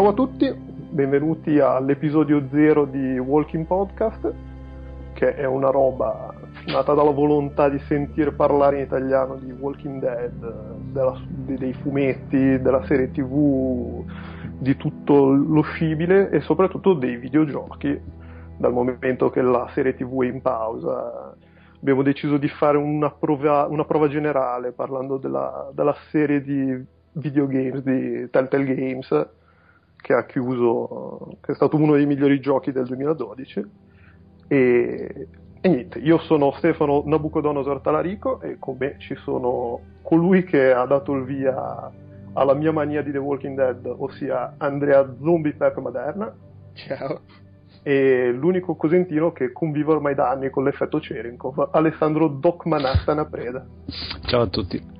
Ciao 0.00 0.08
a 0.08 0.14
tutti, 0.14 0.50
benvenuti 0.54 1.58
all'episodio 1.58 2.48
0 2.50 2.86
di 2.86 3.18
Walking 3.18 3.66
Podcast, 3.66 4.32
che 5.12 5.34
è 5.34 5.44
una 5.44 5.68
roba 5.68 6.32
nata 6.68 6.94
dalla 6.94 7.10
volontà 7.10 7.68
di 7.68 7.78
sentire 7.80 8.32
parlare 8.32 8.78
in 8.78 8.84
italiano 8.84 9.34
di 9.34 9.52
Walking 9.52 10.00
Dead, 10.00 10.72
della, 10.90 11.20
dei 11.28 11.74
fumetti, 11.74 12.62
della 12.62 12.82
serie 12.86 13.10
tv, 13.10 14.02
di 14.58 14.74
tutto 14.78 15.32
lo 15.32 15.60
scibile 15.60 16.30
e 16.30 16.40
soprattutto 16.40 16.94
dei 16.94 17.16
videogiochi, 17.16 18.00
dal 18.56 18.72
momento 18.72 19.28
che 19.28 19.42
la 19.42 19.68
serie 19.74 19.94
tv 19.94 20.22
è 20.22 20.28
in 20.28 20.40
pausa. 20.40 21.36
Abbiamo 21.78 22.00
deciso 22.00 22.38
di 22.38 22.48
fare 22.48 22.78
una 22.78 23.10
prova, 23.10 23.66
una 23.66 23.84
prova 23.84 24.08
generale 24.08 24.72
parlando 24.72 25.18
della, 25.18 25.70
della 25.74 25.94
serie 26.08 26.40
di 26.40 26.86
videogames 27.12 27.82
di 27.82 28.30
Telltale 28.30 28.64
Games 28.64 29.38
che 30.00 30.14
ha 30.14 30.24
chiuso, 30.24 31.36
che 31.40 31.52
è 31.52 31.54
stato 31.54 31.76
uno 31.76 31.94
dei 31.94 32.06
migliori 32.06 32.40
giochi 32.40 32.72
del 32.72 32.86
2012. 32.86 33.70
E, 34.48 35.28
e 35.60 35.68
niente, 35.68 35.98
io 35.98 36.18
sono 36.18 36.52
Stefano 36.52 37.02
Nabucodonosor 37.04 37.80
Talarico 37.80 38.40
e 38.40 38.56
con 38.58 38.76
me 38.78 38.96
ci 38.98 39.14
sono 39.16 39.80
colui 40.02 40.44
che 40.44 40.72
ha 40.72 40.84
dato 40.86 41.12
il 41.12 41.24
via 41.24 41.92
alla 42.32 42.54
mia 42.54 42.72
mania 42.72 43.02
di 43.02 43.10
The 43.10 43.18
Walking 43.18 43.56
Dead, 43.56 43.94
ossia 43.98 44.54
Andrea 44.58 45.14
Zombie 45.20 45.54
Pep 45.54 45.78
Maderna. 45.78 46.32
Ciao. 46.74 47.20
E 47.82 48.30
l'unico 48.32 48.74
cosentino 48.74 49.32
che 49.32 49.52
convive 49.52 49.92
ormai 49.92 50.14
da 50.14 50.30
anni 50.30 50.50
con 50.50 50.64
l'effetto 50.64 50.98
Cherenkov, 50.98 51.70
Alessandro 51.72 52.28
Doc 52.28 52.66
Manhattan 52.66 53.18
a 53.18 53.24
preda. 53.24 53.64
Ciao 54.26 54.42
a 54.42 54.46
tutti. 54.46 54.98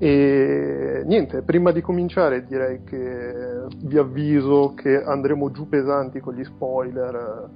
E 0.00 1.02
niente, 1.04 1.42
prima 1.42 1.72
di 1.72 1.80
cominciare 1.80 2.46
direi 2.46 2.84
che 2.84 3.66
vi 3.82 3.98
avviso 3.98 4.74
che 4.74 5.02
andremo 5.02 5.50
giù 5.50 5.68
pesanti 5.68 6.20
con 6.20 6.34
gli 6.34 6.44
spoiler, 6.44 7.50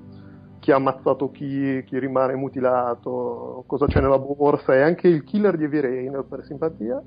chi 0.63 0.71
ha 0.71 0.77
ammazzato 0.77 1.31
chi, 1.31 1.83
chi 1.85 1.99
rimane 1.99 2.35
mutilato, 2.35 3.65
cosa 3.67 3.87
c'è 3.87 4.01
nella 4.01 4.19
borsa 4.19 4.75
e 4.75 4.83
anche 4.83 5.09
il 5.09 5.23
killer 5.23 5.57
di 5.57 5.65
Evirain 5.65 6.25
per 6.29 6.45
simpatia. 6.45 7.01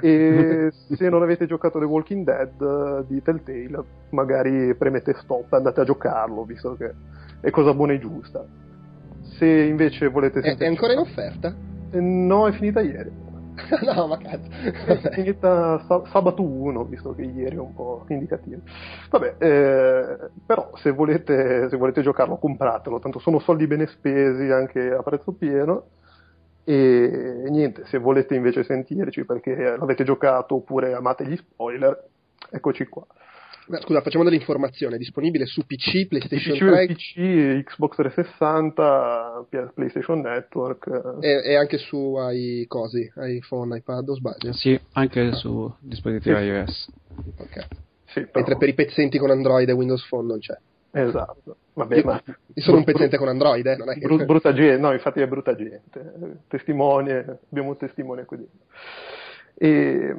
E 0.00 0.70
se 0.96 1.08
non 1.08 1.22
avete 1.22 1.46
giocato 1.46 1.78
The 1.78 1.84
Walking 1.84 2.24
Dead 2.24 3.06
di 3.06 3.22
Telltale, 3.22 3.84
magari 4.10 4.74
premete 4.74 5.14
stop 5.22 5.52
e 5.52 5.56
andate 5.56 5.80
a 5.80 5.84
giocarlo, 5.84 6.44
visto 6.44 6.76
che 6.76 6.92
è 7.40 7.50
cosa 7.50 7.72
buona 7.72 7.92
e 7.92 7.98
giusta. 7.98 8.44
Se 9.38 9.46
invece 9.46 10.08
volete... 10.08 10.40
È, 10.40 10.56
è 10.56 10.66
ancora 10.66 10.94
in 10.94 10.98
offerta? 10.98 11.54
Eh, 11.90 12.00
no, 12.00 12.46
è 12.48 12.52
finita 12.52 12.80
ieri. 12.80 13.26
no, 13.94 14.06
ma 14.06 14.16
cazzo. 14.18 14.48
Finita 15.12 15.78
sabato 16.10 16.42
1, 16.42 16.84
visto 16.84 17.14
che 17.14 17.22
ieri 17.22 17.56
è 17.56 17.60
un 17.60 17.74
po' 17.74 18.04
indicativo. 18.08 18.60
Vabbè, 19.10 19.36
eh, 19.38 20.30
però 20.44 20.70
se 20.76 20.90
volete, 20.90 21.68
se 21.68 21.76
volete 21.76 22.02
giocarlo, 22.02 22.38
compratelo, 22.38 22.98
tanto 22.98 23.18
sono 23.18 23.38
soldi 23.38 23.66
bene 23.66 23.86
spesi 23.86 24.50
anche 24.50 24.90
a 24.90 25.02
prezzo 25.02 25.32
pieno. 25.32 25.90
E 26.64 27.46
niente, 27.48 27.86
se 27.86 27.98
volete 27.98 28.34
invece 28.34 28.62
sentirci 28.62 29.24
perché 29.24 29.54
l'avete 29.56 30.04
giocato 30.04 30.56
oppure 30.56 30.92
amate 30.92 31.26
gli 31.26 31.36
spoiler, 31.36 32.08
eccoci 32.50 32.86
qua. 32.86 33.06
Scusa, 33.80 34.00
facciamo 34.00 34.24
dell'informazione, 34.24 34.96
è 34.96 34.98
disponibile 34.98 35.44
su 35.44 35.66
PC, 35.66 36.06
PlayStation 36.06 36.56
PC, 36.56 36.58
3, 36.58 36.86
PC, 36.86 37.64
Xbox 37.64 37.96
360, 37.96 39.46
PlayStation 39.74 40.20
Network 40.20 41.18
e, 41.20 41.42
e, 41.44 41.54
anche 41.54 41.76
su 41.76 42.14
ai 42.14 42.64
cosi, 42.66 43.10
iPhone, 43.16 43.76
iPad 43.76 44.08
o 44.08 44.14
sbaglio? 44.14 44.52
Sì, 44.54 44.78
anche 44.92 45.32
su 45.32 45.70
dispositivi 45.80 46.34
sì. 46.34 46.42
iOS. 46.42 46.88
Ok. 47.36 47.66
Sì, 48.06 48.20
però... 48.20 48.30
Mentre 48.34 48.56
per 48.56 48.68
i 48.70 48.74
pezzenti 48.74 49.18
con 49.18 49.30
Android 49.30 49.68
e 49.68 49.72
Windows 49.72 50.06
Phone 50.08 50.28
non 50.28 50.38
c'è. 50.38 50.56
Esatto. 50.90 51.56
Vabbè, 51.74 51.96
io, 51.96 52.04
ma... 52.04 52.22
io 52.24 52.62
sono 52.62 52.78
un 52.78 52.84
pezzente 52.84 53.18
con 53.18 53.28
Android, 53.28 53.66
eh, 53.66 53.76
non 53.76 53.90
è 53.90 53.94
che... 53.94 54.00
Brut, 54.00 54.24
brutta 54.24 54.54
gente, 54.54 54.80
no, 54.80 54.92
infatti 54.92 55.20
è 55.20 55.28
brutta 55.28 55.54
gente. 55.54 56.40
Testimone, 56.48 57.38
abbiamo 57.50 57.68
un 57.68 57.76
testimone 57.76 58.24
qui 58.24 58.38
dentro. 58.38 58.66
E 59.60 60.16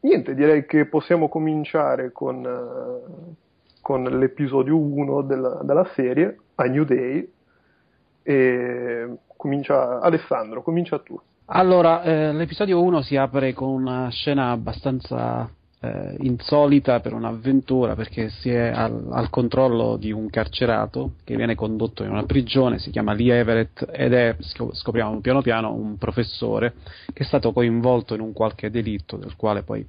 Niente, 0.00 0.34
direi 0.34 0.66
che 0.66 0.86
possiamo 0.86 1.28
cominciare 1.28 2.12
con, 2.12 2.44
uh, 2.44 3.34
con 3.80 4.04
l'episodio 4.04 4.76
1 4.76 5.22
della, 5.22 5.60
della, 5.62 5.84
serie, 5.94 6.38
A 6.56 6.64
New 6.64 6.84
Day. 6.84 7.32
E 8.22 9.18
comincia 9.36 10.00
Alessandro, 10.00 10.62
comincia 10.62 10.98
tu. 10.98 11.20
Allora, 11.46 12.02
eh, 12.02 12.32
l'episodio 12.32 12.82
1 12.82 13.02
si 13.02 13.16
apre 13.16 13.52
con 13.52 13.68
una 13.68 14.08
scena 14.10 14.50
abbastanza 14.50 15.48
eh, 15.86 16.16
insolita 16.20 17.00
per 17.00 17.12
un'avventura 17.12 17.94
perché 17.94 18.28
si 18.28 18.50
è 18.50 18.68
al, 18.68 19.08
al, 19.10 19.30
controllo 19.30 19.96
di 19.96 20.10
un 20.10 20.28
carcerato 20.28 21.12
che 21.24 21.36
viene 21.36 21.54
condotto 21.54 22.02
in 22.02 22.10
una 22.10 22.24
prigione, 22.24 22.78
si 22.78 22.90
chiama 22.90 23.12
Lee 23.12 23.38
Everett 23.38 23.86
ed 23.92 24.12
è, 24.12 24.36
scopriamo 24.38 25.20
piano 25.20 25.42
piano, 25.42 25.72
un 25.72 25.96
professore 25.98 26.74
che 27.12 27.22
è 27.22 27.26
stato 27.26 27.52
coinvolto 27.52 28.14
in 28.14 28.20
un 28.20 28.32
qualche 28.32 28.70
delitto 28.70 29.16
del 29.16 29.36
quale 29.36 29.62
poi 29.62 29.86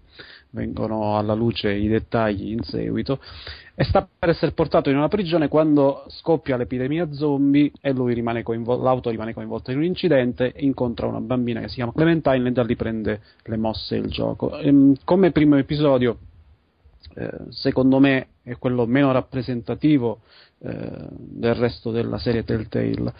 vengono 0.58 1.18
alla 1.18 1.34
luce 1.34 1.72
i 1.72 1.88
dettagli 1.88 2.52
in 2.52 2.64
seguito, 2.64 3.20
e 3.76 3.84
sta 3.84 4.08
per 4.18 4.30
essere 4.30 4.52
portato 4.54 4.90
in 4.90 4.98
una 4.98 5.08
prigione 5.08 5.48
quando 5.48 6.06
scoppia 6.08 6.58
l'epidemia 6.58 7.14
zombie 7.14 7.72
e 7.80 7.94
rimane 7.94 8.42
coinvol- 8.42 8.82
l'auto 8.82 9.12
rimane 9.12 9.34
coinvolta 9.34 9.72
in 9.72 9.78
un 9.78 9.84
incidente 9.84 10.52
e 10.52 10.66
incontra 10.66 11.06
una 11.06 11.22
bambina 11.22 11.62
che 11.62 11.68
si 11.70 11.76
chiama 11.76 11.94
Clementine 11.94 12.50
e 12.50 12.52
da 12.52 12.64
lì 12.64 12.76
prende 12.76 13.22
le 13.44 13.58
mosse 13.58 13.96
il 13.96 14.08
gioco. 14.10 14.58
E, 14.58 14.68
ehm, 14.68 14.96
come 15.04 15.32
primo 15.32 15.58
episodio, 15.58 16.18
eh, 17.14 17.30
secondo 17.50 18.00
me 18.00 18.28
è 18.42 18.58
quello 18.58 18.88
meno 18.88 19.12
rappresentativo 19.12 20.22
eh, 20.60 21.08
del 21.10 21.54
resto 21.54 21.92
della 21.92 22.18
serie 22.18 22.44
Telltale. 22.44 23.14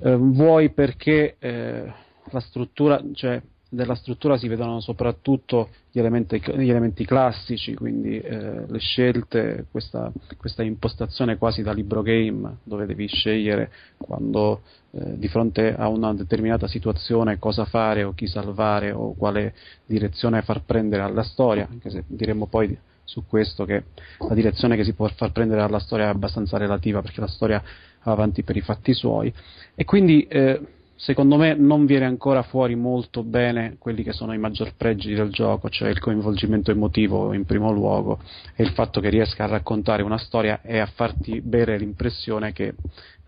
Eh, 0.00 0.16
vuoi 0.16 0.70
perché 0.70 1.36
eh, 1.38 1.92
la 2.30 2.40
struttura, 2.40 3.00
cioè 3.12 3.40
della 3.74 3.94
struttura 3.94 4.36
si 4.36 4.48
vedono 4.48 4.80
soprattutto 4.80 5.70
gli 5.90 5.98
elementi, 5.98 6.40
gli 6.56 6.70
elementi 6.70 7.04
classici, 7.04 7.74
quindi 7.74 8.18
eh, 8.18 8.66
le 8.66 8.78
scelte, 8.78 9.66
questa, 9.70 10.12
questa, 10.36 10.62
impostazione 10.62 11.36
quasi 11.36 11.62
da 11.62 11.72
libro 11.72 12.02
game 12.02 12.58
dove 12.62 12.86
devi 12.86 13.06
scegliere 13.06 13.70
quando 13.96 14.62
eh, 14.92 15.18
di 15.18 15.28
fronte 15.28 15.74
a 15.74 15.88
una 15.88 16.14
determinata 16.14 16.66
situazione 16.66 17.38
cosa 17.38 17.64
fare 17.64 18.02
o 18.04 18.14
chi 18.14 18.26
salvare 18.26 18.90
o 18.92 19.14
quale 19.14 19.54
direzione 19.86 20.42
far 20.42 20.62
prendere 20.64 21.02
alla 21.02 21.22
storia, 21.22 21.68
anche 21.70 21.90
se 21.90 22.04
diremmo 22.06 22.46
poi 22.46 22.76
su 23.04 23.24
questo 23.26 23.64
che 23.64 23.84
la 24.18 24.34
direzione 24.34 24.76
che 24.76 24.84
si 24.84 24.94
può 24.94 25.06
far 25.08 25.30
prendere 25.30 25.60
alla 25.60 25.78
storia 25.78 26.06
è 26.06 26.08
abbastanza 26.08 26.56
relativa 26.56 27.02
perché 27.02 27.20
la 27.20 27.26
storia 27.26 27.62
va 28.02 28.12
avanti 28.12 28.42
per 28.42 28.56
i 28.56 28.60
fatti 28.60 28.94
suoi. 28.94 29.32
E 29.74 29.84
quindi 29.84 30.26
eh, 30.26 30.60
secondo 31.04 31.36
me 31.36 31.54
non 31.54 31.84
viene 31.84 32.06
ancora 32.06 32.42
fuori 32.42 32.74
molto 32.76 33.22
bene 33.22 33.76
quelli 33.78 34.02
che 34.02 34.12
sono 34.12 34.32
i 34.32 34.38
maggior 34.38 34.74
pregi 34.74 35.12
del 35.12 35.30
gioco, 35.30 35.68
cioè 35.68 35.90
il 35.90 35.98
coinvolgimento 35.98 36.70
emotivo 36.70 37.34
in 37.34 37.44
primo 37.44 37.70
luogo 37.70 38.20
e 38.56 38.62
il 38.62 38.70
fatto 38.70 39.02
che 39.02 39.10
riesca 39.10 39.44
a 39.44 39.48
raccontare 39.48 40.02
una 40.02 40.16
storia 40.16 40.62
e 40.62 40.78
a 40.78 40.86
farti 40.86 41.42
bere 41.42 41.76
l'impressione 41.76 42.52
che 42.52 42.72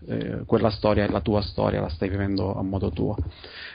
eh, 0.06 0.44
quella 0.46 0.70
storia 0.70 1.04
è 1.04 1.08
la 1.10 1.20
tua 1.20 1.42
storia, 1.42 1.82
la 1.82 1.90
stai 1.90 2.08
vivendo 2.08 2.56
a 2.56 2.62
modo 2.62 2.90
tuo. 2.90 3.14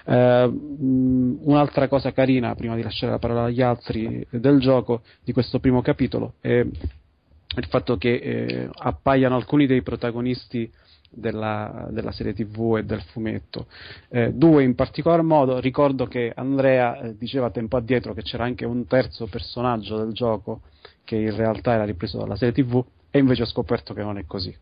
Eh, 0.06 0.52
un'altra 0.52 1.88
cosa 1.88 2.12
carina, 2.12 2.56
prima 2.56 2.76
di 2.76 2.82
lasciare 2.82 3.12
la 3.12 3.20
parola 3.20 3.44
agli 3.44 3.62
altri 3.62 4.26
del 4.32 4.60
gioco, 4.60 5.02
di 5.24 5.32
questo 5.32 5.60
primo 5.60 5.84
capitolo, 5.84 6.34
è 6.42 6.58
il 6.58 7.66
fatto 7.68 7.98
che 7.98 8.16
eh, 8.16 8.70
appaiano 8.74 9.36
alcuni 9.36 9.68
dei 9.68 9.84
protagonisti 9.84 10.72
della, 11.14 11.88
della, 11.92 12.12
serie 12.12 12.34
tv 12.34 12.78
e 12.78 12.84
del 12.84 13.02
fumetto. 13.02 13.68
Eh, 14.10 14.32
due 14.34 14.64
in 14.64 14.76
particolar 14.76 15.22
modo, 15.22 15.60
ricordo 15.60 16.06
che 16.08 16.32
Andrea 16.34 17.00
eh, 17.00 17.18
diceva 17.18 17.52
tempo 17.52 17.78
addietro 17.78 18.14
che 18.14 18.22
c'era 18.22 18.46
anche 18.46 18.66
un 18.66 18.88
terzo 18.88 19.28
personaggio 19.28 19.98
del 19.98 20.14
gioco 20.14 20.62
che 21.04 21.18
in 21.18 21.36
realtà 21.36 21.74
era 21.74 21.84
ripreso 21.84 22.18
dalla 22.18 22.36
serie 22.38 22.54
tv 22.54 22.84
e 23.10 23.20
invece 23.20 23.44
ho 23.44 23.48
scoperto 23.48 23.94
che 23.94 24.02
non 24.02 24.18
è 24.18 24.26
così. 24.26 24.56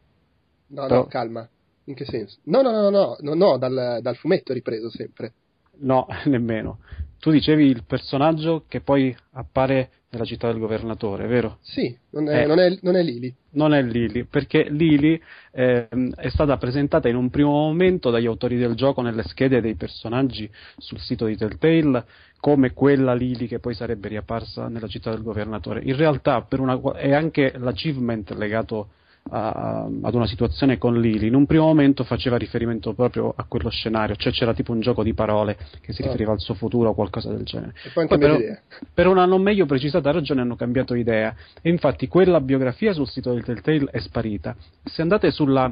No, 0.68 0.82
Però... 0.88 0.96
no, 0.96 1.06
calma. 1.06 1.48
In 1.86 1.96
che 1.96 2.06
senso? 2.06 2.38
No, 2.44 2.62
no, 2.62 2.72
no, 2.72 2.90
no, 2.90 3.18
no, 3.20 3.34
no 3.34 3.58
dal, 3.58 4.00
dal 4.02 4.16
fumetto 4.16 4.54
ripreso 4.54 4.90
sempre. 4.90 5.34
No, 5.80 6.08
nemmeno. 6.26 6.80
Tu 7.20 7.32
dicevi 7.32 7.66
il 7.66 7.84
personaggio 7.86 8.64
che 8.68 8.80
poi 8.80 9.16
appare 9.32 9.90
nella 10.12 10.24
città 10.24 10.48
del 10.48 10.58
governatore, 10.58 11.28
vero? 11.28 11.58
Sì, 11.62 11.96
non 12.12 12.30
è, 12.30 12.44
eh, 12.44 12.48
non 12.48 12.60
è, 12.60 12.78
non 12.82 12.96
è 12.96 13.04
Lily. 13.04 13.34
Non 13.52 13.74
è 13.74 13.82
Lily, 13.84 14.24
perché 14.24 14.68
Lily 14.70 15.22
eh, 15.52 15.88
è 16.16 16.30
stata 16.30 16.58
presentata 16.58 17.10
in 17.10 17.16
un 17.16 17.30
primo 17.30 17.52
momento 17.52 18.10
dagli 18.10 18.26
autori 18.26 18.58
del 18.58 18.74
gioco 18.76 19.02
nelle 19.02 19.24
schede 19.24 19.62
dei 19.62 19.76
personaggi 19.76 20.50
sul 20.78 21.00
sito 21.00 21.26
di 21.26 21.36
Telltale 21.36 22.06
come 22.40 22.72
quella 22.72 23.14
Lily 23.14 23.48
che 23.48 23.60
poi 23.60 23.74
sarebbe 23.74 24.08
riapparsa 24.08 24.70
nella 24.70 24.88
città 24.88 25.12
del 25.12 25.22
governatore. 25.22 25.82
In 25.84 25.96
realtà 25.96 26.48
una, 26.52 26.80
è 26.94 27.12
anche 27.14 27.54
l'achievement 27.58 28.32
legato 28.32 28.92
a, 29.32 29.88
ad 30.02 30.14
una 30.14 30.28
situazione 30.28 30.78
con 30.78 31.00
Lily, 31.00 31.28
in 31.28 31.36
un 31.36 31.46
primo 31.46 31.66
momento 31.66 32.04
faceva 32.04 32.38
riferimento 32.38 32.94
proprio 32.94 33.34
a 33.36 33.44
quello 33.48 33.70
scenario, 33.70 34.16
cioè 34.16 34.32
c'era 34.32 34.54
tipo 34.54 34.72
un 34.72 34.80
gioco 34.80 35.04
di 35.04 35.14
parole 35.14 35.58
che 35.82 35.94
si 35.94 36.02
ah. 36.02 36.06
riferiva 36.06 36.32
al 36.32 36.40
suo 36.40 36.54
futuro 36.54 36.90
o 36.90 36.94
qualcosa 36.94 37.30
del 37.30 37.44
genere. 37.44 37.74
E 37.84 37.90
poi, 37.94 38.08
poi 38.08 38.18
per, 38.18 38.62
per, 38.94 39.08
una 39.08 39.26
non 39.26 39.42
meglio 39.42 39.66
precisata 39.66 40.12
ragione 40.12 40.42
hanno 40.42 40.56
cambiato 40.56 40.94
idea 40.96 41.36
e 41.62 41.70
infatti 41.70 42.08
quella 42.08 42.42
biografia 42.42 42.94
sul 42.94 43.08
sito 43.08 43.34
del 43.34 43.44
Telltale 43.44 43.92
è 43.92 44.00
sparita. 44.00 44.56
Se 44.84 45.02
andate 45.02 45.32
sulla 45.32 45.72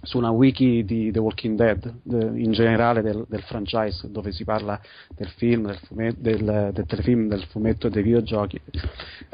su 0.00 0.18
una 0.18 0.30
wiki 0.30 0.84
di 0.84 1.12
The 1.12 1.18
Walking 1.18 1.56
Dead, 1.56 1.94
in 2.36 2.52
generale 2.52 3.02
del, 3.02 3.24
del, 3.28 3.42
franchise, 3.42 4.10
dove 4.10 4.32
si 4.32 4.44
parla 4.44 4.80
del 5.14 5.28
film, 5.28 5.66
del, 5.66 5.78
fumetto, 5.78 6.16
del, 6.20 6.70
del 6.72 6.86
telefilm, 6.86 7.28
del 7.28 7.44
fumetto 7.44 7.86
e 7.86 7.90
dei 7.90 8.02
videogiochi. 8.02 8.60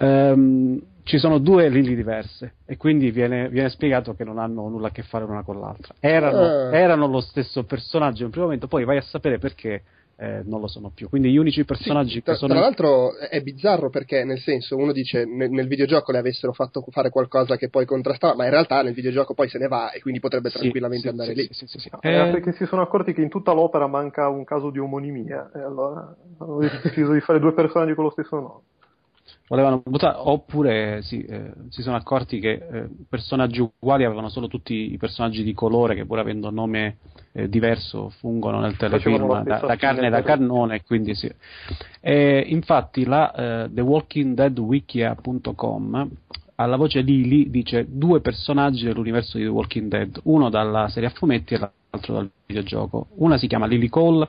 Um, 0.01 0.81
ci 1.05 1.17
sono 1.17 1.39
due 1.39 1.71
Lily 1.71 1.95
diverse 1.95 2.57
e 2.67 2.77
quindi 2.77 3.11
viene, 3.11 3.49
viene, 3.49 3.71
spiegato 3.71 4.15
che 4.15 4.25
non 4.25 4.39
hanno 4.39 4.69
nulla 4.69 4.89
a 4.89 4.91
che 4.91 5.03
fare 5.03 5.25
l'una 5.25 5.43
con 5.43 5.59
l'altra. 5.59 5.95
Erano, 6.01 6.69
uh. 6.69 6.75
erano 6.75 7.07
lo 7.07 7.21
stesso 7.21 7.65
personaggio 7.65 8.19
in 8.19 8.25
un 8.25 8.31
primo 8.31 8.45
momento, 8.45 8.67
poi 8.67 8.85
vai 8.85 8.99
a 8.99 9.03
sapere 9.03 9.39
perché 9.39 9.83
eh, 10.21 10.43
non 10.45 10.61
lo 10.61 10.67
sono 10.67 10.91
più. 10.93 11.09
Quindi 11.09 11.31
gli 11.31 11.37
unici 11.37 11.65
personaggi 11.65 12.15
sì, 12.15 12.23
tra, 12.23 12.33
che 12.33 12.39
sono. 12.39 12.53
Tra 12.53 12.63
l'altro 12.63 13.17
è 13.17 13.41
bizzarro 13.41 13.89
perché, 13.89 14.25
nel 14.25 14.41
senso, 14.41 14.77
uno 14.77 14.91
dice 14.91 15.25
nel, 15.25 15.49
nel, 15.49 15.69
videogioco 15.69 16.11
le 16.11 16.19
avessero 16.19 16.53
fatto 16.53 16.85
fare 16.91 17.11
qualcosa 17.11 17.57
che 17.57 17.69
poi 17.69 17.87
contrastava, 17.87 18.35
ma 18.35 18.45
in 18.45 18.51
realtà 18.51 18.83
nel 18.83 18.95
videogioco 18.95 19.35
poi 19.35 19.49
se 19.49 19.59
ne 19.59 19.69
va 19.69 19.93
e 19.93 20.01
quindi 20.01 20.19
potrebbe 20.19 20.51
tranquillamente 20.51 21.05
sì, 21.05 21.09
andare 21.09 21.35
sì, 21.35 21.41
lì. 21.41 21.49
Sì, 21.53 21.67
sì, 21.67 21.79
sì, 21.79 21.89
eh, 22.01 22.31
perché 22.33 22.53
si 22.53 22.67
sono 22.67 22.83
accorti 22.83 23.13
che 23.13 23.23
in 23.23 23.29
tutta 23.29 23.53
l'opera 23.53 23.87
manca 23.87 24.29
un 24.29 24.43
caso 24.43 24.71
di 24.71 24.81
omonimia 24.81 25.53
e 25.55 25.61
allora 25.61 26.13
hanno 26.39 26.59
deciso 26.83 27.13
di 27.13 27.21
fare 27.21 27.39
due 27.39 27.53
personaggi 27.53 27.95
con 27.95 28.05
lo 28.05 28.11
stesso 28.11 28.35
nome 28.37 28.61
volevano 29.49 29.83
buttare, 29.85 30.17
oppure 30.19 31.03
sì, 31.03 31.23
eh, 31.23 31.53
si 31.71 31.83
sono 31.83 31.97
accorti 31.97 32.39
che 32.39 32.51
eh, 32.51 32.89
personaggi 33.09 33.61
uguali 33.61 34.05
avevano 34.05 34.29
solo 34.29 34.47
tutti 34.47 34.93
i 34.93 34.97
personaggi 34.99 35.43
di 35.43 35.55
colore 35.55 35.95
che 35.95 36.05
pur 36.05 36.19
avendo 36.19 36.51
nome 36.51 36.99
eh, 37.33 37.49
diverso 37.49 38.11
fungono 38.19 38.61
nel 38.61 38.77
telefilm 38.77 39.43
da, 39.43 39.59
da, 39.59 39.77
carne 39.77 40.11
da 40.11 40.23
cannone, 40.23 40.83
quindi 40.85 41.15
sì. 41.15 41.31
E, 42.01 42.45
infatti 42.47 43.05
la 43.05 43.65
eh, 43.65 43.71
The 43.73 43.81
Walking 43.81 44.35
Dead 44.35 44.59
Wikia.com 44.59 46.11
alla 46.61 46.77
voce 46.77 47.01
Lily 47.01 47.51
dice 47.51 47.87
due 47.89 48.21
personaggi 48.21 48.85
dell'universo 48.85 49.39
di 49.39 49.45
The 49.45 49.51
Walking 49.51 49.89
Dead, 49.89 50.21
uno 50.25 50.51
dalla 50.51 50.89
serie 50.89 51.09
a 51.09 51.13
fumetti 51.13 51.55
e 51.55 51.59
l'altro 51.59 52.15
dal 52.15 52.31
videogioco. 52.47 53.07
Una 53.19 53.39
si 53.39 53.47
chiama 53.47 53.67
Lily 53.67 53.89
Cole 53.89 54.29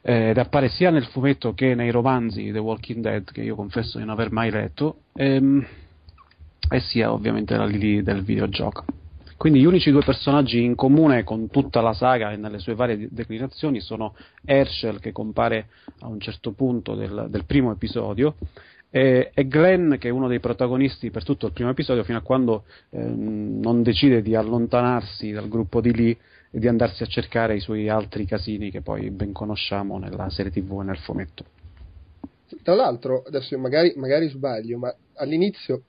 ed 0.00 0.38
appare 0.38 0.68
sia 0.68 0.90
nel 0.90 1.06
fumetto 1.06 1.54
che 1.54 1.74
nei 1.74 1.90
romanzi 1.90 2.50
The 2.50 2.58
Walking 2.58 3.02
Dead, 3.02 3.30
che 3.30 3.42
io 3.42 3.54
confesso 3.54 3.98
di 3.98 4.04
non 4.04 4.14
aver 4.14 4.30
mai 4.30 4.50
letto, 4.50 5.00
ehm, 5.14 5.66
e 6.70 6.80
sia 6.80 7.12
ovviamente 7.12 7.56
la 7.56 7.64
Lily 7.64 8.02
del 8.02 8.22
videogioco. 8.22 8.84
Quindi 9.36 9.60
gli 9.60 9.64
unici 9.66 9.92
due 9.92 10.02
personaggi 10.02 10.64
in 10.64 10.74
comune 10.74 11.22
con 11.22 11.48
tutta 11.48 11.80
la 11.80 11.92
saga 11.92 12.32
e 12.32 12.36
nelle 12.36 12.58
sue 12.58 12.74
varie 12.74 13.08
declinazioni 13.10 13.80
sono 13.80 14.14
Herschel, 14.44 14.98
che 14.98 15.12
compare 15.12 15.68
a 16.00 16.08
un 16.08 16.18
certo 16.18 16.52
punto 16.52 16.96
del, 16.96 17.28
del 17.30 17.44
primo 17.44 17.70
episodio, 17.70 18.34
e, 18.90 19.30
e, 19.32 19.46
Glenn, 19.46 19.94
che 19.94 20.08
è 20.08 20.10
uno 20.10 20.28
dei 20.28 20.40
protagonisti 20.40 21.10
per 21.10 21.22
tutto 21.22 21.46
il 21.46 21.52
primo 21.52 21.70
episodio, 21.70 22.02
fino 22.02 22.18
a 22.18 22.22
quando 22.22 22.64
ehm, 22.90 23.60
non 23.60 23.82
decide 23.82 24.22
di 24.22 24.34
allontanarsi 24.34 25.30
dal 25.30 25.48
gruppo 25.48 25.80
di 25.80 25.94
Lee 25.94 26.16
di 26.50 26.66
andarsi 26.66 27.02
a 27.02 27.06
cercare 27.06 27.56
i 27.56 27.60
suoi 27.60 27.88
altri 27.88 28.24
casini 28.24 28.70
che 28.70 28.80
poi 28.80 29.10
ben 29.10 29.32
conosciamo 29.32 29.98
nella 29.98 30.30
serie 30.30 30.50
tv 30.50 30.80
e 30.80 30.84
nel 30.84 30.98
fumetto. 30.98 31.44
Tra 32.62 32.74
l'altro, 32.74 33.22
adesso 33.26 33.58
magari, 33.58 33.92
magari 33.96 34.28
sbaglio, 34.28 34.78
ma 34.78 34.94
all'inizio 35.14 35.82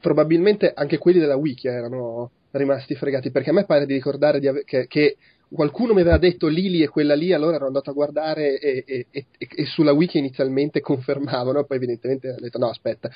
probabilmente 0.00 0.72
anche 0.74 0.98
quelli 0.98 1.18
della 1.18 1.36
wiki 1.36 1.68
erano 1.68 2.30
rimasti 2.50 2.94
fregati 2.94 3.30
perché 3.30 3.50
a 3.50 3.52
me 3.52 3.64
pare 3.64 3.86
di 3.86 3.94
ricordare 3.94 4.40
di 4.40 4.48
ave- 4.48 4.64
che, 4.64 4.86
che, 4.86 5.16
qualcuno 5.50 5.94
mi 5.94 6.00
aveva 6.00 6.18
detto 6.18 6.46
Lili 6.46 6.82
e 6.82 6.88
quella 6.88 7.14
lì, 7.14 7.32
allora 7.32 7.56
ero 7.56 7.66
andato 7.66 7.90
a 7.90 7.94
guardare 7.94 8.58
e, 8.58 8.84
e, 8.86 9.06
e, 9.10 9.26
e 9.38 9.66
sulla 9.66 9.92
wiki 9.92 10.18
inizialmente 10.18 10.80
confermavano, 10.80 11.64
poi 11.64 11.76
evidentemente 11.76 12.30
ho 12.30 12.40
detto 12.40 12.58
no 12.58 12.68
aspetta, 12.68 13.10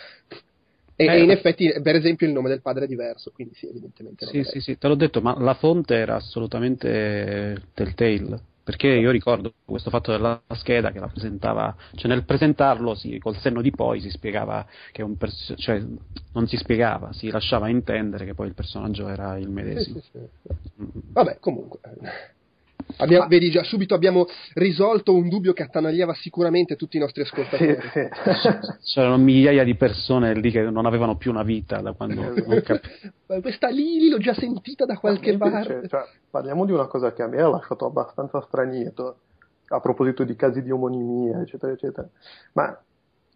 e, 1.02 1.12
eh, 1.12 1.18
e, 1.18 1.22
in 1.22 1.30
effetti, 1.30 1.72
per 1.82 1.94
esempio, 1.94 2.26
il 2.26 2.32
nome 2.32 2.48
del 2.48 2.62
padre 2.62 2.84
è 2.84 2.88
diverso, 2.88 3.30
quindi 3.32 3.54
sì, 3.54 3.68
evidentemente. 3.68 4.26
Sì, 4.26 4.44
sì, 4.44 4.60
sì, 4.60 4.78
te 4.78 4.88
l'ho 4.88 4.94
detto, 4.94 5.20
ma 5.20 5.36
la 5.38 5.54
fonte 5.54 5.94
era 5.94 6.16
assolutamente 6.16 7.62
Telltale. 7.74 8.50
Perché 8.64 8.86
io 8.86 9.10
ricordo 9.10 9.54
questo 9.64 9.90
fatto 9.90 10.12
della 10.12 10.40
scheda 10.54 10.92
che 10.92 11.00
la 11.00 11.08
presentava, 11.08 11.74
cioè 11.96 12.08
nel 12.08 12.24
presentarlo 12.24 12.94
sì, 12.94 13.18
col 13.18 13.36
senno 13.38 13.60
di 13.60 13.72
poi 13.72 14.00
si 14.00 14.08
spiegava 14.08 14.64
che 14.92 15.02
un 15.02 15.16
personaggio, 15.16 15.60
cioè 15.60 15.82
non 16.34 16.46
si 16.46 16.56
spiegava, 16.56 17.12
si 17.12 17.28
lasciava 17.28 17.68
intendere 17.68 18.24
che 18.24 18.34
poi 18.34 18.46
il 18.46 18.54
personaggio 18.54 19.08
era 19.08 19.36
il 19.36 19.48
medesimo. 19.48 19.98
Sì, 19.98 20.08
sì, 20.12 20.18
sì. 20.44 20.54
Vabbè, 21.12 21.38
comunque. 21.40 21.80
Abbiamo, 22.98 23.26
vedi 23.28 23.50
già, 23.50 23.62
subito 23.62 23.94
abbiamo 23.94 24.26
risolto 24.54 25.14
un 25.14 25.28
dubbio 25.28 25.52
che 25.52 25.62
attanagliava 25.62 26.14
sicuramente 26.14 26.76
tutti 26.76 26.96
i 26.96 27.00
nostri 27.00 27.22
ascoltatori. 27.22 27.78
Sì, 27.92 28.08
sì. 28.32 28.48
C'erano 28.94 29.18
migliaia 29.18 29.64
di 29.64 29.74
persone 29.74 30.34
lì 30.34 30.50
che 30.50 30.62
non 30.62 30.86
avevano 30.86 31.16
più 31.16 31.30
una 31.30 31.42
vita 31.42 31.80
da 31.80 31.92
quando 31.92 32.34
cap- 32.62 33.12
Questa 33.40 33.68
lì 33.68 34.08
l'ho 34.08 34.18
già 34.18 34.34
sentita 34.34 34.84
da 34.84 34.96
qualche 34.96 35.36
parte. 35.36 35.88
Cioè, 35.88 36.04
parliamo 36.30 36.64
di 36.64 36.72
una 36.72 36.86
cosa 36.86 37.12
che 37.12 37.22
a 37.22 37.26
me 37.26 37.40
ha 37.40 37.48
lasciato 37.48 37.86
abbastanza 37.86 38.40
stranito 38.42 39.16
a 39.68 39.80
proposito 39.80 40.24
di 40.24 40.36
casi 40.36 40.62
di 40.62 40.70
omonimia, 40.70 41.40
eccetera, 41.40 41.72
eccetera. 41.72 42.06
Ma 42.52 42.78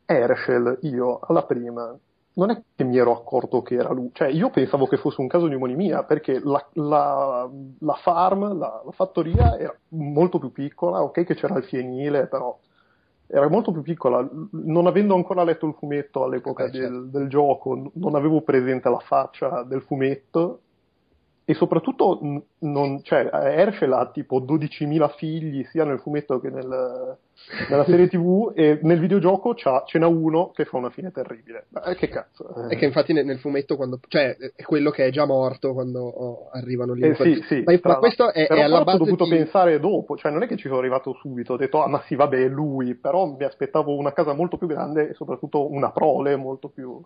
Herschel, 0.04 0.78
io 0.82 1.18
alla 1.20 1.44
prima 1.44 1.96
non 2.36 2.50
è 2.50 2.62
che 2.74 2.84
mi 2.84 2.98
ero 2.98 3.12
accorto 3.12 3.62
che 3.62 3.76
era 3.76 3.92
lui, 3.92 4.10
cioè 4.12 4.28
io 4.28 4.50
pensavo 4.50 4.86
che 4.86 4.98
fosse 4.98 5.20
un 5.20 5.26
caso 5.26 5.48
di 5.48 5.54
omonimia 5.54 6.04
perché 6.04 6.40
la, 6.42 6.64
la, 6.74 7.48
la 7.78 7.94
farm, 7.94 8.58
la, 8.58 8.82
la, 8.84 8.90
fattoria 8.92 9.58
era 9.58 9.74
molto 9.88 10.38
più 10.38 10.52
piccola, 10.52 11.02
ok 11.02 11.24
che 11.24 11.34
c'era 11.34 11.56
il 11.56 11.64
fienile, 11.64 12.26
però 12.26 12.58
era 13.26 13.48
molto 13.48 13.72
più 13.72 13.82
piccola, 13.82 14.28
non 14.50 14.86
avendo 14.86 15.14
ancora 15.14 15.44
letto 15.44 15.66
il 15.66 15.74
fumetto 15.78 16.24
all'epoca 16.24 16.64
eh, 16.64 16.70
del, 16.70 16.82
certo. 16.82 17.18
del, 17.18 17.28
gioco, 17.28 17.90
non 17.94 18.14
avevo 18.14 18.42
presente 18.42 18.88
la 18.90 19.00
faccia 19.00 19.62
del 19.62 19.80
fumetto 19.82 20.60
e 21.48 21.54
soprattutto 21.54 22.18
non, 22.58 23.02
cioè, 23.04 23.30
Herschel 23.32 23.92
ha 23.92 24.10
tipo 24.10 24.40
12.000 24.40 25.14
figli 25.16 25.64
sia 25.70 25.84
nel 25.84 26.00
fumetto 26.00 26.40
che 26.40 26.50
nel, 26.50 27.16
nella 27.70 27.84
serie 27.84 28.08
tv 28.08 28.50
e 28.52 28.80
nel 28.82 28.98
videogioco 28.98 29.54
ce 29.54 29.98
n'ha 29.98 30.08
uno 30.08 30.50
che 30.50 30.64
fa 30.64 30.76
una 30.76 30.90
fine 30.90 31.12
terribile. 31.12 31.66
Ma 31.68 31.94
che 31.94 32.08
cazzo 32.08 32.66
è 32.68 32.76
che 32.76 32.84
infatti 32.84 33.12
nel, 33.12 33.24
nel, 33.24 33.38
fumetto 33.38 33.76
quando, 33.76 34.00
cioè 34.08 34.36
è 34.56 34.62
quello 34.64 34.90
che 34.90 35.06
è 35.06 35.10
già 35.10 35.24
morto 35.24 35.72
quando 35.72 36.00
oh, 36.00 36.48
arrivano 36.50 36.94
lì 36.94 37.02
eh, 37.02 37.14
sì, 37.14 37.40
sì, 37.46 37.62
ma, 37.64 37.78
ma 37.80 37.98
questo 37.98 38.32
è, 38.32 38.48
è 38.48 38.62
alla 38.62 38.82
base 38.82 39.02
ho 39.02 39.04
dovuto 39.04 39.24
di... 39.24 39.30
pensare 39.30 39.78
dopo 39.78 40.16
cioè 40.16 40.32
non 40.32 40.42
è 40.42 40.48
che 40.48 40.56
ci 40.56 40.66
sono 40.66 40.80
arrivato 40.80 41.16
subito 41.20 41.52
ho 41.52 41.56
detto 41.56 41.80
ah 41.80 41.86
ma 41.86 42.02
sì 42.06 42.16
vabbè 42.16 42.38
è 42.38 42.48
lui 42.48 42.96
però 42.96 43.26
mi 43.26 43.44
aspettavo 43.44 43.96
una 43.96 44.12
casa 44.12 44.32
molto 44.32 44.56
più 44.56 44.66
grande 44.66 45.10
e 45.10 45.14
soprattutto 45.14 45.70
una 45.70 45.92
prole 45.92 46.34
molto 46.34 46.68
più 46.68 47.00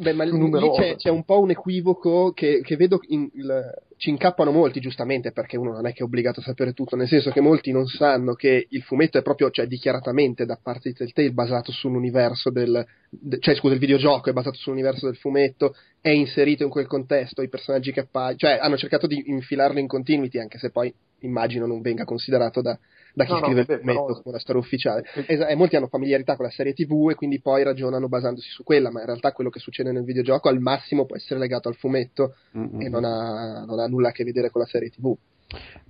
Beh, 0.00 0.14
ma 0.14 0.24
lì 0.24 0.30
c'è, 0.72 0.96
c'è, 0.96 1.10
un 1.10 1.24
po' 1.24 1.40
un 1.40 1.50
equivoco 1.50 2.32
che, 2.32 2.62
che 2.62 2.76
vedo 2.76 3.00
in, 3.08 3.28
il, 3.34 3.70
ci 3.98 4.08
incappano 4.08 4.50
molti, 4.50 4.80
giustamente, 4.80 5.30
perché 5.30 5.58
uno 5.58 5.72
non 5.72 5.86
è 5.86 5.92
che 5.92 5.98
è 5.98 6.04
obbligato 6.04 6.40
a 6.40 6.42
sapere 6.42 6.72
tutto, 6.72 6.96
nel 6.96 7.06
senso 7.06 7.30
che 7.30 7.42
molti 7.42 7.70
non 7.70 7.84
sanno 7.86 8.32
che 8.32 8.66
il 8.70 8.80
fumetto 8.80 9.18
è 9.18 9.22
proprio, 9.22 9.50
cioè 9.50 9.66
dichiaratamente 9.66 10.46
da 10.46 10.58
parte 10.60 10.88
di 10.88 10.94
Telltale 10.94 11.32
basato 11.32 11.70
sull'universo 11.70 12.48
del, 12.48 12.82
de, 13.10 13.38
cioè 13.40 13.54
scusa, 13.56 13.74
il 13.74 13.80
videogioco 13.80 14.30
è 14.30 14.32
basato 14.32 14.56
sull'universo 14.56 15.04
del 15.04 15.16
fumetto, 15.16 15.74
è 16.00 16.08
inserito 16.08 16.62
in 16.62 16.70
quel 16.70 16.86
contesto, 16.86 17.42
i 17.42 17.50
personaggi 17.50 17.92
che 17.92 18.00
appaiono, 18.00 18.38
cioè 18.38 18.58
hanno 18.58 18.78
cercato 18.78 19.06
di 19.06 19.24
infilarlo 19.26 19.78
in 19.78 19.86
continuity, 19.86 20.38
anche 20.38 20.56
se 20.56 20.70
poi 20.70 20.90
immagino 21.18 21.66
non 21.66 21.82
venga 21.82 22.04
considerato 22.04 22.62
da, 22.62 22.78
da 23.14 23.24
chi 23.24 23.32
no, 23.32 23.38
scrive 23.38 23.66
no, 23.68 23.74
il 23.74 23.80
fumetto 23.80 24.06
come 24.06 24.22
una 24.24 24.38
storia 24.38 24.60
ufficiale. 24.60 25.04
Es- 25.26 25.46
e 25.48 25.54
molti 25.54 25.76
hanno 25.76 25.88
familiarità 25.88 26.36
con 26.36 26.44
la 26.44 26.50
serie 26.50 26.72
TV 26.72 27.08
e 27.10 27.14
quindi 27.14 27.40
poi 27.40 27.62
ragionano 27.62 28.08
basandosi 28.08 28.48
su 28.48 28.62
quella, 28.62 28.90
ma 28.90 29.00
in 29.00 29.06
realtà 29.06 29.32
quello 29.32 29.50
che 29.50 29.58
succede 29.58 29.92
nel 29.92 30.04
videogioco 30.04 30.48
al 30.48 30.60
massimo 30.60 31.06
può 31.06 31.16
essere 31.16 31.40
legato 31.40 31.68
al 31.68 31.76
fumetto 31.76 32.34
mm-hmm. 32.56 32.80
e 32.80 32.88
non 32.88 33.04
ha, 33.04 33.64
non 33.66 33.78
ha 33.78 33.86
nulla 33.86 34.08
a 34.08 34.12
che 34.12 34.24
vedere 34.24 34.50
con 34.50 34.60
la 34.60 34.66
serie 34.66 34.90
TV. 34.90 35.14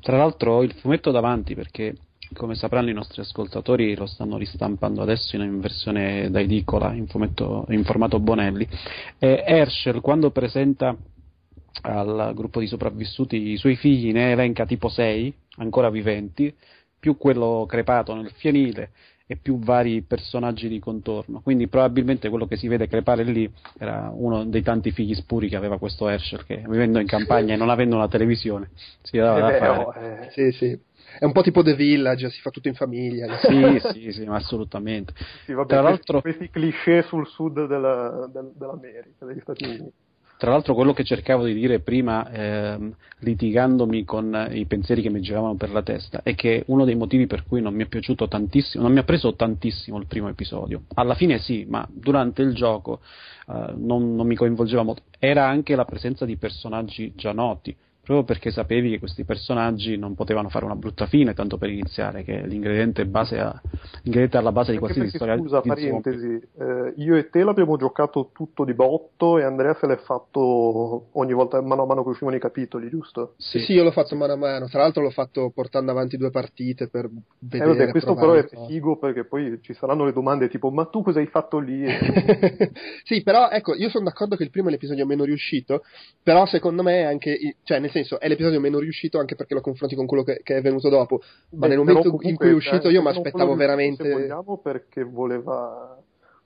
Tra 0.00 0.17
l'altro 0.17 0.55
ho 0.55 0.62
il 0.62 0.73
fumetto 0.73 1.11
davanti 1.11 1.55
perché 1.55 1.95
come 2.35 2.55
sapranno 2.55 2.91
i 2.91 2.95
nostri 2.95 3.21
ascoltatori 3.21 3.95
lo 3.97 4.07
stanno 4.07 4.37
ristampando 4.37 5.03
adesso 5.03 5.37
in 5.37 5.61
versione 5.61 6.31
da 6.31 6.41
edicola 6.41 6.93
in, 6.93 7.07
fumetto, 7.07 7.67
in 7.71 7.85
formato 7.85 8.21
Bonelli 8.21 8.67
e 9.19 9.43
Herschel 9.45 10.00
quando 10.00 10.31
presenta 10.31 10.97
al 11.83 12.33
gruppo 12.35 12.61
di 12.61 12.67
sopravvissuti 12.67 13.50
i 13.50 13.57
suoi 13.57 13.77
figli 13.77 14.12
ne 14.12 14.33
elenca 14.33 14.65
tipo 14.65 14.89
6 14.89 15.35
ancora 15.57 15.91
viventi 15.91 16.55
più 17.00 17.16
quello 17.16 17.64
crepato 17.66 18.14
nel 18.14 18.30
fienile 18.37 18.90
e 19.26 19.37
più 19.37 19.61
vari 19.61 20.02
personaggi 20.02 20.69
di 20.69 20.80
contorno. 20.80 21.40
Quindi 21.40 21.69
probabilmente 21.69 22.28
quello 22.28 22.47
che 22.47 22.57
si 22.57 22.66
vede 22.66 22.88
crepare 22.88 23.23
lì 23.23 23.49
era 23.78 24.11
uno 24.12 24.45
dei 24.45 24.62
tanti 24.62 24.90
figli 24.90 25.14
spuri 25.14 25.49
che 25.49 25.54
aveva 25.54 25.78
questo 25.78 26.09
Herschel 26.09 26.45
che 26.45 26.64
vivendo 26.66 26.99
in 26.99 27.07
campagna 27.07 27.54
e 27.54 27.57
non 27.57 27.71
avendo 27.71 27.95
una 27.95 28.09
televisione 28.09 28.71
si 29.02 29.16
dava 29.16 29.40
da 29.40 29.57
fare. 29.57 30.26
Eh, 30.26 30.30
sì, 30.30 30.52
sì. 30.59 30.78
È 31.19 31.25
un 31.25 31.33
po' 31.33 31.42
tipo 31.42 31.62
The 31.62 31.75
Village, 31.75 32.28
si 32.30 32.40
fa 32.40 32.50
tutto 32.50 32.69
in 32.69 32.75
famiglia. 32.75 33.38
Sì, 33.38 33.80
sì, 33.92 34.12
sì, 34.12 34.25
assolutamente. 34.28 35.14
Sì, 35.45 35.52
vabbè, 35.52 35.69
Tra 35.69 35.80
l'altro... 35.80 36.21
questi 36.21 36.50
cliché 36.50 37.02
sul 37.02 37.26
sud 37.26 37.66
della, 37.66 38.28
del, 38.33 38.52
dell'America, 38.57 39.26
degli 39.26 39.40
Stati 39.40 39.64
Uniti. 39.64 39.92
Tra 40.41 40.53
l'altro 40.53 40.73
quello 40.73 40.95
che 40.95 41.05
cercavo 41.05 41.45
di 41.45 41.53
dire 41.53 41.81
prima, 41.81 42.27
ehm, 42.31 42.95
litigandomi 43.19 44.05
con 44.05 44.49
i 44.53 44.65
pensieri 44.65 45.03
che 45.03 45.11
mi 45.11 45.21
giravano 45.21 45.57
per 45.57 45.71
la 45.71 45.83
testa, 45.83 46.23
è 46.23 46.35
che 46.35 46.63
uno 46.69 46.87
dei 46.87 46.95
motivi 46.95 47.27
per 47.27 47.45
cui 47.47 47.61
non 47.61 47.75
mi 47.75 47.83
è 47.83 47.87
piaciuto 47.87 48.27
tantissimo, 48.27 48.83
non 48.83 48.91
mi 48.95 49.01
ha 49.01 49.03
preso 49.03 49.35
tantissimo 49.35 49.99
il 49.99 50.07
primo 50.07 50.31
episodio. 50.31 50.85
Alla 50.95 51.15
fine 51.15 51.41
sì, 51.41 51.67
ma 51.69 51.87
durante 51.93 52.41
il 52.41 52.55
gioco 52.55 53.01
eh, 53.49 53.75
non, 53.77 54.15
non 54.15 54.27
mi 54.27 54.35
coinvolgeva 54.35 54.83
molto. 54.83 55.03
Era 55.19 55.47
anche 55.47 55.75
la 55.75 55.85
presenza 55.85 56.25
di 56.25 56.39
personaggi 56.39 57.13
già 57.15 57.33
noti 57.33 57.77
proprio 58.11 58.25
perché 58.25 58.50
sapevi 58.50 58.90
che 58.90 58.99
questi 58.99 59.23
personaggi 59.23 59.97
non 59.97 60.17
potevano 60.17 60.49
fare 60.49 60.64
una 60.64 60.75
brutta 60.75 61.07
fine, 61.07 61.33
tanto 61.33 61.59
per 61.59 61.71
iniziare, 61.71 62.25
che 62.25 62.45
l'ingrediente, 62.45 63.07
base 63.07 63.38
a, 63.38 63.62
l'ingrediente 64.02 64.37
alla 64.37 64.50
base 64.50 64.73
perché 64.73 64.73
di 64.73 64.79
qualsiasi 64.79 65.11
perché, 65.11 65.17
storia. 65.17 65.37
Scusa, 65.37 65.61
parentesi, 65.61 66.49
eh, 66.59 66.93
io 66.97 67.14
e 67.14 67.31
te 67.31 67.45
l'abbiamo 67.45 67.76
giocato 67.76 68.31
tutto 68.33 68.64
di 68.64 68.75
botto 68.75 69.38
e 69.38 69.45
Andrea 69.45 69.75
se 69.75 69.87
l'è 69.87 69.97
fatto 69.99 71.07
ogni 71.12 71.33
volta 71.33 71.62
mano 71.62 71.85
a 71.85 71.87
mano 71.87 72.02
che 72.02 72.09
uscivano 72.09 72.37
i 72.37 72.40
capitoli, 72.40 72.88
giusto? 72.88 73.35
Sì, 73.37 73.61
sì, 73.61 73.75
io 73.75 73.85
l'ho 73.85 73.93
fatto 73.93 74.17
mano 74.17 74.33
a 74.33 74.37
mano, 74.37 74.67
tra 74.67 74.81
l'altro 74.81 75.02
l'ho 75.02 75.11
fatto 75.11 75.52
portando 75.55 75.93
avanti 75.93 76.17
due 76.17 76.31
partite 76.31 76.88
per 76.88 77.09
vedere. 77.38 77.71
Eh, 77.71 77.76
vabbè, 77.76 77.90
questo 77.93 78.14
però 78.17 78.33
è 78.33 78.49
figo 78.67 78.97
perché 78.97 79.25
poi 79.25 79.61
ci 79.62 79.73
saranno 79.73 80.05
le 80.05 80.12
domande 80.12 80.49
tipo 80.49 80.71
ma 80.71 80.87
tu 80.87 81.05
cosa 81.05 81.21
hai 81.21 81.26
fatto 81.26 81.61
lì? 81.61 81.87
sì, 83.05 83.23
però 83.23 83.50
ecco, 83.50 83.76
io 83.76 83.88
sono 83.88 84.07
d'accordo 84.07 84.35
che 84.35 84.43
il 84.43 84.50
primo 84.50 84.67
è 84.67 84.73
l'episodio 84.73 85.07
meno 85.07 85.23
riuscito, 85.23 85.85
però 86.25 86.45
secondo 86.47 86.83
me 86.83 87.02
è 87.02 87.05
anche, 87.05 87.38
cioè 87.62 87.79
nel 87.79 87.90
senso 87.90 87.99
è 88.19 88.28
l'episodio 88.28 88.61
meno 88.61 88.78
riuscito 88.78 89.19
anche 89.19 89.35
perché 89.35 89.54
lo 89.54 89.61
confronti 89.61 89.95
con 89.95 90.07
quello 90.07 90.23
che, 90.23 90.40
che 90.42 90.57
è 90.57 90.61
venuto 90.61 90.88
dopo. 90.88 91.21
Ma 91.50 91.66
Beh, 91.66 91.69
nel 91.69 91.78
momento 91.78 92.19
in 92.21 92.37
cui 92.37 92.49
è 92.49 92.52
uscito 92.52 92.88
io 92.88 93.02
mi 93.02 93.09
aspettavo 93.09 93.54
veramente. 93.54 94.04
Se 94.04 94.11
vogliamo, 94.11 94.59
perché 94.59 95.04
voleva 95.04 95.99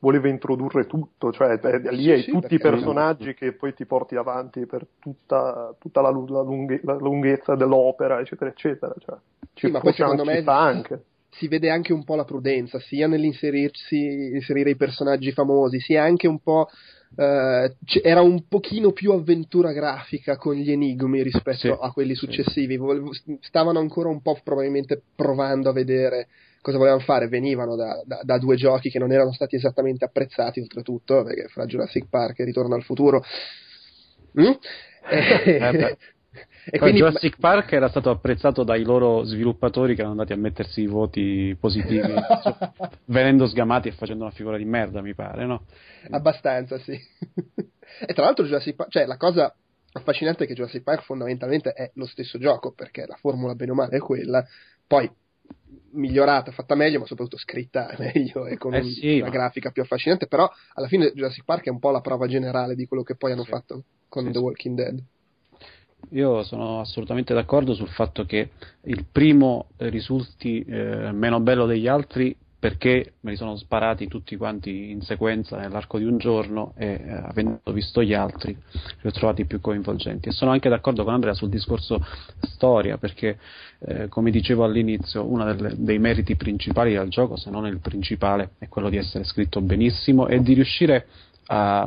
voleva 0.05 0.29
introdurre 0.29 0.87
tutto, 0.87 1.33
cioè 1.33 1.57
beh, 1.57 1.91
lì 1.93 2.03
sì, 2.03 2.11
hai 2.11 2.23
sì, 2.23 2.31
tutti 2.31 2.55
i 2.55 2.59
personaggi 2.59 3.33
che 3.33 3.53
poi 3.53 3.73
ti 3.73 3.87
porti 3.87 4.17
avanti 4.17 4.67
per 4.67 4.87
tutta, 4.99 5.75
tutta 5.79 6.03
la, 6.03 6.11
la, 6.11 6.43
lunghe, 6.43 6.81
la, 6.85 6.95
lunghezza 6.97 7.55
dell'opera, 7.55 8.21
eccetera, 8.21 8.51
eccetera. 8.51 8.95
Cioè, 8.99 9.17
sì, 9.55 9.69
ma 9.69 9.81
poi 9.81 9.95
secondo 9.95 10.25
me 10.25 10.43
anche. 10.45 11.05
si 11.31 11.49
vede 11.49 11.71
anche 11.71 11.95
un 11.95 12.05
po' 12.05 12.17
la 12.17 12.25
prudenza, 12.25 12.79
sia 12.81 13.07
nell'inserirsi, 13.07 14.35
inserire 14.35 14.71
i 14.71 14.77
personaggi 14.77 15.33
famosi, 15.33 15.81
sia 15.81 16.03
anche 16.03 16.29
un 16.29 16.39
po' 16.39 16.69
Uh, 17.17 17.73
era 18.03 18.23
un 18.23 18.49
pochino 18.49 18.93
più 18.93 19.13
avventura 19.13 19.73
grafica 19.73 20.37
con 20.37 20.55
gli 20.55 20.71
enigmi 20.71 21.23
rispetto 21.23 21.59
sì, 21.59 21.69
a 21.69 21.91
quelli 21.93 22.15
successivi. 22.15 22.79
Sì. 23.13 23.39
Stavano 23.41 23.79
ancora 23.79 24.09
un 24.09 24.21
po' 24.21 24.39
probabilmente 24.43 25.01
provando 25.15 25.69
a 25.69 25.73
vedere 25.73 26.29
cosa 26.61 26.79
volevano 26.79 27.03
fare. 27.03 27.29
Venivano 27.29 27.77
da, 27.77 28.03
da, 28.05 28.21
da, 28.23 28.39
due 28.39 28.57
giochi 28.57 28.91
che 28.91 28.99
non 28.99 29.13
erano 29.13 29.33
stati 29.33 29.57
esattamente 29.57 30.05
apprezzati, 30.05 30.61
oltretutto, 30.61 31.23
perché 31.23 31.49
fra 31.49 31.67
Jurassic 31.67 32.07
Park 32.09 32.41
e 32.41 32.45
Ritorno 32.45 32.75
al 32.75 32.83
futuro. 32.83 33.23
Mm? 34.41 34.53
eh, 35.11 35.97
e 36.67 36.79
quindi... 36.79 36.99
Jurassic 36.99 37.39
Park 37.39 37.73
era 37.73 37.89
stato 37.89 38.11
apprezzato 38.11 38.65
dai 38.65 38.83
loro 38.83 39.25
sviluppatori 39.25 39.95
che 39.95 40.01
erano 40.01 40.13
andati 40.21 40.33
a 40.33 40.37
mettersi 40.37 40.83
i 40.83 40.87
voti 40.87 41.57
positivi, 41.59 42.01
cioè, 42.43 42.71
venendo 43.07 43.47
sgamati 43.47 43.89
e 43.89 43.93
facendo 43.93 44.25
una 44.25 44.33
figura 44.33 44.57
di 44.57 44.65
merda, 44.65 45.03
mi 45.03 45.15
pare, 45.15 45.47
no? 45.47 45.65
Abbastanza, 46.11 46.79
sì. 46.79 46.93
e 46.93 48.15
tra 48.15 48.25
l'altro 48.25 48.45
Jurassic 48.45 48.77
Park, 48.77 48.91
cioè 48.91 49.07
la 49.07 49.17
cosa 49.17 49.55
affascinante 49.93 50.45
è 50.45 50.47
che 50.47 50.55
Jurassic 50.55 50.83
Park 50.83 51.03
fondamentalmente 51.03 51.73
è 51.73 51.91
lo 51.95 52.07
stesso 52.07 52.39
gioco, 52.39 52.73
perché 52.73 53.07
la 53.07 53.17
formula 53.17 53.55
bene 53.55 53.73
o 53.73 53.75
male 53.75 53.97
è 53.97 54.01
quella, 54.01 54.45
poi 54.87 55.11
migliorata, 55.93 56.51
fatta 56.51 56.75
meglio, 56.75 57.01
ma 57.01 57.07
soprattutto 57.07 57.39
scritta 57.39 57.95
meglio 57.99 58.47
e 58.47 58.57
con 58.57 58.75
eh 58.75 58.83
sì, 58.85 59.17
una 59.17 59.27
ma... 59.27 59.31
grafica 59.31 59.71
più 59.71 59.83
affascinante, 59.83 60.27
però 60.27 60.51
alla 60.75 60.89
fine 60.89 61.13
Jurassic 61.13 61.45
Park 61.45 61.67
è 61.67 61.71
un 61.71 61.79
po' 61.79 61.91
la 61.91 62.01
prova 62.01 62.27
generale 62.27 62.75
di 62.75 62.87
quello 62.87 63.03
che 63.03 63.17
poi 63.17 63.33
hanno 63.33 63.45
sì. 63.45 63.51
fatto 63.51 63.85
con 64.09 64.25
sì, 64.27 64.33
The 64.33 64.39
Walking 64.39 64.77
Dead. 64.77 65.03
Io 66.11 66.43
sono 66.43 66.81
assolutamente 66.81 67.35
d'accordo 67.35 67.75
sul 67.75 67.89
fatto 67.89 68.25
che 68.25 68.51
il 68.83 69.05
primo 69.11 69.69
risulti 69.79 70.61
eh, 70.61 71.11
meno 71.13 71.41
bello 71.41 71.67
degli 71.67 71.89
altri 71.89 72.37
perché 72.65 73.17
me 73.21 73.33
li 73.33 73.37
sono 73.37 73.57
sparati 73.57 74.09
tutti 74.09 74.37
quanti 74.39 74.91
in 74.91 75.03
sequenza 75.03 75.59
nell'arco 75.59 75.99
di 75.99 76.05
un 76.05 76.17
giorno 76.17 76.73
e 76.79 76.99
eh, 76.99 77.11
avendo 77.11 77.61
visto 77.73 78.03
gli 78.03 78.15
altri 78.15 78.57
li 78.57 79.07
ho 79.07 79.11
trovati 79.11 79.45
più 79.45 79.61
coinvolgenti. 79.61 80.31
E 80.31 80.33
sono 80.33 80.51
anche 80.51 80.71
d'accordo 80.71 81.05
con 81.05 81.13
Andrea 81.13 81.35
sul 81.35 81.51
discorso 81.51 82.03
storia 82.41 82.97
perché, 82.97 83.39
eh, 83.81 84.09
come 84.09 84.31
dicevo 84.31 84.65
all'inizio, 84.65 85.31
uno 85.31 85.45
delle, 85.45 85.75
dei 85.77 85.99
meriti 85.99 86.37
principali 86.37 86.95
del 86.95 87.11
gioco, 87.11 87.37
se 87.37 87.51
non 87.51 87.67
il 87.67 87.81
principale, 87.81 88.53
è 88.57 88.67
quello 88.69 88.89
di 88.89 88.97
essere 88.97 89.25
scritto 89.25 89.61
benissimo 89.61 90.27
e 90.27 90.41
di 90.41 90.55
riuscire 90.55 91.07
a, 91.49 91.87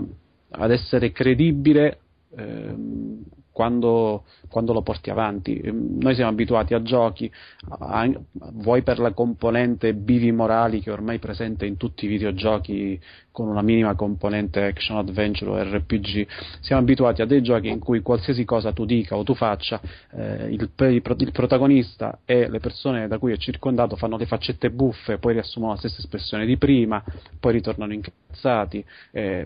ad 0.50 0.72
essere 0.72 1.12
credibile. 1.12 2.02
Ehm, 2.36 3.24
quando, 3.58 4.26
quando, 4.50 4.72
lo 4.72 4.84
porti 4.84 5.10
avanti. 5.10 5.60
Ehm, 5.60 5.98
noi 6.00 6.14
siamo 6.14 6.30
abituati 6.30 6.76
a 6.76 6.84
giochi, 6.84 7.32
a, 7.70 8.08
vuoi 8.54 8.84
per 8.84 9.00
la 9.00 9.14
componente 9.14 9.96
bivi 9.96 10.32
morali 10.32 10.80
che 10.80 10.92
è 10.92 10.94
ormai 10.94 11.18
presente 11.18 11.66
in 11.66 11.76
tutti 11.76 12.06
i 12.06 12.08
videogiochi 12.08 13.00
con 13.32 13.48
una 13.48 13.64
minima 13.64 13.96
componente 13.96 14.64
action 14.64 14.98
adventure 14.98 15.50
o 15.50 15.64
RPG, 15.64 16.28
siamo 16.60 16.84
abituati 16.84 17.24
a 17.24 17.26
dei 17.26 17.42
giochi 17.42 17.68
in 17.68 17.80
cui 17.80 18.02
qualsiasi 18.02 18.46
cosa 18.46 18.74
tu 18.74 18.86
dica 18.86 19.18
o 19.18 19.24
tu 19.24 19.34
faccia, 19.34 19.82
eh, 20.12 20.50
il, 20.50 20.70
il, 20.76 21.16
il, 21.18 21.32
protagonista 21.32 22.20
e 22.26 22.48
le 22.50 22.60
persone 22.60 23.08
da 23.08 23.18
cui 23.18 23.34
è 23.34 23.38
circondato 23.38 23.96
fanno 23.96 24.18
le 24.18 24.28
faccette 24.28 24.70
buffe, 24.70 25.18
poi 25.18 25.34
riassumono 25.34 25.72
la 25.72 25.80
stessa 25.80 25.98
espressione 25.98 26.46
di 26.46 26.58
prima, 26.58 27.04
poi 27.40 27.54
ritornano 27.54 27.94
incazzati. 27.94 28.86
Eh, 29.12 29.46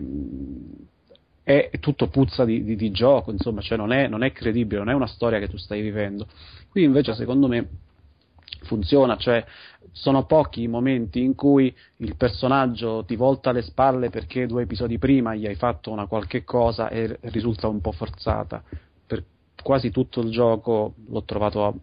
è 1.42 1.70
tutto 1.80 2.08
puzza 2.08 2.44
di, 2.44 2.62
di, 2.62 2.76
di 2.76 2.90
gioco, 2.90 3.30
insomma, 3.30 3.60
cioè 3.60 3.76
non 3.76 3.92
è, 3.92 4.06
non 4.06 4.22
è, 4.22 4.32
credibile, 4.32 4.78
non 4.78 4.90
è 4.90 4.94
una 4.94 5.06
storia 5.06 5.38
che 5.38 5.48
tu 5.48 5.56
stai 5.56 5.80
vivendo. 5.80 6.26
Qui 6.68 6.84
invece 6.84 7.14
secondo 7.14 7.48
me 7.48 7.68
funziona, 8.62 9.16
cioè 9.16 9.44
sono 9.90 10.24
pochi 10.24 10.62
i 10.62 10.68
momenti 10.68 11.20
in 11.20 11.34
cui 11.34 11.74
il 11.96 12.16
personaggio 12.16 13.04
ti 13.04 13.16
volta 13.16 13.50
le 13.52 13.62
spalle 13.62 14.08
perché 14.08 14.46
due 14.46 14.62
episodi 14.62 14.98
prima 14.98 15.34
gli 15.34 15.46
hai 15.46 15.56
fatto 15.56 15.90
una 15.90 16.06
qualche 16.06 16.44
cosa 16.44 16.88
e 16.88 17.18
risulta 17.22 17.66
un 17.66 17.80
po' 17.80 17.92
forzata. 17.92 18.62
Per 19.06 19.24
quasi 19.62 19.90
tutto 19.90 20.20
il 20.20 20.30
gioco 20.30 20.94
l'ho 21.08 21.24
trovato 21.24 21.80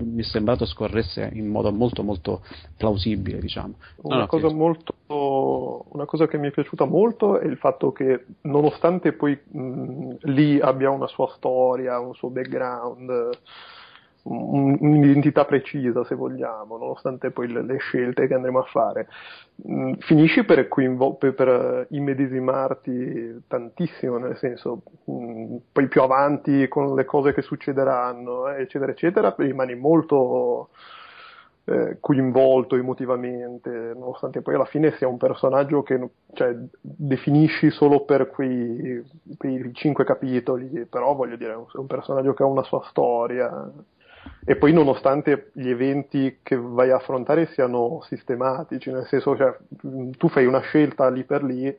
mi 0.00 0.22
è 0.22 0.24
sembrato 0.24 0.66
scorresse 0.66 1.30
in 1.32 1.48
modo 1.48 1.72
molto 1.72 2.02
molto 2.02 2.42
plausibile 2.76 3.38
diciamo. 3.38 3.74
Una, 4.02 4.18
no, 4.18 4.26
cosa 4.26 4.52
molto, 4.52 4.94
una, 5.06 6.04
cosa 6.04 6.26
che 6.26 6.38
mi 6.38 6.48
è 6.48 6.50
piaciuta 6.50 6.84
molto 6.84 7.38
è 7.38 7.46
il 7.46 7.56
fatto 7.56 7.92
che 7.92 8.26
nonostante 8.42 9.12
poi 9.12 9.38
mh, 9.42 10.16
lì 10.22 10.60
abbia 10.60 10.90
una 10.90 11.06
sua 11.06 11.32
storia, 11.36 11.98
un 11.98 12.14
suo 12.14 12.28
background 12.30 13.30
un'identità 14.24 15.44
precisa 15.44 16.04
se 16.04 16.14
vogliamo, 16.14 16.76
nonostante 16.76 17.30
poi 17.30 17.48
le, 17.50 17.78
scelte 17.78 18.26
che 18.26 18.34
andremo 18.34 18.58
a 18.60 18.64
fare. 18.64 19.08
Mm, 19.68 19.94
finisci 20.00 20.44
per, 20.44 20.68
coinvo- 20.68 21.14
per, 21.14 21.86
immedesimarti 21.90 23.44
tantissimo, 23.46 24.18
nel 24.18 24.36
senso, 24.36 24.82
mm, 25.10 25.56
poi 25.72 25.88
più 25.88 26.02
avanti 26.02 26.68
con 26.68 26.94
le 26.94 27.04
cose 27.04 27.32
che 27.32 27.42
succederanno, 27.42 28.48
eh, 28.48 28.62
eccetera, 28.62 28.92
eccetera, 28.92 29.34
rimani 29.36 29.74
molto 29.74 30.70
eh, 31.64 31.98
coinvolto 32.00 32.76
emotivamente, 32.76 33.70
nonostante 33.94 34.42
poi 34.42 34.54
alla 34.54 34.64
fine 34.64 34.92
sia 34.96 35.08
un 35.08 35.18
personaggio 35.18 35.82
che 35.82 36.08
cioè, 36.32 36.54
definisci 36.80 37.70
solo 37.70 38.04
per 38.04 38.28
quei, 38.28 39.02
quei 39.36 39.70
cinque 39.74 40.04
capitoli, 40.04 40.86
però 40.86 41.14
voglio 41.14 41.36
dire, 41.36 41.52
è 41.52 41.76
un 41.76 41.86
personaggio 41.86 42.34
che 42.34 42.42
ha 42.42 42.46
una 42.46 42.64
sua 42.64 42.82
storia 42.90 43.70
e 44.44 44.56
poi 44.56 44.72
nonostante 44.72 45.50
gli 45.52 45.68
eventi 45.68 46.38
che 46.42 46.56
vai 46.56 46.90
a 46.90 46.96
affrontare 46.96 47.50
siano 47.52 48.02
sistematici, 48.08 48.90
nel 48.90 49.06
senso 49.06 49.36
cioè, 49.36 49.56
tu 50.16 50.28
fai 50.28 50.46
una 50.46 50.60
scelta 50.60 51.08
lì 51.08 51.24
per 51.24 51.42
lì, 51.42 51.74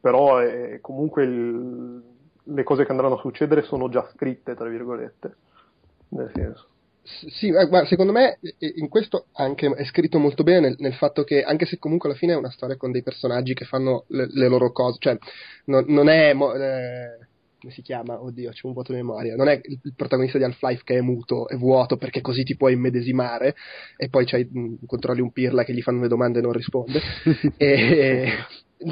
però 0.00 0.38
è, 0.38 0.78
comunque 0.80 1.24
il, 1.24 2.02
le 2.44 2.62
cose 2.62 2.84
che 2.84 2.90
andranno 2.90 3.16
a 3.16 3.20
succedere 3.20 3.62
sono 3.62 3.88
già 3.88 4.08
scritte, 4.14 4.54
tra 4.54 4.68
virgolette, 4.68 5.36
nel 6.10 6.30
senso. 6.34 6.66
Sì, 7.02 7.48
eh, 7.48 7.66
guarda, 7.66 7.86
secondo 7.86 8.12
me 8.12 8.38
in 8.58 8.88
questo 8.88 9.26
anche 9.32 9.70
è 9.70 9.84
scritto 9.84 10.18
molto 10.18 10.42
bene 10.42 10.60
nel, 10.60 10.76
nel, 10.78 10.94
fatto 10.94 11.24
che, 11.24 11.42
anche 11.42 11.64
se 11.64 11.78
comunque 11.78 12.10
alla 12.10 12.18
fine 12.18 12.34
è 12.34 12.36
una 12.36 12.50
storia 12.50 12.76
con 12.76 12.92
dei 12.92 13.02
personaggi 13.02 13.54
che 13.54 13.64
fanno 13.64 14.04
le, 14.08 14.28
le 14.30 14.48
loro 14.48 14.72
cose, 14.72 14.98
cioè 15.00 15.18
non, 15.64 15.84
non 15.88 16.08
è... 16.08 16.34
Eh, 16.34 17.26
come 17.60 17.72
si 17.72 17.82
chiama? 17.82 18.22
Oddio, 18.22 18.50
c'è 18.50 18.66
un 18.66 18.72
vuoto 18.72 18.92
di 18.92 18.98
memoria. 18.98 19.34
Non 19.34 19.48
è 19.48 19.60
il 19.62 19.92
protagonista 19.96 20.38
di 20.38 20.44
Half-Life 20.44 20.82
che 20.84 20.96
è 20.96 21.00
muto, 21.00 21.48
è 21.48 21.56
vuoto 21.56 21.96
perché 21.96 22.20
così 22.20 22.44
ti 22.44 22.56
puoi 22.56 22.74
immedesimare 22.74 23.54
e 23.96 24.08
poi 24.08 24.24
c'hai, 24.26 24.48
mh, 24.50 24.86
controlli 24.86 25.20
un 25.20 25.32
pirla 25.32 25.64
che 25.64 25.72
gli 25.72 25.82
fanno 25.82 26.02
le 26.02 26.08
domande 26.08 26.38
e 26.38 26.42
non 26.42 26.52
risponde. 26.52 27.00
e, 27.56 28.28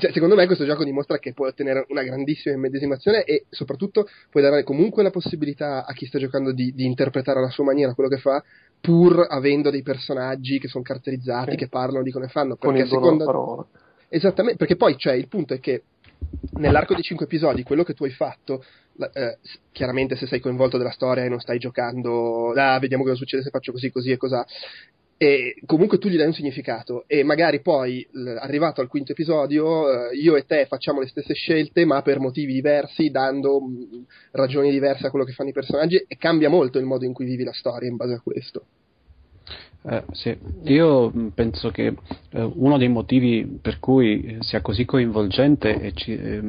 cioè, 0.01 0.11
secondo 0.11 0.35
me 0.35 0.47
questo 0.47 0.65
gioco 0.65 0.83
dimostra 0.83 1.19
che 1.19 1.33
puoi 1.33 1.51
ottenere 1.51 1.87
una 1.91 2.03
grandissima 2.03 2.57
immedesimazione 2.57 3.23
e 3.23 3.45
soprattutto 3.51 4.09
puoi 4.31 4.43
dare 4.43 4.65
comunque 4.65 5.05
la 5.05 5.11
possibilità 5.11 5.87
a 5.87 5.93
chi 5.93 6.07
sta 6.07 6.19
giocando 6.19 6.53
di, 6.53 6.73
di 6.75 6.85
interpretare 6.85 7.39
alla 7.39 7.51
sua 7.51 7.65
maniera 7.65 7.95
quello 7.95 8.11
che 8.11 8.19
fa 8.19 8.43
pur 8.81 9.27
avendo 9.29 9.71
dei 9.71 9.83
personaggi 9.83 10.59
che 10.59 10.67
sono 10.67 10.83
caratterizzati, 10.83 11.53
sì. 11.53 11.57
che 11.57 11.69
parlano, 11.69 12.03
dicono 12.03 12.25
e 12.25 12.29
fanno. 12.29 12.57
Perché 12.57 12.67
Con 12.67 12.85
il 12.85 12.89
secondo... 12.89 13.25
parola. 13.25 13.67
Esattamente, 14.09 14.59
perché 14.59 14.77
poi 14.77 14.97
cioè, 14.97 15.15
il 15.15 15.29
punto 15.29 15.55
è 15.55 15.61
che 15.61 15.83
nell'arco 16.59 16.95
di 16.95 17.03
cinque 17.03 17.27
episodi 17.27 17.63
quello 17.63 17.83
che 17.83 17.95
tu 17.95 18.05
hai 18.05 18.11
fatto, 18.11 18.65
eh, 19.13 19.39
chiaramente 19.73 20.17
se 20.17 20.27
sei 20.27 20.41
coinvolto 20.41 20.79
della 20.79 20.91
storia 20.91 21.25
e 21.25 21.29
non 21.29 21.41
stai 21.41 21.59
giocando, 21.59 22.53
ah, 22.53 22.79
vediamo 22.79 23.03
cosa 23.03 23.17
succede 23.17 23.43
se 23.43 23.51
faccio 23.51 23.73
così, 23.73 23.91
così 23.91 24.11
e 24.11 24.17
cos'ha, 24.17 24.45
e 25.19 25.55
comunque 25.65 25.97
tu 25.97 26.09
gli 26.09 26.17
dai 26.17 26.27
un 26.27 26.35
significato 26.35 27.05
e 27.07 27.23
magari 27.23 27.63
poi 27.63 28.07
arrivato 28.39 28.83
al 28.83 28.89
quinto 28.89 29.13
episodio 29.13 30.11
eh, 30.11 30.15
io 30.15 30.37
e 30.37 30.45
te 30.45 30.67
facciamo 30.67 31.01
le 31.01 31.07
stesse 31.07 31.33
scelte 31.33 31.87
ma 31.87 32.03
per 32.03 32.19
motivi 32.19 32.53
diversi 32.53 33.09
dando 33.09 33.59
mh, 33.61 34.05
ragioni 34.33 34.71
diverse 34.71 35.07
a 35.07 35.11
quello 35.11 35.25
che 35.25 35.33
fanno 35.33 35.49
i 35.49 35.55
personaggi 35.55 35.97
e 36.07 36.17
cambia 36.19 36.51
molto 36.51 36.79
il 36.79 36.85
modo 36.85 37.07
in 37.07 37.15
cui 37.15 37.25
vivi 37.25 37.45
la 37.45 37.55
storia 37.55 37.89
in 37.89 37.97
base 37.97 38.13
a 38.13 38.21
questo 38.21 38.67
eh, 39.89 40.05
sì. 40.11 40.37
Io 40.65 41.13
penso 41.33 41.71
che 41.71 41.95
eh, 42.31 42.43
uno 42.43 42.77
dei 42.77 42.89
motivi 42.89 43.59
per 43.63 43.79
cui 43.79 44.39
sia 44.41 44.61
così 44.61 44.85
coinvolgente 44.85 45.81
e 45.81 45.93
ci, 45.93 46.13
eh, 46.13 46.43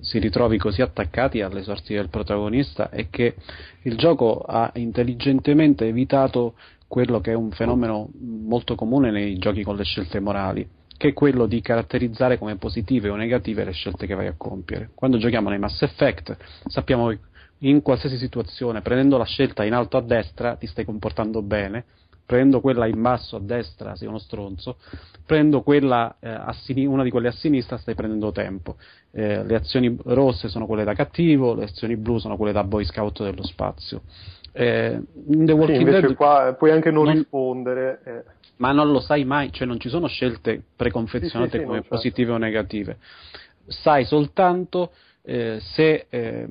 si 0.00 0.18
ritrovi 0.18 0.56
così 0.56 0.80
attaccati 0.80 1.42
alle 1.42 1.62
sorti 1.62 1.92
del 1.92 2.08
protagonista 2.08 2.88
è 2.88 3.10
che 3.10 3.34
il 3.82 3.96
gioco 3.96 4.40
ha 4.40 4.70
intelligentemente 4.76 5.86
evitato 5.86 6.54
quello 6.88 7.20
che 7.20 7.32
è 7.32 7.34
un 7.34 7.50
fenomeno 7.50 8.08
molto 8.20 8.74
comune 8.74 9.10
nei 9.10 9.36
giochi 9.36 9.62
con 9.62 9.76
le 9.76 9.84
scelte 9.84 10.20
morali, 10.20 10.66
che 10.96 11.08
è 11.08 11.12
quello 11.12 11.46
di 11.46 11.60
caratterizzare 11.60 12.38
come 12.38 12.56
positive 12.56 13.10
o 13.10 13.16
negative 13.16 13.64
le 13.64 13.72
scelte 13.72 14.06
che 14.06 14.14
vai 14.14 14.28
a 14.28 14.34
compiere. 14.36 14.90
Quando 14.94 15.18
giochiamo 15.18 15.50
nei 15.50 15.58
Mass 15.58 15.82
Effect 15.82 16.36
sappiamo 16.66 17.08
che 17.08 17.18
in 17.60 17.82
qualsiasi 17.82 18.16
situazione, 18.18 18.80
prendendo 18.80 19.16
la 19.16 19.24
scelta 19.24 19.64
in 19.64 19.72
alto 19.72 19.96
a 19.96 20.02
destra, 20.02 20.56
ti 20.56 20.66
stai 20.66 20.84
comportando 20.84 21.42
bene, 21.42 21.84
prendo 22.26 22.60
quella 22.60 22.86
in 22.86 23.00
basso 23.00 23.36
a 23.36 23.40
destra, 23.40 23.94
sei 23.94 24.08
uno 24.08 24.18
stronzo, 24.18 24.76
prendo 25.24 25.62
quella, 25.62 26.16
eh, 26.18 26.38
sin- 26.64 26.88
una 26.88 27.04
di 27.04 27.10
quelle 27.10 27.28
a 27.28 27.32
sinistra, 27.32 27.78
stai 27.78 27.94
prendendo 27.94 28.32
tempo. 28.32 28.76
Eh, 29.12 29.44
le 29.44 29.54
azioni 29.54 29.96
rosse 30.04 30.48
sono 30.48 30.66
quelle 30.66 30.84
da 30.84 30.92
cattivo, 30.92 31.54
le 31.54 31.64
azioni 31.64 31.96
blu 31.96 32.18
sono 32.18 32.36
quelle 32.36 32.52
da 32.52 32.64
boy 32.64 32.84
scout 32.84 33.22
dello 33.22 33.44
spazio. 33.44 34.02
Eh, 34.52 34.98
in 35.28 35.44
The 35.44 35.52
Walking 35.52 35.78
sì, 35.78 35.84
Dead 35.84 36.14
qua 36.14 36.54
puoi 36.58 36.70
anche 36.72 36.90
non, 36.90 37.04
non 37.04 37.14
rispondere. 37.14 38.00
Eh. 38.04 38.24
Ma 38.56 38.72
non 38.72 38.90
lo 38.90 39.00
sai 39.00 39.24
mai, 39.24 39.52
cioè 39.52 39.66
non 39.66 39.78
ci 39.78 39.88
sono 39.88 40.06
scelte 40.06 40.62
preconfezionate 40.74 41.50
sì, 41.50 41.58
sì, 41.58 41.64
come 41.64 41.82
positive 41.82 42.30
certo. 42.30 42.32
o 42.32 42.38
negative. 42.38 42.96
Sai 43.66 44.04
soltanto 44.04 44.92
eh, 45.22 45.58
se 45.60 46.06
eh, 46.08 46.48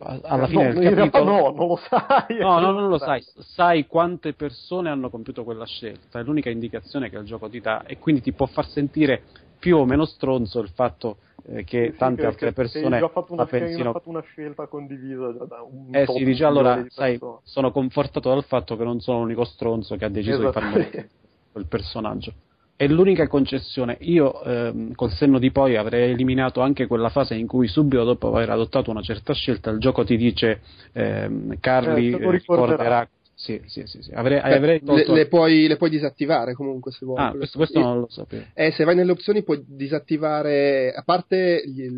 alla 0.00 0.46
fine 0.46 0.72
no, 0.72 0.80
del 0.80 0.94
capitolo... 0.94 1.24
no, 1.24 1.50
non 1.50 1.68
lo 1.68 1.76
sai. 1.76 2.38
No, 2.38 2.58
no, 2.58 2.72
non 2.72 2.88
lo 2.88 2.98
sai. 2.98 3.24
Sai 3.38 3.86
quante 3.86 4.32
persone 4.32 4.90
hanno 4.90 5.08
compiuto 5.08 5.44
quella 5.44 5.66
scelta, 5.66 6.18
è 6.18 6.22
l'unica 6.22 6.50
indicazione 6.50 7.10
che 7.10 7.16
il 7.16 7.24
gioco 7.24 7.48
ti 7.48 7.60
dà 7.60 7.84
e 7.84 7.98
quindi 7.98 8.20
ti 8.20 8.32
può 8.32 8.46
far 8.46 8.66
sentire 8.66 9.22
più 9.58 9.78
o 9.78 9.84
meno 9.86 10.04
stronzo 10.04 10.60
il 10.60 10.68
fatto 10.68 11.16
eh, 11.46 11.64
che 11.64 11.90
sì, 11.92 11.98
tante 11.98 12.26
altre 12.26 12.52
persone 12.52 13.00
ho 13.00 13.08
fatto, 13.08 13.32
una, 13.32 13.46
pensino... 13.46 13.92
fatto 13.92 14.08
una 14.10 14.22
scelta 14.22 14.66
condivisa 14.66 15.30
da 15.30 15.62
un 15.62 15.88
Eh 15.90 16.06
sì, 16.06 16.24
dice 16.24 16.44
allora, 16.44 16.84
sai, 16.88 17.18
sono 17.42 17.70
confortato 17.70 18.28
dal 18.28 18.44
fatto 18.44 18.76
che 18.76 18.84
non 18.84 19.00
sono 19.00 19.20
l'unico 19.20 19.44
stronzo 19.44 19.96
che 19.96 20.04
ha 20.04 20.10
deciso 20.10 20.48
esatto. 20.48 20.58
di 20.58 20.64
far 20.64 20.70
morire 20.70 21.10
quel 21.52 21.66
personaggio. 21.66 22.32
È 22.76 22.86
l'unica 22.86 23.28
concessione. 23.28 23.96
Io, 24.00 24.42
ehm, 24.42 24.94
col 24.94 25.10
senno 25.12 25.38
di 25.38 25.50
poi, 25.50 25.76
avrei 25.76 26.10
eliminato 26.10 26.60
anche 26.60 26.86
quella 26.86 27.08
fase 27.08 27.34
in 27.34 27.46
cui, 27.46 27.68
subito 27.68 28.04
dopo 28.04 28.34
aver 28.34 28.50
adottato 28.50 28.90
una 28.90 29.02
certa 29.02 29.32
scelta, 29.32 29.70
il 29.70 29.78
gioco 29.78 30.04
ti 30.04 30.16
dice 30.16 30.60
ehm, 30.92 31.58
Carly 31.60 32.12
eh, 32.12 32.30
ricorderà 32.30 33.08
sì, 33.36 33.60
sì, 33.66 33.82
sì, 33.86 34.00
sì. 34.00 34.12
Avrei, 34.12 34.40
Beh, 34.40 34.54
avrei 34.54 34.82
tolto... 34.82 35.12
le, 35.12 35.18
le, 35.18 35.26
puoi, 35.26 35.66
le, 35.66 35.76
puoi, 35.76 35.90
disattivare 35.90 36.54
comunque 36.54 36.92
se 36.92 37.04
vuoi. 37.04 37.20
Ah, 37.20 37.32
questo, 37.32 37.58
questo 37.58 37.80
non 37.80 38.00
lo 38.00 38.08
sapevo. 38.08 38.44
Eh, 38.54 38.70
se 38.72 38.84
vai 38.84 38.94
nelle 38.94 39.10
opzioni 39.10 39.42
puoi 39.42 39.62
disattivare, 39.66 40.92
a 40.92 41.02
parte 41.02 41.62
gli, 41.66 41.88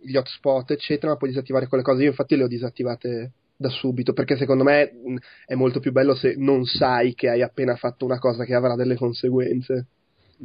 gli 0.00 0.16
hotspot, 0.16 0.70
eccetera, 0.70 1.12
ma 1.12 1.18
puoi 1.18 1.30
disattivare 1.30 1.66
quelle 1.66 1.82
cose. 1.82 2.02
Io 2.02 2.10
infatti 2.10 2.36
le 2.36 2.44
ho 2.44 2.48
disattivate 2.48 3.32
da 3.56 3.68
subito, 3.68 4.12
perché 4.12 4.36
secondo 4.36 4.62
me 4.62 4.92
è 5.44 5.54
molto 5.54 5.80
più 5.80 5.90
bello 5.90 6.14
se 6.14 6.34
non 6.36 6.64
sai 6.64 7.14
che 7.14 7.30
hai 7.30 7.42
appena 7.42 7.74
fatto 7.74 8.04
una 8.04 8.18
cosa 8.18 8.44
che 8.44 8.54
avrà 8.54 8.76
delle 8.76 8.96
conseguenze. 8.96 9.86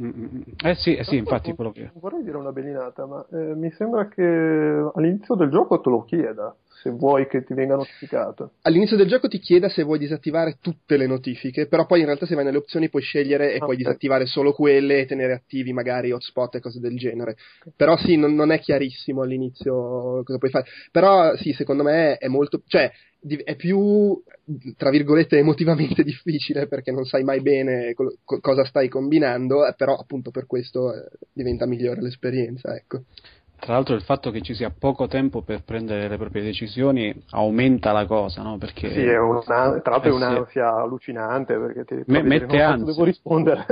Mm-hmm. 0.00 0.42
Eh 0.64 0.74
sì, 0.76 0.96
eh 0.96 1.04
sì 1.04 1.16
infatti 1.16 1.54
quello 1.54 1.70
che... 1.70 1.90
Vorrei 1.94 2.22
dire 2.22 2.36
una 2.36 2.52
bellinata, 2.52 3.04
ma 3.06 3.24
eh, 3.30 3.54
mi 3.54 3.70
sembra 3.72 4.08
che 4.08 4.22
all'inizio 4.22 5.34
del 5.34 5.50
gioco 5.50 5.80
te 5.80 5.90
lo 5.90 6.04
chieda 6.04 6.54
se 6.82 6.90
vuoi 6.90 7.28
che 7.28 7.44
ti 7.44 7.54
venga 7.54 7.76
notificato. 7.76 8.54
All'inizio 8.62 8.96
del 8.96 9.06
gioco 9.06 9.28
ti 9.28 9.38
chiede 9.38 9.68
se 9.68 9.84
vuoi 9.84 9.98
disattivare 9.98 10.58
tutte 10.60 10.96
le 10.96 11.06
notifiche, 11.06 11.66
però 11.68 11.86
poi 11.86 12.00
in 12.00 12.06
realtà 12.06 12.26
se 12.26 12.34
vai 12.34 12.44
nelle 12.44 12.56
opzioni 12.56 12.88
puoi 12.88 13.02
scegliere 13.02 13.52
e 13.52 13.58
ah, 13.58 13.64
puoi 13.64 13.76
disattivare 13.76 14.26
solo 14.26 14.52
quelle 14.52 15.00
e 15.00 15.06
tenere 15.06 15.34
attivi 15.34 15.72
magari 15.72 16.10
hotspot 16.10 16.56
e 16.56 16.60
cose 16.60 16.80
del 16.80 16.96
genere. 16.96 17.36
Però 17.76 17.96
sì, 17.96 18.16
non, 18.16 18.34
non, 18.34 18.50
è 18.50 18.58
chiarissimo 18.58 19.22
all'inizio 19.22 20.22
cosa 20.24 20.38
puoi 20.38 20.50
fare. 20.50 20.66
Però 20.90 21.36
sì, 21.36 21.52
secondo 21.52 21.84
me 21.84 22.16
è 22.16 22.26
molto... 22.26 22.62
cioè 22.66 22.90
è 23.44 23.56
più, 23.56 24.20
tra 24.76 24.90
virgolette, 24.90 25.38
emotivamente 25.38 26.02
difficile 26.04 26.66
perché 26.66 26.90
non 26.90 27.04
sai 27.04 27.22
mai 27.22 27.40
bene 27.40 27.94
co- 27.94 28.14
cosa 28.40 28.64
stai 28.64 28.88
combinando, 28.88 29.66
eh, 29.66 29.74
però 29.74 29.94
appunto 29.94 30.30
per 30.30 30.46
questo 30.46 30.92
eh, 30.92 31.08
diventa 31.32 31.66
migliore 31.66 32.00
l'esperienza, 32.00 32.74
ecco. 32.74 33.02
Tra 33.62 33.74
l'altro 33.74 33.94
il 33.94 34.02
fatto 34.02 34.32
che 34.32 34.42
ci 34.42 34.54
sia 34.54 34.74
poco 34.76 35.06
tempo 35.06 35.42
per 35.42 35.62
prendere 35.62 36.08
le 36.08 36.16
proprie 36.16 36.42
decisioni 36.42 37.14
aumenta 37.30 37.92
la 37.92 38.06
cosa, 38.06 38.42
no? 38.42 38.58
Perché, 38.58 38.90
sì, 38.90 39.04
è 39.04 39.16
una, 39.16 39.40
tra 39.40 39.92
l'altro 39.92 40.10
è 40.10 40.10
un'ansia 40.10 40.74
allucinante 40.74 41.56
perché 41.56 41.84
ti 41.84 42.02
me, 42.06 42.22
mette 42.22 42.60
ansia. 42.60 42.86
devo 42.86 43.04
rispondere. 43.04 43.64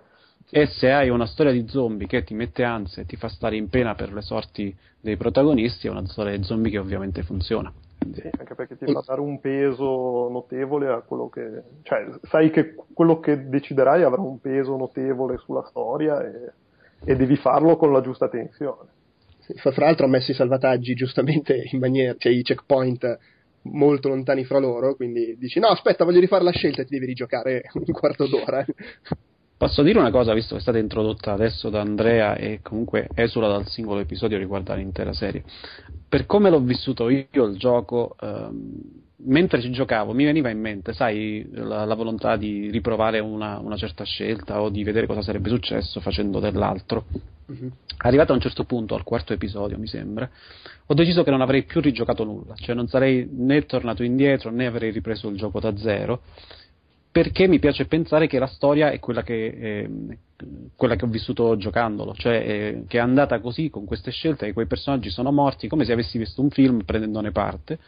e 0.48 0.66
se 0.66 0.90
hai 0.90 1.10
una 1.10 1.26
storia 1.26 1.52
di 1.52 1.68
zombie 1.68 2.06
che 2.06 2.24
ti 2.24 2.32
mette 2.32 2.64
ansia 2.64 3.02
e 3.02 3.04
ti 3.04 3.16
fa 3.16 3.28
stare 3.28 3.56
in 3.56 3.68
pena 3.68 3.94
per 3.94 4.14
le 4.14 4.22
sorti 4.22 4.74
dei 4.98 5.18
protagonisti, 5.18 5.88
è 5.88 5.90
una 5.90 6.06
storia 6.06 6.34
di 6.34 6.42
zombie 6.42 6.70
che 6.70 6.78
ovviamente 6.78 7.22
funziona. 7.22 7.70
Sì, 8.12 8.30
anche 8.38 8.54
perché 8.54 8.76
ti 8.76 8.92
fa 8.92 9.02
dare 9.06 9.20
un 9.20 9.40
peso 9.40 10.28
notevole 10.28 10.88
a 10.88 11.00
quello 11.00 11.28
che... 11.28 11.62
cioè, 11.82 12.06
sai 12.22 12.50
che 12.50 12.74
quello 12.92 13.20
che 13.20 13.48
deciderai 13.48 14.02
avrà 14.02 14.20
un 14.20 14.40
peso 14.40 14.76
notevole 14.76 15.38
sulla 15.38 15.64
storia 15.68 16.22
e, 16.22 16.52
e 17.04 17.16
devi 17.16 17.36
farlo 17.36 17.76
con 17.76 17.92
la 17.92 18.00
giusta 18.00 18.28
tensione. 18.28 18.90
Fra 19.56 19.72
l'altro 19.76 20.06
ha 20.06 20.08
messo 20.08 20.30
i 20.30 20.34
salvataggi 20.34 20.94
giustamente 20.94 21.68
in 21.70 21.78
maniera, 21.78 22.14
cioè 22.16 22.32
i 22.32 22.42
checkpoint 22.42 23.18
molto 23.62 24.08
lontani 24.08 24.44
fra 24.44 24.58
loro, 24.58 24.94
quindi 24.94 25.36
dici 25.38 25.58
no 25.58 25.68
aspetta 25.68 26.04
voglio 26.04 26.20
rifare 26.20 26.44
la 26.44 26.50
scelta 26.50 26.82
e 26.82 26.84
ti 26.84 26.94
devi 26.94 27.06
rigiocare 27.06 27.62
un 27.74 27.92
quarto 27.92 28.26
d'ora. 28.26 28.64
Posso 29.64 29.82
dire 29.82 29.98
una 29.98 30.10
cosa, 30.10 30.34
visto 30.34 30.52
che 30.52 30.58
è 30.58 30.62
stata 30.62 30.76
introdotta 30.76 31.32
adesso 31.32 31.70
da 31.70 31.80
Andrea 31.80 32.34
e 32.36 32.60
comunque 32.60 33.08
esula 33.14 33.48
dal 33.48 33.66
singolo 33.66 34.00
episodio 34.00 34.36
riguardo 34.36 34.74
l'intera 34.74 35.14
serie. 35.14 35.42
Per 36.06 36.26
come 36.26 36.50
l'ho 36.50 36.60
vissuto 36.60 37.08
io 37.08 37.46
il 37.46 37.56
gioco, 37.56 38.14
ehm, 38.20 38.82
mentre 39.24 39.62
ci 39.62 39.70
giocavo 39.70 40.12
mi 40.12 40.26
veniva 40.26 40.50
in 40.50 40.60
mente, 40.60 40.92
sai, 40.92 41.48
la, 41.52 41.86
la 41.86 41.94
volontà 41.94 42.36
di 42.36 42.68
riprovare 42.70 43.20
una, 43.20 43.58
una, 43.58 43.76
certa 43.76 44.04
scelta 44.04 44.60
o 44.60 44.68
di 44.68 44.84
vedere 44.84 45.06
cosa 45.06 45.22
sarebbe 45.22 45.48
successo 45.48 45.98
facendo 46.00 46.40
dell'altro. 46.40 47.06
Uh-huh. 47.46 47.70
Arrivato 47.96 48.32
a 48.32 48.34
un 48.34 48.42
certo 48.42 48.64
punto, 48.64 48.94
al 48.94 49.02
quarto 49.02 49.32
episodio 49.32 49.78
mi 49.78 49.86
sembra, 49.86 50.28
ho 50.84 50.92
deciso 50.92 51.22
che 51.22 51.30
non 51.30 51.40
avrei 51.40 51.62
più 51.62 51.80
rigiocato 51.80 52.22
nulla, 52.24 52.54
cioè 52.56 52.74
non 52.74 52.86
sarei 52.86 53.26
né 53.32 53.64
tornato 53.64 54.02
indietro 54.02 54.50
né 54.50 54.66
avrei 54.66 54.90
ripreso 54.90 55.26
il 55.28 55.38
gioco 55.38 55.58
da 55.58 55.74
zero, 55.74 56.20
perché 57.14 57.46
mi 57.46 57.60
piace 57.60 57.86
pensare 57.86 58.26
che 58.26 58.40
la 58.40 58.48
storia 58.48 58.90
è 58.90 58.98
quella 58.98 59.22
che, 59.22 59.46
eh, 59.46 59.90
quella 60.74 60.96
che 60.96 61.04
ho 61.04 61.08
vissuto 61.08 61.56
giocandolo, 61.56 62.12
cioè 62.14 62.34
eh, 62.34 62.84
che 62.88 62.98
è 62.98 63.00
andata 63.00 63.38
così 63.38 63.70
con 63.70 63.84
queste 63.84 64.10
scelte, 64.10 64.46
che 64.46 64.52
quei 64.52 64.66
personaggi 64.66 65.10
sono 65.10 65.30
morti, 65.30 65.68
come 65.68 65.84
se 65.84 65.92
avessi 65.92 66.18
visto 66.18 66.42
un 66.42 66.50
film 66.50 66.82
prendendone 66.82 67.30
parte 67.30 67.78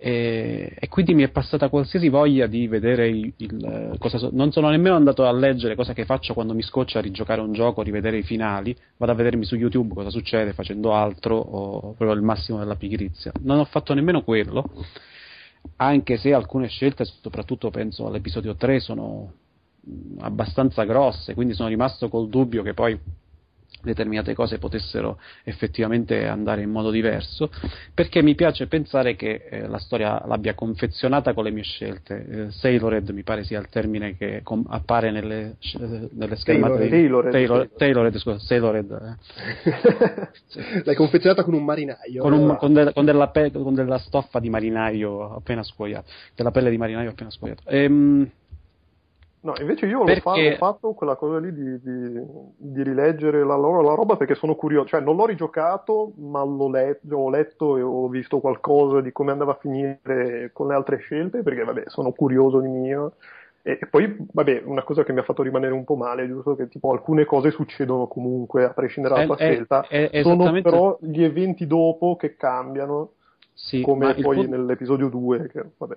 e, 0.00 0.72
e, 0.78 0.88
quindi 0.88 1.12
mi 1.12 1.24
è 1.24 1.28
passata 1.28 1.68
qualsiasi 1.68 2.08
voglia 2.08 2.46
di 2.46 2.68
vedere 2.68 3.08
il, 3.08 3.32
il 3.36 3.96
cosa, 3.98 4.30
non 4.32 4.50
sono 4.50 4.70
nemmeno 4.70 4.94
andato 4.94 5.26
a 5.26 5.32
leggere 5.32 5.74
cosa 5.74 5.92
che 5.92 6.06
faccio 6.06 6.32
quando 6.32 6.54
mi 6.54 6.62
scoccia 6.62 7.00
a 7.00 7.02
rigiocare 7.02 7.42
un 7.42 7.52
gioco, 7.52 7.82
rivedere 7.82 8.16
i 8.16 8.22
finali, 8.22 8.74
vado 8.96 9.12
a 9.12 9.14
vedermi 9.14 9.44
su 9.44 9.56
YouTube 9.56 9.92
cosa 9.92 10.08
succede 10.08 10.54
facendo 10.54 10.94
altro 10.94 11.36
o 11.36 11.80
proprio 11.94 12.12
il 12.12 12.22
massimo 12.22 12.58
della 12.58 12.76
pigrizia. 12.76 13.30
Non 13.40 13.58
ho 13.58 13.64
fatto 13.64 13.92
nemmeno 13.92 14.22
quello, 14.22 14.70
anche 15.76 16.16
se 16.16 16.32
alcune 16.32 16.68
scelte, 16.68 17.04
soprattutto 17.04 17.70
penso 17.70 18.06
all'episodio 18.06 18.54
3, 18.54 18.80
sono 18.80 19.32
abbastanza 20.20 20.84
grosse, 20.84 21.34
quindi 21.34 21.54
sono 21.54 21.68
rimasto 21.68 22.08
col 22.08 22.28
dubbio 22.28 22.62
che 22.62 22.74
poi 22.74 22.98
determinate 23.82 24.34
cose 24.34 24.58
potessero 24.58 25.18
effettivamente 25.44 26.26
andare 26.26 26.62
in 26.62 26.70
modo 26.70 26.90
diverso, 26.90 27.50
perché 27.94 28.22
mi 28.22 28.34
piace 28.34 28.66
pensare 28.66 29.16
che 29.16 29.46
eh, 29.48 29.66
la 29.66 29.78
storia 29.78 30.22
l'abbia 30.26 30.54
confezionata 30.54 31.32
con 31.34 31.44
le 31.44 31.50
mie 31.50 31.62
scelte. 31.62 32.26
Eh, 32.28 32.50
Sailored 32.50 33.08
mi 33.10 33.22
pare 33.22 33.44
sia 33.44 33.60
il 33.60 33.68
termine 33.68 34.16
che 34.16 34.40
com- 34.42 34.66
appare 34.68 35.10
nelle, 35.10 35.56
eh, 35.80 36.08
nelle 36.12 36.36
schermate. 36.36 36.88
Tailored, 36.88 37.32
Tailored, 37.32 37.70
Tailored, 37.76 38.16
scusa, 38.16 38.38
Sailored. 38.38 38.90
Eh. 39.64 40.82
L'hai 40.84 40.94
confezionata 40.94 41.42
con 41.44 41.54
un 41.54 41.64
marinaio. 41.64 42.22
Con, 42.22 42.32
un, 42.32 42.56
con, 42.56 42.72
de- 42.72 42.92
con, 42.92 43.04
della 43.04 43.28
pe- 43.28 43.50
con, 43.50 43.74
della 43.74 43.98
stoffa 43.98 44.38
di 44.40 44.50
marinaio 44.50 45.34
appena 45.34 45.62
scuoiato, 45.62 46.10
della 46.34 46.50
pelle 46.50 46.70
di 46.70 46.76
marinaio 46.78 47.10
appena 47.10 47.30
scuoiato. 47.30 47.62
Ehm, 47.66 48.30
No, 49.40 49.54
invece 49.60 49.86
io 49.86 50.02
perché... 50.02 50.14
l'ho, 50.14 50.20
fatto, 50.20 50.40
ho 50.40 50.56
fatto 50.56 50.92
quella 50.94 51.14
cosa 51.14 51.38
lì 51.38 51.52
di, 51.52 51.80
di, 51.80 52.22
di 52.56 52.82
rileggere 52.82 53.44
la, 53.44 53.56
la, 53.56 53.94
roba 53.94 54.16
perché 54.16 54.34
sono 54.34 54.56
curioso, 54.56 54.88
cioè 54.88 55.00
non 55.00 55.14
l'ho 55.14 55.26
rigiocato, 55.26 56.12
ma 56.16 56.42
l'ho 56.42 56.68
letto, 56.68 57.16
ho 57.16 57.30
letto 57.30 57.76
e 57.76 57.82
ho 57.82 58.08
visto 58.08 58.40
qualcosa 58.40 59.00
di 59.00 59.12
come 59.12 59.30
andava 59.30 59.52
a 59.52 59.58
finire 59.60 60.50
con 60.52 60.68
le 60.68 60.74
altre 60.74 60.96
scelte, 60.98 61.42
perché 61.42 61.62
vabbè, 61.62 61.84
sono 61.86 62.10
curioso 62.12 62.60
di 62.60 62.68
mio. 62.68 63.12
E, 63.62 63.78
e 63.80 63.86
poi, 63.86 64.16
vabbè, 64.18 64.62
una 64.64 64.82
cosa 64.82 65.04
che 65.04 65.12
mi 65.12 65.20
ha 65.20 65.24
fatto 65.24 65.42
rimanere 65.42 65.72
un 65.72 65.84
po' 65.84 65.94
male, 65.96 66.26
giusto 66.26 66.56
che 66.56 66.68
tipo 66.68 66.90
alcune 66.90 67.24
cose 67.24 67.52
succedono 67.52 68.08
comunque, 68.08 68.64
a 68.64 68.70
prescindere 68.70 69.14
dalla 69.14 69.26
tua 69.26 69.36
scelta, 69.36 69.86
è, 69.86 70.10
è 70.10 70.22
sono 70.22 70.34
esattamente... 70.34 70.68
però 70.68 70.98
gli 71.00 71.22
eventi 71.22 71.66
dopo 71.68 72.16
che 72.16 72.34
cambiano, 72.34 73.12
sì, 73.54 73.82
come 73.82 74.14
poi 74.14 74.36
punto... 74.36 74.50
nell'episodio 74.50 75.08
2, 75.08 75.48
che 75.48 75.64
vabbè 75.76 75.96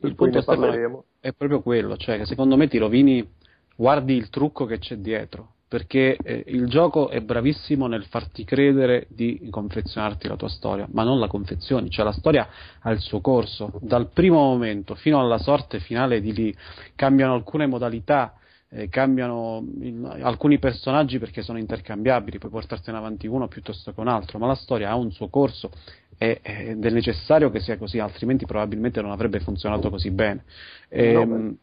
il 0.00 0.14
punto 0.14 0.40
Stefano, 0.40 1.04
è 1.20 1.32
proprio 1.32 1.60
quello, 1.60 1.96
cioè 1.96 2.18
che 2.18 2.26
secondo 2.26 2.56
me 2.56 2.68
ti 2.68 2.78
rovini, 2.78 3.26
guardi 3.74 4.14
il 4.14 4.28
trucco 4.28 4.64
che 4.64 4.78
c'è 4.78 4.96
dietro, 4.96 5.54
perché 5.66 6.16
eh, 6.22 6.44
il 6.46 6.66
gioco 6.68 7.08
è 7.08 7.20
bravissimo 7.20 7.86
nel 7.86 8.04
farti 8.04 8.44
credere 8.44 9.06
di 9.08 9.48
confezionarti 9.50 10.28
la 10.28 10.36
tua 10.36 10.48
storia, 10.48 10.88
ma 10.92 11.02
non 11.02 11.18
la 11.18 11.26
confezioni, 11.26 11.90
cioè 11.90 12.04
la 12.04 12.12
storia 12.12 12.48
ha 12.80 12.90
il 12.90 13.00
suo 13.00 13.20
corso, 13.20 13.72
dal 13.80 14.08
primo 14.10 14.38
momento 14.38 14.94
fino 14.94 15.20
alla 15.20 15.38
sorte 15.38 15.80
finale 15.80 16.20
di 16.20 16.32
lì, 16.32 16.54
cambiano 16.94 17.34
alcune 17.34 17.66
modalità, 17.66 18.34
eh, 18.70 18.88
cambiano 18.88 19.64
il, 19.80 20.20
alcuni 20.22 20.58
personaggi 20.58 21.18
perché 21.18 21.42
sono 21.42 21.58
intercambiabili, 21.58 22.38
puoi 22.38 22.50
portartene 22.50 22.96
avanti 22.96 23.26
uno 23.26 23.48
piuttosto 23.48 23.92
che 23.92 24.00
un 24.00 24.08
altro, 24.08 24.38
ma 24.38 24.46
la 24.46 24.54
storia 24.54 24.90
ha 24.90 24.96
un 24.96 25.10
suo 25.10 25.28
corso 25.28 25.70
ed 26.18 26.84
è 26.84 26.90
necessario 26.90 27.50
che 27.50 27.60
sia 27.60 27.78
così, 27.78 27.98
altrimenti 28.00 28.44
probabilmente 28.44 29.00
non 29.00 29.12
avrebbe 29.12 29.40
funzionato 29.40 29.88
così 29.88 30.10
bene. 30.10 30.44
E, 30.88 31.12
no, 31.12 31.20
ehm, 31.20 31.56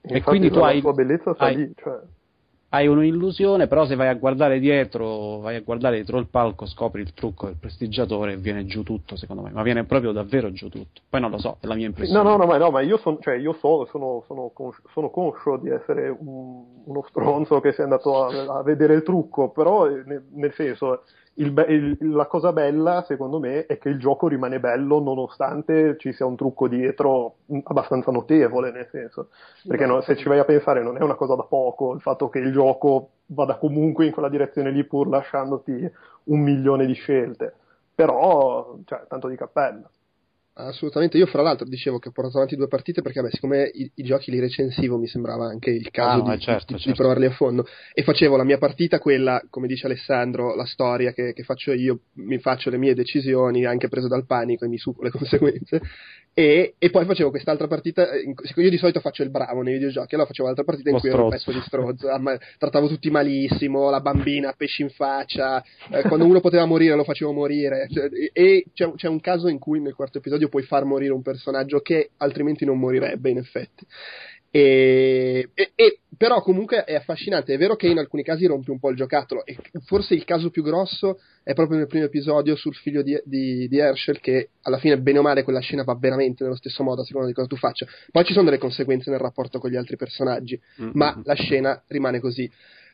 e 0.00 0.22
quindi 0.22 0.50
tu 0.50 0.58
hai, 0.60 0.82
hai, 1.36 1.72
cioè 1.76 2.00
hai 2.74 2.86
un'illusione, 2.86 3.66
però 3.66 3.84
se 3.84 3.96
vai 3.96 4.08
a 4.08 4.14
guardare 4.14 4.58
dietro, 4.58 5.38
vai 5.40 5.56
a 5.56 5.60
guardare 5.60 5.96
dietro 5.96 6.18
il 6.18 6.28
palco, 6.28 6.64
scopri 6.64 7.02
il 7.02 7.12
trucco 7.12 7.46
del 7.46 7.56
prestigiatore 7.56 8.32
e 8.32 8.36
viene 8.36 8.64
giù 8.64 8.82
tutto, 8.82 9.14
secondo 9.16 9.42
me, 9.42 9.50
ma 9.50 9.62
viene 9.62 9.84
proprio 9.84 10.12
davvero 10.12 10.50
giù 10.52 10.70
tutto. 10.70 11.02
Poi 11.08 11.20
non 11.20 11.30
lo 11.30 11.38
so, 11.38 11.58
è 11.60 11.66
la 11.66 11.74
mia 11.74 11.86
impressione. 11.86 12.22
No, 12.22 12.30
no, 12.30 12.36
no, 12.36 12.46
ma, 12.46 12.56
no, 12.56 12.70
ma 12.70 12.80
io, 12.80 12.96
son, 12.96 13.18
cioè, 13.20 13.34
io 13.34 13.52
so, 13.60 13.86
sono, 13.90 14.24
sono, 14.26 14.50
conscio, 14.54 14.80
sono, 14.90 15.10
conscio 15.10 15.58
di 15.58 15.68
essere 15.68 16.08
un, 16.08 16.64
uno 16.84 17.04
stronzo 17.10 17.60
che 17.60 17.72
si 17.72 17.80
è 17.80 17.84
andato 17.84 18.24
a, 18.24 18.58
a 18.58 18.62
vedere 18.62 18.94
il 18.94 19.02
trucco, 19.02 19.50
però 19.50 19.86
nel, 19.86 20.24
nel 20.30 20.52
senso 20.54 21.02
il, 21.34 21.64
il, 21.68 22.14
la 22.14 22.26
cosa 22.26 22.52
bella, 22.52 23.02
secondo 23.06 23.38
me, 23.38 23.66
è 23.66 23.78
che 23.78 23.88
il 23.88 23.98
gioco 23.98 24.28
rimane 24.28 24.60
bello 24.60 25.00
nonostante 25.00 25.96
ci 25.98 26.12
sia 26.12 26.26
un 26.26 26.36
trucco 26.36 26.68
dietro 26.68 27.36
abbastanza 27.64 28.10
notevole, 28.10 28.70
nel 28.70 28.88
senso. 28.90 29.28
Perché 29.66 29.86
no, 29.86 30.00
se 30.02 30.16
ci 30.16 30.28
vai 30.28 30.38
a 30.38 30.44
pensare 30.44 30.82
non 30.82 30.96
è 30.96 31.00
una 31.00 31.14
cosa 31.14 31.34
da 31.34 31.44
poco 31.44 31.94
il 31.94 32.00
fatto 32.00 32.28
che 32.28 32.38
il 32.38 32.52
gioco 32.52 33.10
vada 33.26 33.56
comunque 33.56 34.06
in 34.06 34.12
quella 34.12 34.28
direzione 34.28 34.70
lì 34.70 34.84
pur 34.84 35.08
lasciandoti 35.08 35.90
un 36.24 36.40
milione 36.40 36.84
di 36.86 36.94
scelte. 36.94 37.54
Però, 37.94 38.76
cioè, 38.84 39.04
tanto 39.08 39.28
di 39.28 39.36
cappello. 39.36 39.88
Assolutamente, 40.54 41.16
io 41.16 41.24
fra 41.24 41.40
l'altro 41.40 41.66
dicevo 41.66 41.98
che 41.98 42.08
ho 42.08 42.12
portato 42.12 42.36
avanti 42.36 42.56
due 42.56 42.68
partite 42.68 43.00
perché 43.00 43.22
beh, 43.22 43.30
siccome 43.30 43.70
i, 43.72 43.90
i, 43.94 44.02
giochi 44.02 44.30
li 44.30 44.38
recensivo 44.38 44.98
mi 44.98 45.06
sembrava 45.06 45.46
anche 45.46 45.70
il 45.70 45.90
caso 45.90 46.24
ah, 46.24 46.34
di, 46.34 46.42
certo, 46.42 46.74
di, 46.74 46.78
certo. 46.78 46.88
di, 46.90 46.94
provarli 46.94 47.24
a 47.24 47.30
fondo. 47.30 47.66
E 47.94 48.02
facevo 48.02 48.36
la 48.36 48.44
mia 48.44 48.58
partita, 48.58 48.98
quella 48.98 49.42
come 49.48 49.66
dice 49.66 49.86
Alessandro, 49.86 50.54
la 50.54 50.66
storia 50.66 51.12
che, 51.12 51.32
che 51.32 51.42
faccio 51.42 51.72
io, 51.72 52.00
mi 52.16 52.38
faccio 52.38 52.68
le 52.68 52.76
mie 52.76 52.94
decisioni 52.94 53.64
anche 53.64 53.88
preso 53.88 54.08
dal 54.08 54.26
panico 54.26 54.66
e 54.66 54.68
mi 54.68 54.76
supo 54.76 55.02
le 55.02 55.08
conseguenze 55.10 55.80
e, 56.34 56.74
e, 56.78 56.90
poi 56.90 57.04
facevo 57.04 57.28
quest'altra 57.28 57.66
partita, 57.66 58.10
eh, 58.10 58.34
io 58.56 58.70
di 58.70 58.78
solito 58.78 59.00
faccio 59.00 59.22
il 59.22 59.28
bravo 59.30 59.60
nei 59.60 59.74
videogiochi, 59.74 60.14
allora 60.14 60.28
facevo 60.28 60.48
un'altra 60.48 60.64
partita 60.64 60.88
in 60.88 60.98
cui 60.98 61.10
ero 61.10 61.24
un 61.24 61.30
pezzo 61.30 61.52
di 61.52 61.60
strozzo, 61.60 62.08
trattavo 62.58 62.88
tutti 62.88 63.10
malissimo, 63.10 63.90
la 63.90 64.00
bambina, 64.00 64.54
pesci 64.56 64.80
in 64.80 64.88
faccia, 64.88 65.62
eh, 65.90 66.02
quando 66.02 66.24
uno 66.24 66.40
poteva 66.40 66.64
morire 66.64 66.96
lo 66.96 67.04
facevo 67.04 67.32
morire, 67.32 67.86
cioè, 67.92 68.08
e 68.32 68.64
c'è, 68.72 68.90
c'è, 68.94 69.08
un 69.08 69.20
caso 69.20 69.48
in 69.48 69.58
cui 69.58 69.80
nel 69.80 69.94
quarto 69.94 70.18
episodio 70.18 70.48
puoi 70.48 70.62
far 70.62 70.84
morire 70.84 71.12
un 71.12 71.22
personaggio 71.22 71.80
che 71.80 72.12
altrimenti 72.16 72.64
non 72.64 72.78
morirebbe 72.78 73.28
in 73.28 73.36
effetti. 73.36 73.86
E, 74.54 75.48
e, 75.54 75.72
e, 75.74 76.00
però 76.14 76.42
comunque 76.42 76.84
è 76.84 76.94
affascinante, 76.94 77.54
è 77.54 77.56
vero 77.56 77.74
che 77.74 77.88
in 77.88 77.96
alcuni 77.96 78.22
casi 78.22 78.44
rompi 78.44 78.70
un 78.70 78.78
po' 78.78 78.90
il 78.90 78.96
giocattolo 78.96 79.46
e 79.46 79.56
forse 79.86 80.12
il 80.12 80.24
caso 80.24 80.50
più 80.50 80.62
grosso 80.62 81.20
è 81.42 81.54
proprio 81.54 81.78
nel 81.78 81.86
primo 81.86 82.04
episodio 82.04 82.54
sul 82.54 82.74
figlio 82.74 83.00
di, 83.00 83.18
di, 83.24 83.66
di 83.66 83.78
Herschel 83.78 84.20
che 84.20 84.50
alla 84.64 84.76
fine 84.76 85.00
bene 85.00 85.20
o 85.20 85.22
male 85.22 85.42
quella 85.42 85.60
scena 85.60 85.84
va 85.84 85.96
veramente 85.98 86.44
nello 86.44 86.56
stesso 86.56 86.82
modo 86.82 87.00
a 87.00 87.04
seconda 87.04 87.28
di 87.28 87.32
cosa 87.32 87.46
tu 87.46 87.56
faccia. 87.56 87.86
Poi 88.10 88.24
ci 88.24 88.34
sono 88.34 88.44
delle 88.44 88.58
conseguenze 88.58 89.08
nel 89.10 89.20
rapporto 89.20 89.58
con 89.58 89.70
gli 89.70 89.76
altri 89.76 89.96
personaggi, 89.96 90.60
mm-hmm. 90.82 90.90
ma 90.92 91.18
la 91.24 91.34
scena 91.34 91.82
rimane 91.88 92.20
così. 92.20 92.50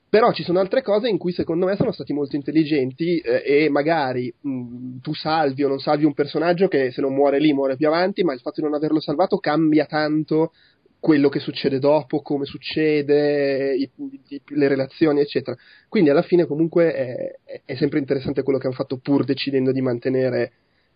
Però 0.09 0.33
ci 0.33 0.43
sono 0.45 0.61
altre 0.61 0.83
cose 0.83 1.09
in 1.09 1.19
cui 1.19 1.33
secondo 1.33 1.67
me 1.67 1.77
sono 1.77 1.93
stati 1.93 2.15
molto 2.15 2.35
intelligenti 2.35 3.19
eh, 3.19 3.43
e 3.45 3.69
magari 3.69 4.33
mh, 4.41 5.01
tu 5.03 5.13
salvi 5.13 5.65
o 5.65 5.69
non 5.69 5.81
salvi 5.81 6.05
un 6.05 6.15
personaggio 6.15 6.67
che 6.69 6.93
se 6.93 7.03
non 7.03 7.13
muore 7.13 7.39
lì 7.39 7.53
muore 7.53 7.77
più 7.77 7.89
avanti, 7.89 8.23
ma 8.23 8.33
il 8.33 8.41
fatto 8.41 8.61
di 8.61 8.67
non 8.67 8.75
averlo 8.75 9.01
salvato 9.01 9.39
cambia 9.39 9.85
tanto 9.85 10.53
quello 11.01 11.29
che 11.29 11.39
succede 11.39 11.79
dopo, 11.79 12.21
come 12.23 12.45
succede, 12.45 13.75
i, 13.75 13.91
i, 14.29 14.43
le 14.47 14.69
relazioni, 14.69 15.21
eccetera. 15.21 15.57
Quindi 15.89 16.11
alla 16.11 16.23
fine 16.23 16.47
comunque 16.47 16.93
è, 16.93 17.61
è, 17.65 17.77
sempre 17.77 17.99
interessante 17.99 18.43
quello 18.43 18.59
che 18.59 18.67
hanno 18.67 18.75
fatto 18.75 18.99
pur 18.99 19.25
decidendo 19.25 19.73
di 19.73 19.81
mantenere 19.81 20.53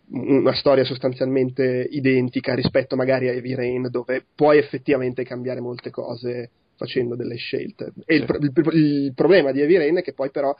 una 0.09 0.53
storia 0.53 0.83
sostanzialmente 0.83 1.87
identica 1.89 2.53
rispetto 2.53 2.97
magari 2.97 3.29
a 3.29 3.31
Heavy 3.31 3.55
Rain 3.55 3.87
dove 3.89 4.25
puoi 4.35 4.57
effettivamente 4.57 5.23
cambiare 5.23 5.61
molte 5.61 5.89
cose 5.89 6.49
facendo 6.75 7.15
delle 7.15 7.35
scelte. 7.35 7.93
E 8.05 8.15
il, 8.15 8.25
il, 8.41 8.73
il, 8.73 9.13
problema 9.15 9.51
di 9.51 9.61
Heavy 9.61 9.77
Rain 9.77 9.95
è 9.95 10.01
che 10.01 10.13
poi 10.13 10.29
però 10.29 10.53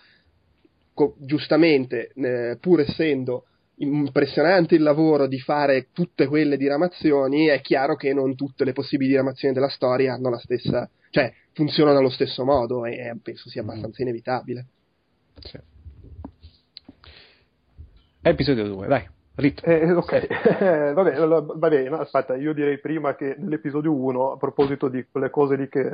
co- 0.94 1.16
giustamente 1.20 2.12
eh, 2.16 2.58
pur 2.60 2.80
essendo 2.80 3.46
impressionante 3.84 4.76
il 4.76 4.82
lavoro 4.82 5.28
di 5.28 5.40
fare 5.40 5.88
tutte 5.92 6.28
quelle 6.28 6.58
diramazioni, 6.58 7.48
è 7.48 7.62
chiaro 7.62 7.96
che 7.96 8.14
non 8.14 8.36
tutte 8.36 8.64
le 8.64 8.74
possibili 8.74 9.12
diramazioni 9.12 9.54
della 9.54 9.70
storia 9.70 10.14
hanno 10.14 10.30
la 10.30 10.40
stessa, 10.40 10.90
cioè 11.10 11.32
funzionano 11.54 12.00
allo 12.00 12.10
stesso 12.10 12.44
modo 12.44 12.86
e 12.86 13.16
penso 13.22 13.50
sia 13.50 13.62
abbastanza 13.62 14.02
mm. 14.02 14.06
inevitabile. 14.06 14.66
Sì. 15.40 15.60
Episodio 18.22 18.68
2, 18.68 18.88
dai. 18.88 19.10
Ritmo. 19.36 19.72
Eh, 19.72 19.92
ok, 19.92 20.94
vabbè, 20.94 21.26
vabbè, 21.26 21.90
no, 21.90 21.98
aspetta, 21.98 22.36
io 22.36 22.54
direi 22.54 22.80
prima 22.80 23.16
che 23.16 23.36
nell'episodio 23.38 23.92
1, 23.92 24.34
a 24.34 24.38
proposito 24.38 24.90
di 24.90 25.06
quelle 25.10 25.30
cose 25.32 25.56
lì 25.56 25.68
che 25.68 25.92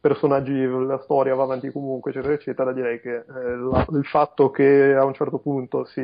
personaggi, 0.00 0.64
la 0.64 1.00
storia 1.04 1.34
va 1.34 1.44
avanti 1.44 1.70
comunque, 1.70 2.10
eccetera, 2.10 2.34
eccetera, 2.34 2.72
direi 2.72 3.00
che 3.00 3.14
eh, 3.14 3.24
la, 3.24 3.86
il 3.90 4.04
fatto 4.04 4.50
che 4.50 4.94
a 4.94 5.04
un 5.04 5.14
certo 5.14 5.38
punto 5.38 5.84
si 5.84 6.00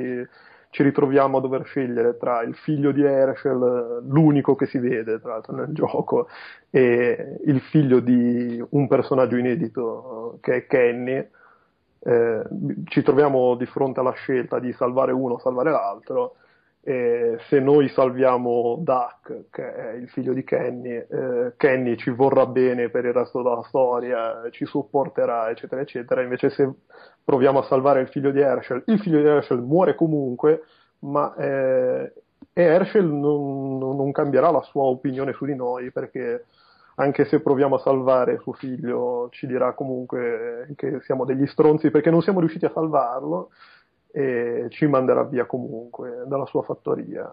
ci 0.71 0.83
ritroviamo 0.83 1.39
a 1.39 1.41
dover 1.41 1.65
scegliere 1.65 2.17
tra 2.19 2.43
il 2.43 2.55
figlio 2.55 2.93
di 2.93 3.03
Herschel, 3.03 4.03
l'unico 4.07 4.55
che 4.55 4.67
si 4.67 4.79
vede 4.79 5.21
tra 5.21 5.33
l'altro 5.33 5.55
nel 5.55 5.73
gioco, 5.73 6.29
e 6.71 7.39
il 7.45 7.61
figlio 7.61 8.01
di 8.01 8.63
un 8.71 8.87
personaggio 8.87 9.37
inedito 9.37 10.39
che 10.41 10.55
è 10.55 10.67
Kenny. 10.67 11.29
Eh, 12.01 12.43
ci 12.85 13.03
troviamo 13.03 13.57
di 13.57 13.67
fronte 13.67 14.01
alla 14.01 14.13
scelta 14.13 14.59
di 14.59 14.73
salvare 14.73 15.13
uno 15.13 15.35
o 15.35 15.39
salvare 15.39 15.71
l'altro 15.71 16.37
eh, 16.89 17.39
se 17.51 17.61
noi 17.61 17.91
salviamo 17.91 18.79
Duck, 18.81 19.51
che 19.51 19.75
è 19.75 19.93
il 19.93 20.09
figlio 20.09 20.33
di 20.33 20.43
Kenny, 20.43 20.95
eh, 20.95 21.53
Kenny 21.59 21.99
ci 21.99 22.09
vorrà 22.09 22.47
bene 22.47 22.89
per 22.89 23.05
il 23.05 23.13
resto 23.13 23.43
della 23.43 23.63
storia, 23.69 24.41
ci 24.51 24.65
supporterà, 24.65 25.51
eccetera, 25.51 25.83
eccetera. 25.83 26.23
Invece 26.23 26.49
se 26.49 26.67
proviamo 27.23 27.59
a 27.59 27.65
salvare 27.65 28.01
il 28.01 28.09
figlio 28.09 28.31
di 28.31 28.41
Herschel, 28.41 28.85
il 28.87 29.01
figlio 29.01 29.21
di 29.21 29.27
Herschel 29.27 29.61
muore 29.61 29.95
comunque, 29.95 30.63
ma 31.01 31.35
eh, 31.37 32.11
e 32.55 32.63
Herschel 32.63 33.05
non, 33.05 33.77
non, 33.77 34.11
cambierà 34.11 34.51
la 34.51 34.63
sua 34.63 34.85
opinione 34.85 35.35
su 35.35 35.45
di 35.45 35.55
noi, 35.55 35.93
perché 35.93 36.47
anche 36.95 37.27
se 37.27 37.41
proviamo 37.41 37.77
a 37.77 37.81
salvare 37.81 38.39
suo 38.39 38.55
figlio, 38.55 39.29
ci 39.31 39.47
dirà 39.47 39.75
comunque 39.75 40.73
che 40.75 41.01
siamo 41.03 41.27
degli 41.27 41.47
stronzi 41.47 41.91
perché 41.91 42.11
non 42.11 42.23
siamo 42.23 42.41
riusciti 42.41 42.65
a 42.65 42.73
salvarlo 42.73 43.51
e 44.19 44.67
ci 44.71 44.87
manderà 44.87 45.25
via 45.25 45.47
comunque 45.47 46.25
dalla 46.27 46.47
sua 46.47 46.63
fattoria. 46.63 47.31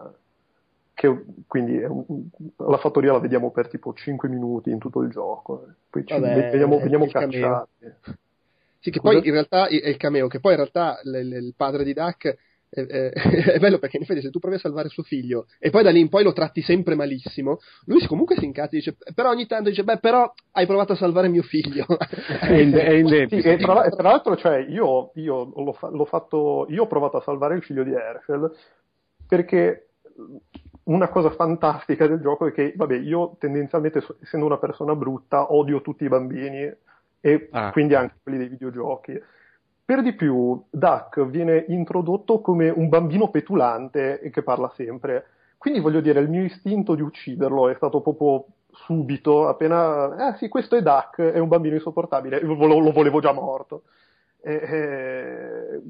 Che, 0.94 1.24
quindi 1.46 1.76
un, 1.82 2.28
la 2.56 2.78
fattoria 2.78 3.12
la 3.12 3.18
vediamo 3.18 3.50
per 3.50 3.68
tipo 3.68 3.92
5 3.92 4.28
minuti 4.28 4.70
in 4.70 4.78
tutto 4.78 5.02
il 5.02 5.10
gioco, 5.10 5.66
poi 5.90 6.06
ci 6.06 6.20
Vabbè, 6.20 6.48
vediamo, 6.48 6.80
vediamo 6.80 7.06
cacciati. 7.06 7.68
Sì, 8.78 8.90
che 8.90 9.00
Scusa? 9.00 9.00
poi 9.00 9.26
in 9.26 9.32
realtà 9.32 9.66
è 9.68 9.88
il 9.88 9.96
cameo, 9.96 10.28
che 10.28 10.38
poi 10.40 10.52
in 10.52 10.58
realtà 10.58 11.00
l- 11.02 11.10
l- 11.10 11.32
il 11.44 11.54
padre 11.56 11.82
di 11.84 11.92
Duck 11.92 12.36
è, 12.84 12.86
è, 12.86 13.10
è, 13.54 13.58
bello 13.58 13.78
perché 13.78 13.96
in 13.96 14.02
effetti 14.02 14.20
se 14.20 14.30
tu 14.30 14.38
provi 14.38 14.56
a 14.56 14.58
salvare 14.58 14.88
suo 14.88 15.02
figlio 15.02 15.46
e 15.58 15.70
poi 15.70 15.82
da 15.82 15.90
lì 15.90 16.00
in 16.00 16.08
poi 16.08 16.24
lo 16.24 16.32
tratti 16.32 16.62
sempre 16.62 16.94
malissimo, 16.94 17.58
lui 17.86 18.04
comunque 18.06 18.36
si 18.36 18.44
incazza 18.44 18.74
e 18.74 18.78
dice, 18.78 18.96
però 19.14 19.30
ogni 19.30 19.46
tanto 19.46 19.70
dice, 19.70 19.84
beh 19.84 19.98
però 19.98 20.30
hai 20.52 20.66
provato 20.66 20.92
a 20.92 20.96
salvare 20.96 21.28
mio 21.28 21.42
figlio. 21.42 21.86
è 22.40 22.52
in, 22.52 22.72
è 22.72 22.90
in 22.90 23.06
sì, 23.28 23.38
e 23.38 23.56
tra, 23.56 23.88
tra, 23.88 24.08
l'altro 24.08 24.36
cioè, 24.36 24.58
io, 24.68 25.12
io 25.14 25.52
l'ho, 25.54 25.78
l'ho 25.90 26.04
fatto, 26.04 26.66
io 26.68 26.82
ho 26.82 26.86
provato 26.86 27.16
a 27.16 27.22
salvare 27.22 27.56
il 27.56 27.62
figlio 27.62 27.82
di 27.82 27.92
Herschel 27.92 28.52
perché 29.26 29.88
una 30.84 31.08
cosa 31.08 31.30
fantastica 31.30 32.06
del 32.06 32.20
gioco 32.20 32.46
è 32.46 32.52
che, 32.52 32.72
vabbè, 32.76 32.96
io 32.96 33.36
tendenzialmente, 33.38 34.04
essendo 34.22 34.46
una 34.46 34.58
persona 34.58 34.94
brutta, 34.94 35.52
odio 35.52 35.80
tutti 35.80 36.04
i 36.04 36.08
bambini 36.08 36.72
e 37.20 37.48
ah. 37.50 37.72
quindi 37.72 37.94
anche 37.94 38.16
quelli 38.22 38.38
dei 38.38 38.48
videogiochi. 38.48 39.20
Per 39.86 40.02
di 40.02 40.14
più, 40.14 40.60
Duck 40.68 41.24
viene 41.26 41.64
introdotto 41.68 42.40
come 42.40 42.70
un 42.70 42.88
bambino 42.88 43.30
petulante 43.30 44.18
e 44.18 44.30
che 44.30 44.42
parla 44.42 44.68
sempre. 44.74 45.26
Quindi 45.58 45.78
voglio 45.78 46.00
dire, 46.00 46.18
il 46.18 46.28
mio 46.28 46.42
istinto 46.42 46.96
di 46.96 47.02
ucciderlo 47.02 47.68
è 47.68 47.74
stato 47.76 48.00
proprio 48.00 48.46
subito, 48.72 49.46
appena, 49.46 50.30
eh 50.30 50.36
sì, 50.38 50.48
questo 50.48 50.74
è 50.74 50.82
Duck, 50.82 51.20
è 51.20 51.38
un 51.38 51.46
bambino 51.46 51.76
insopportabile, 51.76 52.40
lo, 52.40 52.66
lo 52.66 52.90
volevo 52.90 53.20
già 53.20 53.30
morto. 53.32 53.84
E, 54.40 54.54
e, 54.54 55.82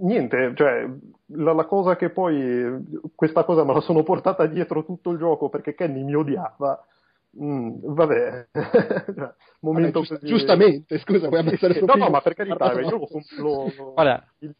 niente, 0.00 0.52
cioè, 0.54 0.86
la, 1.28 1.54
la, 1.54 1.64
cosa 1.64 1.96
che 1.96 2.10
poi, 2.10 3.10
questa 3.14 3.44
cosa 3.44 3.64
me 3.64 3.72
la 3.72 3.80
sono 3.80 4.02
portata 4.02 4.44
dietro 4.44 4.84
tutto 4.84 5.10
il 5.10 5.16
gioco 5.18 5.48
perché 5.48 5.74
Kenny 5.74 6.02
mi 6.02 6.14
odiava. 6.14 6.84
Mm, 7.40 7.94
vabbè, 7.94 8.48
momento 9.60 10.00
vabbè, 10.00 10.06
giust- 10.06 10.24
giustamente, 10.24 10.98
scusa, 10.98 11.28
vuoi 11.28 11.40
ammazzare 11.40 11.80
No, 11.80 11.94
no, 11.94 12.10
ma 12.10 12.20
per 12.20 12.34
carità, 12.34 12.72
io 12.78 12.90
lo, 12.90 13.08
lo, 13.38 13.72
lo 13.74 13.94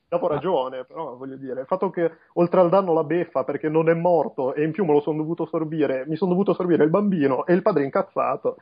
davo 0.09 0.29
ragione, 0.29 0.85
però 0.85 1.15
voglio 1.17 1.37
dire, 1.37 1.61
il 1.61 1.67
fatto 1.67 1.91
che 1.91 2.11
oltre 2.35 2.61
al 2.61 2.71
danno 2.71 2.95
la 2.95 3.05
beffa 3.05 3.45
perché 3.45 3.69
non 3.69 3.91
è 3.91 3.95
morto 3.95 4.55
e 4.55 4.65
in 4.65 4.73
più 4.73 4.87
me 4.87 4.93
lo 4.95 5.01
sono 5.01 5.19
dovuto 5.19 5.45
sorbire, 5.45 6.07
mi 6.07 6.17
sono 6.17 6.31
dovuto 6.31 6.55
sorbire 6.55 6.85
il 6.85 6.91
bambino 6.91 7.45
e 7.45 7.53
il 7.53 7.61
padre 7.61 7.85
incazzato, 7.85 8.57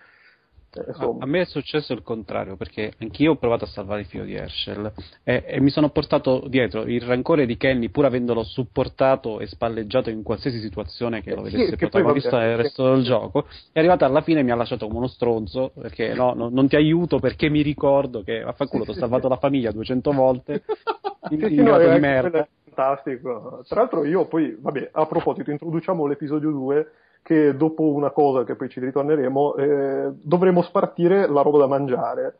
a, 0.72 1.16
a, 1.18 1.26
me 1.26 1.40
è 1.40 1.44
successo 1.46 1.92
il 1.92 2.02
contrario 2.02 2.56
perché 2.56 2.92
anch'io 3.00 3.32
ho 3.32 3.36
provato 3.36 3.64
a 3.64 3.68
salvare 3.68 4.02
il 4.02 4.06
figlio 4.06 4.24
di 4.24 4.34
Herschel 4.34 4.92
e, 5.24 5.44
e, 5.46 5.60
mi 5.60 5.70
sono 5.70 5.90
portato 5.90 6.44
dietro 6.46 6.82
il 6.82 7.02
rancore 7.02 7.44
di 7.44 7.56
Kenny 7.56 7.88
pur 7.88 8.04
avendolo 8.04 8.44
supportato 8.44 9.40
e 9.40 9.46
spalleggiato 9.46 10.10
in 10.10 10.22
qualsiasi 10.22 10.60
situazione 10.60 11.22
che 11.22 11.34
lo 11.34 11.42
vedesse 11.42 11.70
sì, 11.70 11.76
protagonista 11.76 12.38
nel 12.38 12.56
resto 12.56 12.92
del 12.92 13.02
gioco 13.02 13.46
è 13.72 13.78
arrivato 13.80 14.04
alla 14.04 14.20
fine 14.20 14.40
e 14.40 14.42
mi 14.44 14.52
ha 14.52 14.56
lasciato 14.56 14.86
come 14.86 14.98
uno 14.98 15.08
stronzo 15.08 15.72
perché 15.74 16.14
no, 16.14 16.34
no 16.34 16.48
non 16.48 16.68
ti 16.68 16.76
aiuto 16.76 17.18
perché 17.18 17.48
mi 17.48 17.62
ricordo 17.62 18.22
che 18.22 18.40
vaffanculo 18.40 18.84
ti 18.84 18.90
ho 18.90 18.94
salvato 18.94 19.28
la 19.28 19.38
famiglia 19.38 19.72
200 19.72 20.12
volte 20.12 20.62
in, 21.30 21.40
sì, 21.40 21.54
no, 21.56 21.78
di 21.78 21.98
merda. 21.98 22.46
fantastico. 22.64 23.62
Tra 23.68 23.80
l'altro 23.80 24.04
io 24.04 24.26
poi 24.26 24.56
vabbè 24.58 24.90
a 24.92 25.06
proposito 25.06 25.50
introduciamo 25.50 26.06
l'episodio 26.06 26.50
2 26.50 26.90
che 27.22 27.56
dopo 27.56 27.92
una 27.92 28.10
cosa 28.10 28.44
che 28.44 28.56
poi 28.56 28.68
ci 28.68 28.80
ritorneremo 28.80 29.54
eh, 29.56 30.10
dovremo 30.22 30.62
spartire 30.62 31.28
la 31.28 31.42
roba 31.42 31.58
da 31.58 31.66
mangiare. 31.66 32.38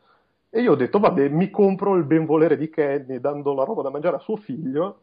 E 0.50 0.60
io 0.62 0.72
ho 0.72 0.76
detto, 0.76 0.98
vabbè, 0.98 1.28
mi 1.28 1.48
compro 1.50 1.94
il 1.94 2.04
benvolere 2.04 2.56
di 2.56 2.68
Kenny 2.70 3.20
dando 3.20 3.54
la 3.54 3.64
roba 3.64 3.82
da 3.82 3.90
mangiare 3.90 4.16
a 4.16 4.20
suo 4.20 4.36
figlio, 4.36 5.02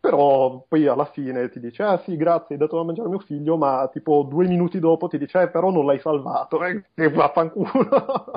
però 0.00 0.64
poi 0.66 0.86
alla 0.86 1.04
fine 1.04 1.50
ti 1.50 1.60
dice, 1.60 1.82
ah 1.82 1.98
sì, 1.98 2.16
grazie, 2.16 2.54
hai 2.54 2.60
dato 2.60 2.76
da 2.76 2.84
mangiare 2.84 3.08
a 3.08 3.10
mio 3.10 3.18
figlio, 3.18 3.58
ma 3.58 3.88
tipo 3.92 4.22
due 4.22 4.46
minuti 4.46 4.78
dopo 4.78 5.08
ti 5.08 5.18
dice, 5.18 5.42
eh, 5.42 5.48
però 5.50 5.70
non 5.70 5.84
l'hai 5.84 6.00
salvato, 6.00 6.64
eh, 6.64 6.84
che 6.94 7.10
vaffanculo. 7.10 8.32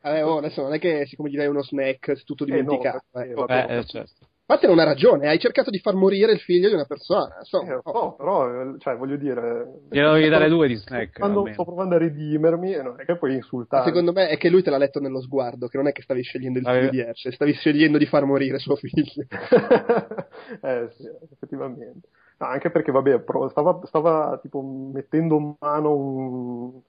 Vabbè, 0.00 0.24
oh, 0.24 0.36
adesso 0.36 0.62
non 0.62 0.74
è 0.74 0.78
che 0.78 1.06
siccome 1.06 1.30
gli 1.30 1.36
dai 1.36 1.48
uno 1.48 1.62
snack, 1.64 2.10
è 2.10 2.22
tutto 2.22 2.44
dimenticato. 2.44 3.02
Eh, 3.14 3.32
no, 3.34 3.48
eh, 3.48 3.78
eh, 3.78 4.06
certo. 4.44 4.52
Infatti 4.52 4.66
non 4.66 4.78
ha 4.78 4.84
ragione, 4.84 5.28
hai 5.28 5.38
cercato 5.38 5.70
di 5.70 5.78
far 5.78 5.94
morire 5.94 6.32
il 6.32 6.40
figlio 6.40 6.68
di 6.68 6.74
una 6.74 6.84
persona. 6.84 7.36
Insomma, 7.38 7.72
eh, 7.72 7.80
oh. 7.82 8.14
però, 8.14 8.76
cioè, 8.78 8.96
voglio 8.96 9.16
dire... 9.16 9.82
Glielo 9.90 10.12
devi 10.12 10.28
dare 10.28 10.48
due 10.48 10.68
di 10.68 10.76
snack. 10.76 11.18
Quando 11.18 11.48
sto 11.52 11.64
provando 11.64 11.94
a 11.94 11.98
redimermi, 11.98 12.76
non 12.82 12.96
è 12.98 13.04
che 13.04 13.16
puoi 13.16 13.34
insultare. 13.34 13.84
Secondo 13.84 14.12
me 14.12 14.28
è 14.28 14.36
che 14.36 14.50
lui 14.50 14.62
te 14.62 14.70
l'ha 14.70 14.78
letto 14.78 15.00
nello 15.00 15.22
sguardo, 15.22 15.68
che 15.68 15.76
non 15.76 15.86
è 15.86 15.92
che 15.92 16.02
stavi 16.02 16.22
scegliendo 16.22 16.58
il 16.58 16.64
figlio 16.66 16.90
di 16.90 17.00
Hershey, 17.00 17.32
stavi 17.32 17.52
scegliendo 17.52 17.98
di 17.98 18.06
far 18.06 18.24
morire 18.24 18.58
suo 18.58 18.76
figlio. 18.76 19.24
eh 20.62 20.88
sì, 20.90 21.04
effettivamente. 21.32 22.08
No, 22.36 22.46
anche 22.46 22.70
perché, 22.70 22.92
vabbè, 22.92 23.24
stava, 23.50 23.80
stava 23.84 24.38
tipo 24.42 24.60
mettendo 24.60 25.56
mano 25.58 25.94
un 25.94 26.80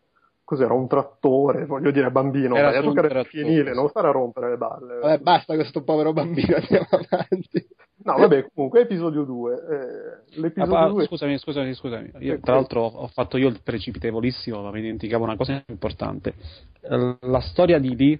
cos'era 0.45 0.73
un 0.73 0.87
trattore, 0.87 1.65
voglio 1.65 1.91
dire 1.91 2.11
bambino, 2.11 2.55
era 2.55 2.69
vai 2.69 2.77
a 2.77 2.81
giocare 2.81 3.19
al 3.19 3.25
fienile, 3.25 3.73
non 3.73 3.89
stare 3.89 4.07
a 4.07 4.11
rompere 4.11 4.51
le 4.51 4.57
balle. 4.57 4.99
Vabbè, 4.99 5.17
basta 5.17 5.55
questo 5.55 5.83
povero 5.83 6.13
bambino, 6.13 6.55
andiamo 6.61 6.87
avanti. 6.89 7.67
No, 8.03 8.17
vabbè, 8.17 8.51
comunque 8.53 8.81
episodio 8.81 9.23
2. 9.23 9.53
Eh, 9.53 10.39
l'episodio 10.39 10.77
ah, 10.77 10.89
2... 10.89 11.05
Scusami, 11.05 11.37
scusami, 11.39 11.73
scusami. 11.73 12.11
Io, 12.19 12.39
tra 12.39 12.53
l'altro 12.53 12.81
ho 12.81 13.07
fatto 13.07 13.37
io 13.37 13.49
il 13.49 13.61
precipitevolissimo, 13.63 14.61
ma 14.61 14.69
mi 14.69 14.81
dimenticavo 14.81 15.23
una 15.23 15.35
cosa 15.35 15.63
importante. 15.67 16.33
La 16.81 17.41
storia 17.41 17.79
di 17.79 17.95
Dee 17.95 18.19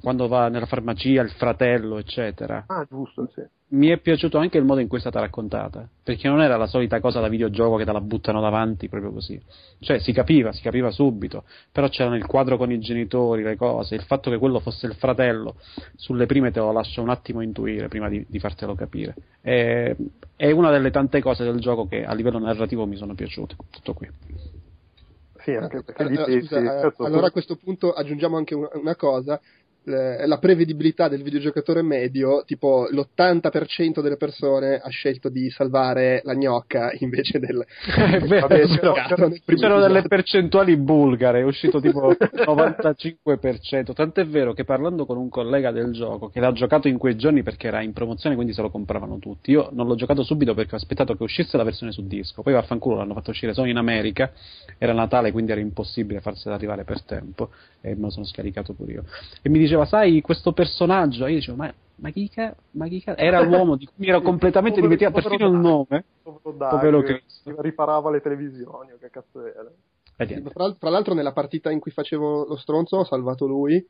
quando 0.00 0.26
va 0.26 0.48
nella 0.48 0.66
farmacia, 0.66 1.22
il 1.22 1.30
fratello, 1.30 1.98
eccetera. 1.98 2.64
Ah, 2.66 2.84
giusto, 2.88 3.30
sì. 3.34 3.42
Mi 3.70 3.88
è 3.88 3.98
piaciuto 3.98 4.38
anche 4.38 4.56
il 4.56 4.64
modo 4.64 4.80
in 4.80 4.88
cui 4.88 4.96
è 4.96 5.00
stata 5.00 5.20
raccontata, 5.20 5.86
perché 6.02 6.26
non 6.26 6.40
era 6.40 6.56
la 6.56 6.66
solita 6.66 7.00
cosa 7.00 7.20
da 7.20 7.28
videogioco 7.28 7.76
che 7.76 7.84
te 7.84 7.92
la 7.92 8.00
buttano 8.00 8.40
davanti 8.40 8.88
proprio 8.88 9.12
così. 9.12 9.38
Cioè, 9.80 9.98
si 9.98 10.12
capiva, 10.12 10.52
si 10.52 10.62
capiva 10.62 10.90
subito, 10.90 11.44
però 11.70 11.86
c'erano 11.88 12.16
il 12.16 12.24
quadro 12.24 12.56
con 12.56 12.72
i 12.72 12.78
genitori, 12.78 13.42
le 13.42 13.56
cose, 13.56 13.94
il 13.94 14.04
fatto 14.04 14.30
che 14.30 14.38
quello 14.38 14.60
fosse 14.60 14.86
il 14.86 14.94
fratello, 14.94 15.56
sulle 15.96 16.24
prime 16.24 16.50
te 16.50 16.60
lo 16.60 16.72
lascio 16.72 17.02
un 17.02 17.10
attimo 17.10 17.42
intuire 17.42 17.88
prima 17.88 18.08
di, 18.08 18.24
di 18.26 18.38
fartelo 18.38 18.74
capire. 18.74 19.14
È, 19.42 19.94
è 20.34 20.50
una 20.50 20.70
delle 20.70 20.90
tante 20.90 21.20
cose 21.20 21.44
del 21.44 21.58
gioco 21.60 21.86
che 21.86 22.06
a 22.06 22.14
livello 22.14 22.38
narrativo 22.38 22.86
mi 22.86 22.96
sono 22.96 23.14
piaciute. 23.14 23.54
Tutto 23.70 23.92
qui. 23.92 24.08
Sì, 25.40 25.54
anche 25.54 25.82
perché 25.82 26.02
allora, 26.02 26.24
scusa, 26.24 26.80
certo, 26.80 27.04
allora 27.04 27.26
a 27.28 27.30
questo 27.30 27.56
punto 27.56 27.92
aggiungiamo 27.92 28.36
anche 28.36 28.54
una, 28.54 28.68
una 28.74 28.96
cosa 28.96 29.40
la 29.88 30.38
prevedibilità 30.38 31.08
del 31.08 31.22
videogiocatore 31.22 31.82
medio, 31.82 32.42
tipo 32.44 32.88
l'80% 32.90 34.00
delle 34.00 34.16
persone 34.16 34.78
ha 34.78 34.88
scelto 34.88 35.28
di 35.28 35.50
salvare 35.50 36.20
la 36.24 36.34
gnocca 36.34 36.90
invece 37.00 37.38
del... 37.38 37.64
È 37.86 38.18
vero, 38.20 38.46
Vabbè, 38.46 38.66
c'erano, 38.66 39.34
c'erano 39.44 39.80
delle 39.80 40.02
percentuali 40.02 40.76
bulgare, 40.76 41.40
è 41.40 41.44
uscito 41.44 41.80
tipo 41.80 42.12
95%, 42.14 43.92
tant'è 43.92 44.26
vero 44.26 44.52
che 44.52 44.64
parlando 44.64 45.06
con 45.06 45.16
un 45.16 45.28
collega 45.28 45.70
del 45.70 45.92
gioco 45.92 46.28
che 46.28 46.40
l'ha 46.40 46.52
giocato 46.52 46.88
in 46.88 46.98
quei 46.98 47.16
giorni 47.16 47.42
perché 47.42 47.68
era 47.68 47.80
in 47.80 47.92
promozione 47.92 48.34
quindi 48.34 48.52
se 48.52 48.62
lo 48.62 48.70
compravano 48.70 49.18
tutti, 49.18 49.50
io 49.50 49.70
non 49.72 49.86
l'ho 49.86 49.94
giocato 49.94 50.22
subito 50.22 50.54
perché 50.54 50.74
ho 50.74 50.78
aspettato 50.78 51.16
che 51.16 51.22
uscisse 51.22 51.56
la 51.56 51.64
versione 51.64 51.92
su 51.92 52.06
disco, 52.06 52.42
poi 52.42 52.52
vaffanculo 52.52 52.96
l'hanno 52.96 53.14
fatto 53.14 53.30
uscire 53.30 53.54
solo 53.54 53.68
in 53.68 53.76
America, 53.76 54.30
era 54.78 54.92
Natale 54.92 55.32
quindi 55.32 55.52
era 55.52 55.60
impossibile 55.60 56.20
farsela 56.20 56.54
arrivare 56.54 56.84
per 56.84 57.02
tempo 57.02 57.50
e 57.80 57.94
me 57.94 58.02
lo 58.02 58.10
sono 58.10 58.24
scaricato 58.24 58.72
pure 58.72 58.92
io. 58.92 59.04
E 59.42 59.48
mi 59.48 59.58
diceva, 59.78 59.84
sai, 59.84 60.20
questo 60.20 60.52
personaggio, 60.52 61.26
io 61.26 61.36
dicevo, 61.36 61.56
ma, 61.56 61.72
ma 61.96 62.10
chi 62.10 62.28
ca- 62.28 62.54
ma 62.72 62.86
chi 62.88 63.02
ca- 63.02 63.16
era 63.16 63.40
l'uomo 63.40 63.76
di 63.76 63.86
cui 63.86 63.94
mi 63.98 64.08
ero 64.08 64.20
completamente 64.22 64.80
dimenticato 64.80 65.20
perfino 65.20 65.46
il 65.46 65.58
nome. 65.58 66.04
Povero 66.22 67.02
Cristo. 67.02 67.60
Riparava 67.60 68.10
le 68.10 68.20
televisioni, 68.20 68.90
che 68.98 69.10
cazzo 69.10 69.44
era. 69.44 69.70
Tra 70.78 70.90
l'altro 70.90 71.14
nella 71.14 71.32
partita 71.32 71.70
in 71.70 71.78
cui 71.78 71.92
facevo 71.92 72.46
lo 72.46 72.56
stronzo 72.56 72.96
ho 72.96 73.04
salvato 73.04 73.46
lui 73.46 73.84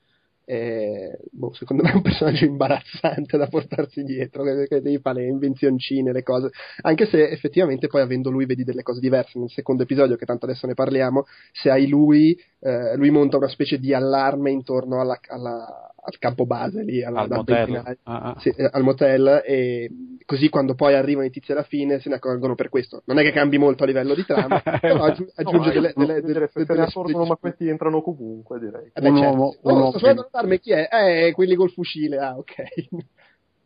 eh, 0.51 1.19
boh, 1.31 1.53
secondo 1.53 1.83
me 1.83 1.93
è 1.93 1.95
un 1.95 2.01
personaggio 2.01 2.47
imbarazzante 2.47 3.37
da 3.37 3.49
portarsi 3.49 4.03
dietro, 4.03 4.45
che 4.45 4.81
devi 4.81 4.99
fare 4.99 5.21
le 5.21 5.29
invenzioncine, 5.29 6.11
le 6.11 6.23
cose, 6.23 6.49
anche 6.81 7.05
se 7.05 7.29
effettivamente 7.29 7.87
poi 7.87 8.01
avendo 8.01 8.31
lui 8.31 8.47
vedi 8.47 8.65
delle 8.65 8.83
cose 8.83 8.99
diverse 8.99 9.39
nel 9.39 9.51
secondo 9.51 9.83
episodio, 9.83 10.17
che 10.17 10.25
tanto 10.25 10.47
adesso 10.47 10.67
ne 10.67 10.73
parliamo, 10.73 11.27
se 11.53 11.69
hai 11.69 11.87
lui, 11.87 12.35
eh, 12.61 12.97
lui 12.97 13.11
monta 13.11 13.37
una 13.37 13.49
specie 13.49 13.79
di 13.79 13.93
allarme 13.93 14.51
intorno 14.51 15.03
alla, 15.03 15.21
alla, 15.27 15.93
al 16.09 16.19
campo 16.19 16.47
base 16.47 16.83
lì, 16.83 17.05
alla, 17.05 17.21
al, 17.21 17.29
motel. 17.29 17.99
Ah, 18.03 18.21
ah. 18.21 18.37
Sì, 18.39 18.49
eh, 18.49 18.69
al 18.73 18.83
motel, 18.83 19.43
e 19.45 19.91
così 20.25 20.49
quando 20.49 20.75
poi 20.75 20.95
arrivano 20.95 21.27
i 21.27 21.31
tizi 21.31 21.53
alla 21.53 21.63
fine 21.63 22.01
se 22.01 22.09
ne 22.09 22.17
accorgono 22.17 22.55
per 22.55 22.71
questo. 22.71 23.03
Non 23.05 23.19
è 23.19 23.23
che 23.23 23.33
cambi 23.33 23.59
molto 23.59 23.83
a 23.83 23.87
livello 23.87 24.15
di 24.15 24.25
trama, 24.25 24.61
però 24.81 25.05
aggi- 25.05 25.31
aggiunge 25.35 25.69
no, 25.69 25.73
delle, 25.73 25.93
delle, 25.95 26.21
delle, 26.23 26.51
delle, 26.53 26.83
accorgono, 26.83 27.27
ma 27.27 27.37
questi 27.37 27.69
entrano 27.69 28.01
comunque, 28.01 28.59
direi. 28.59 28.91
Eh 28.93 29.01
beh, 29.01 29.09
un 29.09 29.17
certo. 29.17 29.31
uomo, 29.31 29.55
un 29.63 29.81
oh, 29.83 29.89
sto 29.91 29.99
suonando 29.99 30.29
l'allarme, 30.31 30.59
chi 30.59 30.73
è? 30.73 30.89
Eh, 30.91 31.33
quelli 31.33 31.55
col 31.55 31.71
fucile, 31.71 32.17
ah, 32.17 32.37
ok. 32.37 32.55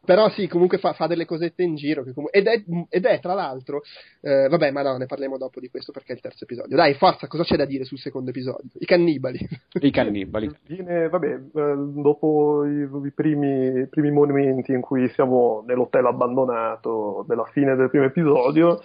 Però 0.05 0.29
sì, 0.31 0.49
comunque 0.49 0.79
fa, 0.79 0.95
fa 0.95 1.07
delle 1.07 1.25
cosette 1.25 1.63
in 1.63 1.77
giro. 1.77 2.05
Com- 2.13 2.27
ed, 2.33 2.49
è, 2.49 2.61
ed, 2.89 3.05
è, 3.05 3.21
tra 3.21 3.35
l'altro, 3.35 3.83
eh, 4.21 4.49
vabbè, 4.49 4.73
ma 4.73 4.83
no, 4.83 4.97
ne 4.97 5.07
parliamo 5.07 5.39
dopo 5.39 5.61
di 5.61 5.69
questo 5.69 5.93
perché 5.93 6.13
è 6.13 6.17
il 6.17 6.21
terzo 6.21 6.43
episodio. 6.43 6.77
Dai, 6.77 6.95
forza, 6.95 7.29
cosa 7.29 7.45
c'è 7.45 7.55
da 7.55 7.65
dire 7.65 7.85
sul 7.85 7.99
secondo 7.99 8.31
episodio? 8.31 8.69
I 8.73 8.85
cannibali. 8.85 9.39
I 9.75 9.91
cannibali. 9.93 10.51
Viene, 10.67 11.09
vabbè, 11.09 11.29
eh, 11.29 11.75
dopo 11.77 12.65
i, 12.65 12.83
i, 12.83 13.11
primi, 13.13 13.83
i, 13.83 13.87
primi, 13.87 14.11
momenti 14.11 14.73
in 14.73 14.81
cui 14.81 15.09
siamo 15.11 15.63
nell'hotel 15.69 16.07
abbandonato 16.07 17.25
della 17.29 17.49
fine 17.53 17.77
del 17.77 17.89
primo 17.89 18.07
episodio, 18.07 18.83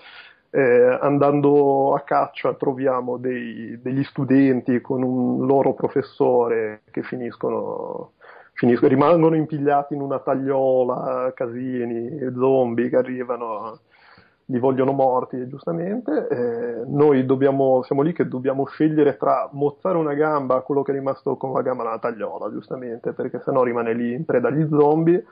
eh, 0.52 0.98
andando 1.02 1.96
a 1.96 2.02
caccia 2.02 2.54
troviamo 2.54 3.18
dei, 3.18 3.82
degli 3.82 4.04
studenti 4.04 4.82
con 4.82 5.02
un 5.02 5.48
loro 5.48 5.74
professore 5.74 6.84
che 6.92 7.02
finiscono 7.02 8.14
finiscono, 8.58 8.90
rimangono 8.90 9.36
impigliati 9.36 9.94
in 9.94 10.02
una 10.02 10.20
tagliola, 10.20 11.32
casini, 11.36 12.18
zombie 12.36 12.90
che 12.90 12.96
arrivano, 12.96 13.80
li 14.46 14.58
vogliono 14.58 14.94
morti, 14.94 15.48
giustamente. 15.48 16.28
Eh, 16.28 16.84
noi 16.88 17.24
dobbiamo, 17.28 17.84
siamo 17.84 18.02
lì 18.02 18.14
che 18.14 18.28
dobbiamo 18.28 18.66
scegliere 18.66 19.16
tra 19.16 19.48
mozzare 19.52 19.98
una 19.98 20.16
gamba 20.16 20.56
a 20.56 20.62
quello 20.62 20.82
che 20.82 20.92
è 20.92 20.96
rimasto 20.96 21.38
con 21.38 21.54
la 21.54 21.62
gamba 21.62 21.84
nella 21.84 22.00
tagliola, 22.00 22.50
giustamente, 22.50 23.14
perché 23.14 23.40
sennò 23.46 23.62
rimane 23.62 23.94
lì 23.94 24.14
in 24.14 24.26
preda 24.26 24.48
agli 24.48 24.68
zombie, 24.68 25.24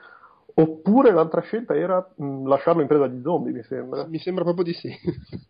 oppure 0.57 1.11
l'altra 1.11 1.41
scelta 1.41 1.75
era 1.75 2.05
mh, 2.15 2.47
lasciarlo 2.47 2.81
in 2.81 2.87
preda 2.87 3.07
di 3.07 3.21
zombie, 3.21 3.51
mi 3.51 3.63
sembra. 3.63 4.05
Mi 4.07 4.19
sembra 4.19 4.43
proprio 4.43 4.63
di 4.63 4.73
sì. 4.73 4.89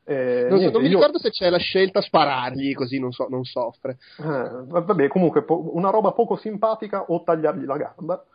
Eh, 0.07 0.45
non, 0.47 0.59
niente, 0.59 0.73
non, 0.73 0.83
mi 0.83 0.89
io... 0.89 0.97
ricordo 0.97 1.17
se 1.17 1.31
c'è 1.31 1.49
la 1.49 1.57
scelta 1.57 1.99
sparargli 1.99 2.75
così 2.75 2.99
non, 2.99 3.11
so, 3.11 3.25
non 3.27 3.43
soffre. 3.43 3.97
Eh, 4.19 4.49
vabbè, 4.67 5.07
comunque 5.07 5.43
po- 5.43 5.71
una 5.73 5.89
roba 5.89 6.11
poco 6.11 6.35
simpatica 6.35 7.05
o 7.07 7.23
tagliargli 7.23 7.65
la 7.65 7.77
gamba. 7.77 8.25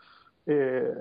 E 0.42 0.92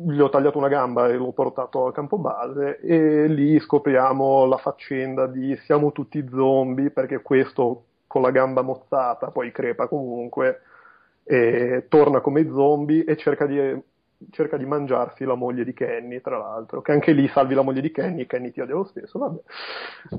gli 0.00 0.20
ho 0.20 0.28
tagliato 0.28 0.58
una 0.58 0.68
gamba 0.68 1.08
e 1.08 1.16
l'ho 1.16 1.32
portato 1.32 1.86
al 1.86 1.92
campo 1.92 2.18
base 2.18 2.78
e 2.80 3.26
lì 3.26 3.58
scopriamo 3.58 4.44
la 4.46 4.56
faccenda 4.56 5.26
di 5.26 5.56
siamo 5.64 5.90
tutti 5.90 6.24
zombie 6.28 6.90
perché 6.90 7.20
questo 7.20 7.84
con 8.06 8.22
la 8.22 8.30
gamba 8.30 8.62
mozzata 8.62 9.32
poi 9.32 9.50
crepa 9.50 9.88
comunque 9.88 10.62
torna 11.88 12.20
come 12.20 12.48
zombie 12.48 13.04
e 13.04 13.16
cerca 13.16 13.44
di, 13.44 13.58
cerca 14.30 14.56
di 14.56 14.66
mangiarsi 14.66 15.24
la 15.24 15.34
moglie 15.34 15.64
di 15.64 15.72
Kenny 15.72 16.20
tra 16.20 16.38
l'altro 16.38 16.80
che 16.82 16.92
anche 16.92 17.12
lì 17.12 17.28
salvi 17.28 17.54
la 17.54 17.62
moglie 17.62 17.80
di 17.80 17.92
Kenny 17.92 18.26
Kenny 18.26 18.50
ti 18.50 18.60
odia 18.60 18.74
lo 18.74 18.84
stesso 18.84 19.18
vabbè 19.18 19.40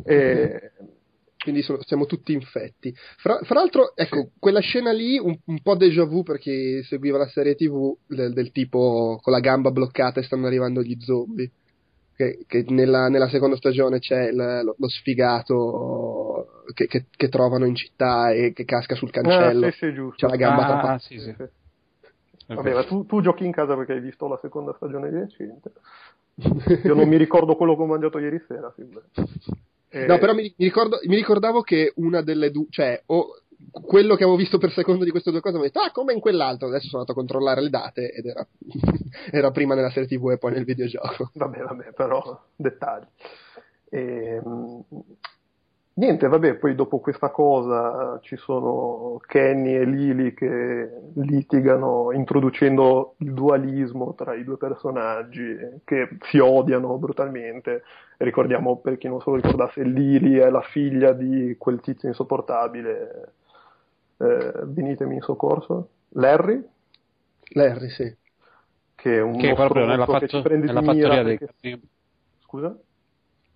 e, 0.06 0.72
quindi 1.42 1.62
sono, 1.62 1.82
siamo 1.84 2.06
tutti 2.06 2.34
infetti. 2.34 2.94
Fra, 3.18 3.40
fra 3.44 3.60
l'altro, 3.60 3.96
ecco, 3.96 4.32
quella 4.38 4.60
scena 4.60 4.92
lì, 4.92 5.18
un, 5.18 5.38
un, 5.46 5.62
po' 5.62 5.76
déjà 5.76 6.04
vu 6.04 6.22
perché 6.22 6.84
seguiva 6.84 7.18
la 7.18 7.28
serie 7.28 7.56
TV 7.56 7.96
del, 8.06 8.34
del, 8.34 8.52
tipo 8.52 9.20
con 9.22 9.32
la 9.32 9.40
gamba 9.40 9.72
bloccata 9.72 10.20
e 10.20 10.24
stanno 10.24 10.48
arrivando 10.48 10.82
gli 10.82 10.98
zombie. 11.00 11.50
Che, 12.16 12.40
che 12.46 12.66
nella, 12.68 13.08
nella, 13.08 13.30
seconda 13.30 13.56
stagione 13.56 14.00
c'è 14.00 14.28
il, 14.28 14.36
lo, 14.36 14.76
lo, 14.78 14.90
sfigato 14.90 16.64
che, 16.74 16.86
che, 16.86 17.06
che, 17.10 17.30
trovano 17.30 17.66
in 17.66 17.76
città 17.76 18.32
e 18.32 18.52
che 18.52 18.66
casca 18.66 18.96
sul 18.96 19.10
cancello. 19.10 19.68
Ah, 19.68 19.72
sì, 19.72 19.78
sì, 19.78 19.94
giusto. 19.94 20.26
C'è 20.26 20.28
la 20.28 20.36
gamba 20.36 20.64
ah, 20.64 20.68
trappata. 20.68 21.00
Sì, 21.00 21.18
sì. 21.18 21.34
Vabbè, 22.56 22.74
ma 22.74 22.84
tu, 22.84 23.06
tu, 23.06 23.22
giochi 23.22 23.46
in 23.46 23.52
casa 23.52 23.76
perché 23.76 23.94
hai 23.94 24.00
visto 24.00 24.28
la 24.28 24.40
seconda 24.42 24.74
stagione 24.76 25.10
di 25.10 25.18
recente. 25.18 25.72
Io 26.84 26.96
non 26.96 27.08
mi 27.08 27.18
ricordo 27.18 27.56
quello 27.56 27.76
che 27.76 27.82
ho 27.82 27.86
mangiato 27.86 28.18
ieri 28.18 28.42
sera. 28.48 28.74
Eh... 29.90 30.06
No, 30.06 30.18
però 30.18 30.34
mi, 30.34 30.54
ricordo, 30.58 31.00
mi, 31.06 31.16
ricordavo 31.16 31.62
che 31.62 31.94
una 31.96 32.22
delle 32.22 32.50
due, 32.52 32.66
cioè, 32.70 33.02
o 33.08 33.42
quello 33.72 34.16
che 34.16 34.24
avevo 34.24 34.38
visto 34.38 34.58
per 34.58 34.72
secondo 34.72 35.04
di 35.04 35.12
queste 35.12 35.32
due 35.32 35.42
cose, 35.42 35.56
mi 35.56 35.62
ho 35.62 35.66
detto, 35.66 35.80
ah, 35.80 35.92
come 35.92 36.14
in 36.14 36.20
quell'altro. 36.20 36.68
Adesso 36.68 36.88
sono 36.88 37.02
andato 37.02 37.12
a 37.12 37.22
controllare 37.22 37.62
le 37.62 37.70
date 37.70 38.12
ed 38.12 38.26
era, 38.26 38.48
era 39.32 39.52
prima 39.52 39.76
nella 39.76 39.92
serie 39.92 40.08
TV 40.08 40.32
e 40.32 40.38
poi 40.38 40.54
nel 40.54 40.66
videogioco. 40.66 41.32
Vabbè, 41.34 41.60
vabbè, 41.60 41.94
però 41.94 42.42
dettagli. 42.56 43.06
E, 43.90 44.00
ehm, 44.44 44.84
Niente, 46.00 46.30
vabbè, 46.30 46.56
poi 46.56 46.76
dopo 46.76 47.00
questa 47.00 47.30
cosa 47.30 48.20
ci 48.22 48.38
sono 48.38 49.20
Kenny 49.28 49.76
e 49.76 49.84
Lily 49.84 50.34
che 50.34 50.90
litigano 51.16 52.14
introducendo 52.14 53.16
il 53.18 53.34
dualismo 53.34 54.14
tra 54.16 54.34
i 54.34 54.46
due 54.46 54.56
personaggi 54.56 55.58
che 55.84 56.08
si 56.22 56.38
odiano 56.38 56.98
brutalmente. 56.98 57.84
Ricordiamo, 58.16 58.78
per 58.78 58.98
chi 58.98 59.10
non 59.10 59.20
se 59.20 59.30
lo 59.30 59.36
ricordasse, 59.36 59.84
Lily 59.84 60.38
è 60.38 60.50
la 60.50 60.62
figlia 60.62 61.12
di 61.12 61.58
quel 61.58 61.82
tizio 61.82 62.08
insopportabile, 62.08 63.34
eh, 64.20 64.54
venitemi 64.68 65.16
in 65.16 65.22
soccorso, 65.22 65.90
Larry? 66.12 66.66
Larry, 67.56 67.90
sì. 67.90 68.16
Che 68.96 69.16
è 69.18 69.22
un 69.22 69.38
che 69.38 69.54
proprio 69.54 69.86
nella, 69.86 70.06
fatto- 70.06 70.48
nella 70.48 70.82
fattoria 70.82 71.24
dei... 71.24 71.38
Perché... 71.38 71.80
Scusa? 72.40 72.74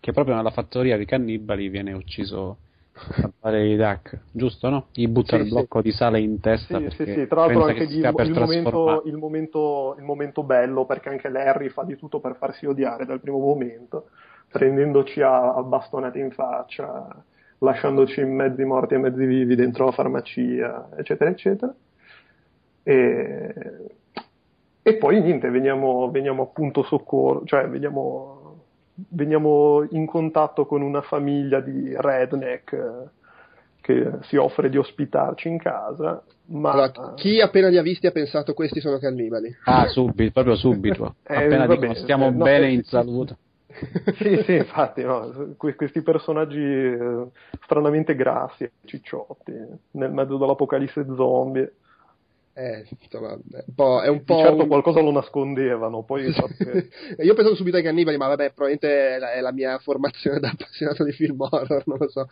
Che 0.03 0.11
proprio 0.11 0.35
nella 0.35 0.51
fattoria 0.51 0.97
dei 0.97 1.05
cannibali 1.05 1.69
viene 1.69 1.93
ucciso 1.93 2.57
a 2.91 3.31
fare 3.39 3.69
i 3.69 3.77
Duck, 3.77 4.19
giusto 4.33 4.67
no? 4.67 4.87
Gli 4.91 5.07
butta 5.07 5.37
sì, 5.37 5.43
il 5.43 5.49
blocco 5.49 5.77
sì. 5.77 5.87
di 5.87 5.91
sale 5.93 6.19
in 6.19 6.41
testa. 6.41 6.77
Sì, 6.77 6.89
sì, 6.89 7.05
sì. 7.05 7.25
Tra 7.25 7.45
l'altro 7.45 7.63
anche 7.63 7.83
il, 7.83 7.93
il, 7.93 8.33
momento, 8.33 9.03
il, 9.05 9.15
momento, 9.15 9.95
il, 9.97 10.03
momento, 10.03 10.43
bello, 10.43 10.85
perché 10.85 11.07
anche 11.07 11.29
Larry 11.29 11.69
fa 11.69 11.83
di 11.83 11.95
tutto 11.95 12.19
per 12.19 12.35
farsi 12.35 12.65
odiare 12.65 13.05
dal 13.05 13.21
primo 13.21 13.39
momento, 13.39 14.09
prendendoci 14.51 15.21
a, 15.21 15.53
a 15.53 15.63
bastonate 15.63 16.19
in 16.19 16.31
faccia, 16.31 17.23
lasciandoci 17.59 18.25
mezzi 18.25 18.65
morti 18.65 18.95
e 18.95 18.97
mezzi 18.97 19.25
vivi 19.25 19.55
dentro 19.55 19.85
la 19.85 19.91
farmacia, 19.91 20.89
eccetera, 20.97 21.29
eccetera. 21.29 21.73
E, 22.83 23.53
e 24.81 24.97
poi 24.97 25.21
niente, 25.21 25.49
veniamo, 25.49 26.11
veniamo 26.11 26.43
appunto 26.43 26.83
soccorso, 26.83 27.45
cioè 27.45 27.69
veniamo 27.69 28.32
veniamo 29.09 29.85
in 29.91 30.05
contatto 30.05 30.65
con 30.65 30.81
una 30.81 31.01
famiglia 31.01 31.59
di 31.59 31.93
redneck 31.95 32.73
eh, 32.73 33.09
che 33.81 34.11
si 34.21 34.37
offre 34.37 34.69
di 34.69 34.77
ospitarci 34.77 35.47
in 35.47 35.57
casa. 35.57 36.23
Ma... 36.45 36.71
Allora, 36.71 37.13
chi 37.15 37.41
appena 37.41 37.67
li 37.67 37.77
ha 37.77 37.81
visti 37.81 38.07
ha 38.07 38.11
pensato 38.11 38.53
questi 38.53 38.79
sono 38.79 38.97
cannibali? 38.97 39.53
Ah, 39.65 39.87
subito, 39.87 40.31
proprio 40.31 40.55
subito. 40.55 41.15
eh, 41.27 41.35
appena 41.35 41.65
vabbè, 41.65 41.79
dicono 41.79 41.93
stiamo 41.95 42.29
no, 42.29 42.43
bene 42.43 42.71
in 42.71 42.83
salute. 42.83 43.37
sì, 44.17 44.41
sì, 44.45 44.55
infatti, 44.55 45.01
no, 45.03 45.55
questi 45.57 46.01
personaggi 46.01 46.61
eh, 46.61 47.25
stranamente 47.63 48.15
grassi, 48.15 48.69
cicciotti, 48.85 49.51
nel 49.91 50.11
mezzo 50.11 50.37
dell'apocalisse 50.37 51.05
zombie. 51.15 51.73
Eh, 52.55 52.85
insomma, 53.01 53.33
è 53.33 53.63
un 53.65 53.73
po'. 53.73 54.01
È 54.01 54.07
un 54.07 54.23
po 54.23 54.37
certo 54.37 54.61
un... 54.61 54.67
qualcosa 54.67 55.01
lo 55.01 55.11
nascondevano. 55.11 56.03
Poi 56.03 56.31
che... 56.31 56.89
Io 57.23 57.33
penso 57.33 57.55
subito 57.55 57.77
ai 57.77 57.83
cannibali, 57.83 58.17
ma 58.17 58.27
vabbè, 58.27 58.53
probabilmente 58.53 59.15
è 59.15 59.17
la, 59.17 59.31
è 59.33 59.41
la, 59.41 59.51
mia 59.51 59.77
formazione 59.79 60.37
da 60.41 60.49
appassionato 60.49 61.03
di 61.03 61.11
film 61.13 61.41
horror, 61.41 61.83
non 61.85 61.97
lo 61.99 62.09
so. 62.09 62.27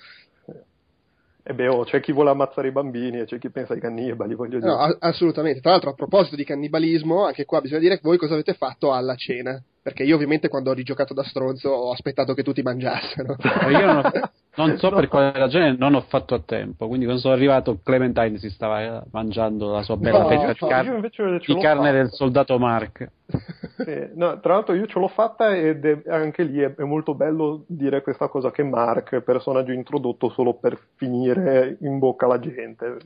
E 1.44 1.56
beh, 1.56 1.68
oh, 1.70 1.84
c'è 1.86 2.00
chi 2.02 2.12
vuole 2.12 2.30
ammazzare 2.30 2.68
i 2.68 2.72
bambini 2.72 3.20
e 3.20 3.26
c'è 3.26 3.40
chi 3.40 3.50
pensa 3.50 3.74
ai 3.74 3.80
cannibali, 3.80 4.36
voglio 4.36 4.60
dire. 4.60 4.70
No, 4.70 4.78
assolutamente. 5.00 5.60
Tra 5.60 5.72
l'altro, 5.72 5.90
a 5.90 5.96
proposito 5.96 6.36
di 6.36 6.44
cannibalismo, 6.44 7.26
anche 7.26 7.46
qua 7.46 7.62
bisogna 7.62 7.80
dire 7.80 8.00
voi 8.04 8.18
cosa 8.18 8.34
avete 8.34 8.54
fatto 8.54 8.94
alla 8.94 9.16
cena. 9.16 9.60
Perché 9.82 10.04
io, 10.04 10.14
ovviamente, 10.14 10.50
quando 10.50 10.70
ho 10.70 10.74
rigiocato 10.74 11.16
da 11.16 11.24
stronzo, 11.24 11.70
ho 11.70 11.92
aspettato 11.92 12.36
che 12.36 12.44
tutti 12.44 12.62
mangiassero. 12.62 13.36
io 13.72 13.86
non 13.86 13.98
ho, 13.98 14.12
non 14.66 14.78
so 14.78 14.90
no. 14.90 14.96
per 14.96 15.08
quale 15.08 15.32
ragione 15.34 15.76
non 15.78 15.96
ho 15.96 16.02
fatto 16.02 16.36
a 16.36 16.42
tempo, 16.44 16.88
quindi 16.88 17.06
quando 17.06 17.22
sono 17.22 17.34
arrivato 17.34 17.80
Clementine 17.84 18.38
si 18.38 18.50
stava 18.50 18.82
eh, 18.82 19.02
mangiando 19.12 19.72
la 19.72 19.84
sua 19.84 19.98
bella 19.98 20.24
no, 20.24 20.28
fetta 20.28 20.54
di, 20.54 20.60
car- 20.60 21.40
di 21.46 21.58
carne 21.60 21.92
del 21.92 22.10
soldato 22.10 22.58
Mark. 22.58 23.10
Sì, 23.82 24.10
no, 24.14 24.40
tra 24.42 24.54
l'altro 24.54 24.76
io 24.76 24.86
ce 24.86 25.00
l'ho 25.00 25.08
fatta 25.08 25.56
ed 25.56 25.84
è, 25.86 26.02
anche 26.10 26.44
lì 26.44 26.60
è, 26.60 26.76
è, 26.76 26.84
molto 26.84 27.16
bello 27.16 27.64
dire 27.68 28.02
questa 28.02 28.28
cosa 28.28 28.52
che 28.52 28.62
Mark 28.62 29.22
personaggio 29.22 29.72
introdotto 29.72 30.30
solo 30.30 30.54
per 30.54 30.78
finire 30.98 31.78
in 31.82 31.98
bocca 31.98 32.26
alla 32.26 32.40
gente. 32.40 32.98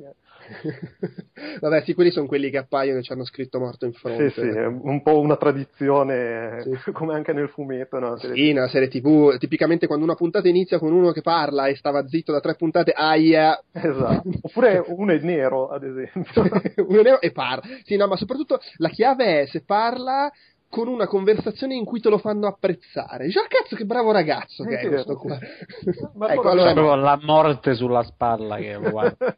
Vabbè, 1.60 1.82
sì, 1.84 1.94
quelli 1.94 2.12
sono 2.12 2.28
quelli 2.28 2.50
che 2.50 2.58
appaiono 2.58 3.00
e 3.00 3.04
ci 3.04 3.12
hanno 3.12 3.26
scritto 3.26 3.60
morto 3.60 3.86
in 3.86 3.94
fronte. 3.94 4.30
Sì, 4.32 4.41
sì, 4.41 4.48
è 4.48 4.65
un 4.65 5.02
po' 5.02 5.20
una 5.20 5.38
tradizione, 5.38 6.63
sì. 6.84 6.91
come 6.91 7.13
anche 7.13 7.34
nel 7.34 7.50
fumetto. 7.50 8.00
No? 8.00 8.18
Sì, 8.18 8.54
nella 8.54 8.68
serie 8.68 8.88
TV, 8.88 9.38
tipicamente 9.38 9.88
quando 9.88 10.06
una 10.06 10.15
puntata 10.15 10.48
inizia 10.48 10.78
con 10.78 10.91
uno 10.94 11.12
che 11.12 11.22
parla 11.22 11.45
e 11.68 11.76
stava 11.76 12.08
zitto 12.08 12.32
da 12.32 12.40
tre 12.40 12.56
puntate, 12.56 12.92
aia. 12.92 13.62
Esatto. 13.72 14.30
Oppure 14.42 14.84
uno 14.88 15.12
è 15.12 15.20
nero, 15.20 15.70
ad 15.70 15.84
esempio. 15.84 16.44
uno 16.88 17.00
è 17.00 17.04
nero 17.04 17.22
e 17.22 17.32
parla. 17.32 17.64
Sì, 17.84 17.96
no, 17.96 18.08
ma 18.08 18.16
soprattutto 18.16 18.60
la 18.78 18.90
chiave 18.90 19.42
è 19.42 19.46
se 19.48 19.64
parla 19.64 20.32
con 20.70 20.88
una 20.88 21.08
conversazione 21.08 21.76
in 21.76 21.86
cui 21.86 22.02
te 22.02 22.10
lo 22.10 22.18
fanno 22.18 22.48
apprezzare. 22.48 23.30
Già 23.30 23.46
cazzo 23.48 23.76
che 23.76 23.86
bravo 23.86 24.12
ragazzo 24.12 24.64
che 24.64 24.80
è 24.80 24.88
questo 24.88 25.16
qua. 25.16 25.38
Ma 26.16 26.34
ecco, 26.34 26.50
allora... 26.50 26.74
proprio 26.74 26.96
la 26.96 27.20
morte 27.22 27.76
sulla 27.76 28.04
spalla 28.04 28.58
che 28.58 28.78
guarda. 28.78 29.38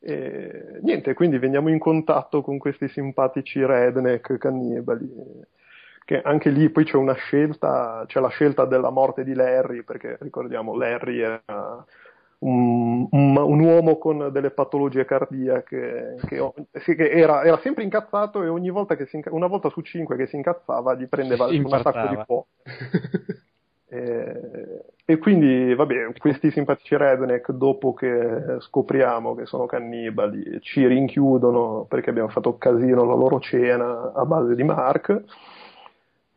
E, 0.00 0.78
niente, 0.82 1.12
quindi 1.12 1.38
veniamo 1.38 1.68
in 1.68 1.78
contatto 1.78 2.40
con 2.40 2.56
questi 2.56 2.88
simpatici 2.88 3.62
redneck 3.64 4.38
cannibali. 4.38 5.10
Che 6.08 6.22
anche 6.22 6.48
lì 6.48 6.70
poi 6.70 6.84
c'è 6.84 6.96
una 6.96 7.12
scelta, 7.12 8.02
c'è 8.06 8.18
la 8.18 8.28
scelta 8.28 8.64
della 8.64 8.88
morte 8.88 9.24
di 9.24 9.34
Larry, 9.34 9.82
perché 9.82 10.16
ricordiamo 10.22 10.74
Larry 10.74 11.18
era 11.18 11.84
un, 12.38 13.06
un, 13.10 13.36
un 13.36 13.60
uomo 13.60 13.98
con 13.98 14.30
delle 14.32 14.48
patologie 14.48 15.04
cardiache, 15.04 16.16
che, 16.26 16.56
che 16.72 17.10
era, 17.10 17.44
era, 17.44 17.58
sempre 17.58 17.82
incazzato 17.82 18.42
e 18.42 18.48
ogni 18.48 18.70
volta 18.70 18.96
che 18.96 19.04
si, 19.04 19.20
una 19.26 19.48
volta 19.48 19.68
su 19.68 19.82
cinque 19.82 20.16
che 20.16 20.26
si 20.28 20.36
incazzava 20.36 20.94
gli 20.94 21.06
prendeva 21.08 21.44
un 21.44 21.74
attacco 21.74 22.08
di 22.08 22.22
fuoco. 22.24 22.46
E, 23.90 24.84
e, 25.06 25.16
quindi, 25.16 25.74
vabbè, 25.74 26.12
questi 26.18 26.50
simpatici 26.50 26.94
redneck, 26.94 27.52
dopo 27.52 27.94
che 27.94 28.60
scopriamo 28.60 29.34
che 29.34 29.46
sono 29.46 29.64
cannibali, 29.64 30.60
ci 30.60 30.86
rinchiudono 30.86 31.86
perché 31.88 32.10
abbiamo 32.10 32.28
fatto 32.28 32.58
casino 32.58 33.06
la 33.06 33.14
loro 33.14 33.40
cena 33.40 34.12
a 34.14 34.26
base 34.26 34.54
di 34.54 34.62
Mark. 34.62 35.24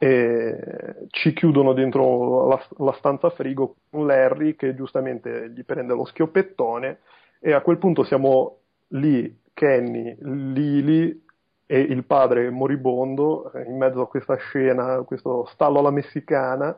E 0.04 1.06
ci 1.10 1.32
chiudono 1.32 1.74
dentro 1.74 2.48
la, 2.48 2.60
la 2.78 2.94
stanza 2.94 3.30
frigo 3.30 3.76
con 3.92 4.08
Larry 4.08 4.56
che 4.56 4.74
giustamente 4.74 5.52
gli 5.52 5.64
prende 5.64 5.94
lo 5.94 6.06
schioppettone 6.06 7.02
e 7.40 7.54
a 7.54 7.62
quel 7.62 7.78
punto 7.78 8.04
siamo 8.04 8.62
lì, 8.90 9.40
Kenny, 9.54 10.18
Lily 10.22 11.24
e 11.68 11.80
il 11.80 12.04
padre 12.04 12.50
moribondo 12.50 13.52
in 13.64 13.78
mezzo 13.78 14.02
a 14.02 14.08
questa 14.08 14.38
scena, 14.38 15.04
questo 15.04 15.46
stallo 15.46 15.78
alla 15.78 15.92
messicana 15.92 16.76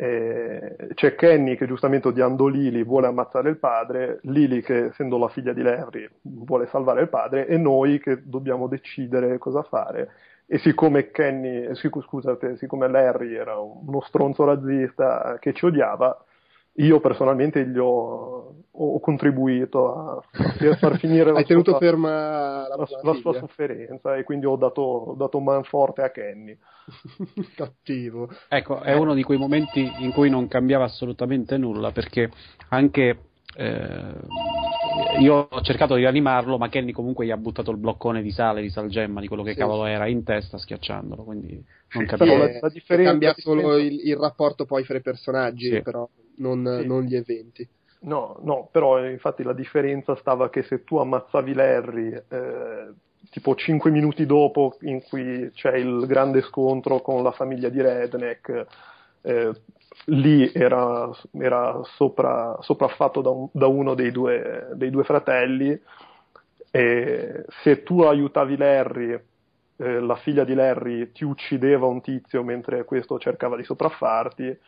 c'è 0.00 1.14
Kenny 1.14 1.56
che 1.56 1.66
giustamente 1.66 2.08
odiando 2.08 2.46
Lily 2.46 2.84
vuole 2.84 3.06
ammazzare 3.06 3.50
il 3.50 3.58
padre, 3.58 4.20
Lily 4.22 4.62
che 4.62 4.86
essendo 4.86 5.18
la 5.18 5.28
figlia 5.28 5.52
di 5.52 5.60
Larry 5.60 6.08
vuole 6.22 6.68
salvare 6.68 7.02
il 7.02 7.10
padre 7.10 7.46
e 7.46 7.58
noi 7.58 8.00
che 8.00 8.22
dobbiamo 8.24 8.66
decidere 8.66 9.36
cosa 9.36 9.62
fare. 9.62 10.10
E 10.52 10.58
siccome 10.58 11.12
Kenny, 11.12 11.68
scusate, 11.76 12.56
siccome 12.56 12.88
Larry 12.88 13.36
era 13.36 13.60
uno 13.60 14.00
stronzo 14.00 14.42
razzista 14.44 15.36
che 15.38 15.52
ci 15.52 15.64
odiava, 15.64 16.24
io 16.72 16.98
personalmente 16.98 17.64
gli 17.68 17.78
ho, 17.78 18.54
ho 18.68 18.98
contribuito 18.98 19.94
a, 19.94 20.22
a 20.32 20.76
far 20.76 20.98
finire 20.98 21.30
Hai 21.38 21.44
tenuto 21.44 21.70
sua, 21.70 21.78
ferma 21.78 22.66
la, 22.66 22.74
la, 22.76 22.86
la 23.00 23.14
sua 23.14 23.34
sofferenza 23.34 24.16
e 24.16 24.24
quindi 24.24 24.46
ho 24.46 24.56
dato, 24.56 24.80
ho 24.80 25.14
dato 25.14 25.38
man 25.38 25.62
forte 25.62 26.02
a 26.02 26.10
Kenny. 26.10 26.58
Cattivo. 27.54 28.28
Ecco, 28.48 28.80
è 28.80 28.94
uno 28.94 29.14
di 29.14 29.22
quei 29.22 29.38
momenti 29.38 29.88
in 29.98 30.10
cui 30.10 30.30
non 30.30 30.48
cambiava 30.48 30.82
assolutamente 30.82 31.56
nulla 31.58 31.92
perché 31.92 32.28
anche 32.70 33.18
eh, 33.54 34.14
io 35.20 35.48
ho 35.50 35.60
cercato 35.62 35.94
di 35.94 36.00
rianimarlo, 36.00 36.58
ma 36.58 36.68
Kenny 36.68 36.92
comunque 36.92 37.26
gli 37.26 37.30
ha 37.30 37.36
buttato 37.36 37.70
il 37.70 37.76
bloccone 37.76 38.22
di 38.22 38.30
sale, 38.30 38.62
di 38.62 38.70
salgemma, 38.70 39.20
di 39.20 39.28
quello 39.28 39.42
che 39.42 39.52
sì, 39.52 39.58
cavolo 39.58 39.86
era 39.86 40.06
in 40.06 40.22
testa, 40.24 40.58
schiacciandolo. 40.58 41.24
Quindi 41.24 41.62
non 41.92 42.06
capivo. 42.06 42.36
La, 42.36 42.58
la 42.60 42.68
differenza 42.68 43.10
cambia 43.10 43.34
solo 43.36 43.76
il, 43.76 44.00
il, 44.06 44.16
rapporto 44.16 44.64
poi 44.64 44.84
fra 44.84 44.96
i 44.96 45.02
personaggi, 45.02 45.70
sì. 45.70 45.82
però 45.82 46.08
non, 46.36 46.78
sì. 46.80 46.86
non, 46.86 47.02
gli 47.02 47.16
eventi. 47.16 47.68
No, 48.02 48.38
no, 48.42 48.68
però 48.72 49.04
infatti 49.06 49.42
la 49.42 49.52
differenza 49.52 50.16
stava 50.16 50.48
che 50.48 50.62
se 50.62 50.84
tu 50.84 50.96
ammazzavi 50.96 51.52
Larry 51.52 52.12
eh, 52.28 52.92
tipo 53.30 53.54
5 53.54 53.90
minuti 53.90 54.24
dopo 54.24 54.76
in 54.80 55.02
cui 55.02 55.50
c'è 55.52 55.76
il 55.76 56.06
grande 56.06 56.40
scontro 56.42 57.00
con 57.00 57.22
la 57.22 57.32
famiglia 57.32 57.68
di 57.68 57.80
Redneck, 57.80 58.66
eh, 59.22 59.52
lì 60.06 60.50
era, 60.52 61.10
era 61.32 61.80
sopra, 61.96 62.56
sopraffatto 62.60 63.20
da, 63.20 63.30
un, 63.30 63.48
da 63.52 63.66
uno 63.66 63.94
dei 63.94 64.10
due, 64.10 64.68
dei 64.74 64.90
due, 64.90 65.04
fratelli 65.04 65.78
e 66.70 67.44
se 67.62 67.82
tu 67.82 68.02
aiutavi 68.02 68.56
Larry, 68.56 69.20
eh, 69.76 70.00
la 70.00 70.16
figlia 70.16 70.44
di 70.44 70.54
Larry 70.54 71.12
ti 71.12 71.24
uccideva 71.24 71.86
un 71.86 72.00
tizio 72.00 72.42
mentre 72.42 72.84
questo 72.84 73.18
cercava 73.18 73.56
di 73.56 73.64
sopraffarti 73.64 74.58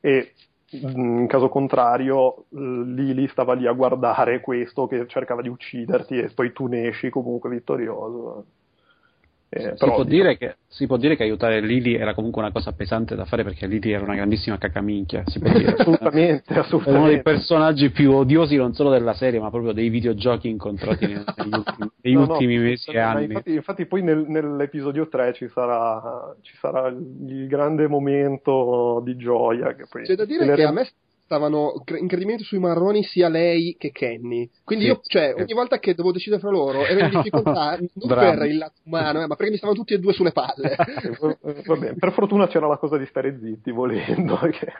e 0.00 0.32
in 0.74 1.26
caso 1.28 1.50
contrario 1.50 2.46
Lily 2.48 3.28
stava 3.28 3.52
lì 3.52 3.66
a 3.66 3.72
guardare 3.72 4.40
questo 4.40 4.86
che 4.86 5.06
cercava 5.06 5.42
di 5.42 5.48
ucciderti 5.48 6.18
e 6.18 6.30
poi 6.34 6.52
tu 6.52 6.66
ne 6.66 6.88
esci 6.88 7.10
comunque 7.10 7.50
vittorioso. 7.50 8.46
Eh, 9.54 9.76
si, 9.76 9.84
può 9.84 10.02
diciamo... 10.02 10.34
che, 10.36 10.56
si, 10.66 10.86
può 10.86 10.96
dire 10.96 11.14
che, 11.14 11.24
aiutare 11.24 11.60
Lily 11.60 11.94
era 11.94 12.14
comunque 12.14 12.40
una 12.40 12.50
cosa 12.50 12.72
pesante 12.72 13.14
da 13.14 13.26
fare 13.26 13.44
perché 13.44 13.66
Lily 13.66 13.92
era 13.92 14.02
una 14.02 14.14
grandissima 14.14 14.56
cacaminchia. 14.56 15.24
Si 15.26 15.40
può 15.40 15.52
dire. 15.52 15.74
assolutamente, 15.76 16.54
assolutamente. 16.54 16.90
È 16.90 16.94
uno 16.94 17.06
dei 17.08 17.22
personaggi 17.22 17.90
più 17.90 18.14
odiosi 18.14 18.56
non 18.56 18.72
solo 18.72 18.88
della 18.88 19.12
serie, 19.12 19.40
ma 19.40 19.50
proprio 19.50 19.72
dei 19.72 19.90
videogiochi 19.90 20.48
incontrati 20.48 21.06
negli 21.06 21.18
ultimi, 21.18 21.90
negli 22.00 22.14
no, 22.14 22.20
ultimi 22.22 22.56
no, 22.56 22.62
mesi 22.62 22.90
e 22.92 22.98
anni. 22.98 23.24
Infatti, 23.24 23.52
infatti, 23.52 23.84
poi 23.84 24.02
nel, 24.02 24.24
nell'episodio 24.26 25.06
3 25.06 25.34
ci 25.34 25.48
sarà, 25.48 26.34
ci 26.40 26.56
sarà, 26.56 26.86
il 26.88 27.46
grande 27.46 27.86
momento 27.88 29.02
di 29.04 29.16
gioia. 29.16 29.74
Che 29.74 29.84
poi 29.86 30.04
C'è 30.04 30.14
da 30.14 30.24
dire 30.24 30.54
che 30.54 30.64
a 30.64 30.72
me 30.72 30.88
stavano 31.32 31.82
incredibilmente 31.86 32.44
sui 32.44 32.58
marroni 32.58 33.02
sia 33.04 33.28
lei 33.28 33.76
che 33.78 33.90
Kenny. 33.90 34.50
Quindi 34.64 34.84
sì, 34.84 34.90
io, 34.90 35.00
cioè, 35.04 35.34
ogni 35.34 35.54
volta 35.54 35.78
che 35.78 35.94
dovevo 35.94 36.12
decidere 36.12 36.40
fra 36.40 36.50
loro 36.50 36.84
ero 36.84 37.00
in 37.00 37.08
difficoltà 37.16 37.78
non 37.78 37.88
per 38.08 38.44
il 38.46 38.58
lato 38.58 38.80
umano, 38.84 39.22
eh, 39.22 39.26
ma 39.26 39.34
perché 39.34 39.52
mi 39.52 39.56
stavano 39.56 39.78
tutti 39.78 39.94
e 39.94 39.98
due 39.98 40.12
sulle 40.12 40.32
palle. 40.32 40.76
Vabbè, 41.66 41.94
per 41.94 42.12
fortuna 42.12 42.46
c'era 42.48 42.66
la 42.66 42.76
cosa 42.76 42.98
di 42.98 43.06
stare 43.06 43.38
zitti 43.40 43.70
volendo. 43.70 44.36
Perché... 44.38 44.72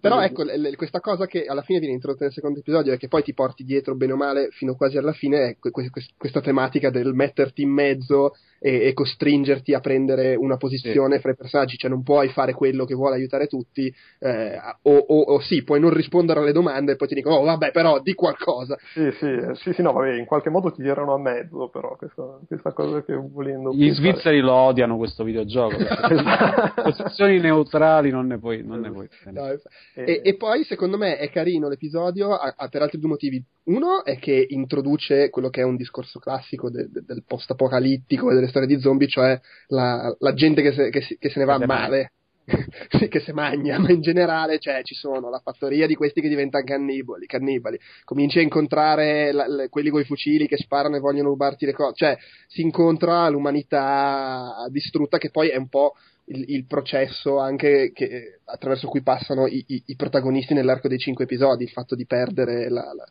Però 0.00 0.20
ecco, 0.20 0.42
le, 0.44 0.56
le, 0.56 0.76
questa 0.76 1.00
cosa 1.00 1.26
che 1.26 1.44
alla 1.44 1.62
fine 1.62 1.78
viene 1.78 1.94
introdotta 1.94 2.24
nel 2.24 2.32
secondo 2.32 2.60
episodio 2.60 2.92
e 2.92 2.98
che 2.98 3.08
poi 3.08 3.22
ti 3.22 3.34
porti 3.34 3.64
dietro 3.64 3.94
bene 3.94 4.12
o 4.12 4.16
male 4.16 4.48
fino 4.50 4.74
quasi 4.74 4.96
alla 4.96 5.12
fine 5.12 5.48
è 5.48 5.56
que- 5.58 5.90
questa 6.16 6.40
tematica 6.40 6.90
del 6.90 7.14
metterti 7.14 7.62
in 7.62 7.70
mezzo 7.70 8.32
e, 8.62 8.86
e, 8.86 8.92
costringerti 8.92 9.74
a 9.74 9.80
prendere 9.80 10.36
una 10.36 10.56
posizione 10.56 11.16
sì. 11.16 11.20
fra 11.20 11.32
i 11.32 11.36
personaggi, 11.36 11.76
cioè 11.76 11.90
non 11.90 12.04
puoi 12.04 12.28
fare 12.28 12.54
quello 12.54 12.84
che 12.84 12.94
vuole 12.94 13.16
aiutare 13.16 13.48
tutti, 13.48 13.92
eh, 14.20 14.56
o, 14.82 14.96
o, 14.96 15.20
o, 15.20 15.40
sì, 15.40 15.64
puoi 15.64 15.80
non 15.80 15.92
rispondere 15.92 16.38
alle 16.38 16.52
domande 16.52 16.92
e 16.92 16.96
poi 16.96 17.08
ti 17.08 17.14
dicono, 17.14 17.36
oh 17.36 17.44
vabbè, 17.44 17.72
però 17.72 18.00
di 18.00 18.14
qualcosa. 18.14 18.78
Sì, 18.92 19.10
sì, 19.18 19.26
sì, 19.54 19.72
sì 19.72 19.82
no, 19.82 19.92
vabbè, 19.92 20.14
in 20.14 20.26
qualche 20.26 20.50
modo 20.50 20.70
ti 20.70 20.82
tirano 20.82 21.14
a 21.14 21.18
mezzo, 21.18 21.68
però 21.70 21.96
questa, 21.96 22.38
questa 22.46 22.72
cosa 22.72 23.02
che 23.02 23.14
volendo. 23.16 23.72
Gli 23.72 23.90
svizzeri 23.90 24.40
lo 24.40 24.52
odiano 24.52 24.96
questo 24.96 25.24
videogioco, 25.24 25.76
posizioni 26.82 27.40
neutrali 27.40 28.10
non 28.10 28.28
ne 28.28 28.38
puoi, 28.38 28.62
non 28.62 28.80
ne 28.80 28.92
puoi 28.92 29.08
no, 29.30 29.46
e, 29.94 30.20
e, 30.22 30.36
poi 30.36 30.64
secondo 30.64 30.96
me 30.96 31.18
è 31.18 31.30
carino 31.30 31.68
l'episodio 31.68 32.34
a, 32.34 32.54
a, 32.56 32.68
per 32.68 32.82
altri 32.82 32.98
due 32.98 33.10
motivi. 33.10 33.42
Uno 33.64 34.04
è 34.04 34.18
che 34.18 34.46
introduce 34.48 35.30
quello 35.30 35.50
che 35.50 35.60
è 35.60 35.64
un 35.64 35.76
discorso 35.76 36.18
classico 36.18 36.70
de, 36.70 36.88
de, 36.90 37.02
del 37.04 37.24
post-apocalittico 37.26 38.30
e 38.30 38.34
delle 38.34 38.48
storie 38.48 38.68
di 38.68 38.80
zombie, 38.80 39.08
cioè 39.08 39.38
la, 39.68 40.14
la 40.18 40.34
gente 40.34 40.62
che 40.62 40.72
se, 40.72 40.90
che, 40.90 41.02
si, 41.02 41.16
che 41.18 41.30
se, 41.30 41.38
ne 41.38 41.44
va 41.44 41.58
male. 41.58 42.12
sì, 42.98 43.08
che 43.08 43.20
si 43.20 43.32
magna, 43.32 43.78
ma 43.78 43.90
in 43.92 44.00
generale 44.00 44.58
cioè, 44.58 44.82
ci 44.82 44.94
sono 44.94 45.30
la 45.30 45.38
fattoria 45.38 45.86
di 45.86 45.94
questi 45.94 46.20
che 46.20 46.28
diventano 46.28 46.64
cannibali, 46.64 47.26
cannibali. 47.26 47.78
cominci 48.04 48.40
a 48.40 48.42
incontrare 48.42 49.30
la, 49.30 49.46
la, 49.46 49.68
quelli 49.68 49.90
con 49.90 50.00
i 50.00 50.04
fucili 50.04 50.48
che 50.48 50.56
sparano 50.56 50.96
e 50.96 51.00
vogliono 51.00 51.28
rubarti 51.28 51.66
le 51.66 51.72
cose, 51.72 51.94
cioè 51.94 52.18
si 52.48 52.62
incontra 52.62 53.28
l'umanità 53.28 54.66
distrutta 54.70 55.18
che 55.18 55.30
poi 55.30 55.48
è 55.50 55.56
un 55.56 55.68
po' 55.68 55.94
il, 56.32 56.44
il 56.48 56.66
processo 56.66 57.38
anche 57.38 57.92
che, 57.92 58.40
attraverso 58.44 58.88
cui 58.88 59.02
passano 59.02 59.46
i, 59.46 59.64
i, 59.68 59.82
i, 59.86 59.96
protagonisti 59.96 60.54
nell'arco 60.54 60.88
dei 60.88 60.98
cinque 60.98 61.24
episodi, 61.24 61.64
il 61.64 61.70
fatto 61.70 61.94
di 61.94 62.06
perdere 62.06 62.68
la, 62.68 62.92
la 62.94 63.04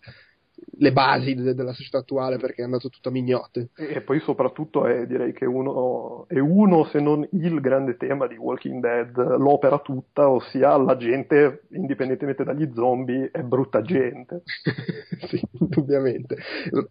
le 0.77 0.91
basi 0.91 1.33
de- 1.33 1.53
della 1.53 1.73
società 1.73 1.99
attuale 1.99 2.37
perché 2.37 2.61
è 2.61 2.65
andato 2.65 2.89
tutto 2.89 3.09
a 3.09 3.11
mignotte. 3.11 3.69
E 3.75 4.01
poi 4.01 4.19
soprattutto 4.19 4.85
è, 4.85 5.05
direi 5.05 5.33
che 5.33 5.45
uno, 5.45 6.25
è 6.27 6.39
uno, 6.39 6.85
se 6.85 6.99
non 6.99 7.27
il 7.31 7.59
grande 7.59 7.97
tema 7.97 8.27
di 8.27 8.35
Walking 8.35 8.81
Dead, 8.81 9.37
l'opera 9.37 9.79
tutta, 9.79 10.29
ossia 10.29 10.77
la 10.77 10.97
gente, 10.97 11.63
indipendentemente 11.71 12.43
dagli 12.43 12.69
zombie, 12.73 13.29
è 13.31 13.41
brutta 13.41 13.81
gente. 13.81 14.43
sì, 15.27 15.41
indubbiamente. 15.59 16.37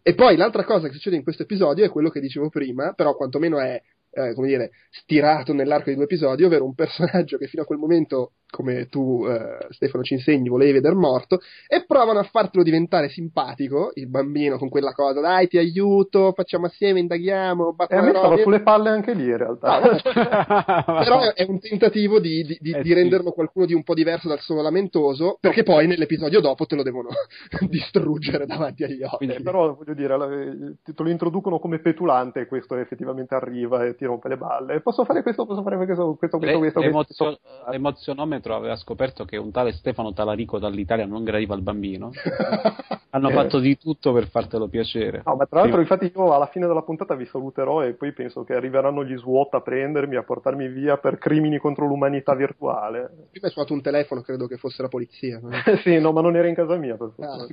E 0.02 0.14
poi 0.14 0.36
l'altra 0.36 0.64
cosa 0.64 0.88
che 0.88 0.94
succede 0.94 1.16
in 1.16 1.22
questo 1.22 1.42
episodio 1.42 1.84
è 1.84 1.90
quello 1.90 2.10
che 2.10 2.20
dicevo 2.20 2.48
prima, 2.48 2.92
però 2.92 3.14
quantomeno 3.14 3.58
è 3.58 3.80
eh, 4.11 4.34
come 4.34 4.48
dire, 4.48 4.70
stirato 4.90 5.52
nell'arco 5.52 5.90
di 5.90 5.94
due 5.96 6.04
episodi, 6.04 6.44
ovvero 6.44 6.64
un 6.64 6.74
personaggio 6.74 7.38
che 7.38 7.46
fino 7.46 7.62
a 7.62 7.66
quel 7.66 7.78
momento, 7.78 8.32
come 8.51 8.86
tu 8.88 9.24
eh, 9.26 9.66
Stefano 9.70 10.03
ci 10.03 10.14
insegni, 10.14 10.48
volevi 10.48 10.72
vedere 10.72 10.94
morto, 10.94 11.40
e 11.66 11.84
provano 11.86 12.18
a 12.18 12.24
fartelo 12.24 12.62
diventare 12.62 13.09
simpatico, 13.09 13.92
il 13.94 14.09
bambino 14.09 14.59
con 14.59 14.68
quella 14.68 14.92
cosa, 14.92 15.20
dai 15.20 15.48
ti 15.48 15.57
aiuto, 15.57 16.32
facciamo 16.32 16.66
assieme, 16.66 17.01
indaghiamo, 17.01 17.76
E 17.88 17.96
a 17.96 18.03
me 18.03 18.11
stava 18.11 18.36
sulle 18.38 18.61
palle 18.62 18.90
anche 18.90 19.14
lì 19.14 19.24
in 19.24 19.36
realtà. 19.36 19.80
Ah, 19.80 20.82
però 21.03 21.32
è 21.32 21.44
un 21.48 21.61
tentativo 21.61 22.18
di, 22.18 22.42
di, 22.42 22.59
di, 22.61 22.72
eh, 22.72 22.82
di 22.82 22.92
renderlo 22.92 23.32
qualcuno 23.32 23.66
di 23.66 23.74
un 23.74 23.82
po' 23.82 23.94
diverso 23.94 24.28
dal 24.28 24.40
solo 24.40 24.62
lamentoso, 24.62 25.38
perché 25.40 25.62
poi 25.62 25.86
nell'episodio 25.86 26.40
dopo 26.40 26.66
te 26.66 26.74
lo 26.74 26.82
devono 26.82 27.09
distruggere 27.68 28.46
davanti 28.46 28.84
agli 28.84 29.03
occhi. 29.03 29.26
Eh, 29.26 29.42
però 29.42 29.74
voglio 29.74 29.94
dire, 29.94 30.76
te 30.82 30.92
lo 30.96 31.09
introducono 31.09 31.59
come 31.59 31.78
petulante 31.78 32.40
e 32.40 32.46
questo 32.46 32.76
effettivamente 32.76 33.34
arriva 33.34 33.84
e 33.84 33.94
ti 33.94 34.05
rompe 34.05 34.28
le 34.28 34.36
balle. 34.36 34.80
Posso 34.80 35.05
fare 35.05 35.22
questo, 35.22 35.46
posso 35.46 35.62
fare 35.62 35.76
questo, 35.76 36.16
questo, 36.16 36.38
questo, 36.38 36.59
questo. 36.59 36.80
L'emozio- 36.80 37.24
questo. 37.24 37.70
L'emozionometro 37.70 38.39
aveva 38.49 38.76
scoperto 38.76 39.24
che 39.24 39.36
un 39.36 39.51
tale 39.51 39.72
Stefano 39.72 40.12
Talarico 40.12 40.59
dall'Italia 40.59 41.07
non 41.07 41.24
gradiva 41.24 41.55
il 41.55 41.62
bambino. 41.62 42.11
Hanno 43.11 43.28
eh. 43.28 43.32
fatto 43.32 43.59
di 43.59 43.76
tutto 43.76 44.12
per 44.12 44.28
fartelo 44.28 44.68
piacere. 44.68 45.22
No, 45.24 45.34
ma 45.34 45.47
tra 45.47 45.61
l'altro, 45.61 45.76
sì. 45.76 45.82
infatti, 45.82 46.12
io 46.14 46.32
alla 46.32 46.47
fine 46.47 46.66
della 46.66 46.82
puntata 46.82 47.14
vi 47.14 47.26
saluterò 47.26 47.82
e 47.82 47.95
poi 47.95 48.12
penso 48.12 48.45
che 48.45 48.55
arriveranno 48.55 49.05
gli 49.05 49.16
SWAT 49.16 49.55
a 49.55 49.61
prendermi, 49.61 50.16
a 50.16 50.22
portarmi 50.22 50.68
via 50.68 50.97
per 50.97 51.18
crimini 51.18 51.59
contro 51.59 51.86
l'umanità 51.86 52.34
virtuale. 52.34 53.26
Prima 53.30 53.47
hai 53.47 53.53
suonato 53.53 53.74
un 53.74 53.82
telefono, 53.82 54.20
credo 54.22 54.47
che 54.47 54.57
fosse 54.57 54.82
la 54.82 54.88
polizia. 54.88 55.41
No? 55.43 55.51
sì, 55.82 55.99
no, 55.99 56.12
ma 56.12 56.20
non 56.20 56.36
era 56.36 56.47
in 56.47 56.55
casa 56.55 56.76
mia. 56.76 56.97
Per 56.97 57.12
ah, 57.18 57.47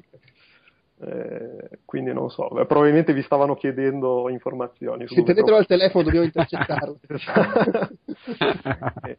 eh, 1.00 1.78
quindi 1.86 2.12
non 2.12 2.32
so, 2.32 2.48
probabilmente 2.48 3.14
vi 3.14 3.22
stavano 3.22 3.56
chiedendo 3.56 4.30
informazioni. 4.30 5.08
Sì, 5.08 5.24
tenetelo 5.24 5.58
al 5.58 5.68
telefono, 5.68 6.04
dobbiamo 6.04 6.26
intercettarlo. 6.26 7.00
e, 9.06 9.18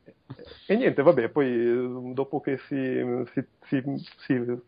e, 0.67 0.77
niente, 0.77 1.03
vabbè, 1.03 1.29
poi 1.29 2.13
dopo 2.13 2.41
che 2.41 2.59
si, 2.67 3.25
si, 3.33 3.45
si, 3.67 3.83
si, 4.19 4.61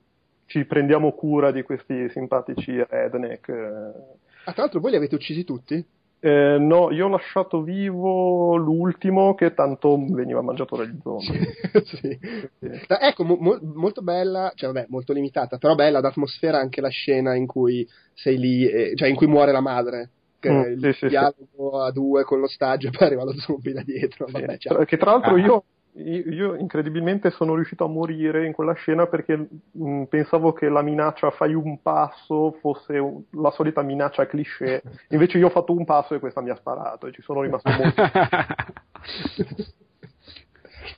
ci 0.47 0.65
prendiamo 0.65 1.13
cura 1.13 1.51
di 1.51 1.63
questi 1.63 2.09
simpatici 2.11 2.81
redneck. 2.89 3.49
Eh... 3.49 4.19
Ah, 4.45 4.53
tra 4.53 4.63
l'altro 4.63 4.81
voi 4.81 4.91
li 4.91 4.97
avete 4.97 5.17
uccisi 5.17 5.45
tutti? 5.45 5.85
Eh, 6.23 6.59
no, 6.59 6.91
io 6.91 7.07
ho 7.07 7.09
lasciato 7.09 7.63
vivo 7.63 8.55
l'ultimo 8.57 9.35
che 9.35 9.55
tanto 9.55 9.97
veniva 10.11 10.43
mangiato 10.43 10.77
dagli 10.77 10.99
zombie. 11.03 11.55
sì. 11.85 12.19
Sì. 12.61 12.69
Ecco, 12.89 13.25
mo- 13.25 13.59
molto 13.63 14.03
bella, 14.03 14.53
cioè 14.55 14.71
vabbè, 14.71 14.87
molto 14.91 15.15
limitata, 15.15 15.57
però 15.57 15.75
bella 15.75 16.01
d'atmosfera 16.01 16.59
anche 16.59 16.83
la 16.83 16.91
scena 16.91 17.35
in 17.35 17.47
cui 17.47 17.89
sei 18.13 18.39
lì, 18.39 18.69
eh, 18.69 18.93
cioè 18.95 19.09
in 19.09 19.17
cui 19.17 19.27
muore 19.27 19.53
la 19.53 19.61
madre. 19.61 20.11
Mm, 20.47 20.85
il 20.85 20.95
sì, 20.95 21.09
dialogo 21.09 21.83
a 21.83 21.91
due 21.91 22.25
con 22.25 22.41
l'ostaggio 22.41 22.89
e 22.89 22.91
poi 22.97 23.07
arriva 23.07 23.25
lo 23.25 23.35
zombie 23.39 23.73
da 23.73 23.83
dietro. 23.83 24.27
Vabbè, 24.31 24.59
che 24.59 24.97
tra 24.97 25.13
l'altro 25.13 25.35
ah. 25.35 25.39
io 25.39 25.65
io 25.95 26.55
incredibilmente 26.55 27.31
sono 27.31 27.55
riuscito 27.55 27.85
a 27.85 27.89
morire 27.89 28.47
in 28.47 28.53
quella 28.53 28.75
scena 28.75 29.07
perché 29.07 29.37
mh, 29.37 29.49
mm, 29.83 30.03
pensavo 30.05 30.53
che 30.53 30.69
la 30.69 30.83
minaccia 30.83 31.31
fai 31.31 31.55
un 31.55 31.83
passo 31.83 32.53
fosse 32.61 32.99
un, 32.99 33.23
la 33.31 33.51
solita 33.51 33.83
minaccia 33.83 34.27
cliché, 34.27 34.83
invece 35.11 35.39
io 35.39 35.47
ho 35.47 35.51
fatto 35.51 35.73
un 35.73 35.85
passo 35.85 36.15
e 36.15 36.21
questa 36.21 36.41
mi 36.41 36.51
ha 36.51 36.57
sparato 36.57 37.07
e 37.07 37.13
ci 37.13 37.23
sono 37.23 37.43
rimasto 37.43 37.71
molto. 37.71 38.03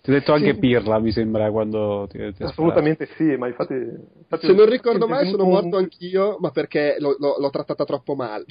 Ti 0.03 0.11
ho 0.11 0.15
detto 0.15 0.33
anche 0.33 0.55
sì. 0.55 0.59
Pirla, 0.59 0.99
mi 0.99 1.13
sembra, 1.13 1.49
quando 1.53 2.09
ti, 2.11 2.19
ti 2.33 2.43
Assolutamente 2.43 3.07
sì, 3.15 3.37
ma 3.37 3.47
infatti... 3.47 3.75
infatti 3.75 4.47
Se 4.47 4.53
non 4.53 4.69
ricordo 4.69 5.07
male 5.07 5.29
sono 5.31 5.45
morto 5.45 5.77
anch'io, 5.77 6.39
ma 6.41 6.51
perché 6.51 6.97
l'ho, 6.99 7.15
l'ho, 7.21 7.37
l'ho 7.39 7.51
trattata 7.51 7.85
troppo 7.85 8.17
male. 8.17 8.45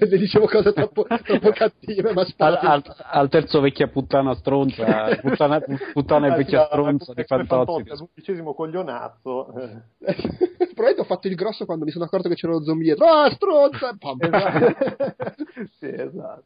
Le 0.00 0.16
dicevo 0.16 0.46
cose 0.46 0.72
troppo, 0.72 1.04
troppo 1.04 1.50
cattive, 1.50 2.14
ma 2.14 2.24
al, 2.38 2.58
al, 2.62 2.82
al, 2.96 3.28
terzo 3.28 3.60
vecchia 3.60 3.88
puttana 3.88 4.34
stronza, 4.34 5.14
puttana, 5.20 5.60
puttana 5.92 6.32
e 6.32 6.36
vecchia 6.38 6.64
stronza 6.64 7.12
di 7.12 7.24
Fantozzi. 7.24 7.90
All'undicesimo 7.90 8.54
coglionazzo. 8.54 9.52
Probabilmente 9.98 11.00
ho 11.00 11.04
fatto 11.04 11.28
il 11.28 11.34
grosso 11.34 11.66
quando 11.66 11.84
mi 11.84 11.90
sono 11.90 12.04
accorto 12.04 12.30
che 12.30 12.34
c'era 12.34 12.54
lo 12.54 12.62
zombie 12.62 12.94
dietro. 12.94 13.04
Ah, 13.04 13.30
stronza! 13.30 13.94
Esatto. 14.18 15.44
sì, 15.78 15.92
esatto. 15.92 16.44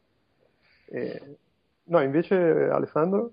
Eh, 0.89 1.37
no, 1.85 2.01
invece 2.01 2.35
Alessandro? 2.35 3.31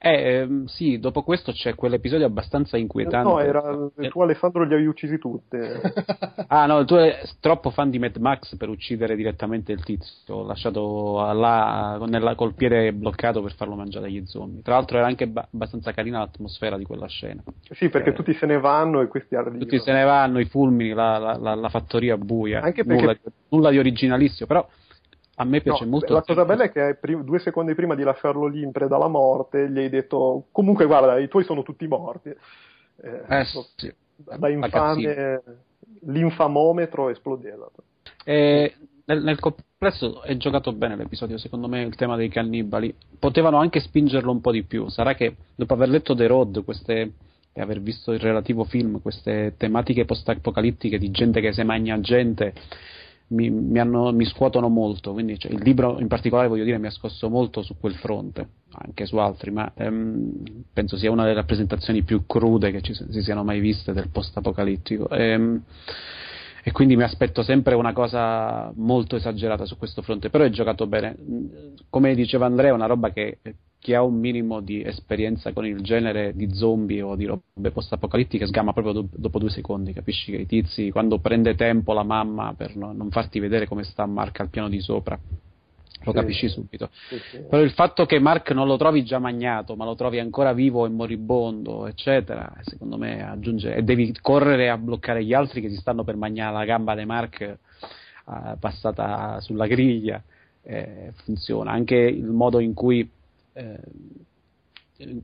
Eh, 0.00 0.38
ehm, 0.38 0.66
sì, 0.66 1.00
dopo 1.00 1.24
questo 1.24 1.50
c'è 1.50 1.74
quell'episodio 1.74 2.24
abbastanza 2.24 2.76
inquietante. 2.76 3.28
No, 3.28 3.40
era, 3.40 3.60
tu 4.08 4.20
Alessandro 4.20 4.62
li 4.62 4.72
avevi 4.72 4.86
uccisi 4.86 5.18
tutti. 5.18 5.56
ah 6.46 6.66
no, 6.66 6.84
tu 6.84 6.94
eri 6.94 7.16
troppo 7.40 7.70
fan 7.70 7.90
di 7.90 7.98
Mad 7.98 8.16
Max 8.18 8.56
per 8.56 8.68
uccidere 8.68 9.16
direttamente 9.16 9.72
il 9.72 9.82
tizio, 9.82 10.36
ho 10.36 10.46
lasciato 10.46 11.32
là 11.32 11.98
nella, 12.06 12.36
col 12.36 12.54
piede 12.54 12.92
bloccato 12.92 13.42
per 13.42 13.54
farlo 13.54 13.74
mangiare 13.74 14.06
agli 14.06 14.24
zombie. 14.24 14.62
Tra 14.62 14.74
l'altro 14.74 14.98
era 14.98 15.06
anche 15.08 15.26
ba- 15.26 15.48
abbastanza 15.52 15.92
carina 15.92 16.20
l'atmosfera 16.20 16.78
di 16.78 16.84
quella 16.84 17.08
scena. 17.08 17.42
Sì, 17.70 17.88
perché 17.88 18.10
eh, 18.10 18.14
tutti 18.14 18.34
se 18.34 18.46
ne 18.46 18.60
vanno 18.60 19.00
e 19.00 19.08
questi 19.08 19.34
arrivano. 19.34 19.58
Tutti 19.58 19.80
se 19.80 19.90
ne 19.90 20.04
vanno, 20.04 20.38
i 20.38 20.44
fulmini, 20.44 20.92
la, 20.92 21.18
la, 21.18 21.36
la, 21.36 21.54
la 21.56 21.68
fattoria 21.68 22.16
buia. 22.16 22.60
Anche 22.60 22.84
perché... 22.84 23.02
nulla, 23.02 23.16
nulla 23.48 23.70
di 23.70 23.78
originalissimo, 23.78 24.46
però 24.46 24.64
a 25.40 25.44
me 25.44 25.60
piace 25.60 25.84
no, 25.84 25.90
molto. 25.90 26.12
La 26.12 26.22
cosa 26.22 26.44
bella 26.44 26.64
è 26.64 26.72
che 26.72 26.96
prim- 27.00 27.22
due 27.22 27.38
secondi 27.38 27.74
prima 27.74 27.94
di 27.94 28.02
lasciarlo 28.02 28.46
lì 28.46 28.62
in 28.62 28.72
preda 28.72 28.96
alla 28.96 29.08
morte, 29.08 29.70
gli 29.70 29.78
hai 29.78 29.88
detto: 29.88 30.46
Comunque, 30.50 30.84
guarda, 30.86 31.18
i 31.18 31.28
tuoi 31.28 31.44
sono 31.44 31.62
tutti 31.62 31.86
morti. 31.86 32.28
Eh, 32.28 33.22
eh 33.28 33.44
sì. 33.76 33.92
Da 34.16 34.48
infame, 34.48 35.42
l'infamometro 36.06 37.08
esplodeva. 37.08 37.68
Eh, 38.24 38.74
nel, 39.04 39.22
nel, 39.22 39.38
complesso 39.38 40.22
è 40.22 40.36
giocato 40.36 40.72
bene 40.72 40.96
l'episodio, 40.96 41.38
secondo 41.38 41.68
me 41.68 41.82
il 41.82 41.94
tema 41.94 42.16
dei 42.16 42.28
cannibali. 42.28 42.92
Potevano 43.16 43.58
anche 43.58 43.78
spingerlo 43.78 44.32
un 44.32 44.40
po' 44.40 44.50
di 44.50 44.64
più. 44.64 44.88
Sarà 44.88 45.14
che 45.14 45.36
dopo 45.54 45.74
aver 45.74 45.88
letto 45.88 46.16
The 46.16 46.26
Road 46.26 46.64
queste, 46.64 47.12
e 47.52 47.60
aver 47.60 47.80
visto 47.80 48.10
il 48.10 48.18
relativo 48.18 48.64
film, 48.64 49.00
queste 49.00 49.54
tematiche 49.56 50.04
post-apocalittiche 50.04 50.98
di 50.98 51.12
gente 51.12 51.40
che 51.40 51.52
si 51.52 51.62
magna 51.62 52.00
gente 52.00 52.54
mi, 53.28 53.50
mi, 53.50 53.78
hanno, 53.78 54.12
mi 54.12 54.24
scuotono 54.24 54.68
molto, 54.68 55.12
quindi 55.12 55.38
cioè, 55.38 55.52
il 55.52 55.60
libro 55.62 55.98
in 56.00 56.08
particolare 56.08 56.48
voglio 56.48 56.64
dire 56.64 56.78
mi 56.78 56.86
ha 56.86 56.90
scosso 56.90 57.28
molto 57.28 57.62
su 57.62 57.76
quel 57.78 57.94
fronte, 57.94 58.48
anche 58.72 59.06
su 59.06 59.16
altri, 59.16 59.50
ma 59.50 59.70
ehm, 59.74 60.64
penso 60.72 60.96
sia 60.96 61.10
una 61.10 61.22
delle 61.22 61.34
rappresentazioni 61.34 62.02
più 62.02 62.24
crude 62.26 62.70
che 62.70 62.80
ci, 62.80 62.94
si 62.94 63.22
siano 63.22 63.44
mai 63.44 63.60
viste 63.60 63.92
del 63.92 64.08
post-apocalittico. 64.08 65.08
Ehm, 65.10 65.62
e 66.62 66.72
quindi 66.72 66.96
mi 66.96 67.02
aspetto 67.02 67.42
sempre 67.42 67.74
una 67.74 67.92
cosa 67.92 68.70
molto 68.74 69.16
esagerata 69.16 69.64
su 69.64 69.78
questo 69.78 70.02
fronte, 70.02 70.28
però 70.28 70.44
è 70.44 70.50
giocato 70.50 70.86
bene. 70.86 71.16
Come 71.88 72.14
diceva 72.14 72.46
Andrea, 72.46 72.70
è 72.70 72.74
una 72.74 72.86
roba 72.86 73.10
che 73.10 73.38
chi 73.80 73.94
ha 73.94 74.02
un 74.02 74.18
minimo 74.18 74.60
di 74.60 74.82
esperienza 74.82 75.52
con 75.52 75.64
il 75.64 75.80
genere 75.82 76.32
di 76.34 76.52
zombie 76.52 77.00
o 77.00 77.14
di 77.14 77.26
robe 77.26 77.70
post-apocalittiche 77.70 78.46
sgama 78.46 78.72
proprio 78.72 78.92
do- 78.92 79.08
dopo 79.14 79.38
due 79.38 79.50
secondi, 79.50 79.92
capisci 79.92 80.32
che 80.32 80.38
i 80.38 80.46
tizi, 80.46 80.90
quando 80.90 81.18
prende 81.18 81.54
tempo 81.54 81.92
la 81.92 82.02
mamma 82.02 82.54
per 82.56 82.76
no- 82.76 82.92
non 82.92 83.10
farti 83.10 83.38
vedere 83.38 83.66
come 83.66 83.84
sta 83.84 84.04
Mark 84.04 84.40
al 84.40 84.48
piano 84.48 84.68
di 84.68 84.80
sopra, 84.80 85.18
lo 86.04 86.12
sì, 86.12 86.18
capisci 86.18 86.48
subito. 86.48 86.90
Sì, 87.08 87.18
sì. 87.30 87.38
Però 87.48 87.62
il 87.62 87.70
fatto 87.70 88.04
che 88.04 88.18
Mark 88.18 88.50
non 88.50 88.66
lo 88.66 88.76
trovi 88.76 89.04
già 89.04 89.20
magnato, 89.20 89.76
ma 89.76 89.84
lo 89.84 89.94
trovi 89.94 90.18
ancora 90.18 90.52
vivo 90.52 90.84
e 90.84 90.88
moribondo, 90.88 91.86
eccetera, 91.86 92.52
secondo 92.62 92.96
me 92.96 93.22
aggiunge, 93.22 93.74
e 93.76 93.82
devi 93.82 94.12
correre 94.20 94.70
a 94.70 94.76
bloccare 94.76 95.24
gli 95.24 95.32
altri 95.32 95.60
che 95.60 95.68
si 95.68 95.76
stanno 95.76 96.02
per 96.02 96.16
mangiare 96.16 96.52
la 96.52 96.64
gamba 96.64 96.96
di 96.96 97.04
Mark 97.04 97.40
eh, 97.40 97.58
passata 98.58 99.40
sulla 99.40 99.68
griglia, 99.68 100.20
eh, 100.62 101.12
funziona. 101.24 101.70
Anche 101.70 101.94
il 101.94 102.30
modo 102.30 102.58
in 102.58 102.74
cui 102.74 103.08
eh, 103.58 103.80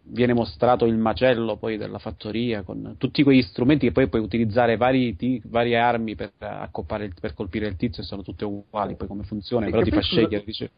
viene 0.05 0.35
mostrato 0.35 0.85
il 0.85 0.97
macello 0.97 1.57
poi 1.57 1.77
della 1.77 1.99
fattoria 1.99 2.63
con 2.63 2.95
tutti 2.99 3.23
quegli 3.23 3.43
strumenti 3.43 3.87
che 3.87 3.93
poi 3.93 4.09
puoi 4.09 4.23
utilizzare 4.23 4.77
vari 4.77 5.17
t- 5.17 5.41
varie 5.47 5.79
armi 5.79 6.15
per, 6.15 6.33
per, 6.39 7.35
colpire 7.35 7.67
il 7.67 7.77
tizio 7.77 8.03
e 8.03 8.07
sono 8.07 8.23
tutte 8.23 8.45
uguali 8.45 8.95
poi 8.95 9.09
come 9.09 9.25
funziona, 9.25 9.69
però 9.69 9.83
ti 9.83 9.91
fa 9.91 10.01
scegliere, 10.01 10.45
dice 10.45 10.71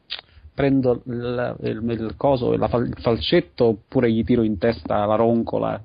prendo 0.54 1.02
il, 1.04 1.56
il, 1.60 1.90
il 1.90 2.14
coso, 2.16 2.56
la, 2.56 2.70
il 2.76 2.96
falcetto 2.98 3.66
oppure 3.66 4.10
gli 4.10 4.24
tiro 4.24 4.42
in 4.42 4.56
testa 4.56 5.04
la 5.04 5.14
roncola. 5.14 5.78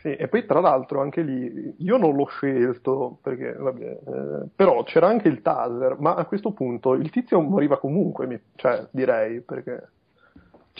Sì, 0.00 0.16
e 0.16 0.26
poi 0.26 0.44
tra 0.44 0.58
l'altro 0.58 1.00
anche 1.00 1.22
lì 1.22 1.74
io 1.78 1.96
non 1.96 2.16
l'ho 2.16 2.26
scelto 2.26 3.18
perché, 3.22 3.52
vabbè, 3.52 3.84
eh, 3.84 4.48
però 4.56 4.82
c'era 4.82 5.06
anche 5.06 5.28
il 5.28 5.42
taser, 5.42 5.98
ma 6.00 6.14
a 6.14 6.24
questo 6.24 6.50
punto 6.50 6.94
il 6.94 7.10
tizio 7.10 7.40
moriva 7.40 7.78
comunque, 7.78 8.40
cioè 8.56 8.88
direi 8.90 9.40
perché 9.42 9.88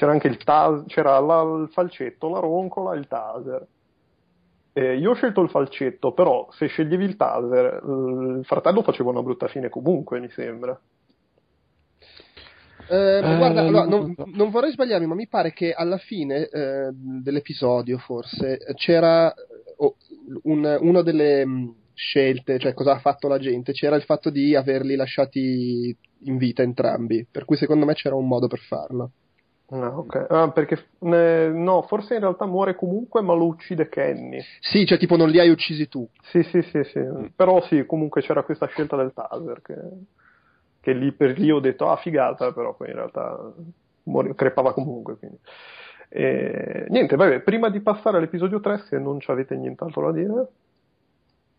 c'era 0.01 0.13
anche 0.13 0.29
il 0.29 0.39
taser, 0.39 0.87
c'era 0.87 1.21
la, 1.21 1.43
il 1.61 1.69
falcetto, 1.71 2.31
la 2.31 2.39
roncola 2.39 2.95
e 2.95 2.99
il 2.99 3.07
taser. 3.07 3.67
Eh, 4.73 4.97
io 4.97 5.11
ho 5.11 5.15
scelto 5.15 5.43
il 5.43 5.51
falcetto, 5.51 6.13
però 6.13 6.49
se 6.53 6.69
sceglievi 6.69 7.05
il 7.05 7.17
taser, 7.17 7.83
il 7.85 8.41
fratello 8.45 8.81
faceva 8.81 9.11
una 9.11 9.23
brutta 9.23 9.47
fine 9.49 9.69
comunque, 9.69 10.19
mi 10.19 10.31
sembra. 10.31 10.81
Eh, 12.89 12.97
eh, 12.97 13.37
guarda, 13.37 13.61
allora, 13.61 13.85
non, 13.85 14.15
non, 14.17 14.49
vorrei 14.49 14.73
sbagliarmi, 14.73 15.07
ma 15.07 15.15
mi 15.15 15.29
pare 15.29 15.53
che 15.53 15.75
alla 15.75 15.99
fine 15.99 16.49
eh, 16.49 16.89
dell'episodio, 16.93 17.99
forse, 17.99 18.57
c'era 18.77 19.31
oh, 19.77 19.97
un, 20.45 20.79
una 20.81 21.03
delle 21.03 21.45
mm, 21.45 21.69
scelte, 21.93 22.59
cioè 22.59 22.73
cosa 22.73 22.93
ha 22.93 23.01
fatto 23.01 23.29
la 23.29 23.39
gente, 23.39 23.73
c'era 23.73 23.97
il 23.97 24.05
fatto 24.05 24.31
di 24.31 24.57
averli 24.57 24.97
lasciati 24.97 25.95
in 26.21 26.39
vita 26.39 26.63
entrambi, 26.63 27.27
per 27.31 27.45
cui 27.45 27.59
secondo 27.59 27.85
me 27.85 27.93
c'era 27.93 28.15
un 28.15 28.27
modo 28.27 28.47
per 28.47 28.61
farlo. 28.61 29.11
Ah, 29.73 29.97
ok. 29.97 30.27
Ah, 30.29 30.51
perché 30.51 30.87
eh, 30.99 31.51
no, 31.53 31.83
forse 31.83 32.14
in 32.14 32.21
realtà 32.21 32.45
muore 32.45 32.75
comunque, 32.75 33.23
ma 33.23 33.35
lo 33.35 33.47
uccide 33.47 33.89
Kenny. 33.89 34.41
Sì, 34.61 34.85
cioè 34.85 34.99
tipo 34.99 35.16
non 35.16 35.29
li 35.29 35.39
hai 35.39 35.49
uccisi 35.49 35.89
tu. 35.89 36.09
Sì, 36.23 36.43
sì, 36.43 36.61
sì, 36.62 36.83
sì. 36.85 36.99
Mm. 36.99 37.27
Però 37.37 37.62
sì, 37.62 37.87
comunque 37.87 38.21
c'era 38.21 38.43
questa 38.43 38.66
scelta 38.66 38.97
del 38.97 39.12
taser 39.12 39.62
che, 39.62 39.75
che 40.81 40.93
lì 40.93 41.12
per 41.12 41.39
lì 41.39 41.53
ho 41.53 41.61
detto, 41.61 41.89
ah, 41.89 41.97
figata, 41.97 42.53
però 42.53 42.75
poi 42.75 42.89
in 42.89 42.95
realtà 42.95 43.39
muore, 44.05 44.35
crepava 44.35 44.73
comunque. 44.73 45.16
Quindi. 45.16 45.39
E, 46.09 46.87
niente, 46.89 47.14
vabbè, 47.14 47.41
prima 47.41 47.71
di 47.71 47.81
passare 47.81 48.16
all'episodio 48.16 48.59
3, 48.59 48.79
se 48.89 48.99
non 48.99 49.21
ci 49.21 49.31
avete 49.31 49.55
nient'altro 49.55 50.11
da 50.11 50.18
dire. 50.18 50.49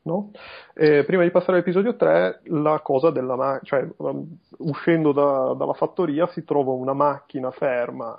No? 0.03 0.31
Prima 0.73 1.23
di 1.23 1.29
passare 1.29 1.53
all'episodio 1.53 1.95
3, 1.95 2.41
la 2.45 2.79
cosa 2.79 3.11
della 3.11 3.35
macchina, 3.35 3.61
cioè 3.63 3.87
um, 3.97 4.37
uscendo 4.59 5.11
da, 5.11 5.53
dalla 5.55 5.73
fattoria 5.73 6.27
si 6.27 6.43
trova 6.43 6.71
una 6.71 6.93
macchina 6.93 7.51
ferma, 7.51 8.17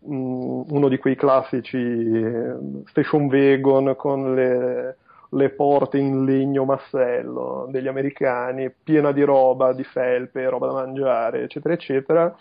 um, 0.00 0.64
uno 0.68 0.88
di 0.88 0.98
quei 0.98 1.16
classici 1.16 1.76
eh, 1.76 2.54
station 2.86 3.26
wagon 3.26 3.96
con 3.96 4.34
le, 4.34 4.96
le, 5.30 5.50
porte 5.50 5.98
in 5.98 6.24
legno 6.24 6.64
massello 6.64 7.66
degli 7.68 7.88
americani, 7.88 8.70
piena 8.70 9.10
di 9.10 9.24
roba, 9.24 9.72
di 9.72 9.82
felpe, 9.82 10.48
roba 10.48 10.68
da 10.68 10.72
mangiare, 10.74 11.42
eccetera, 11.42 11.74
eccetera, 11.74 12.36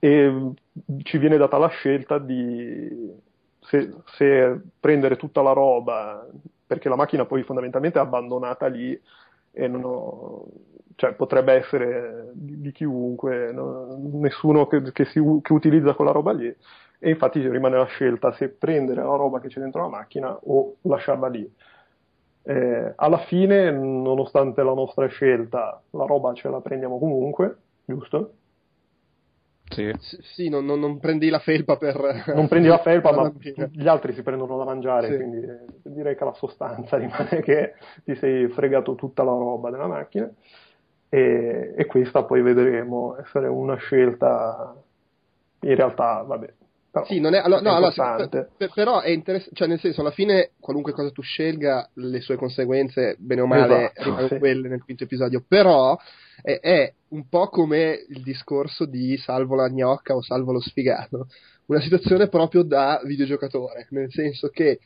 e 0.00 0.50
ci 1.04 1.18
viene 1.18 1.36
data 1.36 1.56
la 1.56 1.68
scelta 1.68 2.18
di 2.18 3.22
se, 3.60 3.94
se 4.16 4.60
prendere 4.80 5.16
tutta 5.16 5.40
la 5.40 5.52
roba 5.52 6.26
perché 6.66 6.88
la 6.88 6.96
macchina 6.96 7.24
poi 7.26 7.42
fondamentalmente 7.42 7.98
è 7.98 8.02
abbandonata 8.02 8.66
lì 8.66 8.98
e 9.52 9.66
ho, 9.68 10.46
cioè, 10.96 11.12
potrebbe 11.14 11.52
essere 11.54 12.30
di, 12.32 12.60
di 12.60 12.72
chiunque, 12.72 13.52
no? 13.52 13.96
nessuno 14.12 14.66
che, 14.66 14.92
che, 14.92 15.04
si, 15.06 15.20
che, 15.42 15.52
utilizza 15.52 15.94
quella 15.94 16.12
roba 16.12 16.32
lì 16.32 16.54
e 16.98 17.10
infatti 17.10 17.46
rimane 17.48 17.76
la 17.76 17.84
scelta 17.84 18.32
se 18.32 18.48
prendere 18.48 19.02
la 19.02 19.16
roba 19.16 19.40
che 19.40 19.48
c'è 19.48 19.60
dentro 19.60 19.82
la 19.82 19.88
macchina 19.88 20.36
o 20.44 20.76
lasciarla 20.82 21.28
lì. 21.28 21.52
Eh, 22.46 22.92
alla 22.96 23.18
fine, 23.18 23.70
nonostante 23.70 24.62
la 24.62 24.74
nostra 24.74 25.06
scelta, 25.06 25.82
la 25.90 26.04
roba 26.04 26.32
ce 26.34 26.48
la 26.48 26.60
prendiamo 26.60 26.98
comunque, 26.98 27.56
giusto? 27.84 28.32
Sì, 29.66 29.92
sì 30.34 30.48
non, 30.48 30.64
non, 30.66 30.78
non, 30.78 30.98
prendi 30.98 31.30
la 31.30 31.38
felpa 31.38 31.76
per... 31.76 32.24
Non 32.34 32.48
prendi 32.48 32.68
la 32.68 32.78
felpa, 32.78 33.12
ma 33.12 33.32
gli 33.70 33.88
altri 33.88 34.12
si 34.12 34.22
prendono 34.22 34.58
da 34.58 34.64
mangiare, 34.64 35.08
sì. 35.08 35.16
quindi 35.16 35.46
direi 35.82 36.16
che 36.16 36.24
la 36.24 36.34
sostanza 36.34 36.96
rimane 36.98 37.40
che 37.42 37.74
ti 38.04 38.14
sei 38.16 38.48
fregato 38.48 38.94
tutta 38.94 39.22
la 39.22 39.32
roba 39.32 39.70
della 39.70 39.86
macchina. 39.86 40.30
E, 41.08 41.74
e 41.76 41.86
questa 41.86 42.24
poi 42.24 42.42
vedremo 42.42 43.16
essere 43.18 43.46
una 43.46 43.76
scelta, 43.76 44.76
in 45.60 45.74
realtà, 45.74 46.22
vabbè, 46.22 46.52
Però, 46.94 47.06
sì, 47.06 47.18
non 47.18 47.34
è, 47.34 47.38
allora, 47.38 47.60
no, 47.60 47.74
allora, 47.74 48.28
per, 48.28 48.70
però 48.72 49.00
è 49.00 49.10
interessante, 49.10 49.56
cioè 49.56 49.66
nel 49.66 49.80
senso, 49.80 50.00
alla 50.00 50.12
fine 50.12 50.52
qualunque 50.60 50.92
cosa 50.92 51.10
tu 51.10 51.22
scelga, 51.22 51.90
le 51.94 52.20
sue 52.20 52.36
conseguenze, 52.36 53.16
bene 53.18 53.40
o 53.40 53.46
male, 53.46 53.90
esatto, 53.90 54.02
rimangono 54.04 54.28
sì. 54.28 54.38
quelle 54.38 54.68
nel 54.68 54.84
quinto 54.84 55.02
episodio, 55.02 55.42
però 55.44 55.98
è, 56.40 56.60
è, 56.60 56.92
un 57.08 57.28
po' 57.28 57.48
come 57.48 58.04
il 58.08 58.22
discorso 58.22 58.84
di 58.84 59.16
salvo 59.16 59.56
la 59.56 59.68
gnocca 59.68 60.14
o 60.14 60.22
salvo 60.22 60.52
lo 60.52 60.60
sfigato, 60.60 61.26
una 61.66 61.80
situazione 61.80 62.28
proprio 62.28 62.62
da 62.62 63.00
videogiocatore, 63.02 63.88
nel 63.90 64.12
senso 64.12 64.50
che 64.50 64.78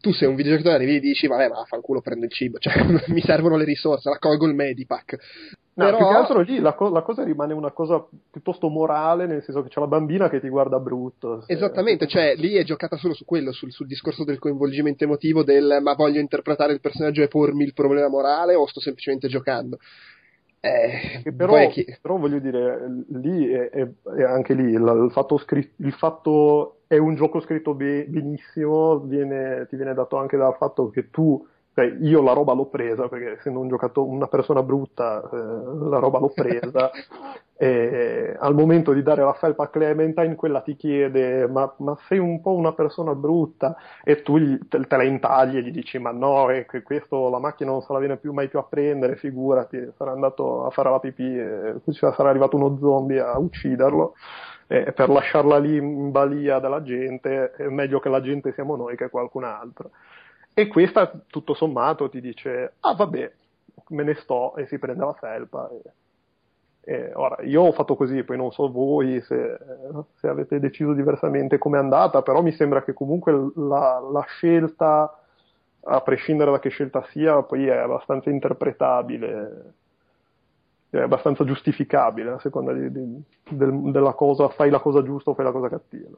tu 0.00 0.14
sei 0.14 0.28
un 0.28 0.36
videogiocatore 0.36 0.82
arrivi 0.82 0.96
e 0.96 1.00
dici 1.00 1.26
vabbè 1.26 1.48
ma 1.48 1.62
fanculo 1.64 2.00
prendo 2.00 2.24
il 2.24 2.32
cibo. 2.32 2.56
Cioè 2.58 2.72
mi 3.12 3.20
servono 3.20 3.56
le 3.56 3.64
risorse 3.64 4.08
raccolgo 4.08 4.46
il 4.46 4.54
medipack 4.54 5.18
No, 5.80 5.86
Però... 5.86 5.96
più 5.96 6.06
che 6.06 6.12
altro 6.12 6.40
lì 6.40 6.58
la, 6.58 6.74
co- 6.74 6.90
la, 6.90 7.00
cosa 7.00 7.24
rimane 7.24 7.54
una 7.54 7.70
cosa 7.70 8.04
piuttosto 8.30 8.68
morale, 8.68 9.26
nel 9.26 9.42
senso 9.42 9.62
che 9.62 9.70
c'è 9.70 9.80
la 9.80 9.86
bambina 9.86 10.28
che 10.28 10.38
ti 10.38 10.48
guarda 10.50 10.78
brutto. 10.78 11.40
Se... 11.40 11.54
Esattamente, 11.54 12.06
cioè 12.06 12.34
lì 12.36 12.54
è 12.54 12.64
giocata 12.64 12.98
solo 12.98 13.14
su 13.14 13.24
quello, 13.24 13.50
sul, 13.52 13.72
sul, 13.72 13.86
discorso 13.86 14.24
del 14.24 14.38
coinvolgimento 14.38 15.04
emotivo 15.04 15.42
del 15.42 15.78
ma 15.80 15.94
voglio 15.94 16.20
interpretare 16.20 16.74
il 16.74 16.80
personaggio 16.80 17.22
e 17.22 17.28
pormi 17.28 17.64
il 17.64 17.72
problema 17.72 18.08
morale 18.08 18.54
o 18.54 18.66
sto 18.66 18.80
semplicemente 18.80 19.28
giocando. 19.28 19.78
Eh, 20.60 21.22
però, 21.34 21.66
chi... 21.68 21.86
però, 22.02 22.18
voglio 22.18 22.38
dire, 22.38 23.04
lì 23.08 23.48
è, 23.48 23.70
è, 23.70 23.88
è 24.18 24.22
anche 24.22 24.52
lì 24.52 24.64
il, 24.64 25.04
il, 25.04 25.08
fatto 25.10 25.38
scritto, 25.38 25.82
il, 25.82 25.92
fatto 25.94 26.80
è 26.86 26.98
un 26.98 27.14
gioco 27.14 27.40
scritto 27.40 27.72
be- 27.72 28.04
benissimo, 28.06 28.98
viene, 28.98 29.66
ti 29.70 29.76
viene 29.76 29.94
dato 29.94 30.18
anche 30.18 30.36
dal 30.36 30.54
fatto 30.56 30.90
che 30.90 31.08
tu 31.08 31.42
cioè, 31.72 31.96
io 32.00 32.20
la 32.20 32.32
roba 32.32 32.52
l'ho 32.52 32.66
presa 32.66 33.08
perché 33.08 33.32
essendo 33.38 33.60
un 33.60 33.68
giocatore, 33.68 34.10
una 34.10 34.26
persona 34.26 34.62
brutta, 34.62 35.22
eh, 35.32 35.88
la 35.88 35.98
roba 35.98 36.18
l'ho 36.18 36.32
presa. 36.34 36.90
e 37.56 38.34
al 38.38 38.54
momento 38.54 38.92
di 38.92 39.02
dare 39.02 39.22
la 39.22 39.34
felpa 39.34 39.64
a 39.64 39.68
Clementine, 39.68 40.34
quella 40.34 40.62
ti 40.62 40.74
chiede: 40.74 41.46
ma, 41.46 41.72
ma 41.78 41.96
sei 42.08 42.18
un 42.18 42.40
po' 42.40 42.54
una 42.54 42.72
persona 42.72 43.14
brutta? 43.14 43.76
E 44.02 44.22
tu 44.22 44.38
gli, 44.38 44.58
te, 44.68 44.80
te, 44.80 44.96
la 44.96 45.04
intagli 45.04 45.58
e 45.58 45.62
gli 45.62 45.70
dici: 45.70 45.98
Ma 45.98 46.10
no, 46.10 46.46
che 46.68 46.82
questo 46.82 47.30
la 47.30 47.38
macchina 47.38 47.70
non 47.70 47.82
se 47.82 47.92
la 47.92 48.00
viene 48.00 48.16
più, 48.16 48.32
mai 48.32 48.48
più 48.48 48.58
a 48.58 48.64
prendere, 48.64 49.16
figurati, 49.16 49.92
sarà 49.96 50.10
andato 50.10 50.66
a 50.66 50.70
fare 50.70 50.90
la 50.90 50.98
pipì, 50.98 51.38
e 51.38 51.74
sarà 51.86 52.30
arrivato 52.30 52.56
uno 52.56 52.76
zombie 52.78 53.20
a 53.20 53.38
ucciderlo. 53.38 54.14
E 54.66 54.92
per 54.92 55.08
lasciarla 55.08 55.58
lì 55.58 55.76
in 55.76 56.10
balia 56.10 56.58
della 56.60 56.82
gente, 56.82 57.52
è 57.52 57.68
meglio 57.68 58.00
che 58.00 58.08
la 58.08 58.20
gente 58.20 58.52
siamo 58.52 58.76
noi 58.76 58.96
che 58.96 59.08
qualcun 59.08 59.44
altro. 59.44 59.90
E 60.52 60.66
questa, 60.66 61.10
tutto 61.26 61.54
sommato, 61.54 62.08
ti 62.08 62.20
dice, 62.20 62.74
ah 62.80 62.94
vabbè, 62.94 63.32
me 63.88 64.02
ne 64.02 64.14
sto 64.14 64.56
e 64.56 64.66
si 64.66 64.78
prende 64.78 65.04
la 65.04 65.14
felpa. 65.14 65.70
E, 65.70 65.90
e 66.82 67.12
ora, 67.14 67.42
io 67.42 67.62
ho 67.62 67.72
fatto 67.72 67.94
così, 67.94 68.22
poi 68.24 68.36
non 68.36 68.52
so 68.52 68.70
voi 68.70 69.20
se, 69.22 69.58
se 70.14 70.28
avete 70.28 70.58
deciso 70.58 70.92
diversamente 70.92 71.58
come 71.58 71.76
è 71.76 71.80
andata, 71.80 72.22
però 72.22 72.42
mi 72.42 72.52
sembra 72.52 72.82
che 72.82 72.92
comunque 72.92 73.52
la, 73.54 74.00
la, 74.00 74.24
scelta, 74.26 75.18
a 75.82 76.00
prescindere 76.00 76.50
da 76.50 76.58
che 76.58 76.70
scelta 76.70 77.04
sia, 77.10 77.42
poi 77.42 77.66
è 77.66 77.76
abbastanza 77.76 78.30
interpretabile, 78.30 79.74
è 80.90 80.98
abbastanza 80.98 81.44
giustificabile 81.44 82.30
a 82.30 82.40
seconda 82.40 82.72
di, 82.72 82.90
di, 82.90 83.22
del, 83.50 83.90
della 83.92 84.14
cosa, 84.14 84.48
fai 84.48 84.70
la 84.70 84.80
cosa 84.80 85.02
giusta 85.02 85.30
o 85.30 85.34
fai 85.34 85.44
la 85.44 85.52
cosa 85.52 85.68
cattiva. 85.68 86.16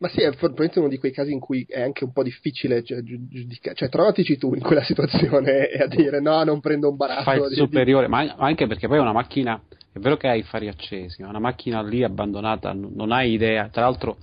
Ma 0.00 0.08
sì, 0.08 0.22
è 0.22 0.30
probabilmente 0.30 0.78
uno 0.78 0.88
di 0.88 0.96
quei 0.96 1.12
casi 1.12 1.30
in 1.30 1.40
cui 1.40 1.66
è 1.68 1.82
anche 1.82 2.04
un 2.04 2.12
po' 2.12 2.22
difficile 2.22 2.82
cioè, 2.82 3.02
giudicare, 3.02 3.76
cioè 3.76 3.90
trovatici 3.90 4.38
tu 4.38 4.54
in 4.54 4.62
quella 4.62 4.82
situazione 4.84 5.68
e 5.68 5.82
a 5.82 5.86
dire 5.86 6.20
no, 6.20 6.42
non 6.42 6.60
prendo 6.60 6.88
un 6.88 6.96
baratto. 6.96 7.24
Fai 7.24 7.38
il 7.38 7.52
superiore, 7.52 8.06
di... 8.06 8.10
ma 8.10 8.34
anche 8.38 8.66
perché 8.66 8.88
poi 8.88 8.96
è 8.96 9.00
una 9.00 9.12
macchina, 9.12 9.60
è 9.92 9.98
vero 9.98 10.16
che 10.16 10.28
hai 10.28 10.38
i 10.38 10.42
fari 10.42 10.68
accesi, 10.68 11.20
ma 11.22 11.28
una 11.28 11.38
macchina 11.38 11.82
lì 11.82 12.02
abbandonata, 12.02 12.72
non 12.72 13.12
hai 13.12 13.32
idea, 13.32 13.68
tra 13.68 13.82
l'altro 13.82 14.16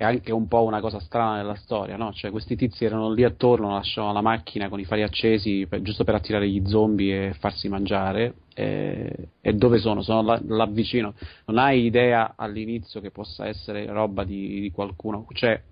è 0.00 0.04
anche 0.04 0.32
un 0.32 0.48
po' 0.48 0.62
una 0.62 0.80
cosa 0.80 0.98
strana 0.98 1.36
nella 1.36 1.56
storia, 1.56 1.98
no? 1.98 2.10
Cioè 2.14 2.30
questi 2.30 2.56
tizi 2.56 2.86
erano 2.86 3.12
lì 3.12 3.22
attorno, 3.22 3.74
lasciavano 3.74 4.14
la 4.14 4.22
macchina 4.22 4.70
con 4.70 4.80
i 4.80 4.86
fari 4.86 5.02
accesi 5.02 5.66
per, 5.68 5.82
giusto 5.82 6.04
per 6.04 6.14
attirare 6.14 6.48
gli 6.48 6.66
zombie 6.66 7.26
e 7.26 7.32
farsi 7.34 7.68
mangiare. 7.68 8.32
E, 8.54 9.28
e 9.42 9.52
dove 9.52 9.76
sono? 9.76 10.00
Sono 10.00 10.22
là, 10.22 10.40
là, 10.46 10.64
vicino. 10.64 11.12
Non 11.44 11.58
hai 11.58 11.84
idea 11.84 12.32
all'inizio 12.34 13.02
che 13.02 13.10
possa 13.10 13.46
essere 13.46 13.84
roba 13.92 14.24
di, 14.24 14.62
di 14.62 14.70
qualcuno. 14.70 15.26
Cioè, 15.34 15.62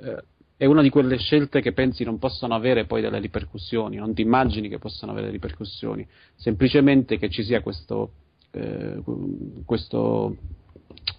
eh, 0.00 0.22
è 0.58 0.66
una 0.66 0.82
di 0.82 0.90
quelle 0.90 1.16
scelte 1.16 1.62
che 1.62 1.72
pensi 1.72 2.04
non 2.04 2.18
possano 2.18 2.54
avere 2.54 2.84
poi 2.84 3.00
delle 3.00 3.20
ripercussioni, 3.20 3.96
non 3.96 4.12
ti 4.12 4.20
immagini 4.20 4.68
che 4.68 4.78
possano 4.78 5.12
avere 5.12 5.30
ripercussioni, 5.30 6.06
semplicemente 6.34 7.16
che 7.16 7.30
ci 7.30 7.42
sia 7.42 7.62
questo, 7.62 8.10
eh, 8.50 9.02
questo 9.64 10.36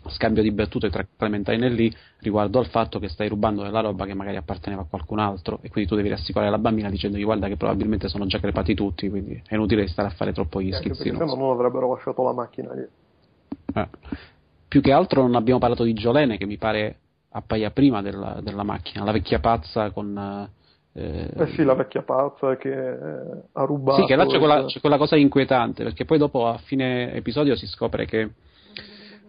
scambio 0.10 0.42
di 0.42 0.52
battute 0.52 0.90
tra 0.90 1.06
Clementine 1.18 1.66
e 1.66 1.70
Lee 1.70 1.92
riguardo 2.20 2.60
al 2.60 2.68
fatto 2.68 3.00
che 3.00 3.10
stai 3.10 3.28
rubando 3.28 3.64
della 3.64 3.82
roba 3.82 4.06
che 4.06 4.14
magari 4.14 4.38
apparteneva 4.38 4.84
a 4.84 4.86
qualcun 4.86 5.20
altro 5.20 5.60
e 5.62 5.70
quindi 5.70 5.90
tu 5.90 5.96
devi 5.96 6.10
rassicurare 6.10 6.50
la 6.50 6.58
bambina 6.58 6.90
dicendogli 6.90 7.24
guarda 7.24 7.48
che 7.48 7.58
probabilmente 7.58 8.08
sono 8.08 8.26
già 8.26 8.40
crepati 8.40 8.74
tutti 8.74 9.10
quindi 9.10 9.42
è 9.48 9.56
inutile 9.56 9.88
stare 9.88 10.08
a 10.08 10.12
fare 10.12 10.34
troppo 10.34 10.62
gli 10.62 10.72
schizzi 10.72 11.04
se 11.04 11.12
no 11.12 11.26
non 11.26 11.52
avrebbero 11.52 11.94
lasciato 11.94 12.24
la 12.24 12.34
macchina 12.34 12.74
lì 12.74 12.88
eh. 13.74 13.88
più 14.68 14.82
che 14.82 14.92
altro 14.92 15.22
non 15.22 15.36
abbiamo 15.36 15.60
parlato 15.60 15.84
di 15.84 15.94
Giolene 15.94 16.38
che 16.38 16.46
mi 16.46 16.58
pare 16.58 17.00
appaia 17.30 17.72
prima 17.72 18.02
della, 18.02 18.40
della 18.42 18.64
macchina 18.64 19.04
la 19.04 19.12
vecchia 19.12 19.40
pazza 19.40 19.92
con 19.92 20.50
eh, 20.98 21.30
eh 21.32 21.48
sì, 21.54 21.64
la 21.64 21.76
vecchia 21.76 22.02
pazza 22.02 22.58
che 22.58 22.74
ha 22.74 23.64
rubato. 23.66 24.02
Sì, 24.02 24.08
che 24.08 24.16
là 24.16 24.26
c'è 24.26 24.40
quella, 24.40 24.66
c'è 24.66 24.80
quella 24.80 24.98
cosa 24.98 25.16
inquietante, 25.16 25.84
perché 25.84 26.06
poi 26.06 26.18
dopo 26.18 26.48
a 26.48 26.58
fine 26.58 27.14
episodio 27.14 27.56
si 27.56 27.68
scopre 27.68 28.08
che 28.08 28.32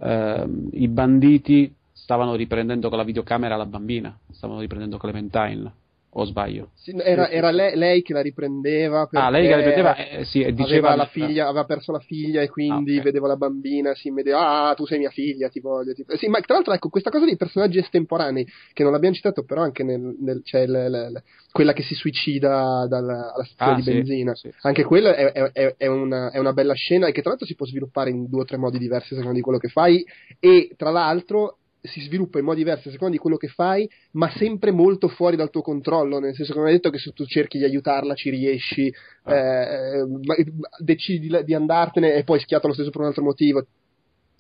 ehm, 0.01 0.69
i 0.73 0.89
banditi 0.89 1.75
stavano 1.93 2.35
riprendendo 2.35 2.89
con 2.89 2.99
la 2.99 3.05
videocamera 3.05 3.57
la 3.57 3.67
bambina, 3.67 4.17
stavano 4.31 4.61
riprendendo 4.61 4.97
Clementine 4.99 5.73
o 6.11 6.25
sbaglio? 6.25 6.71
Sì, 6.75 6.97
era, 6.97 7.29
era 7.29 7.51
lei, 7.51 7.77
lei, 7.77 8.03
che 8.03 8.13
la 8.13 8.23
riprendeva. 8.23 9.09
Ah, 9.13 9.31
lei 9.31 9.43
che 9.43 9.51
la 9.51 9.57
riprendeva, 9.57 9.97
eh, 9.97 10.25
sì, 10.25 10.43
e 10.43 10.53
diceva. 10.53 10.95
La 10.95 11.07
figlia, 11.07 11.49
aveva 11.49 11.65
perso 11.65 11.93
la 11.93 12.01
figlia 12.01 12.41
e 12.41 12.49
quindi 12.49 12.93
ah, 12.93 13.01
okay. 13.01 13.05
vedeva 13.05 13.27
la 13.27 13.37
bambina, 13.37 13.95
si 13.95 14.11
vedeva, 14.11 14.69
ah, 14.69 14.75
tu 14.75 14.87
sei 14.87 14.99
mia 14.99 15.11
figlia, 15.11 15.49
ti 15.49 15.61
voglio. 15.61 15.93
Ti... 15.93 16.05
Sì, 16.17 16.29
ma 16.29 16.41
tra 16.41 16.55
l'altro, 16.55 16.73
ecco, 16.73 16.89
questa 16.89 17.11
cosa 17.11 17.27
dei 17.27 17.37
personaggi 17.37 17.79
estemporanei, 17.79 18.47
che 18.73 18.83
non 18.83 18.93
l'abbiamo 18.93 19.15
citato, 19.15 19.45
però 19.45 19.63
anche 19.63 19.85
nel, 19.85 20.17
nel 20.21 20.41
cioè, 20.45 20.67
le, 20.67 20.89
le, 20.89 21.11
le, 21.11 21.23
quella 21.53 21.73
che 21.73 21.83
si 21.83 21.95
suicida 21.95 22.87
dalla, 22.89 23.33
alla 23.35 23.45
stazione 23.45 23.73
ah, 23.73 23.77
di 23.77 23.83
sì, 23.83 23.93
benzina, 23.93 24.35
sì, 24.35 24.51
anche 24.63 24.85
quella 24.85 25.15
è, 25.15 25.33
è, 25.33 25.75
è, 25.77 25.87
una, 25.87 26.31
è 26.31 26.39
una 26.39 26.53
bella 26.53 26.75
scena 26.75 27.07
e 27.07 27.13
che 27.13 27.21
tra 27.21 27.31
l'altro 27.31 27.47
si 27.47 27.55
può 27.55 27.67
sviluppare 27.67 28.11
in 28.11 28.29
due 28.29 28.41
o 28.41 28.45
tre 28.45 28.57
modi 28.57 28.79
diversi 28.79 29.13
a 29.13 29.17
seconda 29.17 29.37
di 29.37 29.43
quello 29.43 29.59
che 29.59 29.69
fai, 29.69 30.05
e 30.41 30.71
tra 30.77 30.91
l'altro 30.91 31.58
si 31.81 32.01
sviluppa 32.01 32.39
in 32.39 32.45
modi 32.45 32.59
diversi 32.59 32.89
a 32.89 32.91
seconda 32.91 33.15
di 33.15 33.21
quello 33.21 33.37
che 33.37 33.49
fai, 33.49 33.89
ma 34.13 34.31
sempre 34.31 34.71
molto 34.71 35.09
fuori 35.09 35.37
dal 35.37 35.51
tuo 35.51 35.63
controllo, 35.63 36.19
nel 36.19 36.35
senso 36.35 36.53
che 36.53 36.59
non 36.59 36.69
hai 36.69 36.75
detto 36.75 36.91
che 36.91 36.99
se 36.99 37.13
tu 37.13 37.25
cerchi 37.25 37.59
di 37.59 37.65
aiutarla 37.65 38.15
ci 38.15 38.31
riesci, 38.31 38.93
ah. 39.25 39.35
eh, 39.35 40.07
decidi 40.79 41.45
di, 41.45 41.55
andartene 41.55 42.15
e 42.15 42.25
poi 42.25 42.41
schiatta 42.41 42.67
lo 42.67 42.75
stesso 42.75 42.91
per 42.91 43.01
un 43.01 43.07
altro 43.07 43.23
motivo. 43.23 43.67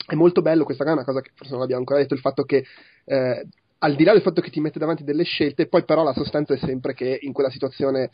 È 0.07 0.15
molto 0.15 0.43
bello, 0.43 0.65
questa 0.65 0.85
è 0.85 0.91
una 0.91 1.05
cosa 1.05 1.21
che 1.21 1.31
forse 1.35 1.53
non 1.53 1.63
abbiamo 1.63 1.81
ancora 1.81 2.01
detto, 2.01 2.15
il 2.15 2.21
fatto 2.21 2.45
che 2.45 2.65
eh, 3.05 3.47
al 3.81 3.95
di 3.95 4.05
là 4.05 4.13
del 4.13 4.23
fatto 4.23 4.41
che 4.41 4.51
ti 4.51 4.61
mette 4.61 4.79
davanti 4.79 5.05
delle 5.05 5.25
scelte, 5.25 5.69
poi 5.69 5.85
però 5.85 6.03
la 6.03 6.15
sostanza 6.15 6.55
è 6.55 6.59
sempre 6.59 6.95
che 6.95 7.19
in 7.21 7.33
quella 7.33 7.51
situazione 7.51 8.11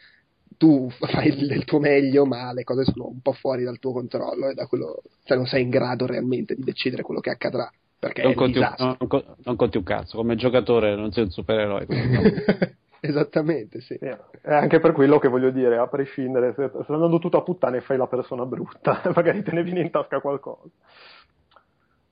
tu 0.57 0.89
fai 1.01 1.29
il 1.29 1.65
tuo 1.65 1.79
meglio, 1.79 2.27
ma 2.27 2.53
le 2.53 2.65
cose 2.65 2.85
sono 2.85 3.09
un 3.09 3.21
po' 3.21 3.33
fuori 3.33 3.65
dal 3.65 3.79
tuo 3.79 3.93
controllo 3.93 4.49
e 4.49 4.55
da 4.55 4.67
quello, 4.67 5.03
cioè 5.25 5.37
non 5.37 5.47
sei 5.47 5.63
in 5.63 5.71
grado 5.71 6.07
realmente 6.07 6.55
di 6.55 6.63
decidere 6.63 7.03
quello 7.03 7.21
che 7.21 7.31
accadrà 7.31 7.71
perché 8.05 8.23
non 8.23 8.35
conti, 8.35 8.59
un, 8.59 8.75
non, 8.79 8.97
non 9.45 9.57
conti, 9.57 9.77
un, 9.79 9.83
cazzo, 9.83 10.17
come 10.17 10.37
giocatore 10.37 10.95
non 10.95 11.11
sei 11.13 11.25
un 11.25 11.31
supereroe. 11.31 11.87
Esattamente, 13.01 13.81
sì. 13.81 13.95
È 13.95 14.17
anche 14.45 14.81
per 14.81 14.93
quello 14.93 15.19
che 15.19 15.29
voglio 15.29 15.51
dire, 15.51 15.77
a 15.77 15.87
prescindere, 15.89 16.55
se 16.55 16.69
stai 16.69 16.85
andando 16.89 17.19
tutto 17.19 17.37
a 17.37 17.43
puttane 17.43 17.79
e 17.79 17.81
fai 17.83 17.99
la 17.99 18.07
persona 18.07 18.47
brutta, 18.47 19.03
magari 19.15 19.43
te 19.43 19.53
ne 19.53 19.63
vieni 19.63 19.81
in 19.81 19.91
tasca 19.91 20.21
qualcosa. 20.21 20.69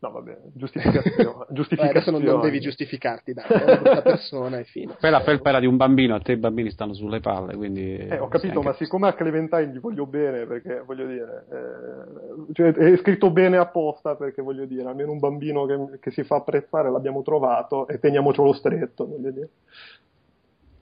No, 0.03 0.11
vabbè, 0.11 0.37
giustificazione. 0.55 1.47
giustificazione. 1.51 1.91
adesso 1.91 2.11
non, 2.11 2.23
non, 2.23 2.41
devi 2.41 2.59
giustificarti, 2.59 3.33
dai, 3.35 3.45
è 3.47 3.63
una 3.63 3.77
brutta 3.77 4.03
persona 4.03 4.59
e 4.59 4.65
fine. 4.65 4.97
Poi 4.99 5.11
la 5.11 5.21
felpa 5.21 5.51
era 5.51 5.61
di 5.61 5.67
un 5.67 5.77
bambino, 5.77 6.17
a 6.17 6.21
te 6.21 6.33
i 6.33 6.37
bambini 6.37 6.73
stanno 6.73 6.93
sulle 6.93 7.21
palle, 7.21 7.55
quindi... 7.55 7.97
Eh, 7.99 8.19
ho 8.19 8.27
capito, 8.27 8.63
ma 8.63 8.73
siccome 8.75 9.07
a 9.07 9.15
Clementine 9.15 9.69
gli 9.69 9.79
voglio 9.79 10.07
bene, 10.07 10.45
perché 10.47 10.83
voglio 10.85 11.07
dire... 11.07 11.47
Eh, 11.51 12.53
cioè, 12.53 12.73
è 12.73 12.97
scritto 12.97 13.31
bene 13.31 13.59
apposta, 13.59 14.17
perché 14.17 14.43
voglio 14.43 14.65
dire, 14.65 14.89
almeno 14.89 15.13
un 15.13 15.21
bambino 15.21 15.67
che, 15.67 15.99
che 16.01 16.11
si 16.11 16.25
fa 16.25 16.37
apprezzare 16.37 16.91
l'abbiamo 16.91 17.23
trovato 17.23 17.87
e 17.87 18.01
teniamocelo 18.01 18.53
stretto, 18.55 19.07
voglio 19.07 19.31
dire. 19.31 19.49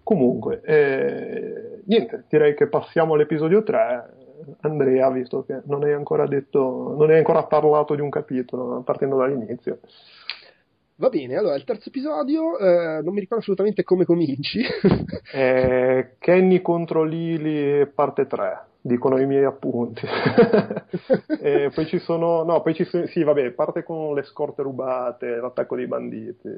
Comunque, 0.02 0.62
eh, 0.64 1.82
niente, 1.84 2.24
direi 2.26 2.54
che 2.54 2.68
passiamo 2.68 3.14
all'episodio 3.14 3.62
3 3.62 4.19
Andrea, 4.60 5.10
visto 5.10 5.44
che 5.44 5.60
non 5.64 5.82
hai 5.82 5.92
ancora 5.92 6.26
detto, 6.26 6.94
non 6.96 7.10
hai 7.10 7.18
ancora 7.18 7.44
parlato 7.44 7.94
di 7.94 8.00
un 8.00 8.10
capitolo, 8.10 8.82
partendo 8.82 9.16
dall'inizio. 9.16 9.80
Va 11.00 11.08
bene, 11.08 11.36
allora 11.36 11.54
il 11.54 11.64
terzo 11.64 11.88
episodio, 11.88 12.58
eh, 12.58 13.00
non 13.02 13.14
mi 13.14 13.20
ricordo 13.20 13.42
assolutamente 13.42 13.84
come 13.84 14.04
cominci. 14.04 14.60
eh, 15.32 16.16
Kenny 16.18 16.60
contro 16.60 17.04
Lily, 17.04 17.86
parte 17.86 18.26
3, 18.26 18.64
dicono 18.82 19.18
i 19.18 19.24
miei 19.24 19.44
appunti. 19.44 20.04
e 21.40 21.70
poi 21.74 21.86
ci 21.86 21.98
sono, 22.00 22.42
no, 22.44 22.60
poi 22.60 22.74
ci 22.74 22.84
sono, 22.84 23.06
sì, 23.06 23.22
vabbè, 23.22 23.52
parte 23.52 23.82
con 23.82 24.14
le 24.14 24.24
scorte 24.24 24.60
rubate, 24.60 25.36
l'attacco 25.36 25.74
dei 25.74 25.86
banditi. 25.86 26.50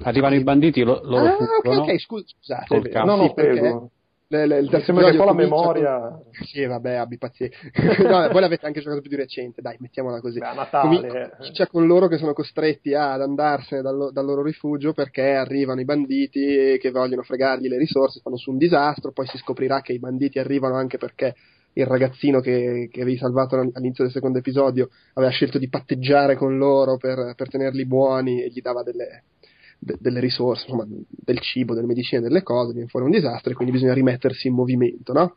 Arrivano 0.00 0.34
i 0.34 0.42
banditi, 0.42 0.82
lo, 0.82 1.00
loro 1.04 1.24
ah, 1.24 1.36
ok, 1.36 1.78
ok, 1.78 1.98
scusate. 2.00 2.90
No, 3.02 3.16
no, 3.16 3.28
sì, 3.28 3.32
perché 3.32 3.88
le, 4.34 4.46
le, 4.46 4.58
il 4.58 4.82
sembra 4.84 5.10
che 5.10 5.16
poi 5.16 5.26
la 5.26 5.32
memoria... 5.32 5.98
Con... 6.00 6.44
Sì, 6.46 6.64
vabbè, 6.64 6.94
abbi 6.94 7.18
pazienza. 7.18 7.56
no, 8.02 8.28
voi 8.30 8.40
l'avete 8.40 8.66
anche 8.66 8.80
giocato 8.80 9.00
più 9.00 9.10
di 9.10 9.16
recente, 9.16 9.62
dai, 9.62 9.76
mettiamola 9.78 10.20
così. 10.20 10.38
Beh, 10.38 10.46
a 10.46 10.54
Natale. 10.54 11.32
Comincia 11.36 11.66
con 11.66 11.86
loro 11.86 12.08
che 12.08 12.18
sono 12.18 12.32
costretti 12.32 12.94
ad 12.94 13.20
andarsene 13.20 13.82
dal, 13.82 14.10
dal, 14.12 14.24
loro 14.24 14.42
rifugio 14.42 14.92
perché 14.92 15.34
arrivano 15.34 15.80
i 15.80 15.84
banditi 15.84 16.78
che 16.80 16.90
vogliono 16.90 17.22
fregargli 17.22 17.68
le 17.68 17.78
risorse, 17.78 18.20
fanno 18.20 18.36
su 18.36 18.50
un 18.50 18.58
disastro, 18.58 19.12
poi 19.12 19.26
si 19.26 19.38
scoprirà 19.38 19.80
che 19.80 19.92
i 19.92 19.98
banditi 19.98 20.38
arrivano 20.38 20.74
anche 20.74 20.98
perché 20.98 21.34
il 21.74 21.86
ragazzino 21.86 22.40
che, 22.40 22.88
che 22.90 23.02
avevi 23.02 23.16
salvato 23.16 23.56
all'inizio 23.56 24.04
del 24.04 24.12
secondo 24.12 24.38
episodio 24.38 24.90
aveva 25.14 25.32
scelto 25.32 25.58
di 25.58 25.68
patteggiare 25.68 26.36
con 26.36 26.56
loro 26.56 26.96
per, 26.96 27.34
per 27.36 27.48
tenerli 27.48 27.84
buoni 27.84 28.42
e 28.42 28.48
gli 28.48 28.60
dava 28.60 28.82
delle, 28.82 29.24
de- 29.84 29.98
delle 30.00 30.20
risorse, 30.20 30.64
insomma, 30.64 30.86
del 31.08 31.40
cibo, 31.40 31.74
delle 31.74 31.86
medicine, 31.86 32.22
delle 32.22 32.42
cose, 32.42 32.72
viene 32.72 32.88
fuori 32.88 33.06
un 33.06 33.12
disastro 33.12 33.52
e 33.52 33.54
quindi 33.54 33.74
bisogna 33.74 33.92
rimettersi 33.92 34.48
in 34.48 34.54
movimento, 34.54 35.12
no? 35.12 35.36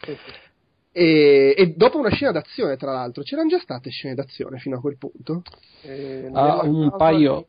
Sì, 0.00 0.12
sì. 0.12 0.32
E, 0.94 1.54
e, 1.56 1.74
dopo 1.76 1.98
una 1.98 2.10
scena 2.10 2.32
d'azione, 2.32 2.76
tra 2.76 2.92
l'altro, 2.92 3.22
c'erano 3.22 3.48
già 3.48 3.58
state 3.58 3.90
scene 3.90 4.14
d'azione 4.14 4.58
fino 4.58 4.76
a 4.76 4.80
quel 4.80 4.96
punto? 4.96 5.42
Eh, 5.82 6.30
ah, 6.32 6.62
un 6.62 6.94
paio. 6.96 7.46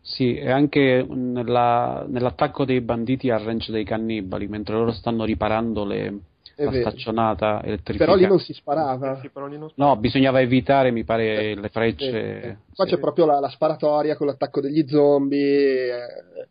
Sì, 0.00 0.34
e 0.34 0.50
anche 0.50 1.06
nella, 1.08 2.04
nell'attacco 2.08 2.64
dei 2.64 2.80
banditi 2.80 3.30
al 3.30 3.40
ranch 3.40 3.70
dei 3.70 3.84
cannibali, 3.84 4.48
mentre 4.48 4.74
loro 4.74 4.90
stanno 4.90 5.24
riparando 5.24 5.84
le, 5.84 6.18
la 6.64 6.70
vero. 6.70 6.90
staccionata 6.90 7.62
elettrificata. 7.62 8.10
Però 8.10 8.14
lì 8.14 8.26
non 8.26 8.38
si 8.38 8.52
sparava. 8.52 9.20
Sì, 9.20 9.30
non 9.34 9.68
sparava. 9.68 9.72
No, 9.74 9.96
bisognava 9.96 10.40
evitare, 10.40 10.90
mi 10.90 11.04
pare, 11.04 11.50
eh, 11.50 11.54
le 11.54 11.68
frecce. 11.68 12.42
Eh, 12.42 12.56
Qua 12.74 12.84
c'è 12.84 12.98
proprio 12.98 13.26
la, 13.26 13.40
la, 13.40 13.48
sparatoria 13.48 14.16
con 14.16 14.26
l'attacco 14.26 14.60
degli 14.60 14.86
zombie. 14.86 15.94
Eh, 15.94 16.48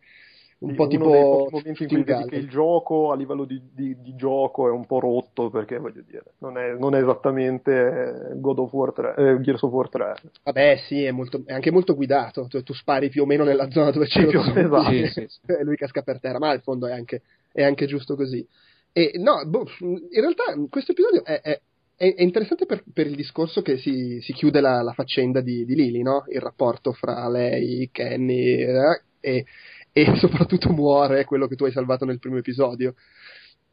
un 0.62 0.70
sì, 0.70 0.76
po' 0.76 0.88
tipo 0.88 1.48
momenti 1.50 1.84
in 1.84 1.90
cui 1.90 2.04
vedi 2.04 2.26
che 2.26 2.36
il 2.36 2.48
gioco 2.48 3.12
a 3.12 3.16
livello 3.16 3.46
di, 3.46 3.60
di, 3.74 4.00
di, 4.00 4.16
gioco 4.16 4.68
è 4.68 4.72
un 4.72 4.86
po' 4.86 5.00
rotto 5.00 5.50
perché 5.50 5.80
voglio 5.80 6.04
dire 6.06 6.24
non 6.40 6.58
è, 6.58 6.74
non 6.74 6.94
è 6.94 7.02
esattamente 7.02 8.34
God 8.36 8.60
of 8.60 8.72
War 8.72 8.94
3, 8.94 9.16
eh, 9.18 9.42
Gears 9.42 9.64
of 9.64 9.72
War 9.72 9.90
3 9.90 10.14
vabbè 10.44 10.78
sì 10.86 11.04
è, 11.04 11.12
molto, 11.12 11.42
è 11.46 11.54
anche 11.54 11.72
molto 11.72 11.96
guidato 11.96 12.46
tu, 12.48 12.62
tu, 12.62 12.74
spari 12.74 13.10
più 13.10 13.24
o 13.24 13.26
meno 13.26 13.44
nella 13.44 13.72
zona 13.72 13.90
dove 13.90 14.06
c'è 14.06 14.22
lo 14.22 14.40
esatto. 14.40 14.84
sì, 14.92 15.08
sì, 15.08 15.26
sì. 15.28 15.40
e 15.52 15.64
lui 15.64 15.76
casca 15.76 16.04
per 16.04 16.20
terra 16.20 16.38
ma 16.38 16.50
al 16.50 16.62
fondo 16.62 16.86
è 16.86 16.92
anche, 16.92 17.24
è 17.52 17.64
anche 17.64 17.88
giusto 17.88 18.16
così 18.16 18.48
e 18.94 19.14
no, 19.18 19.46
boh, 19.46 19.66
in 19.80 20.10
realtà 20.12 20.44
questo 20.70 20.92
episodio 20.92 21.24
è, 21.24 21.40
è, 21.42 21.62
è 21.96 22.22
interessante 22.22 22.66
per, 22.66 22.84
per, 22.92 23.08
il 23.08 23.16
discorso 23.16 23.62
che 23.62 23.78
si, 23.78 24.20
si 24.22 24.34
chiude 24.34 24.60
la, 24.60 24.82
la, 24.82 24.92
faccenda 24.92 25.40
di, 25.40 25.66
di 25.66 25.76
Lily, 25.76 26.02
no? 26.02 26.24
il 26.28 26.42
rapporto 26.42 26.92
fra 26.92 27.30
lei, 27.30 27.90
Kenny 27.92 28.64
eh, 28.64 29.02
e, 29.20 29.46
e 29.92 30.16
soprattutto 30.18 30.72
muore 30.72 31.26
quello 31.26 31.48
che 31.48 31.56
tu 31.56 31.66
hai 31.66 31.72
salvato 31.72 32.04
nel 32.06 32.20
primo 32.20 32.38
episodio, 32.38 32.96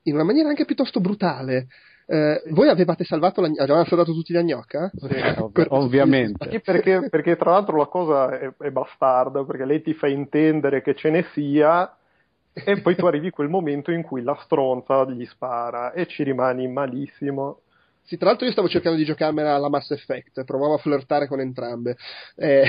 in 0.02 0.14
una 0.14 0.24
maniera 0.24 0.48
anche 0.48 0.64
piuttosto 0.64 1.00
brutale. 1.00 1.66
Eh, 2.06 2.42
voi 2.50 2.68
avevate 2.68 3.04
salvato, 3.04 3.40
la, 3.40 3.48
avevate 3.56 3.88
salvato 3.88 4.12
tutti 4.12 4.32
gli 4.32 4.40
gnocca? 4.42 4.90
Sì, 4.94 5.40
ov- 5.40 5.66
ovviamente. 5.70 6.48
Sì, 6.50 6.60
perché, 6.60 7.08
perché, 7.10 7.36
tra 7.36 7.52
l'altro 7.52 7.76
la 7.76 7.86
cosa 7.86 8.38
è, 8.38 8.50
è 8.56 8.70
bastarda, 8.70 9.44
perché 9.44 9.64
lei 9.64 9.82
ti 9.82 9.94
fa 9.94 10.06
intendere 10.06 10.80
che 10.80 10.94
ce 10.94 11.10
ne 11.10 11.26
sia 11.32 11.97
e 12.52 12.80
poi 12.80 12.96
tu 12.96 13.06
arrivi 13.06 13.28
a 13.28 13.32
quel 13.32 13.48
momento 13.48 13.90
in 13.90 14.02
cui 14.02 14.22
la 14.22 14.38
stronza 14.42 15.04
gli 15.04 15.24
spara 15.26 15.92
e 15.92 16.06
ci 16.06 16.22
rimani 16.22 16.68
malissimo. 16.68 17.60
Sì, 18.08 18.16
tra 18.16 18.28
l'altro 18.28 18.46
io 18.46 18.52
stavo 18.52 18.68
cercando 18.68 18.96
di 18.96 19.04
giocarmela 19.04 19.54
alla 19.54 19.68
Mass 19.68 19.90
Effect, 19.90 20.44
provavo 20.44 20.72
a 20.72 20.78
flirtare 20.78 21.28
con 21.28 21.40
entrambe. 21.40 21.98
Eh... 22.36 22.62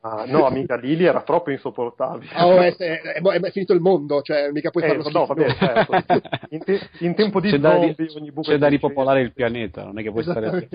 Ah, 0.00 0.24
no, 0.28 0.46
amica 0.46 0.76
Lily 0.76 1.04
era 1.04 1.22
troppo 1.22 1.50
insopportabile. 1.50 2.30
Oh, 2.36 2.60
è, 2.60 2.76
è, 2.76 3.00
è, 3.00 3.20
è, 3.20 3.50
finito 3.50 3.72
il 3.72 3.80
mondo, 3.80 4.22
cioè 4.22 4.52
mica 4.52 4.70
puoi 4.70 4.84
eh, 4.84 4.86
farlo 4.86 5.10
No, 5.10 5.26
vabbè, 5.26 5.54
certo. 5.54 6.20
in, 6.50 6.62
te, 6.62 6.80
in, 7.00 7.14
tempo 7.16 7.40
di 7.40 7.50
c'è 7.50 7.58
zombie 7.58 7.94
da, 7.96 8.12
ogni 8.14 8.30
buco 8.30 8.50
C'è 8.50 8.58
da 8.58 8.68
ripopolare 8.68 9.20
il 9.20 9.32
pianeta, 9.32 9.82
non 9.82 9.98
è 9.98 10.02
che 10.02 10.12
puoi 10.12 10.22
stare... 10.22 10.68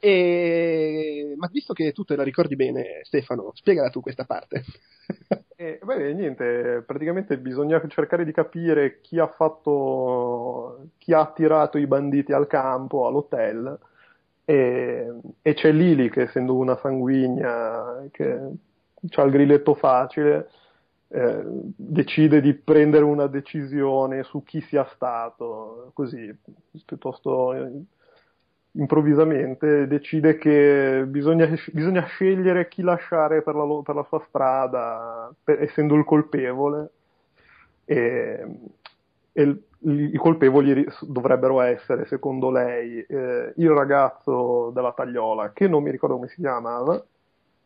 E... 0.00 1.34
Ma 1.36 1.48
visto 1.50 1.72
che 1.72 1.90
tu 1.92 2.04
te 2.04 2.14
la 2.14 2.22
ricordi 2.22 2.54
bene, 2.54 3.00
Stefano, 3.02 3.50
spiegala 3.54 3.90
tu 3.90 4.00
questa 4.00 4.24
parte. 4.24 4.62
Eh, 5.60 5.80
beh, 5.82 6.12
niente, 6.14 6.82
praticamente 6.86 7.36
bisogna 7.36 7.84
cercare 7.88 8.24
di 8.24 8.30
capire 8.32 9.00
chi 9.00 9.18
ha 9.18 9.26
fatto, 9.26 10.90
chi 10.98 11.12
ha 11.12 11.20
attirato 11.20 11.78
i 11.78 11.86
banditi 11.88 12.32
al 12.32 12.46
campo, 12.46 13.08
all'hotel, 13.08 13.76
e, 14.44 15.18
e 15.42 15.54
c'è 15.54 15.72
Lily 15.72 16.10
che 16.10 16.22
essendo 16.22 16.54
una 16.54 16.76
sanguigna, 16.78 18.06
che 18.12 18.32
ha 18.32 19.22
il 19.22 19.30
grilletto 19.32 19.74
facile, 19.74 20.48
eh, 21.08 21.42
decide 21.44 22.40
di 22.40 22.54
prendere 22.54 23.02
una 23.04 23.26
decisione 23.26 24.22
su 24.22 24.44
chi 24.44 24.60
sia 24.60 24.84
stato, 24.94 25.90
così, 25.92 26.32
piuttosto 26.84 27.52
improvvisamente 28.72 29.86
decide 29.86 30.36
che 30.36 31.04
bisogna, 31.06 31.48
bisogna 31.72 32.04
scegliere 32.04 32.68
chi 32.68 32.82
lasciare 32.82 33.42
per 33.42 33.54
la, 33.54 33.64
per 33.82 33.94
la 33.94 34.04
sua 34.08 34.22
strada, 34.28 35.32
per, 35.42 35.62
essendo 35.62 35.94
il 35.94 36.04
colpevole. 36.04 36.90
E, 37.84 38.46
e 39.32 39.62
i 39.80 40.16
colpevoli 40.16 40.86
dovrebbero 41.02 41.60
essere, 41.60 42.06
secondo 42.06 42.50
lei, 42.50 43.00
eh, 43.00 43.52
il 43.56 43.70
ragazzo 43.70 44.70
della 44.74 44.92
tagliola, 44.92 45.52
che 45.52 45.68
non 45.68 45.82
mi 45.82 45.90
ricordo 45.90 46.16
come 46.16 46.28
si 46.28 46.40
chiamava, 46.40 47.02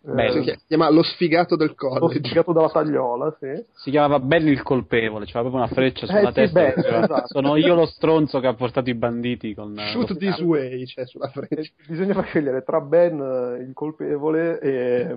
Eh, 0.04 0.42
si 0.42 0.58
chiama 0.66 0.90
Lo 0.90 1.02
sfigato 1.04 1.54
del 1.54 1.74
college. 1.74 2.00
Lo 2.00 2.08
sfigato 2.08 2.52
della 2.52 2.68
tagliola, 2.68 3.36
sì. 3.38 3.64
Si 3.74 3.90
chiamava 3.90 4.18
Benny 4.18 4.50
il 4.50 4.62
colpevole, 4.62 5.26
c'era 5.26 5.40
proprio 5.40 5.62
una 5.62 5.72
freccia 5.72 6.06
sulla 6.06 6.30
eh, 6.30 6.32
testa. 6.32 6.72
Sì, 6.72 6.80
beh, 6.80 6.88
esatto. 6.88 7.26
Sono 7.26 7.56
io 7.56 7.74
lo 7.74 7.86
stronzo 7.86 8.40
che 8.40 8.48
ha 8.48 8.54
portato 8.54 8.90
i 8.90 8.94
banditi 8.94 9.54
con... 9.54 9.76
Shoot 9.76 10.16
this 10.16 10.40
way, 10.40 10.84
c'è 10.86 11.06
sulla 11.06 11.28
freccia. 11.28 11.70
Bisognava 11.86 12.22
scegliere 12.22 12.64
tra 12.64 12.80
Ben, 12.80 13.20
eh, 13.20 13.62
il 13.62 13.70
colpevole, 13.74 14.58
e, 14.58 15.16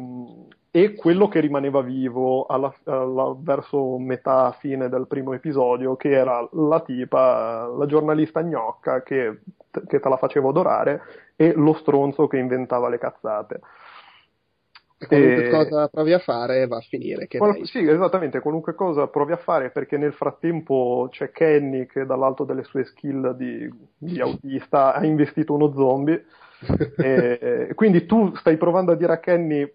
e 0.69 0.93
quello 0.93 1.27
che 1.29 1.39
rimaneva 1.39 1.81
vivo 1.81 2.45
alla, 2.45 2.71
alla, 2.83 3.35
verso 3.39 3.97
metà 3.97 4.55
fine 4.59 4.87
del 4.87 5.07
primo 5.07 5.33
episodio, 5.33 5.95
che 5.95 6.11
era 6.11 6.47
la 6.51 6.81
tipa, 6.81 7.65
la 7.67 7.85
giornalista 7.87 8.43
gnocca 8.43 9.01
che, 9.01 9.39
che 9.87 9.99
te 9.99 10.09
la 10.09 10.17
faceva 10.17 10.49
odorare, 10.49 11.01
e 11.35 11.53
lo 11.55 11.73
stronzo 11.73 12.27
che 12.27 12.37
inventava 12.37 12.87
le 12.87 12.99
cazzate. 12.99 13.61
Qualunque 14.97 15.45
e... 15.45 15.49
cosa 15.49 15.87
provi 15.87 16.13
a 16.13 16.19
fare 16.19 16.67
va 16.67 16.77
a 16.77 16.81
finire. 16.81 17.27
Che 17.27 17.37
Qual- 17.37 17.65
sì, 17.65 17.79
esattamente, 17.87 18.39
qualunque 18.39 18.75
cosa 18.75 19.07
provi 19.07 19.33
a 19.33 19.37
fare 19.37 19.69
perché 19.69 19.97
nel 19.97 20.13
frattempo 20.13 21.07
c'è 21.11 21.31
Kenny 21.31 21.85
che 21.85 22.05
dall'alto 22.05 22.45
delle 22.45 22.63
sue 22.63 22.85
skill 22.85 23.35
di, 23.35 23.69
di 23.97 24.19
autista 24.21 24.93
ha 24.93 25.05
investito 25.05 25.53
uno 25.53 25.73
zombie. 25.73 26.25
e, 26.97 27.71
quindi 27.75 28.05
tu 28.05 28.33
stai 28.35 28.55
provando 28.57 28.93
a 28.93 28.95
dire 28.95 29.11
a 29.11 29.19
Kenny 29.19 29.69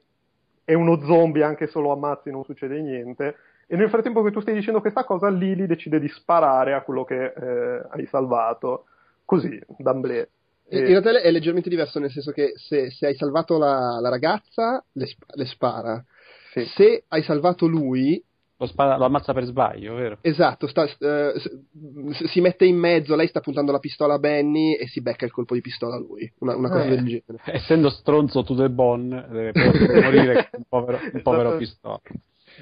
è 0.65 0.75
uno 0.75 1.01
zombie 1.01 1.43
anche 1.43 1.67
se 1.67 1.79
lo 1.79 1.93
ammazzi 1.93 2.31
non 2.31 2.45
succede 2.45 2.81
niente. 2.81 3.37
E 3.67 3.77
nel 3.77 3.89
frattempo 3.89 4.23
che 4.23 4.33
tu 4.33 4.41
stai 4.41 4.55
dicendo 4.55 4.81
questa 4.81 5.05
cosa, 5.05 5.29
Lily 5.29 5.67
decide 5.67 6.01
di 6.01 6.09
sparare 6.09 6.75
a 6.75 6.83
quello 6.83 7.05
che 7.05 7.33
eh, 7.33 7.83
hai 7.91 8.07
salvato. 8.07 8.87
Così, 9.25 9.61
d'amblè. 9.77 10.29
In 10.71 10.87
realtà 10.87 11.21
è 11.21 11.31
leggermente 11.31 11.69
diverso, 11.69 11.99
nel 11.99 12.11
senso 12.11 12.31
che 12.31 12.53
se, 12.57 12.91
se 12.91 13.07
hai 13.07 13.15
salvato 13.15 13.59
la, 13.59 13.99
la 14.01 14.09
ragazza, 14.09 14.85
le, 14.93 15.09
le 15.35 15.45
spara. 15.47 16.05
Sì. 16.53 16.65
Se 16.65 17.05
hai 17.09 17.23
salvato 17.23 17.67
lui, 17.67 18.23
lo, 18.61 18.67
spara, 18.67 18.99
lo, 18.99 19.07
ammazza 19.07 19.33
per 19.33 19.45
sbaglio, 19.45 19.95
vero? 19.95 20.19
Esatto, 20.21 20.67
sta, 20.67 20.83
uh, 20.83 22.13
si 22.13 22.41
mette 22.43 22.67
in 22.67 22.77
mezzo, 22.77 23.17
lei 23.17 23.27
sta 23.27 23.41
puntando 23.41 23.73
la 23.73 23.79
pistola 23.79 24.15
a 24.15 24.19
Benny 24.19 24.75
e 24.75 24.87
si 24.87 25.01
becca 25.01 25.25
il 25.25 25.33
colpo 25.33 25.55
di 25.55 25.63
pistola 25.63 25.97
a 25.97 25.99
lui, 25.99 26.31
una, 26.41 26.55
una 26.57 26.69
cosa 26.69 26.85
eh, 26.85 26.89
del 26.91 27.05
genere. 27.05 27.43
Essendo 27.47 27.89
stronzo 27.89 28.43
to 28.43 28.55
the 28.55 28.69
bone, 28.69 29.27
deve 29.31 29.53
morire 29.55 30.51
un 30.59 30.65
povero, 30.69 30.99
un 31.11 31.23
povero 31.23 31.57
pistola. 31.57 32.01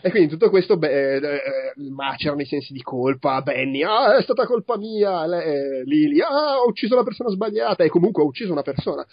E 0.00 0.10
quindi 0.10 0.28
tutto 0.28 0.50
questo 0.50 0.76
beh, 0.76 1.16
eh, 1.16 1.16
eh, 1.16 1.90
macerano 1.90 2.40
i 2.40 2.46
sensi 2.46 2.72
di 2.72 2.82
colpa. 2.82 3.42
Benny, 3.42 3.82
ah, 3.82 4.16
è 4.16 4.22
stata 4.22 4.46
colpa 4.46 4.76
mia. 4.76 5.26
Le, 5.26 5.82
Lily, 5.84 6.20
ah, 6.20 6.60
ho 6.60 6.68
ucciso 6.68 6.94
la 6.94 7.02
persona 7.02 7.30
sbagliata. 7.30 7.84
E 7.84 7.88
comunque 7.88 8.22
ho 8.22 8.26
ucciso 8.26 8.52
una 8.52 8.62
persona. 8.62 9.04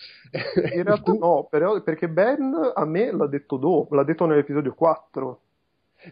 In 0.73 0.83
realtà 0.83 1.13
no, 1.17 1.47
perché 1.49 2.07
Ben 2.07 2.53
a 2.73 2.85
me 2.85 3.11
l'ha 3.11 3.27
detto 3.27 3.57
dopo, 3.57 3.95
l'ha 3.95 4.03
detto 4.03 4.25
nell'episodio 4.25 4.73
4. 4.73 5.39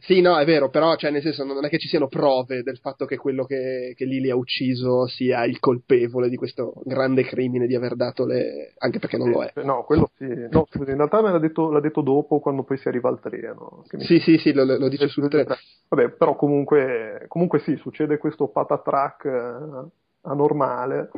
Sì, 0.02 0.22
no, 0.22 0.38
è 0.38 0.46
vero, 0.46 0.70
però 0.70 0.96
cioè, 0.96 1.12
nel 1.12 1.22
senso, 1.22 1.44
non 1.44 1.66
è 1.66 1.70
che 1.70 1.78
ci 1.78 1.88
siano 1.88 2.08
prove 2.08 2.64
del 2.64 2.78
fatto 2.78 3.06
che 3.06 3.18
quello 3.18 3.46
che, 3.46 3.94
che 3.96 4.06
Lily 4.06 4.30
ha 4.30 4.36
ucciso 4.36 5.08
sia 5.08 5.46
il 5.46 5.60
colpevole 5.60 6.30
di 6.30 6.36
questo 6.36 6.74
grande 6.84 7.24
crimine 7.24 7.68
di 7.68 7.76
aver 7.76 7.96
dato 7.96 8.26
le... 8.26 8.74
anche 8.78 9.00
perché 9.00 9.18
non 9.18 9.30
lo 9.30 9.44
è. 9.44 9.52
No, 9.64 9.84
quello 9.84 10.10
sì. 10.18 10.26
No, 10.50 10.68
scusi, 10.70 10.92
in 10.92 10.98
realtà 10.98 11.22
me 11.22 11.32
l'ha 11.32 11.40
detto, 11.40 11.72
l'ha 11.72 11.80
detto 11.80 12.02
dopo 12.02 12.40
quando 12.40 12.64
poi 12.64 12.78
si 12.78 12.88
arriva 12.88 13.10
al 13.10 13.20
treno. 13.20 13.84
Sì, 13.98 14.20
sì, 14.20 14.38
sì, 14.38 14.54
lo, 14.54 14.64
lo 14.64 14.88
dice 14.90 15.08
sul 15.08 15.30
treno. 15.30 15.56
Vabbè, 15.90 16.10
però 16.12 16.36
comunque, 16.36 17.26
comunque 17.28 17.60
sì, 17.60 17.76
succede 17.78 18.18
questo 18.18 18.48
patatrack 18.48 19.26
eh, 19.26 19.90
anormale 20.22 21.10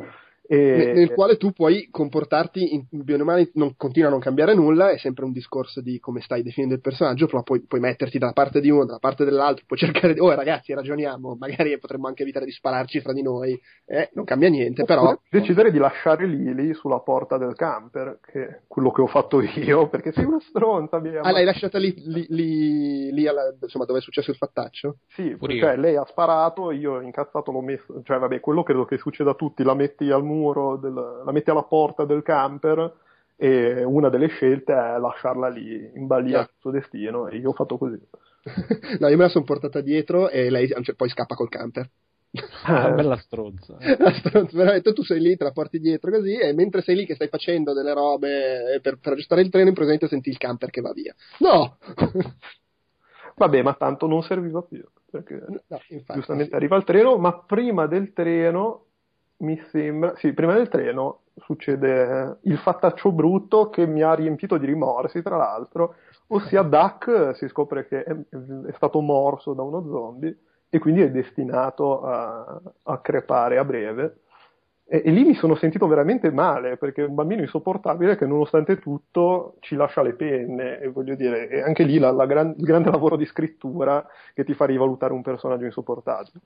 E... 0.48 0.92
Nel 0.94 1.12
quale 1.12 1.36
tu 1.36 1.52
puoi 1.52 1.88
comportarti 1.90 2.74
in 2.74 2.86
bene 2.90 3.22
o 3.22 3.24
male, 3.24 3.50
non, 3.54 3.74
continua 3.76 4.08
a 4.08 4.12
non 4.12 4.20
cambiare 4.20 4.54
nulla, 4.54 4.90
è 4.90 4.98
sempre 4.98 5.24
un 5.24 5.32
discorso 5.32 5.80
di 5.80 5.98
come 5.98 6.20
stai 6.20 6.42
definendo 6.42 6.74
il 6.74 6.80
personaggio, 6.80 7.26
però 7.26 7.42
puoi, 7.42 7.64
puoi 7.66 7.80
metterti 7.80 8.18
dalla 8.18 8.32
parte 8.32 8.60
di 8.60 8.70
uno, 8.70 8.84
dalla 8.84 8.98
parte 8.98 9.24
dell'altro, 9.24 9.64
puoi 9.66 9.78
cercare 9.78 10.14
di, 10.14 10.20
oh 10.20 10.32
ragazzi 10.34 10.72
ragioniamo, 10.72 11.36
magari 11.38 11.76
potremmo 11.78 12.06
anche 12.06 12.22
evitare 12.22 12.44
di 12.44 12.52
spararci 12.52 13.00
fra 13.00 13.12
di 13.12 13.22
noi, 13.22 13.60
eh, 13.86 14.10
non 14.12 14.24
cambia 14.24 14.48
niente, 14.48 14.84
però... 14.84 15.18
Decidere 15.28 15.70
di 15.70 15.78
lasciare 15.78 16.26
Lily 16.26 16.74
sulla 16.74 17.00
porta 17.00 17.38
del 17.38 17.54
camper, 17.54 18.20
che 18.24 18.46
è 18.46 18.60
quello 18.68 18.90
che 18.90 19.02
ho 19.02 19.06
fatto 19.06 19.40
io, 19.42 19.88
perché 19.88 20.12
sei 20.12 20.24
una 20.24 20.40
stronza. 20.40 21.00
Mia, 21.00 21.20
ah, 21.22 21.32
l'hai 21.32 21.44
lasciata 21.44 21.78
lì, 21.78 21.92
lì, 22.06 22.26
lì, 22.28 23.12
lì 23.12 23.26
alla, 23.26 23.54
insomma, 23.60 23.84
dove 23.84 23.98
è 23.98 24.02
successo 24.02 24.30
il 24.30 24.36
fattaccio? 24.36 24.98
Sì, 25.08 25.36
cioè 25.58 25.76
lei 25.76 25.96
ha 25.96 26.04
sparato, 26.04 26.70
io 26.70 27.00
incazzato 27.00 27.50
l'ho 27.50 27.60
messo, 27.60 28.00
cioè 28.04 28.18
vabbè, 28.18 28.40
quello 28.40 28.62
credo 28.62 28.84
che 28.84 28.96
succeda 28.96 29.30
a 29.30 29.34
tutti, 29.34 29.62
la 29.62 29.74
metti 29.74 30.10
al 30.10 30.22
muro 30.22 30.35
muro, 30.36 30.76
del, 30.76 30.92
la 31.24 31.32
metti 31.32 31.50
alla 31.50 31.64
porta 31.64 32.04
del 32.04 32.22
camper 32.22 32.94
e 33.36 33.84
una 33.84 34.08
delle 34.08 34.28
scelte 34.28 34.72
è 34.72 34.98
lasciarla 34.98 35.48
lì 35.48 35.90
in 35.94 36.06
balia 36.06 36.38
del 36.38 36.50
suo 36.58 36.70
destino 36.70 37.28
e 37.28 37.36
io 37.36 37.50
ho 37.50 37.54
fatto 37.54 37.76
così. 37.76 38.00
no, 39.00 39.08
io 39.08 39.16
me 39.16 39.24
la 39.24 39.28
sono 39.28 39.44
portata 39.44 39.80
dietro 39.80 40.28
e 40.30 40.50
lei 40.50 40.68
cioè, 40.68 40.94
poi 40.94 41.08
scappa 41.08 41.34
col 41.34 41.48
camper. 41.48 41.88
Ah, 42.64 42.90
bella 42.90 43.16
stronza. 43.16 43.76
la 43.98 44.12
stronza, 44.12 44.56
veramente 44.56 44.92
tu 44.92 45.02
sei 45.02 45.20
lì, 45.20 45.36
te 45.36 45.44
la 45.44 45.52
porti 45.52 45.78
dietro 45.78 46.10
così 46.10 46.36
e 46.36 46.52
mentre 46.52 46.82
sei 46.82 46.96
lì 46.96 47.06
che 47.06 47.14
stai 47.14 47.28
facendo 47.28 47.72
delle 47.72 47.94
robe 47.94 48.78
per, 48.82 48.98
per 48.98 49.12
aggiustare 49.12 49.40
il 49.40 49.50
treno, 49.50 49.68
in 49.68 49.74
presente 49.74 50.08
senti 50.08 50.28
il 50.28 50.38
camper 50.38 50.70
che 50.70 50.80
va 50.80 50.92
via. 50.92 51.14
No! 51.38 51.78
Vabbè, 53.36 53.62
ma 53.62 53.74
tanto 53.74 54.06
non 54.06 54.22
serviva 54.22 54.62
più, 54.62 54.82
perché 55.10 55.34
no, 55.46 55.60
infatti, 55.88 56.14
giustamente 56.14 56.50
sì. 56.50 56.56
arriva 56.56 56.76
il 56.76 56.84
treno, 56.84 57.18
ma 57.18 57.38
prima 57.38 57.86
del 57.86 58.14
treno 58.14 58.85
mi 59.38 59.60
sembra, 59.70 60.14
sì, 60.16 60.32
prima 60.32 60.54
del 60.54 60.68
treno 60.68 61.20
succede 61.36 62.38
il 62.42 62.58
fattaccio 62.58 63.12
brutto 63.12 63.68
che 63.68 63.86
mi 63.86 64.02
ha 64.02 64.14
riempito 64.14 64.56
di 64.56 64.66
rimorsi, 64.66 65.22
tra 65.22 65.36
l'altro, 65.36 65.96
ossia 66.28 66.62
Duck 66.64 67.36
si 67.36 67.48
scopre 67.48 67.86
che 67.86 68.02
è, 68.02 68.12
è 68.12 68.72
stato 68.74 69.00
morso 69.00 69.52
da 69.52 69.62
uno 69.62 69.82
zombie 69.82 70.36
e 70.68 70.78
quindi 70.78 71.02
è 71.02 71.10
destinato 71.10 72.02
a, 72.02 72.60
a 72.84 72.98
crepare 73.00 73.58
a 73.58 73.64
breve. 73.64 74.20
E, 74.88 75.02
e, 75.04 75.10
lì 75.10 75.24
mi 75.24 75.34
sono 75.34 75.56
sentito 75.56 75.86
veramente 75.88 76.30
male 76.30 76.76
perché 76.76 77.02
è 77.02 77.06
un 77.06 77.14
bambino 77.14 77.42
insopportabile 77.42 78.16
che 78.16 78.24
nonostante 78.24 78.78
tutto 78.78 79.56
ci 79.60 79.74
lascia 79.74 80.00
le 80.02 80.14
penne 80.14 80.78
e 80.78 80.88
voglio 80.88 81.16
dire, 81.16 81.48
e 81.48 81.60
anche 81.60 81.82
lì 81.82 81.98
la, 81.98 82.12
la 82.12 82.26
gran, 82.26 82.54
il 82.56 82.64
grande 82.64 82.90
lavoro 82.90 83.16
di 83.16 83.26
scrittura 83.26 84.06
che 84.32 84.44
ti 84.44 84.54
fa 84.54 84.64
rivalutare 84.64 85.12
un 85.12 85.22
personaggio 85.22 85.64
insopportabile. 85.64 86.40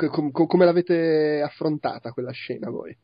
Eh, 0.00 0.08
com- 0.08 0.30
come 0.30 0.64
l'avete 0.64 1.42
affrontata 1.42 2.12
quella 2.12 2.32
scena 2.32 2.70
voi? 2.70 2.96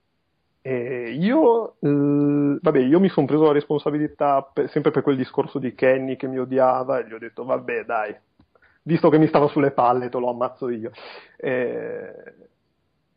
Eh, 0.60 1.12
io, 1.12 1.76
eh, 1.80 2.58
vabbè, 2.60 2.78
io 2.80 3.00
mi 3.00 3.08
sono 3.08 3.26
preso 3.26 3.44
la 3.44 3.52
responsabilità 3.52 4.42
per, 4.42 4.68
sempre 4.68 4.90
per 4.90 5.02
quel 5.02 5.16
discorso 5.16 5.58
di 5.58 5.74
Kenny 5.74 6.16
che 6.16 6.26
mi 6.26 6.38
odiava 6.38 6.98
e 6.98 7.06
gli 7.06 7.12
ho 7.12 7.18
detto 7.18 7.44
vabbè 7.44 7.84
dai, 7.84 8.14
visto 8.82 9.08
che 9.08 9.18
mi 9.18 9.28
stava 9.28 9.48
sulle 9.48 9.70
palle 9.70 10.08
te 10.08 10.18
lo 10.18 10.30
ammazzo 10.30 10.68
io. 10.68 10.90
Eh, 11.36 12.12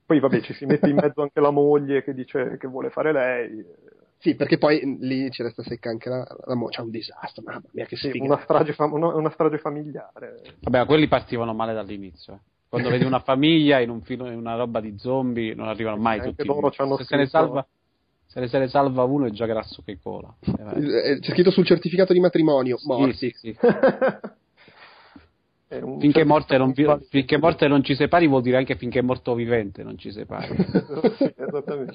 poi 0.05 0.19
vabbè 0.19 0.41
ci 0.41 0.53
si 0.53 0.65
mette 0.65 0.89
in 0.89 0.97
mezzo 0.97 1.21
anche 1.21 1.39
la 1.39 1.51
moglie 1.51 2.03
che 2.03 2.13
dice 2.13 2.57
che 2.57 2.67
vuole 2.67 2.89
fare 2.89 3.11
lei. 3.11 3.65
Sì, 4.17 4.35
perché 4.35 4.59
poi 4.59 4.97
lì 4.99 5.31
ci 5.31 5.41
resta 5.41 5.63
secca 5.63 5.89
anche 5.89 6.07
la, 6.07 6.25
la 6.45 6.53
moglie, 6.53 6.75
c'è 6.75 6.81
un 6.81 6.91
disastro, 6.91 7.41
mamma 7.43 7.63
mia 7.71 7.85
che 7.85 7.95
sfiga. 7.95 8.13
Sì, 8.13 8.19
una, 8.19 8.39
strage 8.39 8.73
fam- 8.73 8.93
una, 8.93 9.07
una 9.15 9.31
strage 9.31 9.57
familiare. 9.57 10.41
Vabbè, 10.59 10.85
quelli 10.85 11.07
partivano 11.07 11.53
male 11.53 11.73
dall'inizio. 11.73 12.39
Eh. 12.71 12.77
Quando 12.77 12.89
vedi 12.89 13.03
una 13.03 13.19
famiglia 13.19 13.81
in, 13.81 13.89
un 13.89 14.01
film, 14.01 14.27
in 14.27 14.37
una 14.37 14.55
roba 14.55 14.79
di 14.79 14.97
zombie 14.97 15.53
non 15.53 15.67
arrivano 15.67 15.97
mai 15.97 16.19
Anche 16.19 16.35
tutti. 16.35 16.47
Loro 16.47 16.71
se, 16.71 17.03
se, 17.03 17.17
ne 17.17 17.27
salva, 17.27 17.67
se, 18.25 18.39
ne, 18.39 18.47
se 18.47 18.59
ne 18.59 18.69
salva 18.69 19.03
uno 19.03 19.25
è 19.25 19.29
già 19.31 19.45
grasso 19.45 19.81
che 19.83 19.99
cola. 20.01 20.33
Eh, 20.39 21.19
c'è 21.19 21.31
scritto 21.31 21.51
sul 21.51 21.65
certificato 21.65 22.13
di 22.13 22.21
matrimonio, 22.21 22.77
morti. 22.83 23.13
Sì, 23.13 23.35
sì, 23.37 23.53
sì. 25.67 25.81
finché, 25.99 26.23
morte 26.23 26.57
non, 26.57 26.73
finché 27.09 27.37
morte 27.37 27.67
non 27.67 27.83
ci 27.83 27.93
separi 27.93 28.27
vuol 28.27 28.41
dire 28.41 28.55
anche 28.55 28.75
finché 28.75 29.01
morto 29.01 29.35
vivente 29.35 29.83
non 29.83 29.97
ci 29.97 30.09
separi. 30.09 30.55
sì, 31.17 31.33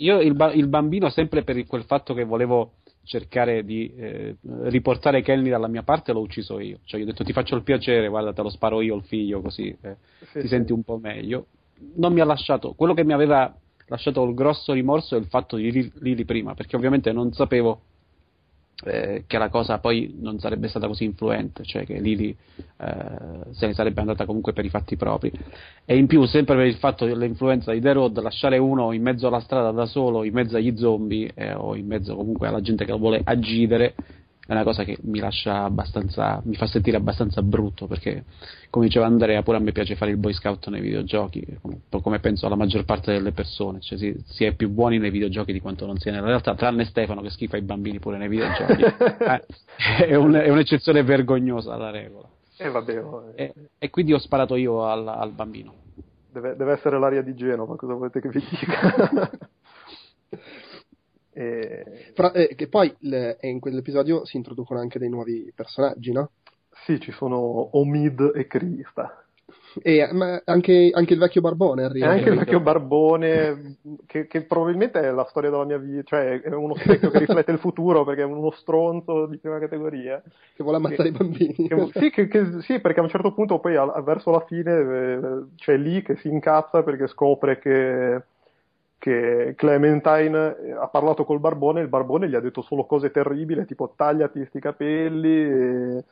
Io 0.05 0.21
il, 0.21 0.53
il, 0.55 0.69
bambino 0.69 1.09
sempre 1.09 1.43
per 1.43 1.65
quel 1.67 1.85
fatto 1.85 2.13
che 2.13 2.25
volevo 2.25 2.73
cercare 3.07 3.65
di 3.65 3.93
eh, 3.97 4.37
riportare 4.65 5.23
Kenny 5.23 5.49
dalla 5.49 5.69
mia 5.69 5.83
parte 5.83 6.13
l'ho 6.13 6.21
ucciso 6.21 6.59
io. 6.59 6.81
Cioè, 6.85 7.01
gli 7.01 7.05
ho 7.05 7.07
detto 7.07 7.25
ti 7.25 7.33
faccio 7.33 7.57
il 7.57 7.63
piacere, 7.63 8.09
guarda, 8.09 8.33
te 8.33 8.43
lo 8.43 8.51
sparo 8.51 8.81
io 8.81 8.97
il 8.97 9.05
figlio, 9.05 9.41
così 9.41 9.75
eh, 9.81 9.97
sì, 10.19 10.33
ti 10.33 10.41
sì. 10.43 10.49
senti 10.49 10.73
un 10.73 10.83
po' 10.83 10.99
meglio. 10.99 11.47
Non 11.95 12.13
mi 12.13 12.21
ha 12.21 12.25
lasciato. 12.25 12.75
Quello 12.75 12.95
che 12.95 13.05
mi 13.05 13.13
aveva 13.13 13.55
lasciato 13.87 14.25
il 14.25 14.35
grosso 14.35 14.73
rimorso 14.73 15.17
è 15.17 15.19
il 15.19 15.27
fatto 15.27 15.57
di 15.57 15.93
Lili 16.01 16.25
prima, 16.25 16.55
perché 16.55 16.77
ovviamente 16.77 17.13
non 17.13 17.33
sapevo 17.33 17.81
eh, 18.85 19.25
che 19.27 19.39
la 19.39 19.49
cosa 19.49 19.79
poi 19.79 20.17
non 20.21 20.39
sarebbe 20.39 20.69
stata 20.69 20.87
così 20.87 21.05
influente, 21.05 21.65
cioè 21.65 21.87
che 21.87 21.99
Lily 21.99 22.37
eh, 22.79 23.53
se 23.53 23.67
ne 23.67 23.73
sarebbe 23.73 24.01
andata 24.01 24.27
comunque 24.27 24.53
per 24.53 24.65
i 24.65 24.69
fatti 24.69 24.97
propri. 24.97 25.33
E 25.85 25.97
in 25.97 26.07
più, 26.07 26.25
sempre 26.27 26.57
per 26.57 26.67
il 26.67 26.77
fatto 26.77 27.07
dell'influenza 27.07 27.73
di 27.73 27.81
The 27.81 27.93
Road, 27.93 28.21
lasciare 28.21 28.59
uno 28.59 28.93
in 28.93 29.03
mezzo 29.03 29.29
alla 29.29 29.41
strada 29.41 29.71
da 29.71 29.87
solo, 29.87 30.25
in 30.25 30.35
mezzo 30.35 30.57
agli 30.57 30.77
zombie 30.77 31.31
eh, 31.35 31.55
o 31.55 31.75
in 31.75 31.87
mezzo 31.87 32.15
comunque 32.15 32.49
alla 32.49 32.61
gente 32.61 32.85
che 32.85 32.91
lo 32.91 32.99
vuole 32.99 33.21
aggidere, 33.25 33.95
è 34.47 34.53
una 34.53 34.63
cosa 34.63 34.85
che 34.85 34.97
mi 35.03 35.19
lascia 35.19 35.65
abbastanza, 35.65 36.41
mi 36.45 36.55
fa 36.55 36.67
sentire 36.67 36.97
abbastanza 36.97 37.43
brutto 37.43 37.89
perché, 37.89 38.25
come 38.71 38.87
diceva 38.87 39.05
Andrea, 39.05 39.43
pure 39.43 39.57
a 39.57 39.61
me 39.61 39.73
piace 39.73 39.97
fare 39.97 40.13
il 40.13 40.19
boy 40.19 40.33
scout 40.33 40.69
nei 40.69 40.81
videogiochi, 40.81 41.45
come 41.91 42.21
penso 42.21 42.47
alla 42.47 42.55
maggior 42.55 42.85
parte 42.85 43.13
delle 43.13 43.33
persone, 43.33 43.81
cioè 43.81 43.99
si, 43.99 44.15
si 44.25 44.45
è 44.45 44.55
più 44.55 44.71
buoni 44.71 44.99
nei 44.99 45.11
videogiochi 45.11 45.53
di 45.53 45.61
quanto 45.61 45.85
non 45.85 45.99
sia 45.99 46.13
nella 46.13 46.27
realtà, 46.27 46.55
tranne 46.55 46.85
Stefano 46.85 47.23
che 47.23 47.31
schifa 47.31 47.57
i 47.57 47.63
bambini 47.63 47.99
pure 47.99 48.19
nei 48.19 48.29
videogiochi, 48.29 48.83
eh, 48.85 50.07
è, 50.07 50.15
un, 50.15 50.35
è, 50.35 50.49
un'eccezione 50.49 51.03
vergognosa 51.03 51.75
alla 51.75 51.91
regola. 51.91 52.29
Eh, 52.57 52.71
vabbè, 52.71 53.03
oh, 53.03 53.33
eh. 53.35 53.43
E, 53.45 53.55
e, 53.79 53.91
quindi 53.91 54.13
ho 54.13 54.19
sparato 54.19 54.55
io 54.55 54.87
al, 54.87 55.09
al 55.09 55.33
bambino. 55.33 55.75
Deve, 56.31 56.55
deve, 56.55 56.73
essere 56.73 57.01
l'aria 57.01 57.23
di 57.23 57.35
Genova, 57.35 57.75
cosa 57.75 57.95
volete 57.95 58.21
che 58.21 58.29
vi 58.29 58.45
dica? 58.49 59.31
E... 61.37 62.13
Fra, 62.15 62.33
eh, 62.33 62.55
che 62.55 62.67
poi 62.67 62.95
le, 63.01 63.37
in 63.43 63.61
quell'episodio 63.61 64.25
si 64.25 64.39
introducono 64.39 64.81
anche 64.81 64.99
dei 64.99 65.11
nuovi 65.11 65.53
personaggi, 65.55 66.11
no? 66.11 66.31
Sì, 66.87 66.99
ci 66.99 67.13
sono 67.13 67.77
Omid 67.77 68.33
e 68.35 68.47
Krista. 68.47 69.23
E 69.83 70.09
ma 70.13 70.41
anche, 70.47 70.91
anche, 70.95 71.13
il 71.13 71.19
vecchio 71.19 71.43
Barbone 71.43 71.85
arriva. 71.85 72.09
Anche 72.09 72.31
il 72.31 72.39
vecchio 72.39 72.61
Barbone, 72.61 73.77
che, 74.07 74.27
che, 74.27 74.43
probabilmente 74.45 74.99
è 74.99 75.11
la 75.11 75.27
storia 75.29 75.51
della 75.51 75.67
mia 75.67 75.77
vita, 75.77 76.03
cioè 76.05 76.41
è 76.41 76.55
uno 76.55 76.75
specchio 76.75 77.11
che 77.11 77.19
riflette 77.19 77.53
il 77.53 77.59
futuro 77.59 78.03
perché 78.05 78.23
è 78.23 78.25
uno 78.25 78.51
stronzo 78.53 79.27
di 79.27 79.37
prima 79.37 79.59
categoria. 79.59 80.23
Che 80.55 80.63
vuole 80.63 80.79
ammazzare 80.79 81.03
che, 81.03 81.09
i 81.09 81.19
bambini. 81.19 81.69
Che, 81.69 81.91
sì, 81.93 82.61
sì, 82.63 82.81
perché 82.81 83.01
a 83.01 83.03
un 83.03 83.11
certo 83.11 83.35
punto 83.35 83.59
poi 83.59 83.77
a, 83.77 83.85
verso 84.01 84.31
la 84.31 84.45
fine 84.47 84.73
eh, 84.73 85.45
c'è 85.57 85.77
lì 85.77 86.01
che 86.01 86.17
si 86.17 86.29
incazza 86.29 86.83
perché 86.83 87.07
scopre 87.09 87.59
che 87.59 88.23
che 89.07 89.55
Clementine 89.55 90.57
eh, 90.59 90.73
ha 90.73 90.89
parlato 90.89 91.25
col 91.25 91.39
barbone 91.39 91.79
e 91.79 91.85
il 91.85 91.89
barbone 91.89 92.29
gli 92.29 92.35
ha 92.35 92.41
detto 92.41 92.61
solo 92.61 92.87
cose 92.87 93.13
terribili, 93.13 93.65
tipo 93.65 93.93
tagliati 93.95 94.45
sti 94.47 94.59
capelli, 94.59 96.03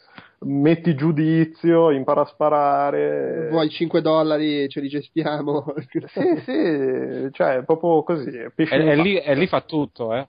metti 0.43 0.95
giudizio, 0.95 1.91
impara 1.91 2.21
a 2.21 2.27
sparare. 2.27 3.49
Vuoi 3.51 3.69
5 3.69 4.01
dollari, 4.01 4.69
ce 4.69 4.81
li 4.81 4.87
gestiamo. 4.87 5.75
sì, 6.07 6.41
sì, 6.45 7.29
cioè 7.33 7.65
proprio 7.65 8.05
così. 8.05 8.31
E, 8.31 8.53
e, 8.55 8.95
lì, 8.95 9.19
e, 9.19 9.35
lì, 9.35 9.49
fa 9.49 9.63
tutto, 9.63 10.15
eh. 10.15 10.29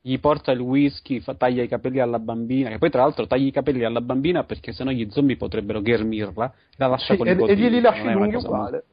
Gli 0.00 0.20
porta 0.20 0.52
il 0.52 0.60
whisky, 0.60 1.18
fa, 1.18 1.34
taglia 1.34 1.64
i 1.64 1.68
capelli 1.68 1.98
alla 1.98 2.20
bambina, 2.20 2.68
che 2.68 2.78
poi 2.78 2.90
tra 2.90 3.02
l'altro 3.02 3.26
taglia 3.26 3.48
i 3.48 3.52
capelli 3.52 3.82
alla 3.82 4.00
bambina 4.00 4.44
perché 4.44 4.72
sennò 4.72 4.92
gli 4.92 5.08
zombie 5.10 5.36
potrebbero 5.36 5.80
ghermirla, 5.80 6.54
la 6.76 6.86
lascia 6.86 7.14
sì, 7.14 7.18
con 7.18 7.26
e, 7.26 7.32
i 7.32 7.36
codini. 7.36 7.58
E 7.58 7.60
glieli 7.60 7.80
lasci 7.80 8.08
lunghi 8.08 8.36
uguale. 8.36 8.84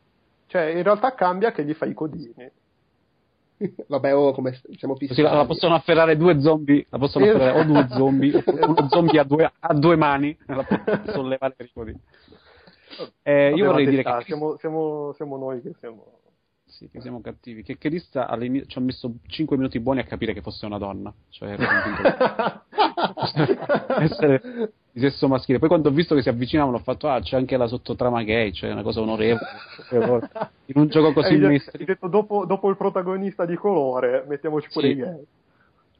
Cioè, 0.47 0.63
in 0.63 0.81
realtà 0.81 1.13
cambia 1.13 1.51
che 1.51 1.63
gli 1.63 1.73
fai 1.75 1.91
i 1.91 1.93
codini. 1.93 2.33
Vabbè, 3.87 4.15
oh, 4.15 4.31
come 4.31 4.59
siamo 4.77 4.95
fissati. 4.95 5.21
la 5.21 5.45
possono 5.45 5.75
afferrare 5.75 6.15
due 6.15 6.39
zombie, 6.39 6.85
la 6.89 6.97
possono 6.97 7.25
afferrare 7.25 7.59
o 7.59 7.63
due 7.63 7.87
zombie, 7.91 8.35
o 8.35 8.43
uno 8.45 8.87
zombie 8.89 9.19
a 9.19 9.23
due, 9.23 9.51
a 9.59 9.73
due 9.73 9.95
mani, 9.95 10.37
la 10.45 10.63
possono 10.63 11.03
sollevare 11.11 11.53
per 11.55 11.65
i 11.65 11.95
eh, 13.21 13.53
io 13.53 13.65
vorrei 13.67 13.87
dire 13.87 14.03
che 14.03 14.23
siamo, 14.25 14.57
siamo, 14.57 15.13
siamo, 15.13 15.37
noi 15.37 15.61
che 15.61 15.73
siamo 15.79 16.19
sì, 16.65 16.89
che 16.89 17.01
siamo 17.01 17.19
cattivi. 17.21 17.63
Che 17.63 17.77
all'inizio 18.13 18.67
ci 18.67 18.77
ha 18.77 18.81
messo 18.81 19.15
5 19.27 19.57
minuti 19.57 19.79
buoni 19.79 19.99
a 19.99 20.05
capire 20.05 20.33
che 20.33 20.41
fosse 20.41 20.65
una 20.65 20.77
donna. 20.77 21.13
Cioè, 21.29 21.55
essere 23.99 24.71
di 24.91 24.99
sesso 24.99 25.27
maschile. 25.27 25.59
Poi 25.59 25.67
quando 25.67 25.89
ho 25.89 25.91
visto 25.91 26.15
che 26.15 26.21
si 26.21 26.29
avvicinavano 26.29 26.77
ho 26.77 26.81
fatto, 26.81 27.07
ah, 27.07 27.19
c'è 27.21 27.37
anche 27.37 27.57
la 27.57 27.67
sottotrama 27.67 28.23
gay, 28.23 28.51
cioè 28.51 28.71
una 28.71 28.83
cosa 28.83 29.01
onorevole. 29.01 29.39
In 30.65 30.81
un 30.81 30.87
gioco 30.87 31.13
così 31.13 31.33
hai, 31.33 31.61
detto, 31.85 32.07
dopo, 32.07 32.45
dopo, 32.45 32.69
il 32.69 32.77
protagonista 32.77 33.45
di 33.45 33.55
colore, 33.55 34.25
mettiamoci 34.27 34.67
pure 34.71 34.87
sì. 34.87 34.93
i 34.93 34.95
gay. 34.95 35.25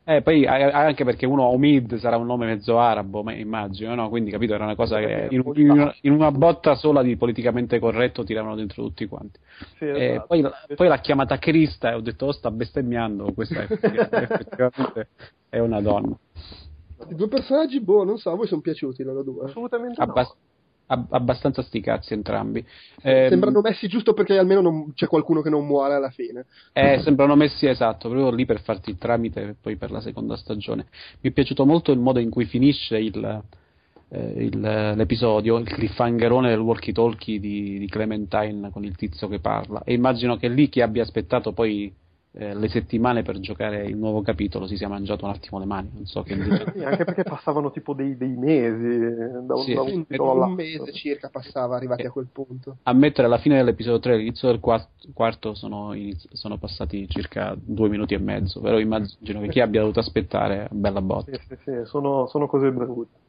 Eh, 0.09 0.23
poi 0.23 0.43
anche 0.47 1.03
perché 1.03 1.27
uno 1.27 1.43
Omid 1.43 1.97
sarà 1.97 2.17
un 2.17 2.25
nome 2.25 2.47
mezzo 2.47 2.79
arabo, 2.79 3.29
immagino, 3.29 3.93
no? 3.93 4.09
Quindi 4.09 4.31
capito, 4.31 4.55
era 4.55 4.63
una 4.63 4.73
cosa 4.73 4.97
che 4.97 5.27
in, 5.29 5.43
in, 5.53 5.93
in, 6.01 6.13
una 6.13 6.31
botta 6.31 6.73
sola 6.73 7.03
di 7.03 7.15
politicamente 7.15 7.77
corretto 7.77 8.23
tiravano 8.23 8.55
dentro 8.55 8.81
tutti 8.81 9.05
quanti. 9.05 9.37
Sì, 9.77 9.85
esatto. 9.85 10.25
poi, 10.27 10.43
poi, 10.75 10.87
l'ha 10.87 10.97
chiamata 10.97 11.37
Crista 11.37 11.91
e 11.91 11.93
ho 11.93 12.01
detto, 12.01 12.25
oh, 12.25 12.31
sta 12.31 12.49
bestemmiando, 12.49 13.33
questa 13.33 13.61
effettivamente 13.69 15.09
è 15.47 15.59
una 15.59 15.79
donna. 15.79 16.17
I 17.07 17.15
due 17.15 17.27
personaggi, 17.27 17.79
boh, 17.79 18.03
non 18.03 18.17
so, 18.17 18.31
a 18.31 18.35
voi 18.35 18.47
sono 18.47 18.61
piaciuti 18.61 19.03
loro 19.03 19.23
due? 19.23 19.45
Assolutamente 19.45 20.01
Abbast- 20.01 20.35
no 20.35 20.47
abbastanza 20.89 21.61
sti 21.61 21.81
cazzi 21.81 22.13
entrambi. 22.13 22.65
Eh, 23.01 23.27
sembrano 23.29 23.61
messi 23.61 23.87
giusto 23.87 24.13
perché 24.13 24.37
almeno 24.37 24.61
non, 24.61 24.93
c'è 24.93 25.07
qualcuno 25.07 25.41
che 25.41 25.49
non 25.49 25.65
muore 25.65 25.93
alla 25.93 26.09
fine. 26.09 26.45
Eh, 26.73 26.99
sembrano 27.01 27.35
messi 27.35 27.67
esatto, 27.67 28.09
proprio 28.09 28.31
lì 28.31 28.45
per 28.45 28.61
farti 28.61 28.89
il 28.89 28.97
tramite 28.97 29.55
poi 29.61 29.75
per 29.75 29.91
la 29.91 30.01
seconda 30.01 30.35
stagione. 30.35 30.87
Mi 31.21 31.29
è 31.29 31.33
piaciuto 31.33 31.65
molto 31.65 31.91
il 31.91 31.99
modo 31.99 32.19
in 32.19 32.29
cui 32.29 32.45
finisce 32.45 32.97
il, 32.97 33.43
eh, 34.09 34.33
il, 34.45 34.59
l'episodio, 34.59 35.57
il 35.57 35.67
cliffhangerone 35.67 36.49
del 36.49 36.59
walkie-talkie 36.59 37.39
di, 37.39 37.77
di 37.77 37.87
Clementine 37.87 38.71
con 38.71 38.83
il 38.83 38.95
tizio 38.95 39.27
che 39.27 39.39
parla. 39.39 39.83
E 39.83 39.93
immagino 39.93 40.37
che 40.37 40.47
lì 40.47 40.69
chi 40.69 40.81
abbia 40.81 41.03
aspettato 41.03 41.53
poi 41.53 41.93
eh, 42.31 42.53
le 42.53 42.69
settimane 42.69 43.23
per 43.23 43.39
giocare 43.39 43.85
il 43.85 43.97
nuovo 43.97 44.21
capitolo 44.21 44.67
si 44.67 44.77
sia 44.77 44.87
mangiato 44.87 45.25
un 45.25 45.31
attimo 45.31 45.57
le 45.57 45.65
mani. 45.65 45.89
Non 45.93 46.05
so 46.05 46.21
che 46.21 46.35
sì, 46.35 46.83
anche 46.83 47.03
perché 47.03 47.23
passavano 47.23 47.71
tipo 47.71 47.93
dei, 47.93 48.17
dei 48.17 48.35
mesi 48.35 48.85
eh, 48.85 49.41
da 49.41 49.55
un, 49.55 49.63
sì, 49.63 49.73
da 49.73 49.81
un, 49.81 50.05
un 50.07 50.53
mese 50.53 50.93
circa 50.93 51.29
passava 51.29 51.75
arrivati 51.75 52.05
a 52.05 52.11
quel 52.11 52.27
punto. 52.31 52.77
A 52.83 52.93
mettere 52.93 53.25
alla 53.25 53.39
fine 53.39 53.57
dell'episodio 53.57 53.99
3 53.99 54.13
all'inizio 54.13 54.49
del 54.49 54.59
quarto 54.59 55.55
sono, 55.55 55.95
sono, 56.33 56.57
passati 56.57 57.07
circa 57.09 57.55
due 57.59 57.89
minuti 57.89 58.13
e 58.13 58.19
mezzo, 58.19 58.59
però 58.59 58.77
immagino 58.77 59.41
che 59.41 59.47
chi 59.47 59.59
abbia 59.59 59.81
dovuto 59.81 59.99
aspettare 59.99 60.67
bella 60.71 61.01
botta. 61.01 61.31
Sì, 61.31 61.39
sì, 61.47 61.57
sì, 61.63 61.71
sono, 61.85 62.27
sono 62.27 62.45
cose 62.45 62.71
brutte. 62.71 63.27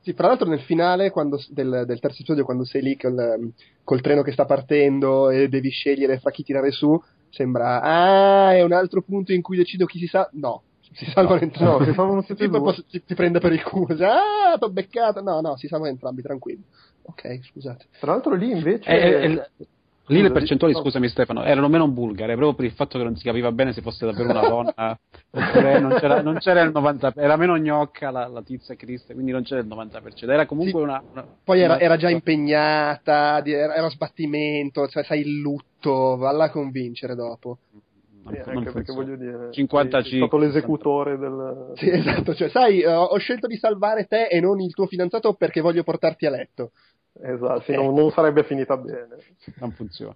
Sì, 0.00 0.12
fra 0.12 0.28
l'altro 0.28 0.48
nel 0.48 0.60
finale 0.60 1.10
quando, 1.10 1.42
del, 1.50 1.84
del, 1.86 1.98
terzo 1.98 2.18
episodio, 2.18 2.44
quando 2.44 2.64
sei 2.64 2.82
lì 2.82 2.96
col, 2.96 3.52
col, 3.84 4.00
treno 4.00 4.22
che 4.22 4.32
sta 4.32 4.44
partendo 4.44 5.28
e 5.28 5.48
devi 5.48 5.70
scegliere 5.70 6.18
fra 6.18 6.30
chi 6.30 6.44
tirare 6.44 6.70
su, 6.70 6.98
sembra, 7.30 7.80
ah, 7.80 8.54
è 8.54 8.62
un 8.62 8.72
altro 8.72 9.02
punto 9.02 9.32
in 9.32 9.42
cui 9.42 9.56
decido 9.56 9.86
chi 9.86 9.98
si 9.98 10.06
sa. 10.06 10.28
No, 10.32 10.62
si 10.92 11.04
salvano 11.06 11.36
no, 11.36 11.42
entrambi. 11.42 11.78
No, 11.78 11.84
si 11.84 11.94
salvano 11.94 12.22
tutti 12.22 12.44
e 12.44 12.48
due. 12.48 12.74
Ti, 12.88 13.04
ti, 13.04 13.14
prende 13.14 13.40
per 13.40 13.52
il 13.52 13.62
culo, 13.62 13.94
ah, 14.04 14.56
t'ho 14.58 14.70
beccato. 14.70 15.22
No, 15.22 15.40
no, 15.40 15.56
si 15.56 15.66
salvano 15.66 15.90
entrambi, 15.90 16.22
tranquillo. 16.22 16.62
Ok, 17.02 17.40
scusate. 17.42 17.86
Tra 17.98 18.12
l'altro 18.12 18.34
lì 18.34 18.50
invece... 18.50 18.88
È, 18.88 19.00
è, 19.00 19.20
è, 19.20 19.48
Lì 20.08 20.22
le 20.22 20.30
percentuali, 20.30 20.74
scusami 20.74 21.08
Stefano, 21.08 21.44
erano 21.44 21.68
meno 21.68 21.86
bulgare, 21.88 22.34
proprio 22.34 22.54
per 22.54 22.64
il 22.64 22.72
fatto 22.72 22.96
che 22.96 23.04
non 23.04 23.16
si 23.16 23.24
capiva 23.24 23.52
bene 23.52 23.72
se 23.72 23.82
fosse 23.82 24.06
davvero 24.06 24.30
una 24.30 24.48
donna, 24.48 24.98
oppure 25.30 25.80
non 25.80 25.94
c'era, 25.98 26.22
non 26.22 26.38
c'era 26.38 26.62
il 26.62 26.70
90%, 26.70 27.12
era 27.16 27.36
meno 27.36 27.56
gnocca 27.58 28.10
la, 28.10 28.26
la 28.26 28.42
tizia 28.42 28.74
Criste, 28.74 29.12
quindi 29.12 29.32
non 29.32 29.42
c'era 29.42 29.60
il 29.60 29.66
90%, 29.66 30.30
era 30.30 30.46
comunque 30.46 30.80
sì, 30.80 30.86
una, 30.86 31.02
una, 31.12 31.26
Poi 31.44 31.60
era, 31.60 31.74
una... 31.74 31.82
era, 31.82 31.96
già 31.96 32.08
impegnata, 32.08 33.42
era, 33.44 33.74
era 33.74 33.90
sbattimento, 33.90 34.88
cioè 34.88 35.04
sai 35.04 35.20
il 35.20 35.40
lutto, 35.40 36.16
valla 36.16 36.44
a 36.44 36.50
convincere 36.50 37.14
dopo. 37.14 37.58
Sì, 38.28 38.52
non 38.52 38.62
perché 38.62 38.92
voglio 38.92 39.16
dire 39.16 39.48
55 39.52 40.02
sei 40.02 40.18
stato 40.18 40.36
l'esecutore 40.36 41.16
del 41.16 41.72
sì 41.76 41.88
esatto 41.88 42.34
cioè 42.34 42.50
sai 42.50 42.84
ho 42.84 43.16
scelto 43.16 43.46
di 43.46 43.56
salvare 43.56 44.04
te 44.04 44.26
e 44.26 44.38
non 44.38 44.60
il 44.60 44.74
tuo 44.74 44.84
fidanzato 44.84 45.32
perché 45.32 45.62
voglio 45.62 45.82
portarti 45.82 46.26
a 46.26 46.30
letto 46.30 46.72
Esatto, 47.20 47.60
sì, 47.62 47.74
non, 47.74 47.94
non, 47.94 48.10
sarebbe 48.10 48.44
finita 48.44 48.76
bene. 48.76 49.16
Non 49.56 49.72
funziona. 49.72 50.14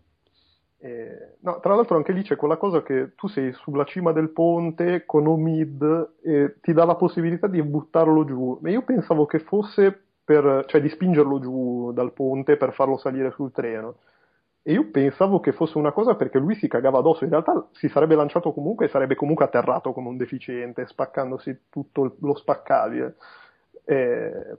Eh, 0.78 1.36
no, 1.40 1.60
tra 1.60 1.74
l'altro 1.74 1.96
anche 1.96 2.12
lì 2.12 2.22
c'è 2.22 2.34
quella 2.34 2.56
cosa 2.56 2.82
che 2.82 3.14
tu 3.14 3.28
sei 3.28 3.52
sulla 3.52 3.84
cima 3.84 4.10
del 4.10 4.30
ponte 4.30 5.04
con 5.06 5.26
Omid 5.28 6.14
e 6.22 6.56
ti 6.60 6.72
dà 6.72 6.84
la 6.84 6.96
possibilità 6.96 7.46
di 7.46 7.62
buttarlo 7.62 8.24
giù. 8.24 8.58
Ma 8.60 8.70
io 8.70 8.82
pensavo 8.82 9.26
che 9.26 9.38
fosse 9.38 10.06
per, 10.24 10.64
cioè 10.66 10.80
di 10.80 10.88
spingerlo 10.88 11.38
giù 11.40 11.92
dal 11.92 12.12
ponte 12.12 12.56
per 12.56 12.72
farlo 12.72 12.96
salire 12.96 13.30
sul 13.32 13.52
treno. 13.52 13.96
E 14.64 14.72
io 14.72 14.90
pensavo 14.90 15.40
che 15.40 15.52
fosse 15.52 15.76
una 15.76 15.90
cosa 15.90 16.14
perché 16.14 16.38
lui 16.38 16.54
si 16.54 16.68
cagava 16.68 16.98
addosso, 16.98 17.24
in 17.24 17.30
realtà 17.30 17.66
si 17.72 17.88
sarebbe 17.88 18.14
lanciato 18.14 18.52
comunque 18.52 18.86
e 18.86 18.88
sarebbe 18.88 19.16
comunque 19.16 19.44
atterrato 19.44 19.92
come 19.92 20.08
un 20.08 20.16
deficiente, 20.16 20.86
spaccandosi 20.86 21.64
tutto 21.68 22.16
lo 22.20 22.34
spaccabile. 22.36 23.16
Eh, 23.84 24.56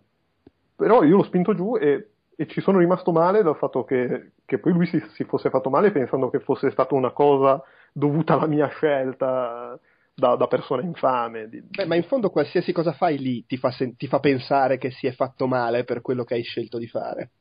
però 0.75 1.03
io 1.03 1.15
l'ho 1.15 1.23
spinto 1.23 1.53
giù 1.55 1.77
e 1.77 2.12
e 2.35 2.47
ci 2.47 2.61
sono 2.61 2.79
rimasto 2.79 3.11
male 3.11 3.43
dal 3.43 3.57
fatto 3.57 3.83
che, 3.83 4.31
che 4.45 4.59
poi 4.59 4.73
lui 4.73 4.85
si, 4.87 5.01
si, 5.13 5.23
fosse 5.25 5.49
fatto 5.49 5.69
male 5.69 5.91
pensando 5.91 6.29
che 6.29 6.39
fosse 6.39 6.69
stata 6.71 6.95
una 6.95 7.11
cosa 7.11 7.61
dovuta 7.91 8.33
alla 8.33 8.47
mia 8.47 8.67
scelta 8.67 9.79
da, 10.13 10.35
da 10.35 10.47
persona 10.47 10.81
infame. 10.81 11.47
Beh, 11.47 11.85
ma 11.85 11.95
in 11.95 12.03
fondo 12.03 12.29
qualsiasi 12.29 12.71
cosa 12.71 12.93
fai 12.93 13.17
lì 13.17 13.45
ti 13.45 13.57
fa, 13.57 13.71
sen- 13.71 13.95
ti 13.95 14.07
fa 14.07 14.19
pensare 14.19 14.77
che 14.77 14.91
si 14.91 15.07
è 15.07 15.11
fatto 15.13 15.47
male 15.47 15.83
per 15.83 16.01
quello 16.01 16.23
che 16.23 16.35
hai 16.35 16.43
scelto 16.43 16.77
di 16.77 16.87
fare 16.87 17.31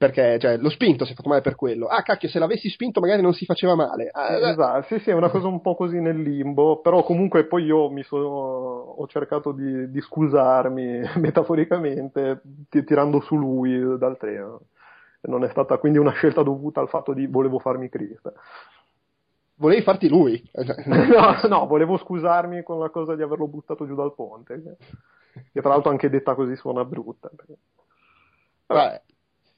perché 0.00 0.38
cioè, 0.38 0.56
l'ho 0.56 0.70
spinto, 0.70 1.04
si 1.04 1.12
è 1.12 1.14
fatto 1.14 1.28
male 1.28 1.42
per 1.42 1.56
quello. 1.56 1.86
Ah, 1.86 2.00
cacchio, 2.00 2.30
se 2.30 2.38
l'avessi 2.38 2.70
spinto 2.70 3.00
magari 3.00 3.20
non 3.20 3.34
si 3.34 3.44
faceva 3.44 3.74
male. 3.74 4.08
Ah, 4.10 4.32
eh, 4.32 4.48
esatto, 4.48 4.86
sì, 4.86 4.98
sì, 5.00 5.10
è 5.10 5.12
una 5.12 5.28
cosa 5.28 5.46
un 5.46 5.60
po' 5.60 5.74
così 5.76 6.00
nel 6.00 6.22
limbo, 6.22 6.80
però 6.80 7.02
comunque 7.02 7.44
poi 7.44 7.64
io 7.64 7.90
mi 7.90 8.02
sono, 8.02 8.26
ho 8.26 9.06
cercato 9.08 9.52
di, 9.52 9.90
di 9.90 10.00
scusarmi 10.00 11.02
metaforicamente 11.20 12.40
tirando 12.70 13.20
su 13.20 13.36
lui 13.36 13.98
dal 13.98 14.16
treno. 14.16 14.62
Non 15.24 15.44
è 15.44 15.50
stata 15.50 15.76
quindi 15.76 15.98
una 15.98 16.12
scelta 16.12 16.42
dovuta 16.42 16.80
al 16.80 16.88
fatto 16.88 17.12
di 17.12 17.26
volevo 17.26 17.58
farmi 17.58 17.90
Cristo. 17.90 18.32
Volevi 19.56 19.82
farti 19.82 20.08
lui? 20.08 20.42
no, 20.86 21.46
no, 21.46 21.66
volevo 21.66 21.98
scusarmi 21.98 22.62
con 22.62 22.78
la 22.78 22.88
cosa 22.88 23.14
di 23.14 23.20
averlo 23.20 23.48
buttato 23.48 23.86
giù 23.86 23.94
dal 23.94 24.14
ponte, 24.14 24.62
che, 24.62 25.42
che 25.52 25.60
tra 25.60 25.68
l'altro 25.68 25.90
anche 25.90 26.08
detta 26.08 26.34
così 26.34 26.56
suona 26.56 26.86
brutta. 26.86 27.28
Perché... 27.36 27.58
Vabbè, 28.66 29.02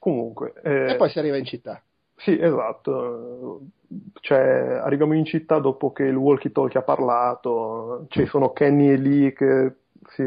Comunque. 0.03 0.51
Eh, 0.61 0.91
e 0.91 0.95
poi 0.97 1.09
si 1.09 1.17
arriva 1.17 1.37
in 1.37 1.45
città. 1.45 1.81
Sì, 2.17 2.37
esatto. 2.37 3.61
Cioè, 4.19 4.81
arriviamo 4.83 5.13
in 5.13 5.23
città 5.23 5.59
dopo 5.59 5.93
che 5.93 6.03
il 6.03 6.15
walkie 6.17 6.51
talkie 6.51 6.81
ha 6.81 6.83
parlato, 6.83 8.05
ci 8.09 8.25
sono 8.25 8.51
Kenny 8.51 8.89
e 8.89 8.97
Lee 8.97 9.31
che 9.31 9.75
si, 10.09 10.25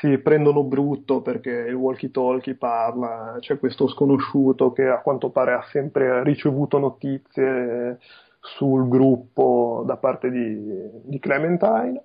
si 0.00 0.18
prendono 0.18 0.64
brutto 0.64 1.22
perché 1.22 1.50
il 1.50 1.74
walkie 1.74 2.10
talkie 2.10 2.56
parla, 2.56 3.36
c'è 3.38 3.56
questo 3.60 3.86
sconosciuto 3.86 4.72
che 4.72 4.88
a 4.88 5.00
quanto 5.00 5.30
pare 5.30 5.52
ha 5.52 5.64
sempre 5.70 6.24
ricevuto 6.24 6.78
notizie 6.78 8.00
sul 8.40 8.88
gruppo 8.88 9.84
da 9.86 9.96
parte 9.96 10.28
di, 10.28 10.90
di 11.04 11.20
Clementine. 11.20 12.02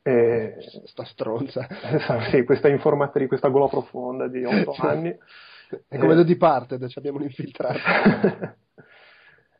E, 0.00 0.58
sta 0.84 1.04
stronza. 1.04 1.66
sì, 2.30 2.44
questa 2.44 2.68
informatrice, 2.68 3.26
questa 3.26 3.48
gola 3.48 3.66
profonda 3.66 4.28
di 4.28 4.44
8 4.44 4.76
anni. 4.78 5.18
È 5.88 5.98
come 5.98 6.12
eh, 6.12 6.16
The 6.16 6.24
Departed, 6.24 6.86
abbiamo 6.94 7.18
un 7.18 7.24
infiltrato. 7.24 7.78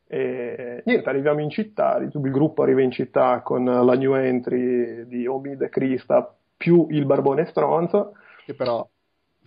e, 0.09 0.83
niente, 0.85 1.09
arriviamo 1.09 1.41
in 1.41 1.51
città, 1.51 1.99
il 1.99 2.11
gruppo 2.11 2.63
arriva 2.63 2.81
in 2.81 2.91
città 2.91 3.41
con 3.43 3.65
la 3.65 3.95
new 3.95 4.15
entry 4.15 5.07
di 5.07 5.27
Omid 5.27 5.63
e 5.63 5.69
Krista 5.69 6.35
più 6.57 6.87
il 6.91 7.05
barbone 7.05 7.47
stronzo. 7.47 8.13
Che 8.45 8.55
però 8.55 8.87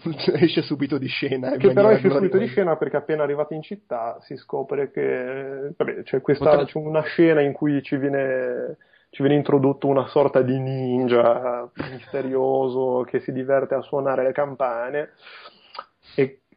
esce 0.33 0.61
subito 0.61 0.97
di 0.97 1.07
scena. 1.07 1.55
Che 1.57 1.73
però 1.73 1.89
esce 1.91 2.09
subito 2.09 2.37
di 2.37 2.47
scena 2.47 2.77
perché 2.77 2.97
appena 2.97 3.23
arrivati 3.23 3.55
in 3.55 3.61
città 3.61 4.17
si 4.21 4.35
scopre 4.35 4.91
che 4.91 5.73
vabbè, 5.75 6.03
c'è, 6.03 6.21
questa, 6.21 6.45
Potrei... 6.45 6.65
c'è 6.65 6.77
una 6.77 7.01
scena 7.01 7.41
in 7.41 7.53
cui 7.53 7.81
ci 7.83 7.97
viene, 7.97 8.77
ci 9.09 9.21
viene 9.21 9.37
introdotto 9.37 9.87
una 9.87 10.07
sorta 10.07 10.41
di 10.41 10.57
ninja 10.59 11.69
misterioso 11.91 13.03
che 13.07 13.19
si 13.19 13.31
diverte 13.31 13.75
a 13.75 13.81
suonare 13.81 14.23
le 14.23 14.31
campane 14.31 15.09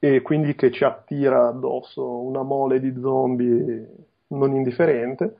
e 0.04 0.20
quindi 0.20 0.54
che 0.54 0.70
ci 0.70 0.84
attira 0.84 1.48
addosso 1.48 2.20
una 2.20 2.42
mole 2.42 2.78
di 2.78 2.94
zombie 3.00 3.88
non 4.26 4.54
indifferente. 4.54 5.36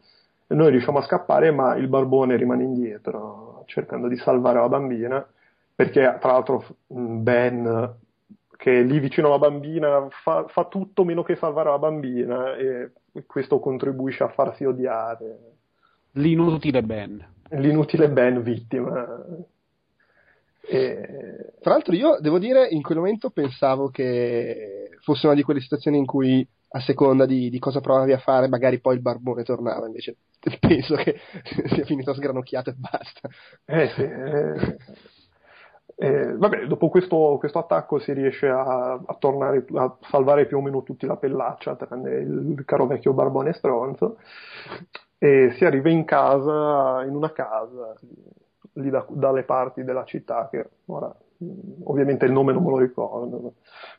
E 0.46 0.54
noi 0.54 0.70
riusciamo 0.70 0.98
a 0.98 1.02
scappare, 1.02 1.50
ma 1.50 1.74
il 1.76 1.86
barbone 1.86 2.36
rimane 2.36 2.62
indietro, 2.62 3.64
cercando 3.66 4.08
di 4.08 4.16
salvare 4.16 4.60
la 4.60 4.68
bambina, 4.68 5.26
perché 5.74 6.16
tra 6.18 6.32
l'altro 6.32 6.64
Ben, 6.86 7.94
che 8.56 8.80
è 8.80 8.82
lì 8.82 9.00
vicino 9.00 9.26
alla 9.26 9.38
bambina, 9.38 10.08
fa, 10.22 10.46
fa 10.48 10.64
tutto 10.64 11.04
meno 11.04 11.22
che 11.22 11.36
salvare 11.36 11.68
la 11.68 11.78
bambina, 11.78 12.56
e 12.56 12.90
questo 13.26 13.58
contribuisce 13.58 14.22
a 14.22 14.28
farsi 14.28 14.64
odiare. 14.64 15.38
L'inutile 16.12 16.82
Ben. 16.82 17.22
L'inutile 17.50 18.08
Ben 18.08 18.40
vittima 18.40 19.06
e... 20.68 21.52
Tra 21.60 21.72
l'altro 21.72 21.94
io 21.94 22.18
devo 22.20 22.38
dire, 22.38 22.68
in 22.68 22.82
quel 22.82 22.98
momento 22.98 23.30
pensavo 23.30 23.88
che 23.88 24.90
fosse 25.00 25.26
una 25.26 25.34
di 25.34 25.42
quelle 25.42 25.60
situazioni 25.60 25.98
in 25.98 26.06
cui 26.06 26.46
a 26.76 26.80
seconda 26.80 27.24
di, 27.24 27.50
di 27.50 27.58
cosa 27.58 27.80
provavi 27.80 28.12
a 28.12 28.18
fare, 28.18 28.48
magari 28.48 28.80
poi 28.80 28.96
il 28.96 29.00
barbone 29.00 29.44
tornava, 29.44 29.86
invece 29.86 30.16
penso 30.60 30.96
che 30.96 31.20
sia 31.72 31.84
finito 31.84 32.12
sgranocchiato 32.12 32.70
e 32.70 32.74
basta. 32.76 33.28
Eh 33.64 33.88
sì, 33.88 34.02
eh, 34.02 34.76
eh, 35.96 36.36
vabbè, 36.36 36.66
dopo 36.66 36.88
questo, 36.88 37.36
questo, 37.38 37.60
attacco 37.60 38.00
si 38.00 38.12
riesce 38.12 38.48
a, 38.48 38.94
a, 38.94 39.16
tornare 39.18 39.64
a 39.74 39.96
salvare 40.10 40.46
più 40.46 40.58
o 40.58 40.60
meno 40.60 40.82
tutti 40.82 41.06
la 41.06 41.16
pellaccia, 41.16 41.76
tranne 41.76 42.10
il 42.10 42.62
caro 42.66 42.86
vecchio 42.86 43.12
barbone 43.12 43.52
stronzo, 43.52 44.18
e 45.18 45.52
si 45.56 45.64
arriva 45.64 45.90
in 45.90 46.04
casa, 46.04 47.04
in 47.06 47.14
una 47.14 47.32
casa 47.32 47.94
lì 48.74 48.90
da, 48.90 49.06
dalle 49.08 49.44
parti 49.44 49.84
della 49.84 50.04
città 50.04 50.48
che 50.50 50.68
ora 50.86 51.14
ovviamente 51.84 52.24
il 52.24 52.32
nome 52.32 52.52
non 52.52 52.62
me 52.62 52.70
lo 52.70 52.78
ricordo. 52.78 53.54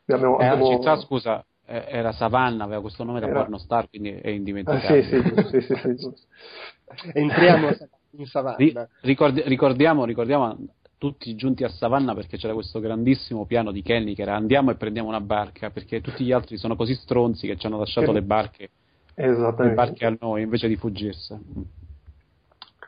Abbiamo, 0.07 0.39
eh, 0.39 0.45
abbiamo... 0.45 0.69
La 0.69 0.75
città, 0.75 0.97
scusa, 0.97 1.45
era 1.65 2.11
Savannah, 2.11 2.63
aveva 2.63 2.81
questo 2.81 3.03
nome 3.03 3.19
da 3.19 3.27
era... 3.27 3.39
pornostar, 3.39 3.89
quindi 3.89 4.09
è 4.09 4.29
indimenticabile. 4.29 4.99
Ah, 4.99 5.03
sì, 5.03 5.49
sì, 5.49 5.61
sì, 5.61 5.75
sì, 5.75 5.95
sì. 5.97 6.13
Entriamo 7.13 7.69
in 8.17 8.25
Savannah. 8.25 8.87
Ricordi, 9.01 9.41
ricordiamo, 9.45 10.05
ricordiamo 10.05 10.57
tutti 10.97 11.35
giunti 11.35 11.63
a 11.63 11.69
Savannah 11.69 12.13
perché 12.13 12.37
c'era 12.37 12.53
questo 12.53 12.79
grandissimo 12.79 13.45
piano 13.45 13.71
di 13.71 13.81
Kenny 13.81 14.15
che 14.15 14.21
era 14.21 14.35
andiamo 14.35 14.71
e 14.71 14.75
prendiamo 14.75 15.09
una 15.09 15.19
barca 15.19 15.69
perché 15.69 15.99
tutti 16.01 16.23
gli 16.23 16.31
altri 16.31 16.57
sono 16.57 16.75
così 16.75 16.95
stronzi 16.95 17.47
che 17.47 17.57
ci 17.57 17.65
hanno 17.67 17.79
lasciato 17.79 18.11
le 18.13 18.21
barche, 18.21 18.69
le 19.15 19.73
barche 19.73 20.05
a 20.05 20.15
noi 20.17 20.43
invece 20.43 20.67
di 20.67 20.77
fuggirsi. 20.77 21.83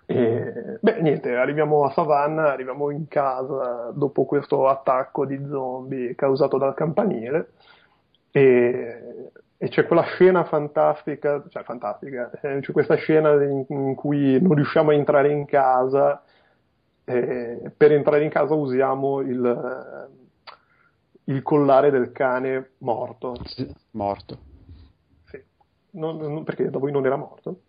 E, 0.09 0.77
beh, 0.79 1.01
niente, 1.01 1.35
arriviamo 1.35 1.83
a 1.83 1.91
Savannah, 1.91 2.53
arriviamo 2.53 2.91
in 2.91 3.09
casa 3.09 3.91
dopo 3.93 4.23
questo 4.23 4.69
attacco 4.69 5.25
di 5.25 5.37
zombie 5.49 6.15
causato 6.15 6.57
dal 6.57 6.73
campanile 6.73 7.49
e, 8.31 9.31
e 9.57 9.67
c'è 9.67 9.85
quella 9.85 10.03
scena 10.03 10.45
fantastica, 10.45 11.43
cioè 11.49 11.63
fantastica, 11.63 12.31
eh, 12.39 12.59
c'è 12.61 12.71
questa 12.71 12.95
scena 12.95 13.33
in, 13.43 13.65
in, 13.67 13.95
cui 13.95 14.39
non 14.41 14.53
riusciamo 14.53 14.91
a 14.91 14.93
entrare 14.93 15.29
in 15.29 15.43
casa, 15.43 16.23
e 17.03 17.69
per 17.75 17.91
entrare 17.91 18.23
in 18.23 18.29
casa 18.29 18.53
usiamo 18.53 19.19
il, 19.19 20.09
il 21.25 21.41
collare 21.41 21.91
del 21.91 22.13
cane 22.13 22.71
morto. 22.79 23.35
Morto. 23.91 24.37
Sì. 25.25 25.43
Non, 25.91 26.15
non, 26.15 26.43
perché 26.45 26.69
da 26.69 26.79
voi 26.79 26.93
non 26.93 27.05
era 27.05 27.17
morto? 27.17 27.61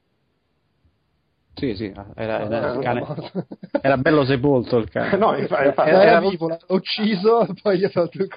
Sì, 1.59 1.75
sì, 1.75 1.85
era, 1.85 2.07
era, 2.15 2.73
il 2.73 2.79
cane, 2.81 3.05
era 3.81 3.97
bello 3.97 4.25
sepolto 4.25 4.77
il 4.77 4.89
cane. 4.89 5.17
No, 5.17 5.37
infatti, 5.37 5.69
era, 5.89 6.03
era 6.03 6.21
vivo, 6.21 6.49
l'ha 6.49 6.59
ucciso, 6.69 7.47
poi 7.61 7.79
gli 7.79 7.85
ha 7.85 7.89
fatto 7.89 8.23
il 8.23 8.29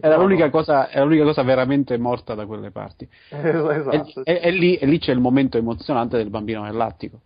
Era, 0.00 0.16
l'unica 0.16 0.50
cosa, 0.50 0.90
era 0.90 1.04
l'unica 1.04 1.24
cosa 1.24 1.42
veramente 1.42 1.96
morta 1.96 2.34
da 2.34 2.46
quelle 2.46 2.70
parti. 2.70 3.08
Esatto. 3.74 4.24
E, 4.24 4.32
e, 4.32 4.40
e, 4.42 4.50
lì, 4.50 4.76
e 4.76 4.86
lì 4.86 4.98
c'è 4.98 5.12
il 5.12 5.20
momento 5.20 5.58
emozionante 5.58 6.16
del 6.16 6.30
bambino 6.30 6.62
nell'attico 6.62 7.20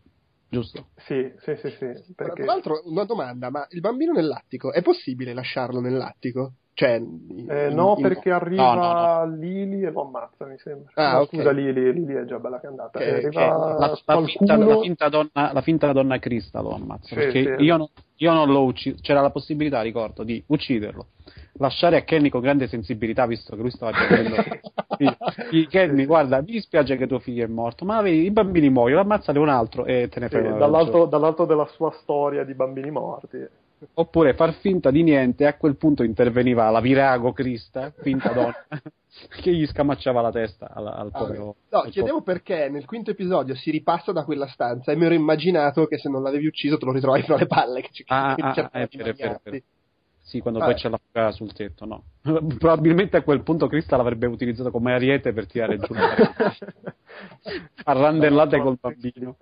giusto? 0.48 0.88
Sì, 0.96 1.30
sì, 1.40 1.56
sì, 1.56 1.70
sì 1.70 2.14
perché... 2.14 2.42
Tra 2.42 2.44
l'altro, 2.44 2.80
una 2.84 3.04
domanda, 3.04 3.50
ma 3.50 3.66
il 3.70 3.80
bambino 3.80 4.12
nell'attico, 4.12 4.72
è 4.72 4.82
possibile 4.82 5.34
lasciarlo 5.34 5.80
nell'attico? 5.80 6.52
Cioè, 6.78 7.02
eh, 7.48 7.70
no, 7.70 7.94
in... 7.96 8.02
perché 8.02 8.30
arriva 8.30 8.72
no, 8.72 8.80
no, 8.80 9.24
no. 9.24 9.36
Lili 9.36 9.82
e 9.82 9.90
lo 9.90 10.02
ammazza, 10.02 10.46
mi 10.46 10.56
sembra. 10.58 10.92
Ah, 10.94 11.20
okay. 11.22 11.40
Scusa, 11.40 11.50
Lili, 11.50 11.92
Lili 11.92 12.14
è 12.14 12.24
già 12.24 12.38
bella 12.38 12.60
che 12.60 12.66
è 12.66 12.68
andata. 12.68 13.00
Che, 13.00 13.18
che 13.18 13.30
la, 13.32 13.98
la, 14.06 14.24
finta, 14.24 14.56
la, 14.56 14.80
finta 14.80 15.08
donna, 15.08 15.52
la, 15.52 15.60
finta, 15.60 15.92
donna, 15.92 16.18
Crista 16.20 16.60
lo 16.60 16.76
ammazza. 16.76 17.08
Sì, 17.08 17.14
perché 17.16 17.56
sì. 17.56 17.64
Io, 17.64 17.76
non, 17.78 17.88
io 18.14 18.32
non 18.32 18.48
l'ho 18.48 18.62
ucciso. 18.62 18.96
C'era 19.00 19.20
la 19.20 19.30
possibilità, 19.30 19.82
ricordo, 19.82 20.22
di 20.22 20.40
ucciderlo. 20.46 21.06
Lasciare 21.54 21.96
a 21.96 22.02
Kenny 22.02 22.28
con 22.28 22.42
grande 22.42 22.68
sensibilità, 22.68 23.26
visto 23.26 23.56
che 23.56 23.60
lui 23.60 23.72
stava 23.72 23.90
dicendo 23.90 24.36
Kenny, 25.68 26.06
guarda, 26.06 26.38
mi 26.38 26.52
dispiace 26.52 26.96
che 26.96 27.08
tuo 27.08 27.18
figlio 27.18 27.42
è 27.42 27.48
morto, 27.48 27.84
ma 27.84 28.00
vedi, 28.02 28.24
i 28.24 28.30
bambini 28.30 28.70
muoiono, 28.70 29.00
ammazzali 29.00 29.38
un 29.38 29.48
altro 29.48 29.84
e 29.84 30.08
te 30.08 30.20
ne 30.20 30.28
fai 30.28 30.44
sì, 30.44 30.56
dall'alto, 30.56 31.06
dall'alto 31.06 31.44
della 31.44 31.66
sua 31.66 31.90
storia 32.00 32.44
di 32.44 32.54
bambini 32.54 32.92
morti 32.92 33.66
oppure 33.94 34.34
far 34.34 34.54
finta 34.54 34.90
di 34.90 35.02
niente 35.02 35.46
a 35.46 35.56
quel 35.56 35.76
punto 35.76 36.02
interveniva 36.02 36.70
la 36.70 36.80
Virago 36.80 37.32
Crista, 37.32 37.92
finta 38.00 38.32
donna, 38.32 38.54
che 39.40 39.52
gli 39.52 39.66
scamacciava 39.66 40.20
la 40.20 40.30
testa 40.30 40.70
al, 40.72 40.86
al 40.86 41.10
ah, 41.12 41.18
povero. 41.18 41.56
No, 41.70 41.80
al 41.80 41.90
chiedevo 41.90 42.18
povero. 42.18 42.38
perché 42.38 42.68
nel 42.68 42.84
quinto 42.84 43.10
episodio 43.10 43.54
si 43.54 43.70
ripassa 43.70 44.12
da 44.12 44.24
quella 44.24 44.46
stanza 44.46 44.92
e 44.92 44.96
mi 44.96 45.04
ero 45.04 45.14
immaginato 45.14 45.86
che 45.86 45.98
se 45.98 46.08
non 46.08 46.22
l'avevi 46.22 46.46
ucciso 46.46 46.78
te 46.78 46.84
lo 46.84 46.92
ritrovavi 46.92 47.22
fra 47.22 47.36
le 47.36 47.46
palle. 47.46 47.80
Che 47.82 47.90
ci, 47.92 48.04
ah, 48.08 48.34
ah, 48.34 48.52
ah, 48.54 48.70
è 48.70 48.88
vero, 48.90 49.10
è 49.10 49.14
vero, 49.14 49.40
è 49.42 49.50
vero. 49.50 49.62
Sì, 50.28 50.40
quando 50.40 50.58
Vabbè. 50.58 50.72
poi 50.72 50.80
c'è 50.82 50.90
la 50.90 51.00
fuga 51.02 51.30
sul 51.30 51.54
tetto, 51.54 51.86
no. 51.86 52.02
Probabilmente 52.58 53.16
a 53.16 53.22
quel 53.22 53.42
punto 53.42 53.66
Crista 53.66 53.96
l'avrebbe 53.96 54.26
utilizzato 54.26 54.70
come 54.70 54.92
ariete 54.92 55.32
per 55.32 55.46
tirare 55.46 55.78
giù 55.78 55.94
a 57.84 57.92
randellate 57.94 58.60
col 58.60 58.76
bambino. 58.78 59.38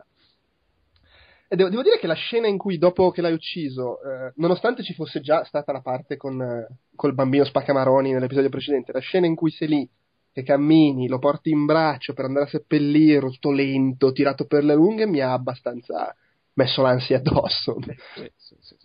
E 1.48 1.56
devo, 1.56 1.68
devo, 1.68 1.82
dire 1.82 1.98
che 1.98 2.06
la 2.06 2.14
scena 2.14 2.48
in 2.48 2.58
cui 2.58 2.78
dopo 2.78 3.10
che 3.10 3.20
l'hai 3.20 3.32
ucciso, 3.32 4.00
eh, 4.02 4.32
nonostante 4.36 4.82
ci 4.82 4.94
fosse 4.94 5.20
già 5.20 5.44
stata 5.44 5.72
la 5.72 5.80
parte 5.80 6.16
con 6.16 6.40
eh, 6.40 6.66
col 6.94 7.14
bambino 7.14 7.44
spaccamaroni 7.44 8.12
nell'episodio 8.12 8.50
precedente, 8.50 8.92
la 8.92 9.00
scena 9.00 9.26
in 9.26 9.34
cui 9.34 9.50
sei 9.50 9.68
lì 9.68 9.90
che 10.32 10.42
cammini, 10.42 11.08
lo 11.08 11.18
porti 11.18 11.50
in 11.50 11.64
braccio 11.64 12.12
per 12.12 12.26
andare 12.26 12.46
a 12.46 12.48
seppellirlo, 12.48 13.30
tutto 13.30 13.52
lento, 13.52 14.12
tirato 14.12 14.46
per 14.46 14.64
le 14.64 14.74
lunghe, 14.74 15.06
mi 15.06 15.20
ha 15.20 15.32
abbastanza 15.32 16.14
messo 16.54 16.82
l'ansia 16.82 17.18
addosso. 17.18 17.78
Sì, 18.14 18.30
sì, 18.36 18.56
sì 18.60 18.76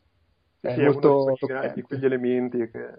è 0.61 0.75
sì, 0.75 0.81
molto 0.81 1.35
è 1.35 1.35
uno 1.39 1.73
di 1.73 1.81
quegli 1.81 2.05
elementi 2.05 2.57
che 2.69 2.93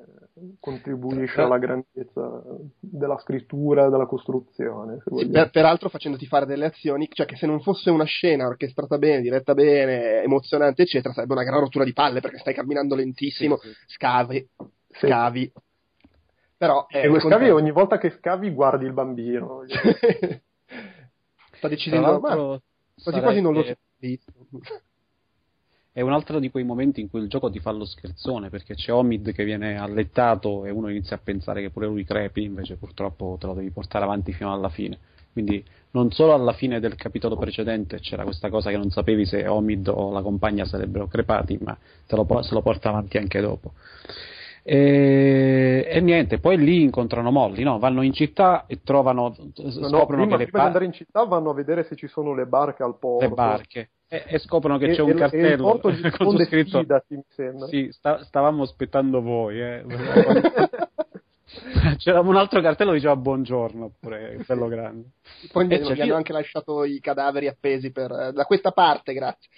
contribuisce 0.61 1.41
alla 1.41 1.59
grandezza 1.59 2.43
della 2.81 3.19
scrittura, 3.19 3.89
della 3.89 4.07
costruzione. 4.07 5.03
Sì, 5.17 5.29
per, 5.29 5.51
peraltro 5.51 5.89
facendoti 5.89 6.27
fare 6.27 6.47
delle 6.47 6.67
azioni, 6.67 7.09
cioè 7.11 7.27
che 7.27 7.37
se 7.37 7.47
non 7.47 7.61
fosse 7.61 7.91
una 7.91 8.05
scena 8.05 8.47
orchestrata 8.47 8.99
bene, 8.99 9.21
diretta 9.21 9.55
bene, 9.55 10.23
emozionante, 10.23 10.83
eccetera, 10.83 11.13
sarebbe 11.13 11.35
una 11.35 11.45
gran 11.45 11.61
rottura 11.61 11.85
di 11.85 11.93
palle 11.93 12.21
perché 12.21 12.39
stai 12.39 12.55
camminando 12.55 12.95
lentissimo, 12.95 13.57
sì, 13.59 13.69
scavi, 13.87 14.49
scavi. 14.91 15.53
Però, 16.57 16.87
eh, 16.89 17.13
e 17.13 17.21
scavi 17.21 17.51
ogni 17.51 17.73
volta 17.73 17.99
che 17.99 18.11
scavi 18.11 18.51
guardi 18.51 18.87
il 18.87 18.93
bambino. 18.93 19.65
Sta 21.57 21.69
decidendo, 21.69 22.19
ma 22.21 22.61
quasi 23.03 23.21
quasi 23.21 23.41
non 23.41 23.53
lo 23.53 23.63
so 23.63 23.77
è 25.95 26.01
un 26.01 26.13
altro 26.13 26.39
di 26.39 26.51
quei 26.51 26.65
momenti 26.65 27.03
in 27.03 27.11
cui 27.11 27.21
il 27.21 27.29
gioco 27.29 27.51
ti 27.51 27.61
fa 27.61 27.71
lo 27.71 27.85
scherzone 27.85 28.49
perché 28.49 28.75
c'è 28.75 28.93
Omid 28.93 29.33
che 29.33 29.45
viene 29.45 29.79
allettato 29.79 30.65
e 30.65 30.71
uno 30.71 30.89
inizia 30.89 31.17
a 31.17 31.21
pensare 31.23 31.61
che 31.61 31.69
pure 31.69 31.87
lui 31.87 32.03
crepi, 32.05 32.45
invece 32.45 32.77
purtroppo 32.77 33.37
te 33.39 33.47
lo 33.47 33.53
devi 33.53 33.71
portare 33.71 34.05
avanti 34.05 34.33
fino 34.33 34.51
alla 34.53 34.71
fine. 34.71 34.99
Quindi 35.33 35.63
non 35.91 36.11
solo 36.11 36.33
alla 36.33 36.55
fine 36.55 36.81
del 36.81 36.95
capitolo 36.95 37.37
precedente 37.37 38.01
c'era 38.01 38.25
questa 38.25 38.49
cosa 38.49 38.71
che 38.71 38.79
non 38.79 38.91
sapevi 38.91 39.27
se 39.27 39.47
Omid 39.47 39.89
o 39.89 40.11
la 40.13 40.23
compagna 40.23 40.65
sarebbero 40.65 41.07
crepati, 41.09 41.59
ma 41.61 41.77
lo, 42.09 42.43
se 42.43 42.55
lo 42.55 42.63
porta 42.63 42.89
avanti 42.89 43.19
anche 43.19 43.41
dopo. 43.41 43.73
E, 44.65 45.89
e, 45.89 46.01
niente, 46.01 46.39
poi 46.39 46.57
lì 46.57 46.83
incontrano 46.83 47.33
Molly, 47.33 47.65
no? 47.65 47.79
vanno 47.81 48.03
in 48.03 48.13
città 48.13 48.67
e 48.67 48.81
trovano, 48.85 49.35
scoprono 49.35 49.89
no, 49.89 50.07
prima, 50.07 50.27
che 50.27 50.37
le 50.37 50.45
prima 50.45 50.61
di 50.61 50.67
andare 50.67 50.85
in 50.85 50.93
città 50.93 51.25
vanno 51.25 51.51
a 51.51 51.55
vedere 51.55 51.83
se 51.83 51.97
ci 51.97 52.07
sono 52.07 52.33
le 52.33 52.47
barche 52.47 52.85
al 52.85 52.97
porto. 52.97 53.27
Le 53.27 53.35
barche 53.35 53.91
e, 54.07 54.25
e 54.27 54.39
scoprono 54.39 54.79
che 54.79 54.91
e, 54.91 54.95
c'è 54.95 55.03
un 55.03 55.15
cartello 55.15 55.81
con 56.17 56.39
scritto 56.45 56.79
fidati, 56.79 57.15
mi 57.17 57.25
sembra. 57.29 57.67
Sì, 57.67 57.89
sta, 57.91 58.23
stavamo 58.23 58.63
aspettando 58.63 59.21
voi. 59.21 59.61
Eh. 59.61 59.85
C'era 61.99 62.21
un 62.21 62.37
altro 62.37 62.61
cartello 62.61 62.91
che 62.91 62.97
diceva 62.97 63.17
buongiorno, 63.17 63.95
pure 64.01 64.43
bello 64.47 64.69
grande. 64.69 65.09
Poi 65.51 65.67
gli 65.67 66.01
hanno 66.01 66.15
anche 66.15 66.33
lasciato 66.33 66.85
i 66.85 67.01
cadaveri 67.01 67.49
appesi 67.49 67.91
per, 67.91 68.11
eh, 68.13 68.33
da 68.33 68.45
questa 68.45 68.71
parte, 68.71 69.13
grazie 69.13 69.49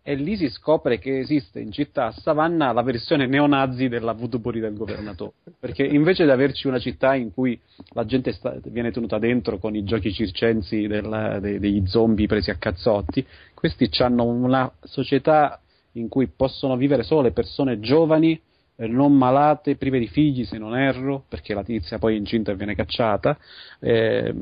e, 0.00 0.14
lì 0.14 0.36
si 0.36 0.48
scopre 0.48 0.98
che 0.98 1.18
esiste 1.18 1.58
in 1.58 1.72
città 1.72 2.06
a 2.06 2.12
Savannah 2.12 2.70
la 2.70 2.82
versione 2.82 3.26
neonazi 3.26 3.88
della 3.88 4.12
Vudubori 4.12 4.60
del 4.60 4.76
governatore. 4.76 5.32
Perché 5.58 5.84
invece 5.84 6.24
di 6.24 6.30
averci 6.30 6.68
una 6.68 6.78
città 6.78 7.16
in 7.16 7.32
cui 7.32 7.60
la 7.88 8.04
gente 8.04 8.32
sta, 8.32 8.54
viene 8.64 8.92
tenuta 8.92 9.18
dentro 9.18 9.58
con 9.58 9.74
i 9.74 9.82
giochi 9.82 10.12
circensi 10.12 10.86
del, 10.86 11.38
de, 11.40 11.58
degli 11.58 11.84
zombie 11.86 12.28
presi 12.28 12.50
a 12.50 12.56
cazzotti, 12.56 13.26
questi 13.54 13.90
hanno 13.98 14.24
una 14.24 14.70
società 14.82 15.60
in 15.92 16.08
cui 16.08 16.28
possono 16.28 16.76
vivere 16.76 17.02
solo 17.02 17.22
le 17.22 17.32
persone 17.32 17.80
giovani, 17.80 18.40
eh, 18.76 18.86
non 18.86 19.16
malate, 19.16 19.74
prive 19.74 19.98
di 19.98 20.06
figli 20.06 20.44
se 20.44 20.58
non 20.58 20.76
erro, 20.76 21.24
perché 21.28 21.54
la 21.54 21.64
tizia 21.64 21.98
poi 21.98 22.14
è 22.14 22.18
incinta 22.18 22.52
e 22.52 22.56
viene 22.56 22.76
cacciata, 22.76 23.36
eh, 23.80 24.32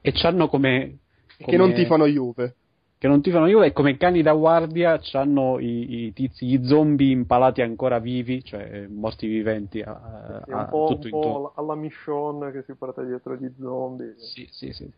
e 0.00 0.12
hanno 0.22 0.48
come, 0.48 0.98
come... 1.36 1.50
Che 1.50 1.56
non 1.58 1.74
tifano 1.74 2.06
Juve 2.06 2.54
che 2.98 3.06
non 3.06 3.22
tifano 3.22 3.46
Juve 3.46 3.66
e 3.66 3.72
come 3.72 3.96
cani 3.96 4.22
da 4.22 4.32
guardia 4.32 5.00
hanno 5.12 5.60
i, 5.60 6.06
i 6.06 6.12
tizi, 6.12 6.46
gli 6.46 6.66
zombie 6.66 7.12
impalati 7.12 7.62
ancora 7.62 8.00
vivi, 8.00 8.42
cioè 8.42 8.86
morti 8.88 9.28
viventi 9.28 9.80
a, 9.80 10.42
sì, 10.44 10.50
a, 10.50 10.58
un 10.58 10.66
po', 10.68 10.86
tutto 10.98 11.14
un 11.14 11.22
po 11.22 11.52
alla 11.54 11.76
Michonne 11.76 12.50
che 12.50 12.64
si 12.64 12.74
porta 12.74 13.02
dietro 13.04 13.36
gli 13.36 13.48
zombie. 13.60 14.14
Sì, 14.16 14.48
sì, 14.50 14.72
sì. 14.72 14.90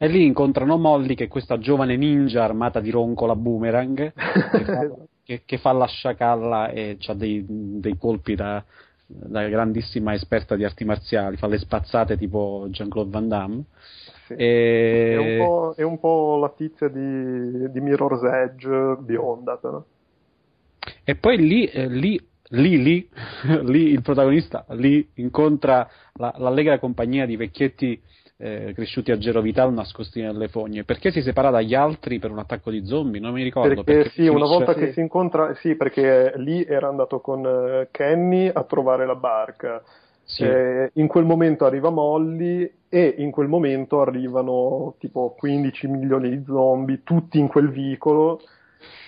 E 0.00 0.08
lì 0.08 0.24
incontrano 0.26 0.78
Molly, 0.78 1.14
che 1.14 1.24
è 1.24 1.28
questa 1.28 1.58
giovane 1.58 1.96
ninja 1.96 2.42
armata 2.42 2.80
di 2.80 2.90
roncola 2.90 3.36
boomerang, 3.36 4.12
che, 4.14 4.64
fa, 4.64 4.88
che, 5.22 5.42
che 5.44 5.58
fa 5.58 5.72
la 5.72 5.86
sciacalla 5.86 6.70
e 6.70 6.98
ha 7.04 7.14
dei, 7.14 7.44
dei 7.48 7.96
colpi 7.96 8.34
da, 8.34 8.64
da 9.06 9.46
grandissima 9.48 10.12
esperta 10.12 10.56
di 10.56 10.64
arti 10.64 10.84
marziali, 10.84 11.36
fa 11.36 11.46
le 11.46 11.58
spazzate 11.58 12.16
tipo 12.16 12.66
Jean-Claude 12.68 13.10
Van 13.10 13.28
Damme. 13.28 13.64
Sì. 14.28 14.34
E... 14.34 15.12
È, 15.14 15.16
un 15.16 15.72
è, 15.74 15.82
un 15.82 15.98
po', 15.98 16.36
la 16.38 16.50
tizia 16.50 16.88
di, 16.88 17.70
di 17.70 17.80
Mirror's 17.80 18.22
Edge 18.22 18.96
bionda, 19.00 19.56
però. 19.56 19.82
E 21.02 21.14
poi 21.16 21.38
lì, 21.38 21.64
eh, 21.64 21.88
lì, 21.88 22.20
lì, 22.50 22.82
lì, 22.82 23.08
lì, 23.64 23.88
il 23.88 24.02
protagonista 24.02 24.66
lì 24.70 25.08
incontra 25.14 25.88
la, 26.14 26.34
l'allegra 26.36 26.78
compagnia 26.78 27.24
di 27.24 27.36
vecchietti 27.36 28.00
eh, 28.36 28.72
cresciuti 28.74 29.10
a 29.10 29.18
Gero 29.18 29.40
Vital 29.40 29.72
nascosti 29.72 30.20
nelle 30.20 30.48
fogne. 30.48 30.84
Perché 30.84 31.10
si 31.10 31.22
separa 31.22 31.50
dagli 31.50 31.74
altri 31.74 32.18
per 32.18 32.30
un 32.30 32.38
attacco 32.38 32.70
di 32.70 32.84
zombie? 32.84 33.20
Non 33.20 33.32
mi 33.32 33.42
ricordo. 33.42 33.82
Perché, 33.82 33.84
perché 33.84 34.08
sì, 34.10 34.14
finisce... 34.16 34.36
una 34.36 34.46
volta 34.46 34.74
che 34.74 34.92
si 34.92 35.00
incontra, 35.00 35.54
sì, 35.54 35.74
perché 35.74 36.34
lì 36.36 36.62
era 36.64 36.88
andato 36.88 37.20
con 37.20 37.44
uh, 37.44 37.88
Kenny 37.90 38.50
a 38.52 38.62
trovare 38.64 39.06
la 39.06 39.16
barca. 39.16 39.82
Sì. 40.28 40.44
Eh, 40.44 40.90
in 40.94 41.06
quel 41.06 41.24
momento 41.24 41.64
arriva 41.64 41.88
Molly 41.88 42.70
e 42.90 43.14
in 43.16 43.30
quel 43.30 43.48
momento 43.48 44.02
arrivano 44.02 44.94
tipo 44.98 45.34
15 45.38 45.86
milioni 45.88 46.28
di 46.28 46.44
zombie, 46.44 47.00
tutti 47.02 47.38
in 47.38 47.48
quel 47.48 47.70
vicolo. 47.70 48.38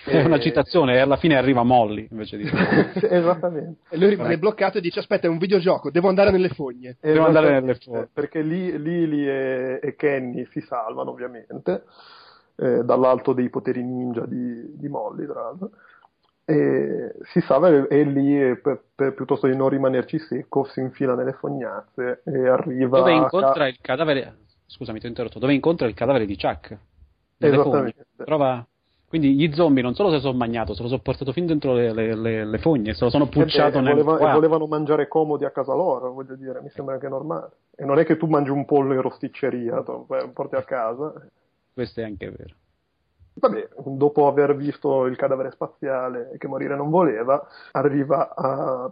È 0.03 0.23
una 0.23 0.39
citazione 0.39 0.95
e 0.95 0.97
alla 0.97 1.17
fine 1.17 1.35
arriva 1.35 1.61
Molly 1.61 2.07
invece 2.09 2.37
di 2.37 2.49
esattamente. 3.07 3.81
E 3.89 3.97
lui 3.97 4.09
rimane 4.09 4.39
bloccato 4.39 4.79
e 4.79 4.81
dice 4.81 4.97
aspetta 4.97 5.27
è 5.27 5.29
un 5.29 5.37
videogioco 5.37 5.91
devo 5.91 6.07
andare 6.07 6.31
nelle 6.31 6.49
fogne. 6.49 6.97
Devo 6.99 7.27
andare 7.27 7.51
nelle 7.51 7.75
fogne. 7.75 8.09
perché 8.11 8.41
lì 8.41 8.81
Lily 8.81 9.27
e, 9.27 9.79
e 9.79 9.95
Kenny 9.95 10.47
si 10.47 10.59
salvano 10.61 11.11
ovviamente 11.11 11.83
eh, 12.55 12.83
dall'alto 12.83 13.33
dei 13.33 13.49
poteri 13.49 13.83
ninja 13.83 14.25
di, 14.25 14.75
di 14.75 14.87
Molly 14.87 15.27
tra 15.27 15.41
l'altro 15.41 15.69
e 16.51 17.15
si 17.31 17.41
salva 17.41 17.69
e, 17.69 17.87
e 17.89 18.03
lì 18.03 18.55
per, 18.57 18.81
per, 18.93 19.13
piuttosto 19.13 19.47
di 19.47 19.55
non 19.55 19.69
rimanerci 19.69 20.19
secco 20.19 20.65
si 20.65 20.79
infila 20.79 21.15
nelle 21.15 21.33
fognazze 21.33 22.21
e 22.25 22.47
arriva 22.47 22.99
dove 22.99 23.13
incontra 23.13 23.53
ca- 23.53 23.67
il 23.67 23.77
cadavere 23.81 24.35
scusami 24.65 24.99
ti 24.99 25.05
ho 25.05 25.09
interrotto 25.09 25.39
dove 25.39 25.53
incontra 25.53 25.87
il 25.87 25.93
cadavere 25.93 26.25
di 26.25 26.37
Chuck 26.37 26.77
esattamente 27.37 28.05
trova 28.23 28.65
quindi 29.11 29.35
gli 29.35 29.53
zombie 29.53 29.83
non 29.83 29.93
solo 29.93 30.07
se 30.07 30.15
lo 30.15 30.21
sono 30.21 30.37
magnato, 30.37 30.73
se 30.73 30.83
lo 30.83 30.87
sono 30.87 31.01
portato 31.01 31.33
fin 31.33 31.45
dentro 31.45 31.73
le, 31.73 31.91
le, 31.91 32.15
le, 32.15 32.45
le 32.45 32.57
fogne, 32.59 32.93
se 32.93 33.03
lo 33.03 33.09
sono 33.09 33.27
pucciato 33.27 33.79
e 33.79 33.81
nel 33.81 34.01
voleva, 34.01 34.29
e 34.29 34.33
volevano 34.33 34.67
mangiare 34.67 35.09
comodi 35.09 35.43
a 35.43 35.49
casa 35.49 35.73
loro, 35.73 36.13
voglio 36.13 36.35
dire, 36.37 36.61
mi 36.61 36.69
sembra 36.69 36.93
anche 36.93 37.09
normale. 37.09 37.49
E 37.75 37.83
non 37.83 37.99
è 37.99 38.05
che 38.05 38.15
tu 38.15 38.27
mangi 38.27 38.51
un 38.51 38.63
pollo 38.63 38.93
in 38.93 39.01
rosticceria, 39.01 39.83
lo 39.85 40.07
porti 40.33 40.55
a 40.55 40.63
casa. 40.63 41.13
Questo 41.73 41.99
è 41.99 42.03
anche 42.05 42.29
vero. 42.29 42.55
Vabbè, 43.33 43.69
dopo 43.85 44.27
aver 44.27 44.55
visto 44.55 45.05
il 45.05 45.15
cadavere 45.15 45.51
spaziale 45.51 46.35
che 46.37 46.47
morire 46.47 46.75
non 46.75 46.89
voleva, 46.89 47.47
arriva 47.71 48.33
a, 48.35 48.91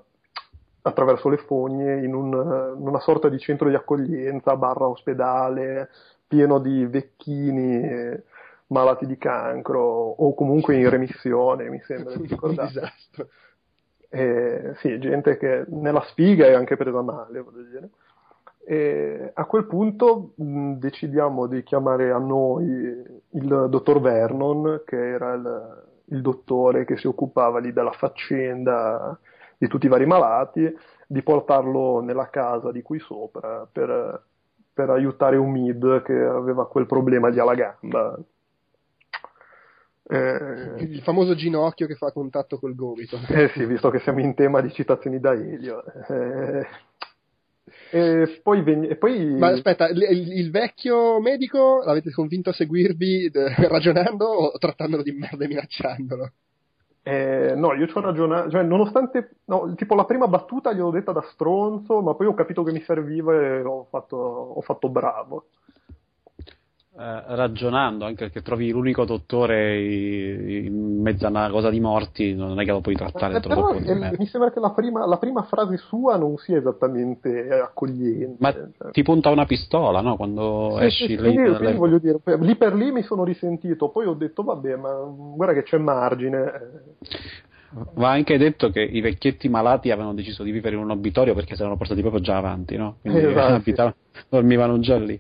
attraverso 0.82 1.30
le 1.30 1.38
fogne 1.38 2.04
in, 2.04 2.14
un, 2.14 2.76
in 2.78 2.88
una 2.88 3.00
sorta 3.00 3.30
di 3.30 3.38
centro 3.38 3.70
di 3.70 3.76
accoglienza, 3.76 4.56
barra 4.56 4.88
ospedale, 4.88 5.90
pieno 6.28 6.60
di 6.60 6.86
vecchini 6.86 8.18
malati 8.70 9.06
di 9.06 9.18
cancro 9.18 9.82
o 9.82 10.34
comunque 10.34 10.76
in 10.76 10.90
remissione, 10.90 11.70
mi 11.70 11.82
sembra 11.82 12.16
di 12.16 12.26
ricordare. 12.28 12.94
Eh, 14.12 14.74
sì, 14.78 14.98
gente 15.00 15.38
che 15.38 15.66
nella 15.68 16.02
sfiga 16.02 16.48
è 16.48 16.54
anche 16.54 16.78
presa 16.78 17.02
male, 17.02 17.42
voglio 17.42 17.64
dire. 17.64 17.90
E 18.72 19.32
a 19.34 19.46
quel 19.46 19.66
punto 19.66 20.34
mh, 20.36 20.74
decidiamo 20.74 21.48
di 21.48 21.64
chiamare 21.64 22.12
a 22.12 22.20
noi 22.20 22.68
il 22.68 23.66
dottor 23.68 24.00
Vernon, 24.00 24.84
che 24.86 24.96
era 24.96 25.34
il, 25.34 25.86
il, 26.10 26.22
dottore 26.22 26.86
che 26.86 26.96
si 26.96 27.08
occupava 27.08 27.58
lì 27.58 27.74
della 27.74 27.94
faccenda 27.94 29.18
di 29.58 29.68
tutti 29.68 29.88
i 29.88 29.90
vari 29.90 30.06
malati, 30.06 30.72
di 31.08 31.24
portarlo 31.24 32.02
nella 32.02 32.30
casa 32.30 32.72
di 32.72 32.84
qui 32.84 33.00
sopra 33.00 33.68
per, 33.72 34.24
per 34.72 34.92
aiutare 34.92 35.38
Umid 35.38 36.04
che 36.04 36.14
aveva 36.14 36.68
quel 36.68 36.86
problema 36.86 37.32
di 37.32 37.40
alla 37.40 37.56
gamba. 37.56 38.20
Eh, 40.12 40.76
il 40.78 41.02
famoso 41.02 41.34
ginocchio 41.34 41.88
che 41.88 41.96
fa 41.96 42.12
contatto 42.12 42.60
col 42.60 42.76
gomito. 42.76 43.18
Eh 43.30 43.50
sì, 43.50 43.66
visto 43.66 43.90
che 43.90 43.98
siamo 43.98 44.20
in 44.20 44.36
tema 44.36 44.62
di 44.62 44.72
citazioni 44.72 45.20
da 45.20 45.34
Elio. 45.34 45.84
Eh, 46.08 46.68
e 47.92 48.40
poi, 48.44 48.62
ven- 48.62 48.84
e 48.84 48.96
poi... 48.96 49.26
Ma 49.26 49.48
aspetta, 49.48 49.88
il, 49.88 50.02
il, 50.02 50.52
vecchio 50.52 51.20
medico 51.20 51.82
l'avete 51.84 52.12
convinto 52.12 52.50
a 52.50 52.54
seguirvi 52.54 53.30
de- 53.30 53.54
ragionando 53.68 54.26
o 54.26 54.58
trattandolo 54.58 55.02
di 55.02 55.12
merda 55.12 55.46
e 55.46 55.48
minacciandolo? 55.48 56.32
Eh, 57.02 57.54
no, 57.56 57.74
io 57.74 57.88
ci 57.88 57.98
ho 57.98 58.02
ragionato, 58.02 58.52
cioè 58.52 58.62
nonostante, 58.62 59.38
no, 59.46 59.74
tipo 59.76 59.96
la 59.96 60.06
prima 60.06 60.28
battuta 60.28 60.74
gliel'ho 60.74 60.92
detta 60.92 61.12
da 61.12 61.22
stronzo, 61.32 62.02
ma 62.02 62.14
poi 62.14 62.28
ho 62.28 62.34
capito 62.34 62.62
che 62.62 62.72
mi 62.72 62.82
serviva 62.82 63.34
e 63.34 63.62
ho 63.62 63.86
fatto, 63.90 64.18
ho 64.18 64.62
fatto 64.62 64.90
bravo. 64.90 65.48
Eh, 67.00 67.24
ragionando, 67.28 68.04
anche 68.04 68.26
perché 68.26 68.42
trovi 68.42 68.72
l'unico 68.72 69.06
dottore 69.06 69.82
in 69.82 71.00
mezzo 71.02 71.28
a 71.28 71.30
una 71.30 71.50
cosa 71.50 71.70
di 71.70 71.80
morti, 71.80 72.34
non 72.34 72.60
è 72.60 72.66
che 72.66 72.72
lo 72.72 72.82
puoi 72.82 72.96
trattare 72.96 73.38
eh, 73.38 73.40
troppo. 73.40 73.80
Però, 73.80 74.12
mi 74.18 74.26
sembra 74.26 74.52
che 74.52 74.60
la 74.60 74.72
prima, 74.72 75.06
la 75.06 75.18
prima, 75.18 75.44
frase 75.44 75.78
sua 75.78 76.18
non 76.18 76.36
sia 76.36 76.58
esattamente 76.58 77.52
accogliente. 77.52 78.36
Ma 78.40 78.52
cioè. 78.52 78.92
ti 78.92 79.02
punta 79.04 79.30
una 79.30 79.46
pistola, 79.46 80.02
no? 80.02 80.18
Quando 80.18 80.76
sì, 80.80 80.84
esci 80.84 81.06
sì, 81.06 81.22
lì. 81.22 81.36
Quindi, 81.36 81.56
quindi 81.56 81.78
voglio 81.78 82.00
dire, 82.00 82.20
lì 82.38 82.56
per 82.58 82.74
lì 82.76 82.92
mi 82.92 83.04
sono 83.04 83.24
risentito, 83.24 83.88
poi 83.92 84.06
ho 84.06 84.14
detto, 84.14 84.44
vabbè, 84.44 84.76
ma 84.76 84.94
guarda 85.36 85.54
che 85.54 85.64
c'è 85.64 85.78
margine. 85.78 86.52
Va 87.94 88.10
anche 88.10 88.38
detto 88.38 88.72
che 88.72 88.82
i 88.82 89.00
vecchietti 89.00 89.48
malati 89.48 89.90
avevano 89.90 90.14
deciso 90.14 90.44
di 90.44 90.52
vivere 90.52 90.76
in 90.76 90.82
un 90.82 90.90
obitorio 90.90 91.34
perché 91.34 91.56
si 91.56 91.62
erano 91.62 91.78
portati 91.78 92.02
proprio 92.02 92.20
già 92.20 92.36
avanti, 92.36 92.76
no? 92.76 92.98
Quindi 93.00 93.22
esatto, 93.22 93.96
dormivano 94.28 94.80
già 94.80 94.98
lì. 94.98 95.18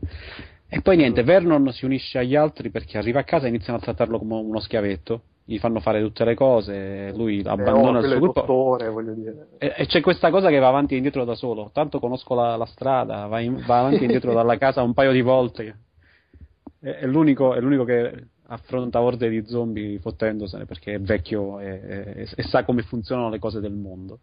E 0.71 0.81
poi 0.81 0.97
niente, 0.97 1.23
Vernon 1.23 1.71
si 1.71 1.83
unisce 1.83 2.19
agli 2.19 2.35
altri 2.35 2.69
perché 2.69 2.99
arriva 2.99 3.21
a 3.21 3.23
casa 3.23 3.47
e 3.47 3.49
iniziano 3.49 3.79
a 3.79 3.81
trattarlo 3.81 4.19
come 4.19 4.35
uno 4.35 4.59
schiavetto. 4.59 5.23
Gli 5.43 5.57
fanno 5.57 5.79
fare 5.79 5.99
tutte 5.99 6.23
le 6.23 6.35
cose, 6.35 7.11
lui 7.15 7.41
eh, 7.41 7.49
abbandona 7.49 7.97
oh, 7.97 8.01
il 8.01 8.07
suo 8.07 8.19
gruppo. 8.19 8.41
Dottore, 8.41 8.93
e, 9.57 9.73
e, 9.77 9.85
c'è 9.87 9.99
questa 9.99 10.29
cosa 10.29 10.49
che 10.49 10.59
va 10.59 10.67
avanti 10.67 10.93
e 10.93 10.97
indietro 10.97 11.25
da 11.25 11.33
solo. 11.33 11.71
Tanto 11.73 11.99
conosco 11.99 12.35
la, 12.35 12.55
la 12.55 12.67
strada, 12.67 13.25
va, 13.25 13.39
in, 13.39 13.63
va, 13.65 13.79
avanti 13.79 14.01
e 14.01 14.05
indietro 14.05 14.31
dalla 14.35 14.59
casa 14.59 14.83
un 14.83 14.93
paio 14.93 15.11
di 15.11 15.21
volte. 15.21 15.77
È, 16.79 16.87
è, 16.87 17.05
l'unico, 17.07 17.55
è 17.55 17.59
l'unico 17.59 17.83
che 17.83 18.27
affronta 18.43 19.01
orde 19.01 19.27
di 19.27 19.43
zombie 19.47 19.97
fottendosene 19.97 20.65
perché 20.65 20.93
è 20.93 20.99
vecchio 20.99 21.59
e, 21.59 22.27
e 22.35 22.43
sa 22.43 22.63
come 22.63 22.83
funzionano 22.83 23.29
le 23.31 23.39
cose 23.39 23.59
del 23.59 23.73
mondo. 23.73 24.19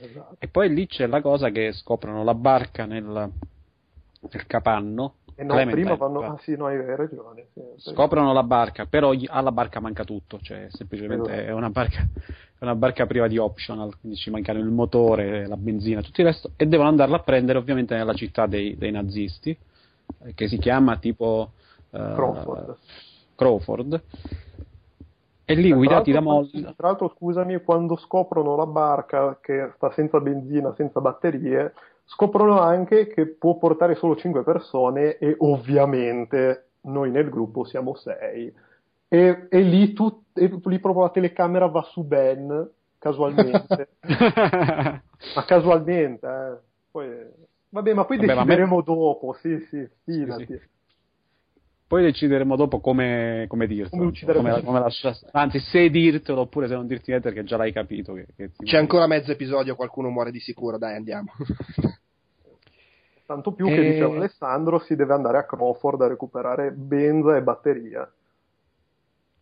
Esatto. 0.00 0.36
E 0.38 0.48
poi 0.48 0.72
lì 0.72 0.86
c'è 0.86 1.06
la 1.06 1.20
cosa 1.20 1.50
che 1.50 1.72
scoprono 1.72 2.24
la 2.24 2.34
barca 2.34 2.86
nel, 2.86 3.04
nel 3.04 4.46
capanno 4.46 5.16
e 5.34 5.44
no, 5.44 5.54
prima 5.70 5.94
vanno... 5.94 6.20
Ah 6.20 6.38
sì, 6.42 6.56
no, 6.56 6.66
hai 6.66 6.96
ragione. 6.96 7.46
Sì, 7.52 7.90
Scoprono 7.90 8.32
la 8.32 8.42
barca, 8.42 8.86
però 8.86 9.12
alla 9.26 9.52
barca 9.52 9.80
manca 9.80 10.04
tutto, 10.04 10.38
cioè 10.40 10.66
semplicemente 10.70 11.32
esatto. 11.32 11.48
è 11.48 11.52
una 11.52 11.70
barca, 11.70 12.00
è 12.58 12.62
una 12.62 12.74
barca 12.74 13.06
priva 13.06 13.28
di 13.28 13.38
optional, 13.38 13.98
quindi 13.98 14.18
ci 14.18 14.30
mancano 14.30 14.58
il 14.58 14.66
motore, 14.66 15.46
la 15.46 15.56
benzina, 15.56 16.02
tutto 16.02 16.20
il 16.20 16.26
resto, 16.26 16.50
e 16.56 16.66
devono 16.66 16.88
andarla 16.88 17.16
a 17.16 17.22
prendere 17.22 17.58
ovviamente 17.58 17.94
nella 17.94 18.14
città 18.14 18.46
dei, 18.46 18.76
dei 18.76 18.90
nazisti, 18.90 19.56
eh, 20.24 20.34
che 20.34 20.48
si 20.48 20.58
chiama 20.58 20.96
tipo... 20.98 21.52
Uh, 21.90 22.14
Crawford. 22.14 22.76
Crawford. 23.34 24.02
E 25.44 25.54
lì 25.54 25.72
guidati 25.72 26.12
da 26.12 26.20
Molly. 26.20 26.62
Tra 26.62 26.88
l'altro, 26.88 27.12
scusami, 27.16 27.62
quando 27.62 27.96
scoprono 27.96 28.56
la 28.56 28.66
barca 28.66 29.38
che 29.40 29.72
sta 29.74 29.90
senza 29.92 30.20
benzina, 30.20 30.72
senza 30.76 31.00
batterie, 31.00 31.74
scoprono 32.04 32.60
anche 32.60 33.06
che 33.06 33.26
può 33.26 33.56
portare 33.56 33.94
solo 33.94 34.16
5 34.16 34.42
persone 34.42 35.18
e 35.18 35.34
ovviamente 35.38 36.68
noi 36.82 37.10
nel 37.10 37.28
gruppo 37.28 37.64
siamo 37.64 37.94
6. 37.94 38.54
E, 39.08 39.46
e, 39.50 39.60
lì, 39.60 39.92
tu, 39.92 40.24
e 40.32 40.60
lì 40.64 40.78
proprio 40.78 41.02
la 41.02 41.10
telecamera 41.10 41.66
va 41.66 41.82
su 41.82 42.02
Ben, 42.02 42.70
casualmente. 42.98 43.88
ma 45.34 45.44
casualmente, 45.46 46.26
eh. 46.26 46.58
Poi, 46.90 47.08
vabbè, 47.68 47.94
ma 47.94 48.04
poi 48.04 48.16
vabbè, 48.16 48.34
decideremo 48.34 48.76
me... 48.76 48.82
dopo, 48.82 49.36
sì, 49.40 49.58
sì, 49.68 49.88
fidati. 50.04 50.46
Sì, 50.46 50.58
sì. 50.58 50.70
Poi 51.92 52.04
decideremo 52.04 52.56
dopo 52.56 52.80
come, 52.80 53.44
come 53.48 53.66
dirtelo. 53.66 54.10
Come, 54.10 54.34
come, 54.34 54.62
come 54.62 54.78
lascia... 54.78 55.14
Anzi, 55.32 55.58
se 55.58 55.90
dirtelo 55.90 56.40
oppure 56.40 56.66
se 56.66 56.72
non 56.72 56.86
dirti 56.86 57.10
niente 57.10 57.28
perché 57.28 57.44
già 57.44 57.58
l'hai 57.58 57.70
capito. 57.70 58.14
Che, 58.14 58.28
che 58.34 58.50
C'è 58.64 58.78
ancora 58.78 59.06
mezzo 59.06 59.30
episodio, 59.30 59.76
qualcuno 59.76 60.08
muore 60.08 60.30
di 60.30 60.40
sicuro, 60.40 60.78
dai 60.78 60.96
andiamo. 60.96 61.32
Tanto 63.26 63.52
più 63.52 63.66
e... 63.66 63.74
che 63.74 63.82
diceva 63.90 64.16
Alessandro 64.16 64.78
si 64.78 64.96
deve 64.96 65.12
andare 65.12 65.36
a 65.36 65.44
Crawford 65.44 66.00
a 66.00 66.08
recuperare 66.08 66.70
benza 66.70 67.36
e 67.36 67.42
batteria. 67.42 68.10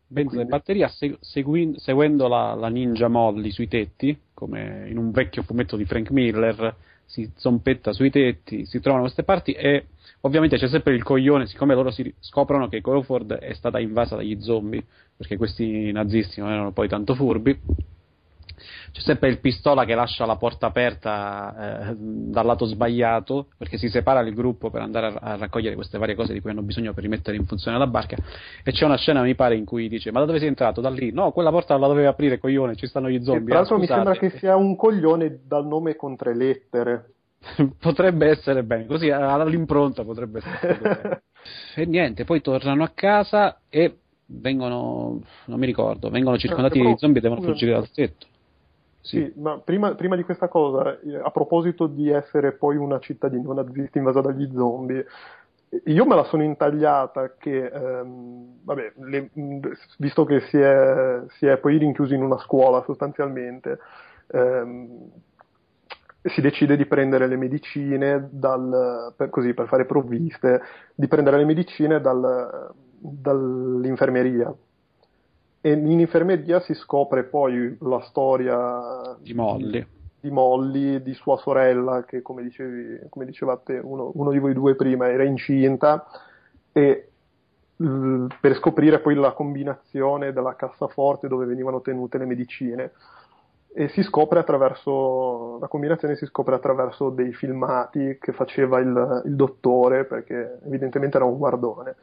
Benza 0.08 0.30
Quindi... 0.30 0.48
e 0.48 0.50
batteria 0.50 0.90
segui... 1.20 1.74
seguendo 1.76 2.26
la, 2.26 2.54
la 2.54 2.66
Ninja 2.66 3.06
Molly 3.06 3.52
sui 3.52 3.68
tetti, 3.68 4.22
come 4.34 4.88
in 4.88 4.98
un 4.98 5.12
vecchio 5.12 5.44
fumetto 5.44 5.76
di 5.76 5.84
Frank 5.84 6.10
Miller, 6.10 6.74
si 7.10 7.30
zompetta 7.36 7.92
sui 7.92 8.10
tetti, 8.10 8.64
si 8.66 8.80
trovano 8.80 9.02
queste 9.04 9.24
parti 9.24 9.52
e 9.52 9.86
Ovviamente 10.22 10.58
c'è 10.58 10.68
sempre 10.68 10.94
il 10.94 11.02
coglione, 11.02 11.46
siccome 11.46 11.74
loro 11.74 11.90
si 11.90 12.14
scoprono 12.18 12.68
che 12.68 12.82
Crawford 12.82 13.32
è 13.34 13.54
stata 13.54 13.78
invasa 13.78 14.16
dagli 14.16 14.38
zombie, 14.40 14.84
perché 15.16 15.38
questi 15.38 15.90
nazisti 15.92 16.40
non 16.40 16.50
erano 16.50 16.72
poi 16.72 16.88
tanto 16.88 17.14
furbi, 17.14 17.58
c'è 18.92 19.00
sempre 19.00 19.28
il 19.28 19.38
pistola 19.38 19.84
che 19.84 19.94
lascia 19.94 20.26
la 20.26 20.36
porta 20.36 20.66
aperta 20.66 21.90
eh, 21.90 21.94
dal 21.96 22.44
lato 22.44 22.64
sbagliato 22.64 23.48
perché 23.56 23.78
si 23.78 23.88
separa 23.88 24.20
il 24.20 24.34
gruppo 24.34 24.70
per 24.70 24.82
andare 24.82 25.06
a, 25.06 25.14
a, 25.20 25.36
raccogliere 25.36 25.74
queste 25.74 25.98
varie 25.98 26.14
cose 26.14 26.32
di 26.32 26.40
cui 26.40 26.50
hanno 26.50 26.62
bisogno 26.62 26.92
per 26.92 27.02
rimettere 27.02 27.36
in 27.36 27.46
funzione 27.46 27.78
la 27.78 27.86
barca 27.86 28.16
e 28.64 28.72
c'è 28.72 28.84
una 28.84 28.96
scena 28.96 29.22
mi 29.22 29.34
pare 29.34 29.56
in 29.56 29.64
cui 29.64 29.88
dice 29.88 30.10
ma 30.10 30.20
da 30.20 30.26
dove 30.26 30.38
sei 30.38 30.48
entrato? 30.48 30.80
Da 30.80 30.90
lì? 30.90 31.12
No, 31.12 31.30
quella 31.32 31.50
porta 31.50 31.76
la 31.76 31.86
doveva 31.86 32.10
aprire 32.10 32.38
coglione, 32.38 32.74
ci 32.76 32.86
stanno 32.86 33.08
gli 33.08 33.22
zombie. 33.22 33.44
E 33.44 33.46
tra 33.46 33.58
l'altro 33.58 33.76
ah, 33.76 33.78
mi 33.78 33.86
sembra 33.86 34.14
che 34.14 34.30
sia 34.30 34.56
un 34.56 34.76
coglione 34.76 35.40
dal 35.46 35.66
nome 35.66 35.96
con 35.96 36.16
tre 36.16 36.34
lettere 36.34 37.14
potrebbe 37.78 38.28
essere 38.28 38.62
bene, 38.64 38.86
così 38.86 39.10
all'impronta 39.10 40.04
potrebbe 40.04 40.40
essere 40.44 40.78
bene. 40.78 41.22
e 41.76 41.86
niente, 41.86 42.24
poi 42.24 42.40
tornano 42.40 42.82
a 42.82 42.90
casa 42.94 43.60
e 43.68 43.96
vengono, 44.26 45.20
non 45.46 45.58
mi 45.58 45.66
ricordo, 45.66 46.10
vengono 46.10 46.36
circondati 46.36 46.78
eh, 46.78 46.82
dai 46.82 46.98
zombie 46.98 47.18
e 47.18 47.22
devono 47.22 47.40
fuggire 47.40 47.72
dal 47.72 47.90
tetto. 47.90 48.26
Sì, 49.02 49.16
sì 49.32 49.32
ma 49.40 49.58
prima, 49.58 49.94
prima, 49.94 50.16
di 50.16 50.24
questa 50.24 50.48
cosa, 50.48 50.98
eh, 51.00 51.16
a 51.16 51.30
proposito 51.30 51.86
di 51.86 52.10
essere 52.10 52.52
poi 52.52 52.76
una 52.76 52.98
cittadina 52.98 53.52
nazista 53.54 53.98
invasa 53.98 54.20
dagli 54.20 54.50
zombie, 54.54 55.06
io 55.84 56.04
me 56.04 56.16
la 56.16 56.24
sono 56.24 56.42
intagliata 56.42 57.34
che, 57.38 57.66
ehm, 57.66 58.58
vabbè, 58.64 58.92
le, 58.96 59.30
visto 59.98 60.24
che 60.24 60.40
si 60.40 60.58
è, 60.58 61.22
si 61.38 61.46
è, 61.46 61.58
poi 61.58 61.78
rinchiusi 61.78 62.14
in 62.14 62.22
una 62.22 62.38
scuola 62.38 62.82
sostanzialmente, 62.84 63.78
ehm, 64.28 65.10
si 66.22 66.40
decide 66.42 66.76
di 66.76 66.84
prendere 66.86 67.26
le 67.26 67.36
medicine 67.36 68.28
dal, 68.30 69.14
per, 69.16 69.30
così, 69.30 69.54
per 69.54 69.68
fare 69.68 69.86
provviste, 69.86 70.60
di 70.94 71.06
prendere 71.08 71.38
le 71.38 71.44
medicine 71.46 72.00
dal, 72.00 72.74
dall'infermeria. 72.98 74.52
E 75.62 75.72
in 75.72 76.00
infermeria 76.00 76.60
si 76.60 76.72
scopre 76.72 77.24
poi 77.24 77.76
la 77.80 78.00
storia 78.00 79.14
di 79.20 79.34
Molly, 79.34 79.86
di, 80.18 80.30
Molly, 80.30 81.02
di 81.02 81.12
sua 81.12 81.36
sorella, 81.36 82.02
che 82.04 82.22
come, 82.22 82.42
dicevi, 82.42 83.08
come 83.10 83.26
dicevate 83.26 83.78
uno, 83.78 84.10
uno, 84.14 84.30
di 84.30 84.38
voi 84.38 84.54
due 84.54 84.74
prima 84.74 85.10
era 85.10 85.22
incinta, 85.22 86.06
e 86.72 87.08
per 87.76 88.56
scoprire 88.56 89.00
poi 89.00 89.14
la 89.14 89.32
combinazione 89.32 90.32
della 90.32 90.56
cassaforte 90.56 91.28
dove 91.28 91.44
venivano 91.44 91.82
tenute 91.82 92.16
le 92.16 92.26
medicine. 92.26 92.92
E 93.72 93.88
si 93.88 94.02
scopre 94.02 94.40
attraverso 94.40 95.58
la 95.60 95.68
combinazione 95.68 96.16
si 96.16 96.26
scopre 96.26 96.54
attraverso 96.54 97.10
dei 97.10 97.32
filmati 97.34 98.18
che 98.18 98.32
faceva 98.32 98.80
il, 98.80 99.22
il 99.26 99.36
dottore 99.36 100.06
perché 100.06 100.58
evidentemente 100.64 101.18
era 101.18 101.26
un 101.26 101.36
guardone 101.36 101.94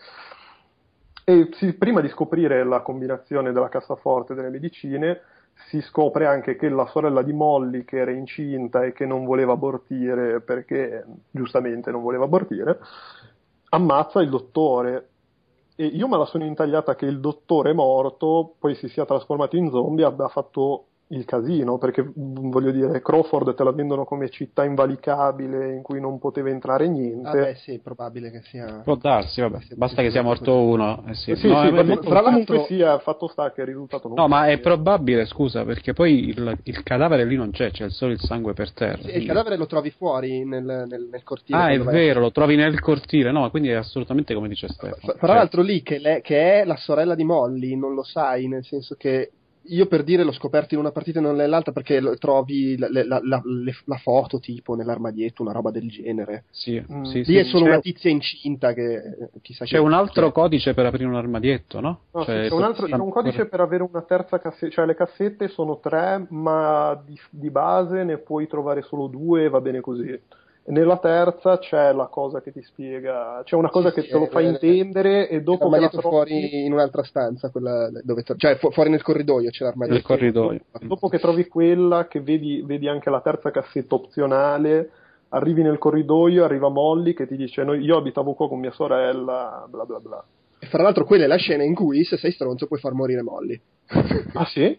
e 1.29 1.49
si, 1.55 1.73
prima 1.73 1.99
di 1.99 2.07
scoprire 2.07 2.63
la 2.63 2.79
combinazione 2.79 3.51
della 3.51 3.67
cassaforte 3.67 4.33
delle 4.33 4.49
medicine, 4.49 5.19
si 5.67 5.81
scopre 5.81 6.25
anche 6.25 6.55
che 6.55 6.69
la 6.69 6.85
sorella 6.85 7.21
di 7.21 7.33
Molly, 7.33 7.83
che 7.83 7.97
era 7.97 8.11
incinta 8.11 8.85
e 8.85 8.93
che 8.93 9.05
non 9.05 9.25
voleva 9.25 9.51
abortire 9.51 10.39
perché 10.39 11.03
giustamente 11.29 11.91
non 11.91 12.01
voleva 12.01 12.23
abortire, 12.23 12.79
ammazza 13.71 14.21
il 14.21 14.29
dottore. 14.29 15.09
E 15.75 15.87
io 15.87 16.07
me 16.07 16.17
la 16.17 16.23
sono 16.23 16.45
intagliata 16.45 16.95
che 16.95 17.07
il 17.07 17.19
dottore 17.19 17.73
morto 17.73 18.55
poi 18.57 18.75
si 18.75 18.87
sia 18.87 19.03
trasformato 19.03 19.57
in 19.57 19.69
zombie 19.69 20.05
e 20.05 20.07
abbia 20.07 20.29
fatto 20.29 20.85
il 21.09 21.23
casino, 21.23 21.77
perché 21.77 22.05
voglio 22.15 22.71
dire, 22.71 23.01
Crawford 23.01 23.55
te 23.55 23.63
la 23.63 23.71
vendono 23.71 24.03
come 24.03 24.29
città 24.29 24.65
invalicabile 24.65 25.73
in 25.73 25.81
cui 25.81 26.01
non 26.01 26.19
poteva 26.19 26.49
entrare 26.49 26.89
niente. 26.89 27.27
Ah 27.29 27.31
beh, 27.31 27.55
sì, 27.55 27.75
è 27.75 27.79
probabile 27.79 28.29
che 28.29 28.41
sia. 28.43 28.81
Può 28.83 28.95
darsi, 28.95 29.39
vabbè, 29.39 29.59
basta 29.75 30.01
che 30.01 30.11
sia 30.11 30.21
morto 30.21 30.53
uno. 30.59 31.05
Eh 31.07 31.13
sì, 31.13 31.33
sì, 31.35 31.47
no, 31.47 31.61
sì, 31.61 31.67
è, 31.73 31.99
tra 31.99 32.19
l'altro 32.19 32.65
sia 32.65 32.97
fatto 32.99 33.27
sta 33.27 33.53
che 33.53 33.61
è 33.61 33.65
risultato 33.65 34.09
non 34.09 34.17
No, 34.17 34.27
ma 34.27 34.47
è 34.47 34.59
probabile, 34.59 35.25
scusa, 35.25 35.63
perché 35.63 35.93
poi 35.93 36.27
il, 36.27 36.57
il, 36.63 36.83
cadavere 36.83 37.23
lì 37.23 37.37
non 37.37 37.51
c'è, 37.51 37.71
c'è 37.71 37.89
solo 37.89 38.11
il 38.11 38.19
sangue 38.19 38.53
per 38.53 38.73
terra. 38.73 39.01
Sì, 39.03 39.15
il 39.15 39.25
cadavere 39.25 39.55
lo 39.55 39.65
trovi 39.65 39.91
fuori 39.91 40.43
nel, 40.43 40.85
nel, 40.87 41.07
nel 41.09 41.23
cortile. 41.23 41.57
Ah, 41.57 41.69
è 41.69 41.79
vero, 41.79 42.19
lo 42.19 42.31
trovi 42.31 42.57
nel 42.57 42.81
cortile, 42.81 43.31
no, 43.31 43.49
quindi 43.49 43.69
è 43.69 43.75
assolutamente 43.75 44.33
come 44.33 44.49
dice 44.49 44.67
Stefano. 44.67 44.97
Tra 44.99 45.27
cioè... 45.27 45.35
l'altro 45.35 45.61
lì 45.61 45.81
che, 45.83 45.99
le, 45.99 46.19
che 46.21 46.61
è 46.61 46.65
la 46.65 46.75
sorella 46.75 47.15
di 47.15 47.23
Molly, 47.23 47.77
non 47.77 47.93
lo 47.93 48.03
sai, 48.03 48.47
nel 48.47 48.65
senso 48.65 48.95
che 48.95 49.31
io 49.67 49.85
per 49.87 50.03
dire 50.03 50.23
l'ho 50.23 50.31
scoperto 50.31 50.73
in 50.73 50.79
una 50.79 50.91
partita 50.91 51.19
e 51.19 51.21
non 51.21 51.35
nell'altra 51.35 51.71
perché 51.71 52.01
trovi 52.19 52.77
la, 52.77 52.87
la, 52.91 53.19
la, 53.23 53.41
la, 53.43 53.97
foto 53.97 54.39
tipo 54.39 54.75
nell'armadietto, 54.75 55.41
una 55.41 55.51
roba 55.51 55.71
del 55.71 55.89
genere. 55.89 56.45
Sì, 56.49 56.79
mm. 56.79 57.03
sì, 57.03 57.17
Lì 57.19 57.25
sì, 57.25 57.37
è 57.37 57.43
solo 57.43 57.65
c'è... 57.65 57.69
una 57.71 57.79
tizia 57.79 58.09
incinta 58.09 58.73
che 58.73 59.01
chissà 59.41 59.65
C'è 59.65 59.77
che... 59.77 59.81
un 59.81 59.93
altro 59.93 60.31
codice 60.31 60.73
per 60.73 60.85
aprire 60.85 61.09
un 61.09 61.15
armadietto, 61.15 61.79
no? 61.79 61.99
no 62.11 62.23
cioè, 62.23 62.43
sì, 62.43 62.49
c'è, 62.49 62.55
un 62.55 62.63
altro, 62.63 62.85
c'è, 62.87 62.95
un 62.95 63.09
codice 63.09 63.45
per 63.47 63.59
avere 63.59 63.83
una 63.83 64.01
terza 64.01 64.39
cassetta, 64.39 64.71
cioè 64.71 64.85
le 64.85 64.95
cassette 64.95 65.47
sono 65.47 65.79
tre, 65.79 66.25
ma 66.29 67.01
di, 67.05 67.19
di 67.29 67.49
base 67.49 68.03
ne 68.03 68.17
puoi 68.17 68.47
trovare 68.47 68.81
solo 68.81 69.07
due 69.07 69.45
e 69.45 69.49
va 69.49 69.61
bene 69.61 69.81
così. 69.81 70.19
Nella 70.69 70.97
terza 70.97 71.59
c'è 71.59 71.93
la 71.93 72.07
cosa 72.07 72.41
che 72.41 72.51
ti 72.51 72.61
spiega, 72.61 73.41
c'è 73.45 73.55
una 73.55 73.69
cosa 73.69 73.87
sì, 73.89 73.95
che 73.95 74.01
sì, 74.01 74.07
te 74.09 74.17
lo 74.17 74.25
fa 74.25 74.41
eh, 74.41 74.49
intendere 74.49 75.29
e 75.29 75.41
dopo 75.41 75.69
che 75.69 75.79
la 75.79 75.87
trovi... 75.87 76.07
fuori 76.07 76.65
in 76.65 76.73
un'altra 76.73 77.03
stanza, 77.03 77.49
dove, 78.03 78.23
cioè 78.35 78.57
fu- 78.57 78.71
fuori 78.71 78.89
nel 78.89 79.01
corridoio 79.01 79.49
c'è 79.49 79.63
l'armadio. 79.63 79.93
Nel 79.93 80.01
corridoio. 80.01 80.59
Dopo 80.81 81.07
che 81.07 81.19
trovi 81.19 81.47
quella, 81.47 82.07
che 82.07 82.19
vedi, 82.19 82.61
vedi 82.65 82.89
anche 82.89 83.09
la 83.09 83.21
terza 83.21 83.49
cassetta 83.49 83.95
opzionale, 83.95 84.89
arrivi 85.29 85.61
nel 85.61 85.77
corridoio, 85.77 86.43
arriva 86.43 86.67
Molly 86.67 87.13
che 87.13 87.27
ti 87.27 87.37
dice 87.37 87.61
io 87.61 87.97
abitavo 87.97 88.33
qua 88.33 88.49
con 88.49 88.59
mia 88.59 88.71
sorella, 88.71 89.65
bla 89.69 89.85
bla 89.85 89.99
bla. 89.99 90.25
E 90.59 90.65
fra 90.67 90.83
l'altro 90.83 91.05
quella 91.05 91.23
è 91.23 91.27
la 91.27 91.37
scena 91.37 91.63
in 91.63 91.75
cui 91.75 92.03
se 92.03 92.17
sei 92.17 92.31
stronzo 92.31 92.67
puoi 92.67 92.79
far 92.79 92.91
morire 92.91 93.21
Molly. 93.21 93.57
ah 94.33 94.45
sì? 94.45 94.77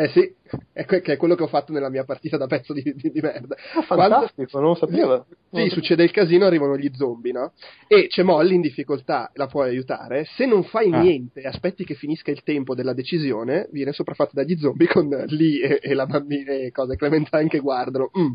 Eh 0.00 0.10
sì, 0.10 0.32
è 0.72 0.84
que- 0.84 1.00
che 1.00 1.14
è 1.14 1.16
quello 1.16 1.34
che 1.34 1.42
ho 1.42 1.48
fatto 1.48 1.72
nella 1.72 1.90
mia 1.90 2.04
partita 2.04 2.36
da 2.36 2.46
pezzo 2.46 2.72
di, 2.72 2.84
di, 2.94 3.10
di 3.10 3.20
merda. 3.20 3.56
Ah, 3.74 3.82
fantastico, 3.82 4.48
Quando... 4.48 4.60
non 4.60 4.68
lo 4.68 4.74
sapevo. 4.76 5.26
Sì, 5.50 5.58
non 5.58 5.68
succede 5.70 6.04
il 6.04 6.12
casino, 6.12 6.46
arrivano 6.46 6.76
gli 6.76 6.88
zombie, 6.94 7.32
no? 7.32 7.50
E 7.88 8.06
c'è 8.06 8.22
Molly 8.22 8.54
in 8.54 8.60
difficoltà, 8.60 9.28
la 9.34 9.48
puoi 9.48 9.70
aiutare. 9.70 10.24
Se 10.36 10.46
non 10.46 10.62
fai 10.62 10.92
ah. 10.92 11.00
niente, 11.00 11.42
aspetti 11.42 11.84
che 11.84 11.94
finisca 11.94 12.30
il 12.30 12.44
tempo 12.44 12.76
della 12.76 12.92
decisione, 12.92 13.66
viene 13.72 13.90
sopraffatta 13.90 14.30
dagli 14.34 14.56
zombie 14.56 14.86
con 14.86 15.08
Lee 15.08 15.66
e, 15.66 15.90
e 15.90 15.94
la 15.94 16.06
bambina 16.06 16.52
e 16.52 16.70
cose, 16.70 16.94
Clementine 16.94 17.48
che 17.48 17.58
guardano. 17.58 18.12
Mm. 18.16 18.34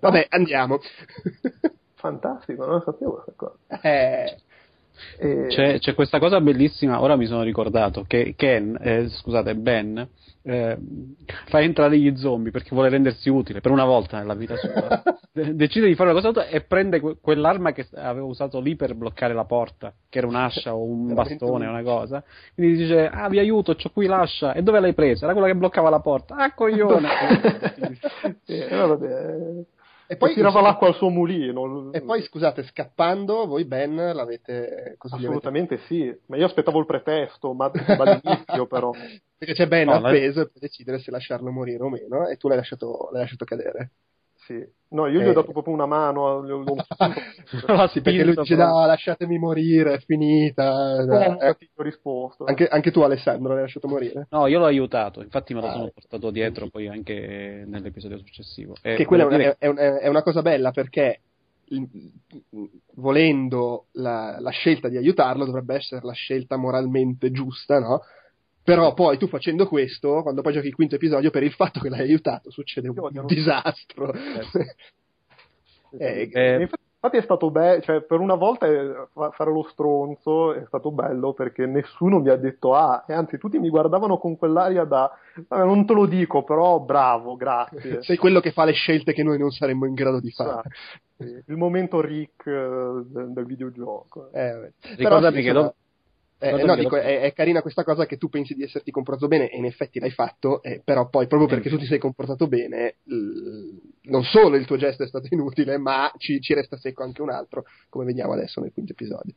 Vabbè, 0.00 0.26
andiamo. 0.28 0.80
Fantastico, 1.94 2.66
non 2.66 2.74
lo 2.74 2.82
sapevo 2.82 3.12
questa 3.12 3.32
cosa. 3.36 3.56
Eh... 3.80 4.36
E... 5.18 5.46
C'è, 5.48 5.78
c'è, 5.78 5.94
questa 5.94 6.18
cosa 6.18 6.42
bellissima, 6.42 7.00
ora 7.00 7.16
mi 7.16 7.24
sono 7.24 7.42
ricordato, 7.42 8.04
che 8.06 8.34
Ken, 8.36 8.76
eh, 8.78 9.08
scusate, 9.08 9.54
Ben, 9.54 10.06
eh, 10.42 10.78
fa 11.46 11.60
entrare 11.60 11.98
gli 11.98 12.16
zombie 12.16 12.50
perché 12.50 12.70
vuole 12.72 12.88
rendersi 12.88 13.28
utile 13.28 13.60
per 13.60 13.70
una 13.70 13.84
volta 13.84 14.18
nella 14.18 14.34
vita 14.34 14.56
sua. 14.56 15.02
decide 15.52 15.86
di 15.86 15.94
fare 15.94 16.10
una 16.10 16.20
cosa 16.20 16.46
e 16.46 16.62
prende 16.62 17.00
que- 17.00 17.16
quell'arma 17.20 17.72
che 17.72 17.86
aveva 17.94 18.26
usato 18.26 18.60
lì 18.60 18.74
per 18.74 18.94
bloccare 18.94 19.34
la 19.34 19.44
porta, 19.44 19.92
che 20.08 20.18
era 20.18 20.26
un'ascia 20.26 20.74
o 20.74 20.82
un 20.82 21.12
bastone 21.12 21.66
o 21.66 21.70
una 21.70 21.82
cosa. 21.82 22.24
Quindi 22.54 22.76
dice: 22.76 23.08
Ah, 23.08 23.28
vi 23.28 23.38
aiuto, 23.38 23.72
ho 23.72 23.90
qui 23.92 24.06
l'ascia. 24.06 24.52
E 24.54 24.62
dove 24.62 24.80
l'hai 24.80 24.94
presa? 24.94 25.24
Era 25.24 25.32
quella 25.32 25.48
che 25.48 25.56
bloccava 25.56 25.90
la 25.90 26.00
porta. 26.00 26.36
Ah, 26.36 26.52
coglione! 26.54 27.08
eh, 28.46 28.68
vabbè. 28.74 29.64
E 30.10 30.16
poi 30.16 30.34
tirava 30.34 30.60
l'acqua 30.60 30.88
al 30.88 30.96
suo 30.96 31.08
mulino. 31.08 31.92
E 31.92 32.02
poi 32.02 32.20
scusate, 32.22 32.64
scappando, 32.64 33.46
voi 33.46 33.64
Ben 33.64 33.94
l'avete 33.94 34.96
così 34.98 35.14
Assolutamente 35.14 35.74
avete... 35.74 35.86
sì, 35.86 36.20
ma 36.26 36.36
io 36.36 36.46
aspettavo 36.46 36.80
il 36.80 36.86
pretesto, 36.86 37.52
ma 37.52 37.70
dall'inizio 37.70 38.66
però. 38.66 38.90
Perché 39.38 39.54
c'è 39.54 39.68
Ben 39.68 39.86
no, 39.86 39.92
appeso 39.92 40.46
per 40.46 40.62
decidere 40.62 40.98
se 40.98 41.12
lasciarlo 41.12 41.52
morire 41.52 41.84
o 41.84 41.88
meno, 41.88 42.26
e 42.26 42.36
tu 42.38 42.48
l'hai 42.48 42.56
lasciato, 42.56 43.08
l'hai 43.12 43.20
lasciato 43.20 43.44
cadere. 43.44 43.90
Sì. 44.50 44.66
No, 44.88 45.06
io 45.06 45.20
eh. 45.20 45.22
gli 45.22 45.26
ho 45.28 45.30
eh. 45.30 45.34
dato 45.34 45.52
proprio 45.52 45.72
una 45.72 45.86
mano. 45.86 46.44
Gli 46.44 46.50
ho, 46.50 46.64
no, 47.68 47.86
sì, 47.86 48.00
perché 48.00 48.24
lui 48.24 48.34
dice: 48.34 48.56
No, 48.56 48.84
lasciatemi 48.84 49.38
morire, 49.38 49.94
è 49.94 49.98
finita. 50.00 51.04
No, 51.04 51.40
eh. 51.40 51.56
ho 51.76 51.82
risposto. 51.82 52.44
Anche, 52.44 52.66
anche, 52.66 52.90
tu, 52.90 53.00
Alessandro, 53.02 53.52
l'hai 53.52 53.62
lasciato 53.62 53.86
morire? 53.86 54.26
No, 54.30 54.48
io 54.48 54.58
l'ho 54.58 54.64
aiutato. 54.64 55.22
Infatti, 55.22 55.54
me 55.54 55.60
lo 55.60 55.68
ah, 55.68 55.72
sono 55.72 55.90
portato 55.94 56.30
dietro 56.32 56.66
poi 56.68 56.88
anche 56.88 57.62
nell'episodio 57.64 58.18
successivo. 58.18 58.74
E 58.82 58.96
che 58.96 59.04
quella 59.04 59.28
dire... 59.28 59.54
è, 59.58 59.68
una, 59.68 60.00
è, 60.00 60.08
una 60.08 60.22
cosa 60.22 60.42
bella 60.42 60.72
perché. 60.72 61.20
Volendo 62.94 63.86
la, 63.92 64.38
la 64.40 64.50
scelta 64.50 64.88
di 64.88 64.96
aiutarlo, 64.96 65.44
dovrebbe 65.44 65.76
essere 65.76 66.04
la 66.04 66.12
scelta 66.12 66.56
moralmente 66.56 67.30
giusta, 67.30 67.78
no? 67.78 68.00
Però 68.62 68.92
poi 68.94 69.18
tu 69.18 69.26
facendo 69.26 69.66
questo, 69.66 70.22
quando 70.22 70.42
poi 70.42 70.52
giochi 70.52 70.68
il 70.68 70.74
quinto 70.74 70.96
episodio, 70.96 71.30
per 71.30 71.42
il 71.42 71.52
fatto 71.52 71.80
che 71.80 71.88
l'hai 71.88 72.00
aiutato, 72.00 72.50
succede 72.50 72.88
un, 72.88 73.26
disastro. 73.26 74.12
Eh, 75.98 76.30
eh, 76.32 76.68
infatti 77.00 77.16
è 77.16 77.22
stato 77.22 77.50
bello, 77.50 77.80
cioè 77.80 78.02
per 78.02 78.20
una 78.20 78.36
volta 78.36 78.68
fare 79.32 79.50
lo 79.50 79.66
stronzo 79.70 80.52
è 80.52 80.64
stato 80.66 80.92
bello 80.92 81.32
perché 81.32 81.66
nessuno 81.66 82.20
mi 82.20 82.28
ha 82.28 82.36
detto 82.36 82.74
ah, 82.74 83.04
e 83.08 83.12
anzi 83.12 83.38
tutti 83.38 83.58
mi 83.58 83.70
guardavano 83.70 84.16
con 84.18 84.36
quell'aria 84.36 84.84
da 84.84 85.10
non 85.48 85.86
te 85.86 85.94
lo 85.94 86.06
dico, 86.06 86.44
però 86.44 86.78
bravo, 86.78 87.34
grazie. 87.34 88.02
Sei 88.02 88.16
quello 88.16 88.38
che 88.38 88.52
fa 88.52 88.64
le 88.64 88.72
scelte 88.72 89.12
che 89.12 89.24
noi 89.24 89.38
non 89.38 89.50
saremmo 89.50 89.86
in 89.86 89.94
grado 89.94 90.20
di 90.20 90.30
fare. 90.30 90.62
Esatto. 91.16 91.42
Il 91.50 91.56
momento 91.56 92.00
Rick 92.00 92.46
uh, 92.46 93.04
del, 93.04 93.32
del, 93.32 93.46
videogioco. 93.46 94.30
Eh, 94.32 94.72
Ricordati 94.96 95.42
che 95.42 95.52
dopo 95.52 95.74
eh, 96.42 96.64
no, 96.64 96.74
dico, 96.74 96.96
è, 96.96 97.20
è, 97.20 97.32
carina 97.34 97.60
questa 97.60 97.84
cosa 97.84 98.06
che 98.06 98.16
tu 98.16 98.30
pensi 98.30 98.54
di 98.54 98.62
esserti 98.62 98.90
comportato 98.90 99.28
bene 99.28 99.50
e 99.50 99.58
in 99.58 99.66
effetti 99.66 100.00
l'hai 100.00 100.10
fatto, 100.10 100.62
eh, 100.62 100.80
però 100.82 101.06
poi 101.10 101.26
proprio 101.26 101.46
perché 101.46 101.68
tu 101.68 101.76
ti 101.76 101.84
sei 101.84 101.98
comportato 101.98 102.48
bene, 102.48 102.96
l- 103.04 103.76
non 104.04 104.22
solo 104.22 104.56
il 104.56 104.64
tuo 104.64 104.78
gesto 104.78 105.02
è 105.02 105.06
stato 105.06 105.26
inutile, 105.34 105.76
ma 105.76 106.10
ci, 106.16 106.40
ci, 106.40 106.54
resta 106.54 106.78
secco 106.78 107.02
anche 107.02 107.20
un 107.20 107.28
altro, 107.28 107.64
come 107.90 108.06
vediamo 108.06 108.32
adesso 108.32 108.58
nel 108.62 108.72
quinto 108.72 108.92
episodio. 108.92 109.34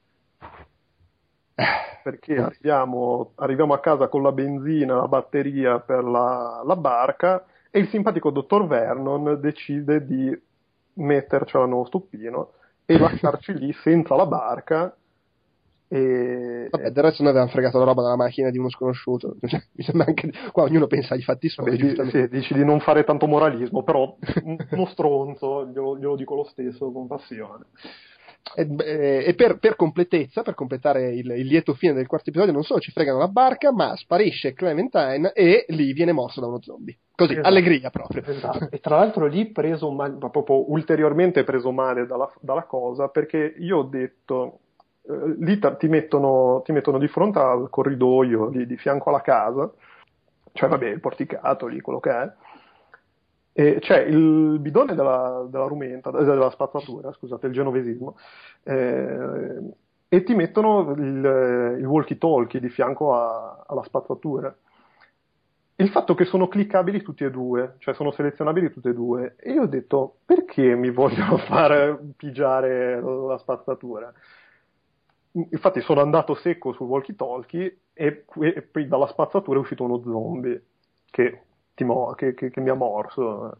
Perché 2.03 2.35
arriviamo, 2.35 3.34
arriviamo 3.35 3.73
a 3.73 3.80
casa 3.80 4.07
con 4.07 4.23
la 4.23 4.31
benzina, 4.31 4.95
la 4.95 5.07
batteria 5.07 5.80
per 5.80 6.05
la, 6.05 6.63
la 6.65 6.75
barca 6.77 7.45
e 7.69 7.80
il 7.80 7.89
simpatico 7.89 8.30
dottor 8.30 8.65
Vernon 8.65 9.39
decide 9.41 10.05
di 10.05 10.41
mettercela 10.93 11.65
nello 11.65 11.85
stoppino 11.85 12.51
e 12.85 12.97
lasciarci 12.97 13.57
lì 13.57 13.73
senza 13.73 14.15
la 14.15 14.25
barca 14.25 14.95
e... 15.93 16.67
Vabbè, 16.71 16.89
del 16.89 17.03
resto 17.03 17.21
noi 17.21 17.31
avevamo 17.33 17.51
fregato 17.51 17.77
la 17.77 17.85
roba 17.85 18.01
dalla 18.01 18.15
macchina 18.15 18.49
di 18.49 18.57
uno 18.57 18.69
sconosciuto. 18.69 19.35
Mi 19.73 19.83
sembra 19.83 20.07
anche. 20.07 20.31
Qua 20.51 20.63
ognuno 20.63 20.87
pensa 20.87 21.13
agli 21.13 21.21
fatti 21.21 21.49
suoi. 21.49 21.77
Sì, 21.77 22.27
dici 22.29 22.55
di 22.55 22.65
non 22.65 22.79
fare 22.79 23.03
tanto 23.03 23.27
moralismo, 23.27 23.83
però 23.83 24.15
uno 24.71 24.85
stronzo, 24.87 25.67
glielo, 25.67 25.95
glielo 25.99 26.15
dico 26.15 26.33
lo 26.33 26.45
stesso 26.45 26.91
con 26.91 27.05
passione. 27.05 27.65
E, 28.55 29.23
e 29.27 29.35
per, 29.35 29.59
per, 29.59 29.75
completezza, 29.75 30.41
per 30.41 30.55
completare 30.55 31.13
il, 31.13 31.29
il, 31.29 31.45
lieto 31.45 31.75
fine 31.75 31.93
del 31.93 32.07
quarto 32.07 32.29
episodio, 32.29 32.53
non 32.53 32.63
solo 32.63 32.79
ci 32.79 32.91
fregano 32.91 33.19
la 33.19 33.27
barca, 33.27 33.71
ma 33.71 33.95
sparisce 33.95 34.53
Clementine 34.53 35.31
e 35.33 35.65
lì 35.69 35.93
viene 35.93 36.11
morso 36.11 36.41
da 36.41 36.47
uno 36.47 36.59
zombie. 36.61 36.97
Così, 37.15 37.33
esatto. 37.33 37.47
allegria 37.47 37.91
proprio. 37.91 38.23
Esatto. 38.25 38.67
E 38.71 38.79
tra 38.79 38.97
l'altro 38.97 39.27
lì 39.27 39.51
preso 39.51 39.91
male, 39.91 40.17
proprio 40.17 40.71
ulteriormente 40.71 41.43
preso 41.43 41.71
male 41.71 42.07
dalla, 42.07 42.31
dalla 42.41 42.63
cosa, 42.63 43.09
perché 43.09 43.53
io 43.59 43.77
ho 43.77 43.83
detto, 43.83 44.53
eh, 44.55 44.62
lì 45.05 45.59
ti 45.77 45.88
mettono, 45.88 46.61
ti 46.63 46.71
mettono, 46.71 46.97
di 46.97 47.07
fronte 47.07 47.39
al 47.39 47.69
corridoio 47.69 48.47
lì 48.49 48.65
di 48.65 48.77
fianco 48.77 49.09
alla 49.09 49.21
casa, 49.21 49.71
cioè 50.53 50.69
vabbè 50.69 50.88
il 50.88 50.99
porticato 50.99 51.67
lì, 51.67 51.81
quello 51.81 51.99
che 51.99 52.11
è, 52.11 52.31
e 53.55 53.77
c'è 53.80 54.01
il 54.01 54.57
bidone 54.59 54.95
della, 54.95 55.45
della 55.47 55.67
rumenta, 55.67 56.09
eh, 56.09 56.23
della 56.23 56.49
spazzatura, 56.49 57.11
scusate, 57.11 57.47
il 57.47 57.53
genovesismo, 57.53 58.17
eh, 58.63 59.59
e 60.07 60.23
ti 60.23 60.34
mettono 60.35 60.91
il, 60.93 61.75
il 61.80 61.85
walkie-talkie 61.85 62.59
di 62.59 62.69
fianco 62.69 63.13
a, 63.15 63.63
alla 63.67 63.84
spazzatura. 63.84 64.55
Il 65.75 65.89
fatto 65.89 66.13
che 66.13 66.25
sono 66.25 66.47
cliccabili 66.47 67.01
tutti 67.01 67.23
e 67.23 67.31
due, 67.31 67.75
cioè 67.80 67.93
sono 67.95 68.11
selezionabili 68.11 68.71
tutti 68.71 68.88
e 68.88 68.93
due, 68.93 69.35
e 69.38 69.51
io 69.51 69.63
ho 69.63 69.67
detto 69.67 70.17
perché 70.25 70.75
mi 70.75 70.91
vogliono 70.91 71.38
far 71.49 71.99
pigiare 72.15 73.01
la 73.01 73.38
spazzatura? 73.38 74.13
Infatti 75.35 75.81
sono 75.81 76.01
andato 76.01 76.35
secco 76.35 76.73
sul 76.73 76.88
walkie-talkie 76.88 77.80
e, 77.93 78.26
e 78.39 78.61
poi 78.61 78.88
dalla 78.88 79.07
spazzatura 79.07 79.57
è 79.57 79.61
uscito 79.61 79.84
uno 79.84 80.01
zombie 80.03 80.64
che, 81.10 81.41
mo- 81.84 82.14
che, 82.14 82.34
che, 82.35 82.51
che 82.51 82.61
mi 82.61 82.69
ha 82.69 82.76
morso. 82.76 83.57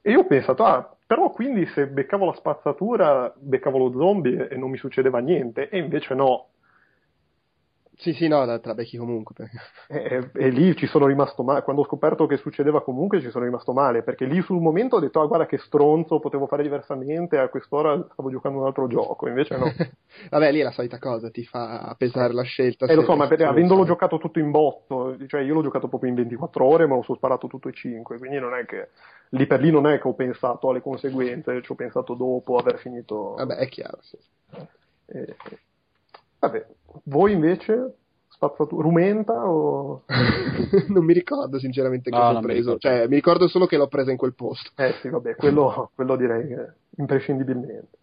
E 0.00 0.10
io 0.10 0.20
ho 0.20 0.26
pensato, 0.26 0.64
ah, 0.64 0.96
però 1.06 1.30
quindi 1.30 1.66
se 1.66 1.86
beccavo 1.86 2.24
la 2.26 2.34
spazzatura, 2.34 3.32
beccavo 3.36 3.78
lo 3.78 3.92
zombie 3.92 4.48
e 4.48 4.56
non 4.56 4.70
mi 4.70 4.78
succedeva 4.78 5.18
niente, 5.18 5.68
e 5.68 5.78
invece 5.78 6.14
no, 6.14 6.48
sì, 7.96 8.14
sì, 8.14 8.26
no, 8.26 8.60
tra 8.60 8.74
becchi 8.74 8.96
comunque. 8.96 9.50
E, 9.86 10.30
e, 10.32 10.48
lì 10.48 10.74
ci 10.76 10.86
sono 10.86 11.06
rimasto 11.06 11.42
male. 11.42 11.62
Quando 11.62 11.82
ho 11.82 11.84
scoperto 11.84 12.26
che 12.26 12.38
succedeva 12.38 12.82
comunque, 12.82 13.20
ci 13.20 13.30
sono 13.30 13.44
rimasto 13.44 13.72
male. 13.72 14.02
Perché 14.02 14.24
lì 14.24 14.40
sul 14.42 14.60
momento 14.60 14.96
ho 14.96 15.00
detto, 15.00 15.20
ah, 15.20 15.26
guarda 15.26 15.46
che 15.46 15.58
stronzo, 15.58 16.18
potevo 16.18 16.46
fare 16.46 16.62
diversamente. 16.62 17.38
A 17.38 17.48
quest'ora 17.48 17.94
stavo 18.12 18.30
giocando 18.30 18.58
un 18.58 18.66
altro 18.66 18.86
gioco. 18.86 19.28
Invece 19.28 19.56
no. 19.56 19.70
Vabbè, 20.30 20.52
lì 20.52 20.60
è 20.60 20.62
la 20.62 20.70
solita 20.70 20.98
cosa, 20.98 21.30
ti 21.30 21.44
fa 21.44 21.94
pesare 21.98 22.32
la 22.32 22.42
scelta. 22.42 22.86
Eh, 22.86 22.94
lo 22.94 23.04
so, 23.04 23.14
ma 23.14 23.28
per, 23.28 23.42
avendolo 23.42 23.84
giocato 23.84 24.18
tutto 24.18 24.38
in 24.38 24.50
botto, 24.50 25.16
cioè 25.26 25.42
io 25.42 25.54
l'ho 25.54 25.62
giocato 25.62 25.88
proprio 25.88 26.10
in 26.10 26.16
24 26.16 26.64
ore, 26.64 26.86
ma 26.86 27.00
sono 27.02 27.18
sparato 27.18 27.46
tutto 27.46 27.68
e 27.68 27.72
5. 27.72 28.18
Quindi 28.18 28.38
non 28.38 28.54
è 28.54 28.64
che 28.64 28.88
lì 29.30 29.46
per 29.46 29.60
lì 29.60 29.70
non 29.70 29.86
è 29.86 30.00
che 30.00 30.08
ho 30.08 30.14
pensato 30.14 30.70
alle 30.70 30.80
conseguenze, 30.80 31.60
ci 31.62 31.70
ho 31.70 31.74
pensato 31.74 32.14
dopo 32.14 32.56
aver 32.56 32.78
finito. 32.78 33.34
Vabbè, 33.34 33.56
è 33.56 33.68
chiaro, 33.68 33.98
sì. 34.00 34.16
Eh, 35.06 35.36
vabbè, 36.42 36.66
voi 37.04 37.32
invece 37.32 37.94
spazzatura 38.28 38.82
rumenta 38.82 39.32
o... 39.48 40.04
non 40.88 41.04
mi 41.04 41.12
ricordo 41.12 41.58
sinceramente 41.58 42.10
no, 42.10 42.18
cosa 42.18 42.38
ho 42.38 42.40
preso, 42.40 42.72
mi 42.72 42.78
cioè 42.78 43.06
mi 43.06 43.14
ricordo 43.14 43.46
solo 43.46 43.66
che 43.66 43.76
l'ho 43.76 43.88
presa 43.88 44.10
in 44.10 44.16
quel 44.16 44.34
posto. 44.34 44.70
Eh 44.76 44.94
sì, 45.00 45.08
vabbè, 45.08 45.36
quello, 45.36 45.90
quello 45.94 46.16
direi 46.16 46.48
che 46.48 46.72
imprescindibilmente. 46.96 47.98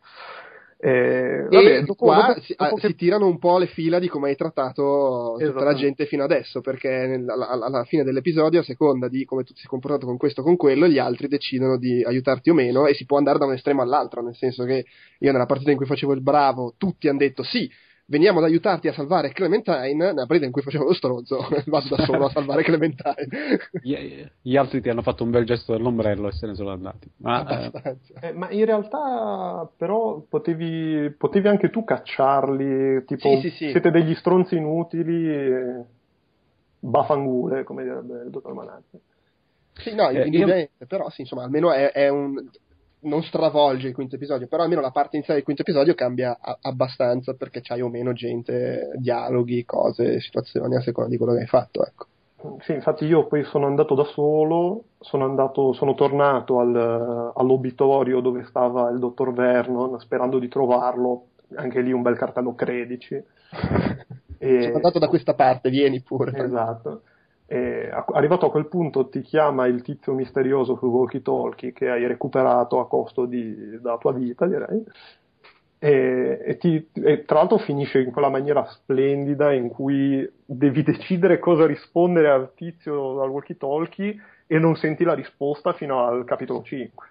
Eh, 0.81 1.45
vabbè, 1.49 1.81
dopo, 1.81 2.05
qua 2.05 2.27
dopo, 2.27 2.39
si, 2.39 2.55
dopo 2.57 2.75
ah, 2.75 2.79
che... 2.79 2.87
si, 2.87 2.95
tirano 2.95 3.27
un 3.27 3.37
po' 3.37 3.57
le 3.57 3.65
fila 3.67 3.99
di 3.99 4.07
come 4.07 4.29
hai 4.29 4.37
trattato 4.37 5.35
tutta 5.37 5.63
la 5.65 5.73
gente 5.73 6.05
fino 6.05 6.23
adesso, 6.23 6.61
perché 6.61 6.87
nel, 6.87 7.29
alla, 7.29 7.49
alla, 7.49 7.83
fine 7.83 8.05
dell'episodio, 8.05 8.61
a 8.61 8.63
seconda 8.63 9.09
di 9.09 9.25
come 9.25 9.43
tu 9.43 9.51
ti 9.51 9.59
sei 9.59 9.67
comportato 9.67 10.05
con 10.05 10.15
questo 10.15 10.39
o 10.39 10.43
con 10.45 10.55
quello, 10.55 10.87
gli 10.87 10.97
altri 10.97 11.27
decidono 11.27 11.77
di 11.77 12.01
aiutarti 12.01 12.49
o 12.49 12.53
meno 12.53 12.85
e 12.85 12.93
si 12.93 13.05
può 13.05 13.17
andare 13.17 13.39
da 13.39 13.45
un 13.45 13.53
estremo 13.55 13.81
all'altro, 13.81 14.21
nel 14.21 14.35
senso 14.35 14.63
che 14.63 14.85
io 15.19 15.31
nella 15.33 15.45
partita 15.45 15.71
in 15.71 15.75
cui 15.75 15.85
facevo 15.85 16.13
il 16.13 16.21
bravo, 16.21 16.75
tutti 16.77 17.09
hanno 17.09 17.17
detto 17.17 17.43
sì, 17.43 17.69
veniamo 18.09 18.39
ad 18.39 18.45
aiutarti 18.45 18.87
a 18.87 18.93
salvare 18.93 19.31
Clementine, 19.31 19.93
nella 19.93 20.25
partita 20.25 20.45
in 20.45 20.51
cui 20.51 20.61
facevo 20.61 20.85
lo 20.85 20.93
stronzo, 20.93 21.47
vado 21.67 21.95
da 21.95 22.03
solo 22.03 22.25
a 22.25 22.29
salvare 22.29 22.63
Clementine. 22.63 23.27
Gli 24.41 24.57
altri 24.57 24.81
ti 24.81 24.89
hanno 24.89 25.01
fatto 25.01 25.23
un 25.23 25.31
bel 25.31 25.45
gesto 25.45 25.73
dell'ombrello 25.73 26.27
e 26.27 26.31
se 26.31 26.47
ne 26.47 26.55
sono 26.55 26.71
andati. 26.71 27.09
Ma, 27.17 27.71
eh, 27.71 27.97
eh, 28.21 28.33
ma 28.33 28.49
in 28.49 28.65
realtà, 28.65 29.69
però, 29.77 30.21
potevi, 30.27 31.13
potevi, 31.17 31.47
anche 31.47 31.69
tu 31.69 31.83
cacciarli, 31.83 33.05
tipo, 33.05 33.29
sì, 33.35 33.49
sì, 33.49 33.55
sì. 33.55 33.71
siete 33.71 33.91
degli 33.91 34.15
stronzi 34.15 34.55
inutili, 34.57 35.29
e... 35.29 35.85
bafangule, 36.79 37.63
come 37.63 37.83
direbbe 37.83 38.23
il 38.23 38.29
dottor 38.29 38.53
Manazzi. 38.53 38.99
Sì, 39.73 39.95
no, 39.95 40.09
eh, 40.09 40.27
io... 40.27 40.69
però 40.87 41.09
sì, 41.09 41.21
insomma, 41.21 41.43
almeno 41.43 41.71
è, 41.71 41.91
è 41.91 42.09
un 42.09 42.33
non 43.01 43.23
stravolge 43.23 43.87
il 43.87 43.93
quinto 43.93 44.15
episodio, 44.15 44.47
però 44.47 44.63
almeno 44.63 44.81
la 44.81 44.91
parte 44.91 45.15
iniziale 45.15 45.39
del 45.39 45.45
quinto 45.45 45.61
episodio 45.61 45.93
cambia 45.93 46.37
a- 46.41 46.57
abbastanza 46.61 47.33
perché 47.33 47.61
c'hai 47.61 47.81
o 47.81 47.89
meno 47.89 48.13
gente, 48.13 48.91
dialoghi, 48.95 49.63
cose, 49.65 50.19
situazioni 50.19 50.75
a 50.75 50.81
seconda 50.81 51.09
di 51.09 51.17
quello 51.17 51.33
che 51.33 51.41
hai 51.41 51.47
fatto. 51.47 51.85
Ecco. 51.85 52.05
Sì, 52.61 52.71
infatti 52.71 53.05
io 53.05 53.27
poi 53.27 53.43
sono 53.43 53.65
andato 53.67 53.95
da 53.95 54.05
solo, 54.05 54.83
sono, 54.99 55.25
andato, 55.25 55.73
sono 55.73 55.93
tornato 55.93 56.59
al, 56.59 57.33
all'obitorio 57.35 58.21
dove 58.21 58.45
stava 58.45 58.89
il 58.89 58.99
dottor 58.99 59.33
Vernon 59.33 59.99
sperando 59.99 60.39
di 60.39 60.47
trovarlo, 60.47 61.27
anche 61.55 61.81
lì 61.81 61.91
un 61.91 62.01
bel 62.01 62.17
cartello 62.17 62.55
credici. 62.55 63.15
e... 64.37 64.61
Sono 64.61 64.75
andato 64.75 64.99
da 64.99 65.07
questa 65.07 65.33
parte, 65.33 65.69
vieni 65.69 66.01
pure. 66.01 66.37
Esatto. 66.37 67.01
E 67.51 67.89
arrivato 68.13 68.45
a 68.45 68.51
quel 68.51 68.67
punto 68.67 69.09
ti 69.09 69.21
chiama 69.21 69.65
il 69.65 69.81
tizio 69.81 70.13
misterioso 70.13 70.75
sul 70.75 70.89
walkie 70.89 71.23
talkie 71.23 71.73
che 71.73 71.89
hai 71.89 72.05
recuperato 72.05 72.79
a 72.79 72.87
costo 72.87 73.25
di, 73.25 73.55
della 73.81 73.97
tua 73.97 74.13
vita, 74.13 74.45
direi. 74.45 74.83
E, 75.79 76.43
e, 76.45 76.57
ti, 76.57 76.89
e, 76.93 77.25
tra 77.25 77.39
l'altro 77.39 77.57
finisce 77.57 78.01
in 78.01 78.11
quella 78.11 78.29
maniera 78.29 78.63
splendida 78.65 79.51
in 79.51 79.69
cui 79.69 80.29
devi 80.45 80.83
decidere 80.83 81.39
cosa 81.39 81.65
rispondere 81.65 82.29
al 82.29 82.53
tizio 82.53 83.15
dal 83.15 83.29
walkie 83.29 83.57
talkie 83.57 84.15
e 84.45 84.59
non 84.59 84.75
senti 84.75 85.03
la 85.03 85.15
risposta 85.15 85.73
fino 85.73 86.05
al 86.05 86.25
capitolo 86.25 86.61
5. 86.61 87.07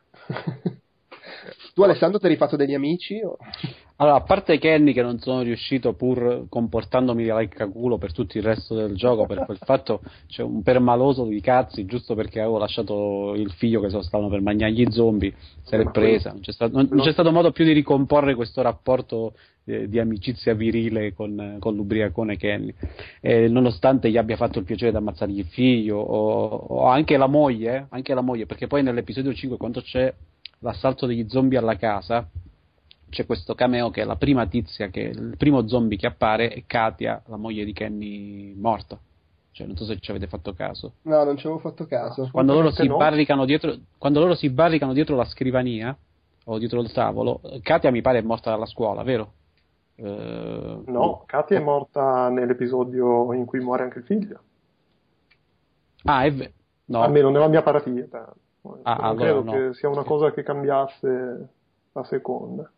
tu 1.79 1.85
Alessandro 1.85 2.19
ti 2.19 2.27
eri 2.27 2.35
fatto 2.35 2.57
degli 2.57 2.75
amici? 2.75 3.21
O? 3.23 3.37
Allora, 4.01 4.17
a 4.17 4.23
parte 4.23 4.59
Kenny 4.59 4.93
che 4.93 5.01
non 5.01 5.21
sono 5.21 5.43
riuscito 5.43 5.93
pur 5.93 6.47
comportandomi 6.49 7.25
like 7.25 7.63
a 7.63 7.69
culo 7.69 7.99
per 7.99 8.13
tutto 8.13 8.37
il 8.37 8.43
resto 8.43 8.75
del 8.75 8.97
gioco, 8.97 9.27
per 9.27 9.45
quel 9.45 9.59
fatto 9.59 10.01
c'è 10.27 10.43
un 10.43 10.63
permaloso 10.63 11.25
di 11.25 11.41
cazzi, 11.41 11.85
giusto 11.85 12.17
perché 12.17 12.41
avevo 12.41 12.59
lasciato 12.59 13.33
il 13.37 13.53
figlio 13.53 13.81
che 13.81 13.91
stavano 14.03 14.29
per 14.29 14.41
mangiare 14.41 14.73
gli 14.73 14.91
zombie, 14.91 15.33
se 15.63 15.77
l'è 15.77 15.89
presa, 15.93 16.31
non 16.31 16.41
c'è, 16.41 16.51
stato, 16.51 16.75
non, 16.75 16.89
non 16.91 17.05
c'è 17.05 17.13
stato 17.13 17.31
modo 17.31 17.53
più 17.53 17.65
di 17.65 17.73
ricomporre 17.73 18.35
questo 18.35 18.61
rapporto 18.61 19.35
eh, 19.65 19.89
di 19.89 20.01
amicizia 20.01 20.55
virile 20.55 21.13
con, 21.13 21.59
con 21.61 21.77
l'ubriacone 21.77 22.37
Kenny. 22.37 22.75
E 23.21 23.47
nonostante 23.47 24.11
gli 24.11 24.17
abbia 24.17 24.37
fatto 24.37 24.59
il 24.59 24.65
piacere 24.65 24.91
di 24.91 24.97
ammazzargli 24.97 25.39
il 25.39 25.47
figlio, 25.47 25.99
o, 25.99 26.49
o 26.49 26.87
anche 26.87 27.17
la 27.17 27.29
moglie, 27.29 27.87
anche 27.91 28.15
la 28.15 28.21
moglie, 28.21 28.47
perché 28.47 28.67
poi 28.67 28.83
nell'episodio 28.83 29.33
5 29.33 29.57
quando 29.57 29.81
c'è 29.81 30.13
l'assalto 30.61 31.07
degli 31.07 31.29
zombie 31.29 31.59
alla 31.59 31.77
casa, 31.77 32.29
c'è 33.09 33.27
questo 33.27 33.55
cameo 33.55 33.91
che 33.91 34.03
è 34.03 34.05
la 34.05 34.17
prima 34.17 34.47
tizia, 34.47 34.89
che 34.89 35.01
il 35.01 35.35
primo 35.37 35.67
zombie 35.67 35.97
che 35.97 36.07
appare 36.07 36.49
è 36.49 36.65
Katia, 36.67 37.23
la 37.27 37.37
moglie 37.37 37.65
di 37.65 37.73
Kenny 37.73 38.55
morta. 38.55 38.99
Cioè, 39.53 39.67
non 39.67 39.77
so 39.77 39.85
se 39.87 39.99
ci 39.99 40.11
avete 40.11 40.27
fatto 40.27 40.53
caso. 40.53 40.93
No, 41.03 41.25
non 41.25 41.37
ci 41.37 41.47
avevo 41.47 41.61
fatto 41.61 41.87
caso. 41.87 42.29
Quando 42.31 42.53
loro, 42.53 42.71
si 42.71 42.87
no. 42.87 42.97
barricano 42.97 43.45
dietro, 43.45 43.75
quando 43.97 44.21
loro 44.21 44.35
si 44.35 44.49
barricano 44.51 44.93
dietro 44.93 45.17
la 45.17 45.25
scrivania 45.25 45.97
o 46.45 46.59
dietro 46.59 46.81
il 46.81 46.93
tavolo, 46.93 47.41
Katia 47.63 47.91
mi 47.91 48.01
pare 48.01 48.19
è 48.19 48.23
morta 48.23 48.51
dalla 48.51 48.67
scuola, 48.67 49.03
vero? 49.03 49.33
Uh, 49.97 50.85
no, 50.87 51.25
Katia 51.27 51.59
è 51.59 51.61
morta 51.61 52.29
nell'episodio 52.29 53.33
in 53.33 53.47
cui 53.47 53.59
muore 53.59 53.83
anche 53.83 53.99
il 53.99 54.05
figlio. 54.05 54.41
Ah, 56.05 56.23
è 56.23 56.33
vero. 56.33 56.53
No. 56.85 57.03
Almeno 57.03 57.31
nella 57.31 57.49
mia 57.49 57.63
partita. 57.63 58.33
Ah, 58.83 58.95
non 58.95 59.05
allora, 59.05 59.25
credo 59.25 59.43
no. 59.43 59.53
che 59.53 59.75
sia 59.75 59.89
una 59.89 60.05
cosa 60.05 60.33
che 60.33 60.43
cambiasse 60.43 61.49
la 61.93 62.05
seconda. 62.05 62.71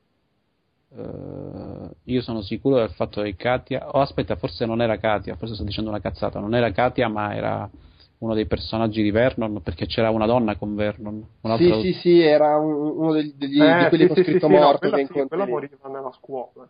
Uh, 0.93 1.89
io 2.05 2.21
sono 2.21 2.41
sicuro 2.43 2.77
del 2.77 2.91
fatto 2.91 3.23
che 3.23 3.37
Katia. 3.37 3.91
Oh, 3.93 4.01
aspetta, 4.01 4.37
forse 4.37 4.67
non 4.67 4.83
era 4.83 4.99
Katia, 4.99 5.37
forse 5.37 5.55
sto 5.55 5.65
dicendo 5.65 5.91
una 5.91 6.01
cazzata. 6.01 6.41
Non 6.41 6.55
era 6.55 6.73
Katia, 6.73 7.09
ma 7.09 7.35
era 7.35 7.71
uno 8.19 8.35
dei 8.35 8.47
personaggi 8.47 9.03
di 9.03 9.11
Vernon 9.11 9.63
perché 9.63 9.87
c'era 9.87 10.11
una 10.11 10.27
donna 10.27 10.57
con 10.57 10.75
Vernon. 10.75 11.25
Sì, 11.57 11.73
sì, 11.81 11.93
sì, 11.93 12.21
era 12.21 12.59
uno 12.59 13.13
degli, 13.13 13.35
degli, 13.37 13.61
eh, 13.61 13.83
di 13.83 13.89
quelli 13.89 14.03
sì, 14.03 14.09
con 14.09 14.23
scritto 14.23 14.47
sì, 14.47 14.53
morto. 14.53 14.89
No, 14.89 14.91
quella, 14.91 15.07
sì, 15.07 15.29
quella 15.29 15.47
moriva 15.47 15.89
nella 15.89 16.13
scuola. 16.13 16.69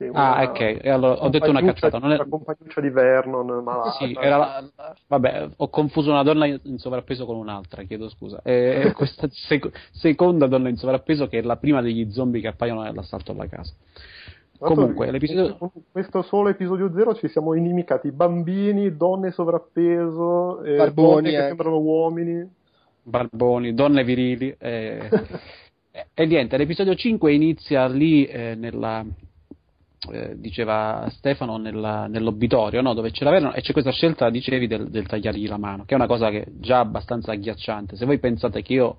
Sì, 0.00 0.08
ah, 0.14 0.44
ok, 0.44 0.86
allora, 0.86 1.22
ho 1.22 1.28
detto 1.28 1.50
una 1.50 1.60
cazzata. 1.60 1.98
Non 1.98 2.12
è... 2.12 2.16
La 2.16 2.24
compagnuccia 2.24 2.80
di 2.80 2.88
Vernon, 2.88 3.62
malata. 3.62 3.90
Sì, 3.90 4.16
era 4.18 4.38
la... 4.38 4.70
vabbè, 5.06 5.50
ho 5.58 5.68
confuso 5.68 6.10
una 6.10 6.22
donna 6.22 6.46
in 6.46 6.78
sovrappeso 6.78 7.26
con 7.26 7.36
un'altra, 7.36 7.82
chiedo 7.82 8.08
scusa. 8.08 8.40
E 8.42 8.92
questa 8.96 9.28
sec- 9.30 9.70
seconda 9.92 10.46
donna 10.46 10.70
in 10.70 10.76
sovrappeso 10.76 11.28
che 11.28 11.40
è 11.40 11.42
la 11.42 11.58
prima 11.58 11.82
degli 11.82 12.10
zombie 12.12 12.40
che 12.40 12.46
appaiono 12.46 12.80
nell'assalto 12.80 13.32
alla 13.32 13.46
casa. 13.46 13.74
Comunque, 14.58 15.10
l'episodio... 15.10 15.58
questo 15.92 16.22
solo 16.22 16.48
episodio 16.48 16.90
zero 16.94 17.14
ci 17.14 17.28
siamo 17.28 17.52
inimicati 17.52 18.10
bambini, 18.10 18.96
donne 18.96 19.32
sovrappeso, 19.32 20.62
eh, 20.62 20.76
Barboni, 20.76 21.28
che 21.28 21.36
sembrano 21.40 21.78
uomini. 21.78 22.50
Barboni, 23.02 23.74
donne 23.74 24.02
virili. 24.02 24.54
Eh... 24.58 25.10
e 26.14 26.24
niente, 26.24 26.56
l'episodio 26.56 26.94
5 26.94 27.34
inizia 27.34 27.86
lì 27.86 28.24
eh, 28.24 28.54
nella, 28.54 29.04
eh, 30.08 30.34
diceva 30.38 31.06
Stefano 31.10 31.58
nella, 31.58 32.06
nell'obitorio 32.06 32.80
no? 32.80 32.94
dove 32.94 33.10
ce 33.10 33.22
l'avevano 33.22 33.52
e 33.52 33.60
c'è 33.60 33.72
questa 33.72 33.90
scelta 33.90 34.30
dicevi 34.30 34.66
del, 34.66 34.88
del, 34.88 35.06
tagliargli 35.06 35.46
la 35.46 35.58
mano 35.58 35.84
che 35.84 35.92
è 35.92 35.96
una 35.96 36.06
cosa 36.06 36.30
che 36.30 36.42
è 36.42 36.46
già 36.58 36.78
abbastanza 36.78 37.32
agghiacciante 37.32 37.96
se 37.96 38.06
voi 38.06 38.18
pensate 38.18 38.62
che 38.62 38.72
io 38.72 38.96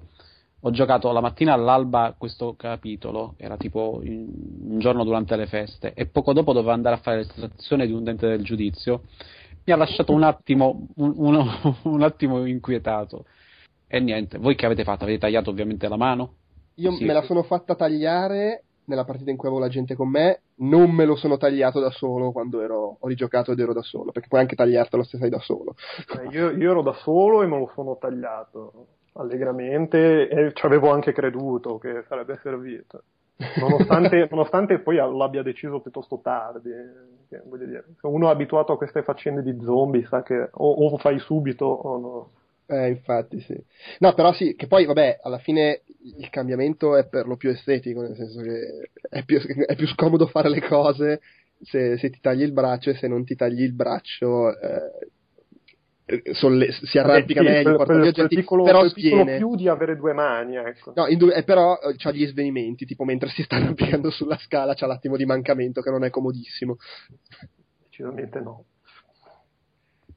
ho 0.60 0.70
giocato 0.70 1.12
la 1.12 1.20
mattina 1.20 1.54
all'alba 1.54 2.14
questo 2.16 2.54
capitolo 2.56 3.34
era 3.38 3.58
tipo 3.58 4.02
in, 4.04 4.30
un 4.64 4.78
giorno 4.78 5.04
durante 5.04 5.36
le 5.36 5.48
feste 5.48 5.94
e 5.96 6.06
poco 6.06 6.34
dopo 6.34 6.54
dovevo 6.54 6.72
andare 6.72 6.98
a 6.98 7.00
fare 7.00 7.18
l'estrazione 7.18 7.88
di 7.88 7.94
un 7.94 8.04
dente 8.04 8.28
del 8.28 8.44
giudizio 8.44 9.02
mi 9.64 9.74
ha 9.74 9.78
lasciato 9.78 10.14
un 10.14 10.22
attimo 10.22 10.88
un, 10.98 11.14
uno, 11.16 11.80
un 11.82 12.04
attimo 12.04 12.46
inquietato 12.46 13.26
e 13.88 14.00
niente 14.00 14.38
voi 14.38 14.54
che 14.54 14.68
avete 14.68 14.84
fatto? 14.84 15.06
avete 15.06 15.18
tagliato 15.18 15.50
ovviamente 15.50 15.88
la 15.88 15.98
mano? 15.98 16.34
io 16.76 16.92
sì. 16.92 17.06
me 17.06 17.14
la 17.14 17.24
sono 17.24 17.42
fatta 17.42 17.74
tagliare 17.74 18.66
nella 18.92 19.06
partita 19.06 19.32
in 19.32 19.38
cui 19.38 19.48
avevo 19.48 19.64
la 19.64 19.72
gente 19.72 19.96
con 19.96 20.10
me, 20.10 20.42
non 20.58 20.92
me 20.92 21.06
lo 21.06 21.16
sono 21.16 21.38
tagliato 21.38 21.80
da 21.80 21.90
solo 21.90 22.32
quando 22.32 22.62
ero, 22.62 22.98
ho 23.00 23.08
rigiocato 23.08 23.54
ed 23.54 23.60
ero 23.60 23.74
da 23.74 23.82
solo, 23.82 24.12
perché 24.12 24.28
puoi 24.28 24.42
anche 24.42 24.56
tagliartelo 24.56 25.04
se 25.04 25.18
sei 25.18 25.30
da 25.30 25.40
solo. 25.40 25.76
Eh, 26.20 26.28
io, 26.30 26.52
io, 26.52 26.72
ero 26.72 26.82
da 26.82 26.94
solo 26.94 27.42
e 27.42 27.48
me 27.48 27.58
lo 27.58 27.72
sono 27.74 27.98
tagliato 27.98 28.88
allegramente 29.14 30.28
e 30.28 30.52
ci 30.54 30.66
avevo 30.66 30.92
anche 30.92 31.14
creduto 31.14 31.78
che 31.78 32.04
sarebbe 32.08 32.40
servito. 32.44 33.04
Nonostante, 33.60 34.28
nonostante 34.30 34.80
poi 34.80 34.98
l'abbia 34.98 35.42
deciso 35.42 35.80
piuttosto 35.80 36.20
tardi, 36.22 36.70
che, 37.28 37.42
dire, 37.58 37.86
se 38.00 38.08
uno 38.08 38.28
è 38.28 38.32
abituato 38.32 38.74
a 38.74 38.78
queste 38.78 39.04
faccende 39.04 39.42
di 39.42 39.58
zombie 39.64 40.06
sa 40.06 40.22
che 40.22 40.50
o, 40.52 40.72
o 40.72 40.98
fai 40.98 41.18
subito 41.20 41.66
o 41.66 41.98
no. 41.98 42.30
Eh, 42.68 42.90
infatti 42.90 43.40
sì. 43.42 43.62
No, 44.00 44.14
però 44.14 44.32
sì, 44.32 44.56
che 44.56 44.68
poi 44.68 44.86
vabbè, 44.86 45.20
alla 45.24 45.40
fine 45.40 45.82
il 46.04 46.30
cambiamento 46.30 46.96
è 46.96 47.08
per 47.08 47.28
lo 47.28 47.38
più 47.38 47.50
estetico, 47.50 48.02
nel 48.02 48.16
senso 48.16 48.42
che 48.42 48.90
è 49.10 49.24
più, 49.24 49.40
è 49.40 49.76
più 49.76 49.88
scomodo 49.88 50.28
fare 50.28 50.50
le 50.50 50.62
cose 50.62 51.22
se, 51.62 51.98
se, 51.98 52.10
ti 52.10 52.20
tagli 52.20 52.42
il 52.42 52.54
braccio 52.54 52.90
e 52.90 52.96
se 52.96 53.08
non 53.08 53.24
ti 53.24 53.36
tagli 53.36 53.62
il 53.62 53.74
braccio 53.74 54.58
eh, 54.60 56.34
solle, 56.34 56.72
si 56.72 56.98
arrampica 56.98 57.42
Vabbè, 57.42 57.58
sì, 57.58 57.64
meglio, 57.64 57.78
porta 57.78 58.00
via 58.00 58.12
gente, 58.12 58.36
piccolo, 58.36 58.64
però 58.64 58.88
sviene. 58.88 59.38
più 59.38 59.56
di 59.56 59.68
avere 59.68 59.96
due 59.96 60.14
mani, 60.14 60.56
ecco. 60.56 60.94
No, 60.96 61.08
du- 61.16 61.32
eh, 61.34 61.44
però 61.44 61.78
c'ha 61.98 62.12
gli 62.12 62.26
svenimenti, 62.26 62.86
tipo 62.86 63.04
mentre 63.04 63.30
si 63.30 63.44
sta 63.44 63.56
arrampicando 63.58 64.10
sulla 64.10 64.38
scala 64.38 64.74
c'ha 64.74 64.88
l'attimo 64.88 65.16
di 65.16 65.26
mancamento 65.26 65.82
che 65.82 65.90
non 65.90 66.04
è 66.04 66.10
comodissimo. 66.10 66.78
Decisamente 67.84 68.40
no. 68.40 68.66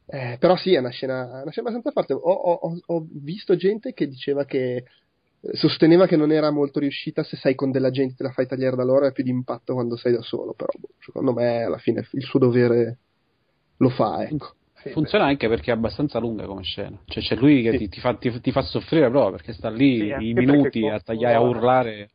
Eh, 0.07 0.37
però 0.39 0.57
sì, 0.57 0.75
è 0.75 0.79
una 0.79 0.91
scena, 0.91 1.43
una 1.43 1.51
scena 1.51 1.69
abbastanza 1.69 1.91
forte. 1.91 2.13
Ho, 2.13 2.19
ho, 2.19 2.79
ho, 2.85 3.07
visto 3.11 3.57
gente 3.57 3.95
che 3.95 4.07
diceva 4.07 4.45
che 4.45 4.85
sosteneva 5.53 6.07
che 6.07 6.17
non 6.17 6.33
era 6.33 6.51
molto 6.51 6.79
riuscita 6.79 7.23
se 7.23 7.37
sei 7.37 7.55
con 7.55 7.71
della 7.71 7.91
gente 7.91 8.15
te 8.15 8.23
la 8.23 8.31
fai 8.31 8.47
tagliare 8.47 8.77
da 8.77 8.85
loro 8.85 9.07
è 9.07 9.13
più 9.13 9.25
di 9.25 9.31
impatto 9.31 9.75
quando 9.75 9.97
sei 9.97 10.13
da 10.13 10.23
solo 10.23 10.55
però 10.55 10.71
boh, 10.79 10.89
secondo 11.01 11.33
me 11.33 11.63
alla 11.63 11.79
fine 11.79 12.07
il 12.13 12.23
suo 12.23 12.39
dovere 12.39 12.99
lo 13.79 13.89
fa 13.91 14.23
ecco. 14.23 14.55
funziona 14.93 15.27
anche 15.27 15.49
perché 15.49 15.71
è 15.71 15.75
abbastanza 15.75 16.19
lunga 16.19 16.47
come 16.47 16.63
scena 16.63 16.99
cioè 17.07 17.23
c'è 17.23 17.37
lui 17.37 17.63
che 17.63 17.73
sì. 17.73 17.79
ti, 17.79 17.89
ti, 17.89 18.01
fa, 18.01 18.15
ti, 18.15 18.41
ti, 18.41 18.53
fa, 18.53 18.63
soffrire 18.63 19.11
proprio 19.11 19.33
perché 19.33 19.53
sta 19.53 19.69
lì 19.69 19.99
sì, 19.99 20.29
i 20.29 20.33
minuti 20.35 20.87
a 20.89 21.01
tagliare 21.01 21.35
a 21.35 21.41
urlare 21.41 22.09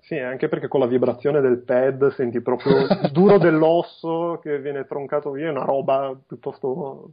sì, 0.00 0.18
anche 0.18 0.48
perché 0.48 0.68
con 0.68 0.80
la 0.80 0.86
vibrazione 0.86 1.40
del 1.40 1.62
pad 1.62 2.12
senti 2.12 2.42
proprio 2.42 2.80
il 2.80 3.10
duro 3.10 3.38
dell'osso 3.38 4.38
che 4.42 4.60
viene 4.60 4.84
troncato 4.84 5.30
via, 5.30 5.46
è 5.46 5.50
una 5.50 5.64
roba 5.64 6.14
piuttosto 6.26 7.10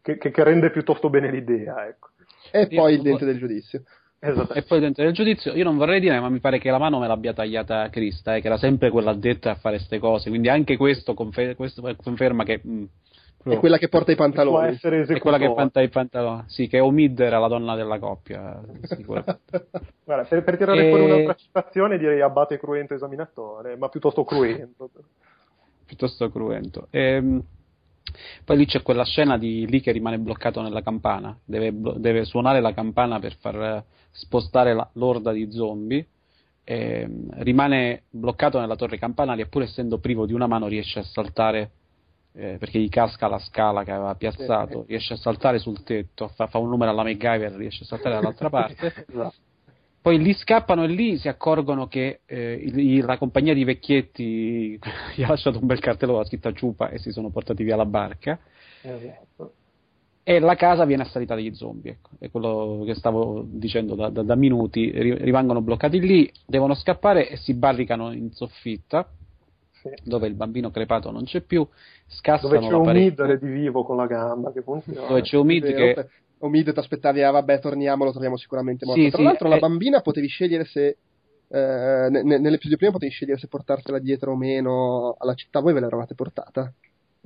che, 0.00 0.16
che, 0.16 0.30
che 0.30 0.42
rende 0.42 0.70
piuttosto 0.70 1.10
bene 1.10 1.30
l'idea, 1.30 1.86
ecco. 1.86 2.08
E 2.50 2.68
poi 2.68 2.94
il 2.94 3.02
dente 3.02 3.26
del 3.26 3.36
giudizio. 3.36 3.82
Esatto. 4.24 4.54
E 4.54 4.62
poi 4.62 4.78
dentro 4.78 5.02
del 5.02 5.12
giudizio, 5.12 5.52
io 5.52 5.64
non 5.64 5.76
vorrei 5.76 5.98
dire, 5.98 6.20
ma 6.20 6.28
mi 6.28 6.38
pare 6.38 6.60
che 6.60 6.70
la 6.70 6.78
mano 6.78 7.00
me 7.00 7.08
l'abbia 7.08 7.32
tagliata 7.32 7.88
Crista, 7.90 8.36
eh, 8.36 8.40
che 8.40 8.46
era 8.46 8.56
sempre 8.56 8.88
quella 8.90 9.10
addetta 9.10 9.50
a 9.50 9.54
fare 9.56 9.78
queste 9.78 9.98
cose. 9.98 10.28
Quindi 10.28 10.48
anche 10.48 10.76
questo, 10.76 11.12
confer- 11.12 11.56
questo 11.56 11.82
conferma 12.00 12.44
che. 12.44 12.60
Mh, 12.62 12.84
è 13.42 13.58
quella 13.58 13.78
che 13.78 13.88
porta 13.88 14.12
i 14.12 14.14
pantaloni. 14.14 14.78
È 14.80 15.18
quella 15.18 15.38
che 15.38 15.52
porta 15.52 15.80
i 15.80 15.88
pantaloni. 15.88 16.44
Sì, 16.46 16.68
che 16.68 16.78
Omid 16.78 17.18
era 17.18 17.40
la 17.40 17.48
donna 17.48 17.74
della 17.74 17.98
coppia, 17.98 18.62
sicuramente. 18.82 19.66
Guarda, 20.04 20.24
per, 20.28 20.44
per 20.44 20.56
tirare 20.56 20.86
e... 20.86 20.88
fuori 20.88 21.04
un'altra 21.04 21.34
citazione 21.34 21.98
direi 21.98 22.20
abate 22.20 22.58
cruento 22.58 22.94
esaminatore, 22.94 23.76
ma 23.76 23.88
piuttosto 23.88 24.22
cruento. 24.22 24.88
piuttosto 25.84 26.30
cruento. 26.30 26.86
Ehm. 26.90 27.42
Poi 28.44 28.56
lì 28.56 28.66
c'è 28.66 28.82
quella 28.82 29.04
scena 29.04 29.38
di 29.38 29.66
lì 29.66 29.80
che 29.80 29.92
rimane 29.92 30.18
bloccato 30.18 30.60
nella 30.60 30.82
campana, 30.82 31.36
deve, 31.44 31.72
deve 31.98 32.24
suonare 32.24 32.60
la 32.60 32.74
campana 32.74 33.18
per 33.18 33.36
far 33.36 33.84
spostare 34.10 34.74
la, 34.74 34.88
l'orda 34.94 35.32
di 35.32 35.50
zombie. 35.50 36.06
E, 36.64 37.08
rimane 37.38 38.04
bloccato 38.10 38.60
nella 38.60 38.76
torre 38.76 38.98
campanaria, 38.98 39.46
pur 39.46 39.62
essendo 39.62 39.98
privo 39.98 40.26
di 40.26 40.32
una 40.32 40.46
mano, 40.46 40.66
riesce 40.66 40.98
a 40.98 41.04
saltare 41.04 41.70
eh, 42.34 42.56
perché 42.58 42.78
gli 42.78 42.88
casca 42.88 43.28
la 43.28 43.38
scala 43.38 43.84
che 43.84 43.92
aveva 43.92 44.14
piazzato. 44.14 44.84
Riesce 44.86 45.14
a 45.14 45.16
saltare 45.16 45.58
sul 45.58 45.82
tetto, 45.82 46.28
fa, 46.28 46.46
fa 46.46 46.58
un 46.58 46.68
numero 46.68 46.90
alla 46.90 47.02
MacGyver, 47.02 47.52
riesce 47.52 47.84
a 47.84 47.86
saltare 47.86 48.14
dall'altra 48.16 48.48
parte. 48.50 49.06
Poi 50.02 50.18
lì 50.18 50.34
scappano 50.34 50.82
e 50.82 50.88
lì 50.88 51.16
si 51.16 51.28
accorgono 51.28 51.86
che 51.86 52.22
eh, 52.26 52.54
il, 52.54 53.04
la 53.04 53.16
compagnia 53.18 53.54
di 53.54 53.62
vecchietti 53.62 54.76
gli 55.14 55.22
ha 55.22 55.28
lasciato 55.28 55.60
un 55.60 55.66
bel 55.66 55.78
cartello 55.78 56.12
con 56.12 56.22
la 56.22 56.26
scritta 56.26 56.52
ciupa 56.52 56.88
e 56.88 56.98
si 56.98 57.12
sono 57.12 57.30
portati 57.30 57.62
via 57.62 57.76
la 57.76 57.86
barca. 57.86 58.36
Esatto. 58.82 59.52
E 60.24 60.40
la 60.40 60.56
casa 60.56 60.84
viene 60.84 61.02
assalita 61.02 61.34
dagli 61.34 61.54
zombie, 61.54 61.92
ecco. 61.92 62.10
è 62.18 62.30
quello 62.30 62.82
che 62.84 62.94
stavo 62.94 63.44
dicendo 63.46 63.94
da, 63.94 64.08
da, 64.08 64.22
da 64.22 64.34
minuti. 64.34 64.90
rimangono 64.90 65.62
bloccati 65.62 66.00
lì, 66.00 66.30
devono 66.46 66.74
scappare 66.74 67.28
e 67.28 67.36
si 67.36 67.54
barricano 67.54 68.12
in 68.12 68.32
soffitta, 68.32 69.08
sì. 69.70 69.90
dove 70.02 70.26
il 70.26 70.34
bambino 70.34 70.70
crepato 70.70 71.10
non 71.12 71.24
c'è 71.24 71.42
più. 71.42 71.66
Scassano 72.06 72.54
dove 72.54 72.68
c'è 72.68 72.74
un 72.74 72.90
mid 72.90 73.38
di 73.38 73.52
vivo 73.52 73.84
con 73.84 73.96
la 73.96 74.06
gamba 74.06 74.52
che 74.52 74.62
funziona. 74.62 75.06
Dove 75.06 75.22
c'è 75.22 75.36
un 75.36 75.46
mid 75.46 75.74
che 75.74 76.08
Omid 76.42 76.72
ti 76.72 76.78
aspettavi, 76.78 77.22
ah 77.22 77.30
vabbè, 77.30 77.60
torniamo, 77.60 78.04
lo 78.04 78.10
troviamo 78.10 78.36
sicuramente 78.36 78.84
morto. 78.84 79.00
Sì, 79.00 79.10
Tra 79.10 79.18
sì, 79.18 79.24
l'altro, 79.24 79.46
è... 79.46 79.50
la 79.50 79.58
bambina 79.58 80.00
potevi 80.00 80.26
scegliere 80.26 80.64
se. 80.64 80.98
Eh, 81.48 82.08
n- 82.10 82.26
nell'episodio 82.26 82.76
prima 82.76 82.92
potevi 82.92 83.12
scegliere 83.12 83.38
se 83.38 83.46
portartela 83.46 83.98
dietro 83.98 84.32
o 84.32 84.36
meno 84.36 85.14
alla 85.18 85.34
città. 85.34 85.60
Voi 85.60 85.72
ve 85.72 85.80
l'eravate 85.80 86.14
portata? 86.14 86.72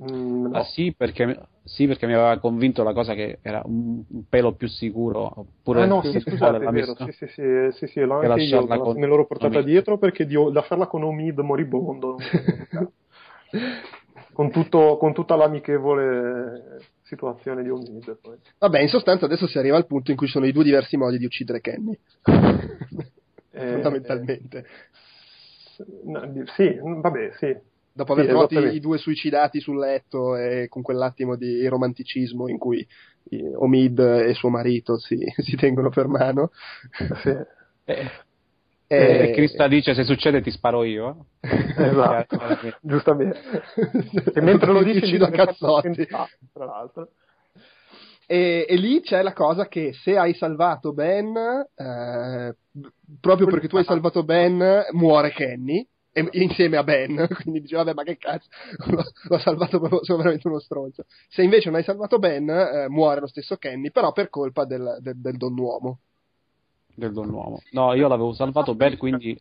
Mm, 0.03 0.51
no. 0.51 0.57
ah, 0.57 0.63
sì, 0.65 0.93
perché, 0.95 1.47
sì, 1.63 1.87
perché 1.87 2.05
mi 2.05 2.13
aveva 2.13 2.37
convinto 2.37 2.83
la 2.83 2.93
cosa 2.93 3.15
che 3.15 3.39
era 3.41 3.63
un, 3.65 4.03
un 4.07 4.23
pelo 4.29 4.53
più 4.53 4.67
sicuro. 4.67 5.39
Oppure 5.39 5.81
ah, 5.81 5.87
no, 5.87 6.03
sì, 6.03 6.19
scusate, 6.19 6.63
è 6.63 6.69
vero. 6.69 6.93
Sì, 6.95 7.11
sì, 7.13 7.27
sì, 7.27 7.69
sì, 7.71 7.87
sì 7.87 7.99
l'ho 8.01 8.19
anche 8.19 8.43
io, 8.43 8.67
con... 8.67 8.99
me 8.99 9.07
l'ero 9.07 9.25
portata 9.25 9.57
Omid. 9.57 9.67
dietro 9.67 9.97
perché 9.97 10.27
di, 10.27 10.35
lasciarla 10.35 10.85
con 10.85 11.03
Omid 11.03 11.39
moribondo. 11.39 12.17
con, 14.33 14.51
tutto, 14.51 14.97
con 14.97 15.13
tutta 15.13 15.35
l'amichevole 15.35 16.81
situazione 17.07 17.63
di 17.63 17.69
Omid. 17.69 18.17
Poi. 18.21 18.37
Vabbè, 18.59 18.79
in 18.79 18.89
sostanza 18.89 19.25
adesso 19.25 19.47
si 19.47 19.57
arriva 19.57 19.77
al 19.77 19.87
punto 19.87 20.11
in 20.11 20.17
cui 20.17 20.27
sono 20.27 20.45
i 20.45 20.51
due 20.51 20.63
diversi 20.63 20.97
modi 20.97 21.17
di 21.17 21.25
uccidere 21.25 21.61
Kenny. 21.61 21.97
eh, 23.51 23.71
Fondamentalmente. 23.71 24.65
Eh, 25.77 25.85
no, 26.03 26.43
sì, 26.55 26.77
vabbè, 26.81 27.31
sì. 27.37 27.57
Dopo 27.93 28.13
aver 28.13 28.25
sì, 28.25 28.29
trovato 28.29 28.59
i 28.59 28.79
due 28.79 28.99
suicidati 28.99 29.59
sul 29.59 29.79
letto 29.79 30.35
e 30.35 30.67
con 30.69 30.83
quell'attimo 30.83 31.35
di 31.35 31.65
romanticismo 31.65 32.47
in 32.47 32.59
cui 32.59 32.85
Omid 33.55 33.97
e 33.99 34.33
suo 34.35 34.49
marito 34.49 34.99
si, 34.99 35.17
si 35.41 35.55
tengono 35.55 35.89
per 35.89 36.07
mano. 36.07 36.51
Sì. 37.23 37.35
Eh, 37.85 38.11
e 38.87 39.31
Crista 39.33 39.67
dice 39.67 39.93
se 39.93 40.05
succede 40.05 40.41
ti 40.41 40.49
sparo 40.49 40.83
io. 40.83 41.25
esatto, 41.41 42.39
giustamente. 42.81 43.39
e 44.33 44.41
mentre 44.41 44.71
lo 44.71 44.81
dici 44.81 44.99
uccido 44.99 45.25
a 45.25 45.29
cazzotti. 45.29 46.05
Tra 46.05 46.65
l'altro. 46.65 47.09
E, 48.25 48.65
e, 48.67 48.75
lì 48.75 49.01
c'è 49.01 49.21
la 49.21 49.33
cosa 49.33 49.67
che 49.67 49.93
se 49.93 50.17
hai 50.17 50.33
salvato 50.33 50.93
Ben, 50.93 51.35
eh, 51.35 52.55
proprio 53.21 53.47
perché 53.47 53.67
tu 53.67 53.77
hai 53.77 53.85
salvato 53.85 54.23
Ben, 54.23 54.85
muore 54.91 55.31
Kenny. 55.31 55.85
E, 56.13 56.27
insieme 56.31 56.77
a 56.77 56.83
Ben, 56.83 57.27
quindi 57.41 57.61
dice 57.61 57.75
vabbè 57.75 57.93
ma 57.93 58.03
che 58.03 58.17
cazzo, 58.17 58.47
l'ho, 58.87 59.03
l'ho 59.27 59.37
salvato 59.37 59.79
proprio, 59.79 60.03
sono 60.03 60.19
veramente 60.19 60.47
uno 60.47 60.59
stronzo. 60.59 61.03
Se 61.29 61.43
invece 61.43 61.69
non 61.69 61.77
hai 61.77 61.83
salvato 61.83 62.19
Ben, 62.19 62.49
eh, 62.49 62.87
muore 62.89 63.19
lo 63.19 63.27
stesso 63.27 63.57
Kenny, 63.57 63.91
però 63.91 64.13
per 64.13 64.29
colpa 64.29 64.65
del, 64.65 64.97
del, 65.01 65.19
del 65.21 65.37
donnuomo 65.37 65.99
del 66.97 67.13
Don 67.13 67.29
Uomo. 67.29 67.61
No, 67.71 67.93
io 67.93 68.07
l'avevo 68.07 68.33
salvato 68.33 68.75
Ben, 68.75 68.97
quindi 68.97 69.39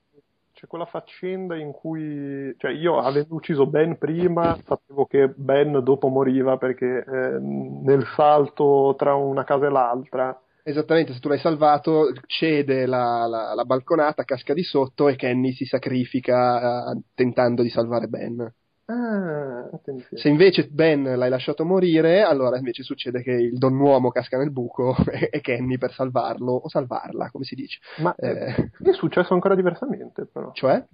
c'è 0.52 0.66
quella 0.66 0.86
faccenda 0.86 1.56
in 1.56 1.72
cui, 1.72 2.54
cioè 2.58 2.70
io 2.70 2.98
avendo 2.98 3.34
ucciso 3.34 3.66
Ben 3.66 3.98
prima, 3.98 4.56
sapevo 4.64 5.06
che 5.06 5.28
Ben 5.34 5.82
dopo 5.82 6.08
moriva 6.08 6.56
perché 6.58 7.04
eh, 7.04 7.38
nel 7.40 8.04
salto 8.14 8.94
tra 8.96 9.14
una 9.14 9.44
casa 9.44 9.66
e 9.66 9.70
l'altra. 9.70 10.40
Esattamente, 10.62 11.12
se 11.12 11.20
tu 11.20 11.28
l'hai 11.28 11.38
salvato, 11.38 12.12
cede 12.26 12.86
la, 12.86 13.26
la, 13.26 13.54
la 13.54 13.64
balconata, 13.64 14.24
casca 14.24 14.52
di 14.52 14.64
sotto 14.64 15.08
e 15.08 15.16
Kenny 15.16 15.52
si 15.52 15.64
sacrifica 15.64 16.90
uh, 16.90 17.02
tentando 17.14 17.62
di 17.62 17.68
salvare 17.68 18.08
Ben. 18.08 18.52
Ah, 18.88 19.68
Se 20.14 20.28
invece 20.28 20.68
Ben 20.68 21.02
l'hai 21.02 21.28
lasciato 21.28 21.64
morire, 21.64 22.22
allora 22.22 22.56
invece 22.56 22.84
succede 22.84 23.20
che 23.20 23.32
il 23.32 23.58
don 23.58 23.76
uomo 23.80 24.12
casca 24.12 24.38
nel 24.38 24.52
buco 24.52 24.94
e 25.10 25.40
Kenny 25.40 25.76
per 25.76 25.92
salvarlo 25.92 26.52
o 26.52 26.68
salvarla, 26.68 27.30
come 27.32 27.44
si 27.44 27.56
dice. 27.56 27.80
Ma 27.98 28.14
eh, 28.14 28.70
è 28.80 28.92
successo 28.92 29.34
ancora 29.34 29.56
diversamente, 29.56 30.24
però. 30.26 30.52
Cioè? 30.52 30.84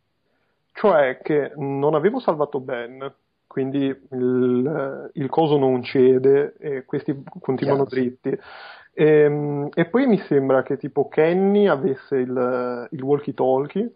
Cioè 0.73 1.19
che 1.23 1.53
non 1.57 1.95
avevo 1.95 2.19
salvato 2.19 2.61
Ben, 2.61 3.13
quindi 3.47 3.85
il, 3.85 5.11
il 5.13 5.29
coso 5.29 5.59
non 5.59 5.83
cede 5.83 6.55
e 6.59 6.85
questi 6.87 7.23
continuano 7.41 7.85
Chiaro, 7.85 8.03
dritti. 8.07 8.31
Sì. 8.31 9.03
Ehm, 9.03 9.69
e, 9.75 9.83
e, 9.83 9.85
poi 9.85 10.07
mi 10.07 10.19
sembra 10.29 10.63
che 10.63 10.79
tipo 10.79 11.09
Kenny 11.09 11.67
avesse 11.67 12.17
il, 12.17 12.89
il 12.91 13.03
walkie-talkie. 13.03 13.95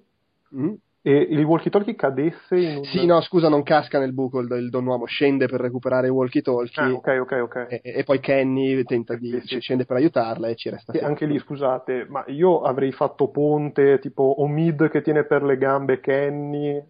Mm 0.54 0.74
e 1.06 1.24
il 1.30 1.44
walkie-talkie 1.44 1.94
cadesse 1.94 2.56
in 2.56 2.78
un... 2.78 2.84
Sì, 2.84 3.06
no, 3.06 3.20
scusa, 3.20 3.48
non 3.48 3.62
casca 3.62 4.00
nel 4.00 4.12
buco 4.12 4.40
il, 4.40 4.50
il 4.58 4.70
Don 4.70 4.84
Uomo, 4.84 5.04
scende 5.04 5.46
per 5.46 5.60
recuperare 5.60 6.08
il 6.08 6.12
walkie-talkie. 6.12 6.82
Ah, 6.82 6.92
ok, 6.92 7.18
ok, 7.20 7.32
ok. 7.42 7.66
E, 7.68 7.80
e 7.80 8.02
poi 8.02 8.18
Kenny 8.18 8.82
tenta 8.82 9.14
di... 9.14 9.30
Sì, 9.42 9.46
sì. 9.46 9.60
scende 9.60 9.84
per 9.84 9.98
aiutarla 9.98 10.48
e 10.48 10.56
ci 10.56 10.68
resta. 10.68 10.92
E 10.92 10.98
anche 10.98 11.26
lì, 11.26 11.38
scusate, 11.38 12.06
ma 12.08 12.24
io 12.26 12.62
avrei 12.62 12.90
fatto 12.90 13.28
ponte, 13.28 14.00
tipo 14.00 14.42
Omid 14.42 14.90
che 14.90 15.00
tiene 15.00 15.24
per 15.24 15.44
le 15.44 15.56
gambe 15.56 16.00
Kenny... 16.00 16.82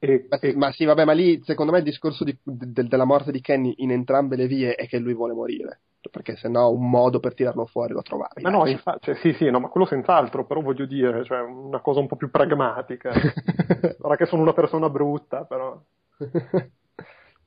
E, 0.00 0.26
ma, 0.28 0.38
e... 0.40 0.56
ma 0.56 0.72
sì, 0.72 0.84
vabbè, 0.84 1.04
ma 1.04 1.12
lì 1.12 1.40
secondo 1.44 1.70
me 1.70 1.78
il 1.78 1.84
discorso 1.84 2.24
di, 2.24 2.36
de, 2.42 2.82
della 2.88 3.04
morte 3.04 3.30
di 3.30 3.40
Kenny 3.40 3.74
in 3.76 3.92
entrambe 3.92 4.34
le 4.34 4.48
vie 4.48 4.74
è 4.74 4.88
che 4.88 4.98
lui 4.98 5.14
vuole 5.14 5.34
morire 5.34 5.82
perché 6.10 6.36
se 6.36 6.48
no 6.48 6.70
un 6.70 6.88
modo 6.88 7.20
per 7.20 7.34
tirarlo 7.34 7.66
fuori 7.66 7.92
lo 7.92 8.02
trovavi. 8.02 8.42
Ma 8.42 8.50
no, 8.50 8.66
infatti, 8.66 9.06
cioè, 9.06 9.14
sì, 9.16 9.32
sì, 9.32 9.50
no, 9.50 9.60
ma 9.60 9.68
quello 9.68 9.86
senz'altro, 9.86 10.46
però 10.46 10.60
voglio 10.60 10.86
dire, 10.86 11.24
cioè, 11.24 11.40
una 11.40 11.80
cosa 11.80 12.00
un 12.00 12.06
po' 12.06 12.16
più 12.16 12.30
pragmatica. 12.30 13.12
Sarà 13.98 14.16
che 14.16 14.26
sono 14.26 14.42
una 14.42 14.52
persona 14.52 14.88
brutta, 14.88 15.44
però. 15.44 15.80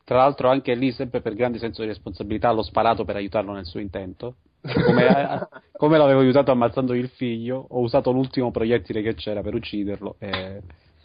Tra 0.09 0.17
l'altro 0.17 0.49
anche 0.49 0.73
lì, 0.73 0.91
sempre 0.91 1.21
per 1.21 1.35
grande 1.35 1.59
senso 1.59 1.81
di 1.81 1.87
responsabilità, 1.87 2.51
l'ho 2.51 2.63
sparato 2.63 3.05
per 3.05 3.15
aiutarlo 3.15 3.51
nel 3.51 3.65
suo 3.65 3.79
intento. 3.79 4.37
Come, 4.61 5.47
come 5.71 5.97
l'avevo 5.97 6.21
aiutato 6.21 6.51
ammazzando 6.51 6.95
il 6.95 7.09
figlio, 7.09 7.63
ho 7.69 7.79
usato 7.79 8.11
l'ultimo 8.11 8.49
proiettile 8.49 9.03
che 9.03 9.13
c'era 9.13 9.41
per 9.41 9.53
ucciderlo. 9.53 10.15
E, 10.17 10.61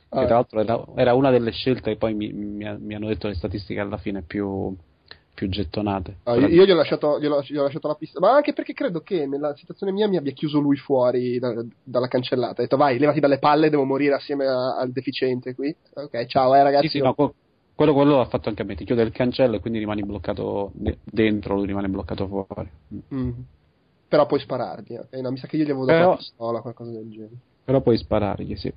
ah. 0.09 0.21
che 0.21 0.27
tra 0.27 0.35
l'altro 0.37 0.61
era, 0.61 0.85
era, 0.95 1.15
una 1.15 1.31
delle 1.31 1.51
scelte 1.51 1.91
e 1.91 1.97
poi 1.97 2.15
mi, 2.15 2.33
mi, 2.33 2.79
mi 2.79 2.95
hanno 2.95 3.09
detto 3.09 3.29
le 3.29 3.35
statistiche 3.35 3.81
alla 3.81 3.99
fine 3.99 4.23
più 4.23 4.75
più 5.35 5.49
gettonate. 5.49 6.19
Ah, 6.23 6.37
io, 6.37 6.47
io 6.47 6.65
gli, 6.65 6.71
ho 6.71 6.77
lasciato, 6.77 7.21
gli, 7.21 7.27
ho, 7.27 7.43
gli, 7.43 7.57
ho 7.57 7.65
lasciato, 7.65 7.89
la 7.89 7.97
pista, 7.97 8.21
ma 8.21 8.35
anche 8.35 8.53
perché 8.53 8.73
credo 8.73 9.01
che 9.01 9.27
nella 9.27 9.55
situazione 9.57 9.93
mia 9.93 10.09
mi 10.09 10.17
abbia 10.17 10.33
chiuso 10.33 10.61
lui 10.61 10.77
fuori 10.77 11.39
da, 11.39 11.53
dalla 11.83 12.09
cancellata. 12.09 12.61
Ha 12.61 12.63
detto 12.63 12.77
vai, 12.77 12.99
levati 12.99 13.21
dalle 13.21 13.39
palle, 13.39 13.69
devo 13.69 13.85
morire 13.85 14.15
assieme 14.15 14.47
a, 14.47 14.77
al 14.77 14.93
deficiente 14.93 15.55
qui. 15.55 15.75
Ok, 15.95 16.27
ciao, 16.27 16.55
eh 16.55 16.63
ragazzi. 16.63 16.89
Sì, 16.89 16.99
sì, 16.99 17.03
no, 17.03 17.15
quello, 17.15 17.93
quello 17.93 18.17
l'ha 18.17 18.27
fatto 18.27 18.49
anche 18.49 18.63
a 18.63 18.65
me, 18.65 18.77
ti 18.77 18.85
chiude 18.85 19.03
il 19.03 19.13
cancello 19.13 19.57
e 19.57 19.61
quindi 19.61 19.81
rimani 19.81 20.03
bloccato 20.05 20.71
dentro, 21.03 21.57
lui 21.57 21.67
rimane 21.67 21.89
bloccato 21.89 22.27
fuori. 22.29 22.71
Mm. 23.13 23.31
Però 24.07 24.27
puoi 24.27 24.39
sparargli, 24.39 24.95
ok? 24.95 25.13
No, 25.15 25.33
mi 25.33 25.39
sa 25.39 25.49
che 25.49 25.57
io 25.57 25.65
gli 25.65 25.71
avevo 25.71 25.85
dato 25.85 25.99
Però... 25.99 26.11
la 26.11 26.17
pistola, 26.17 26.61
qualcosa 26.61 26.91
del 26.93 27.11
genere. 27.11 27.35
Però 27.65 27.81
puoi 27.81 27.97
sparargli, 27.97 28.55
sì. 28.55 28.73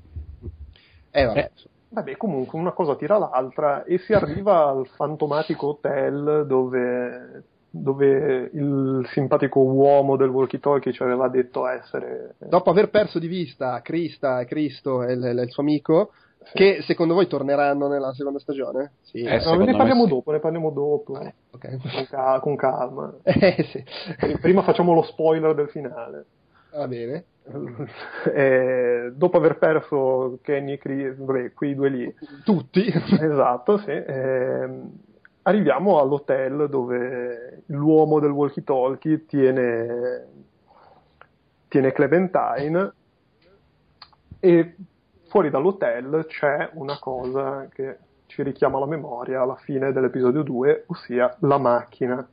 Eh 1.11 1.23
vabbè. 1.23 1.39
Eh 1.39 1.51
Vabbè, 1.97 2.15
comunque 2.15 2.59
una 2.59 2.73
cosa 2.73 2.95
tira 2.95 3.17
l'altra 3.17 3.83
e 3.83 3.97
si 3.97 4.13
arriva 4.13 4.67
al 4.67 4.85
fantomatico 4.85 5.69
hotel 5.69 6.45
dove, 6.45 7.43
dove 7.71 8.51
il 8.53 9.03
simpatico 9.13 9.61
uomo 9.61 10.15
del 10.15 10.29
walkie-talkie 10.29 10.93
ci 10.93 11.01
aveva 11.01 11.27
detto 11.27 11.65
essere. 11.65 12.35
Dopo 12.37 12.69
aver 12.69 12.91
perso 12.91 13.17
di 13.17 13.25
vista 13.25 13.81
Krista 13.81 14.41
e 14.41 14.45
Cristo 14.45 15.01
e 15.01 15.13
il, 15.13 15.23
il 15.23 15.49
suo 15.49 15.63
amico, 15.63 16.11
sì. 16.43 16.51
che 16.53 16.81
secondo 16.83 17.15
voi 17.15 17.25
torneranno 17.25 17.87
nella 17.87 18.13
seconda 18.13 18.37
stagione? 18.37 18.91
Sì, 19.01 19.23
eh, 19.23 19.43
no, 19.43 19.55
ne 19.55 19.75
parliamo 19.75 20.03
sì. 20.03 20.09
dopo, 20.09 20.31
ne 20.31 20.39
parliamo 20.39 20.69
dopo. 20.69 21.19
Eh, 21.19 21.33
okay. 21.49 21.77
con, 21.79 22.05
cal- 22.07 22.39
con, 22.41 22.55
calma. 22.55 23.11
Eh, 23.23 23.65
sì. 23.71 23.83
Prima 24.39 24.61
facciamo 24.61 24.93
lo 24.93 25.01
spoiler 25.01 25.55
del 25.55 25.69
finale. 25.69 26.25
Va 26.73 26.87
bene. 26.87 27.23
Eh, 28.33 29.11
dopo 29.13 29.37
aver 29.37 29.57
perso 29.57 30.39
Kenny 30.41 30.73
e 30.73 30.77
Chris, 30.77 31.15
quei 31.53 31.75
due 31.75 31.89
lì, 31.89 32.15
tutti, 32.43 32.85
esatto, 32.85 33.77
sì, 33.77 33.91
eh, 33.91 34.81
arriviamo 35.43 35.99
all'hotel 35.99 36.67
dove 36.69 37.63
l'uomo 37.67 38.19
del 38.19 38.31
walkie 38.31 38.63
talkie 38.63 39.25
tiene, 39.25 40.25
tiene 41.69 41.91
Clementine. 41.93 42.93
E 44.39 44.75
fuori 45.29 45.49
dall'hotel 45.49 46.25
c'è 46.27 46.69
una 46.73 46.99
cosa 46.99 47.67
che 47.73 47.97
ci 48.27 48.43
richiama 48.43 48.77
alla 48.77 48.87
memoria 48.87 49.41
alla 49.41 49.55
fine 49.55 49.91
dell'episodio 49.93 50.43
2, 50.43 50.83
ossia 50.87 51.35
la 51.39 51.57
macchina. 51.57 52.27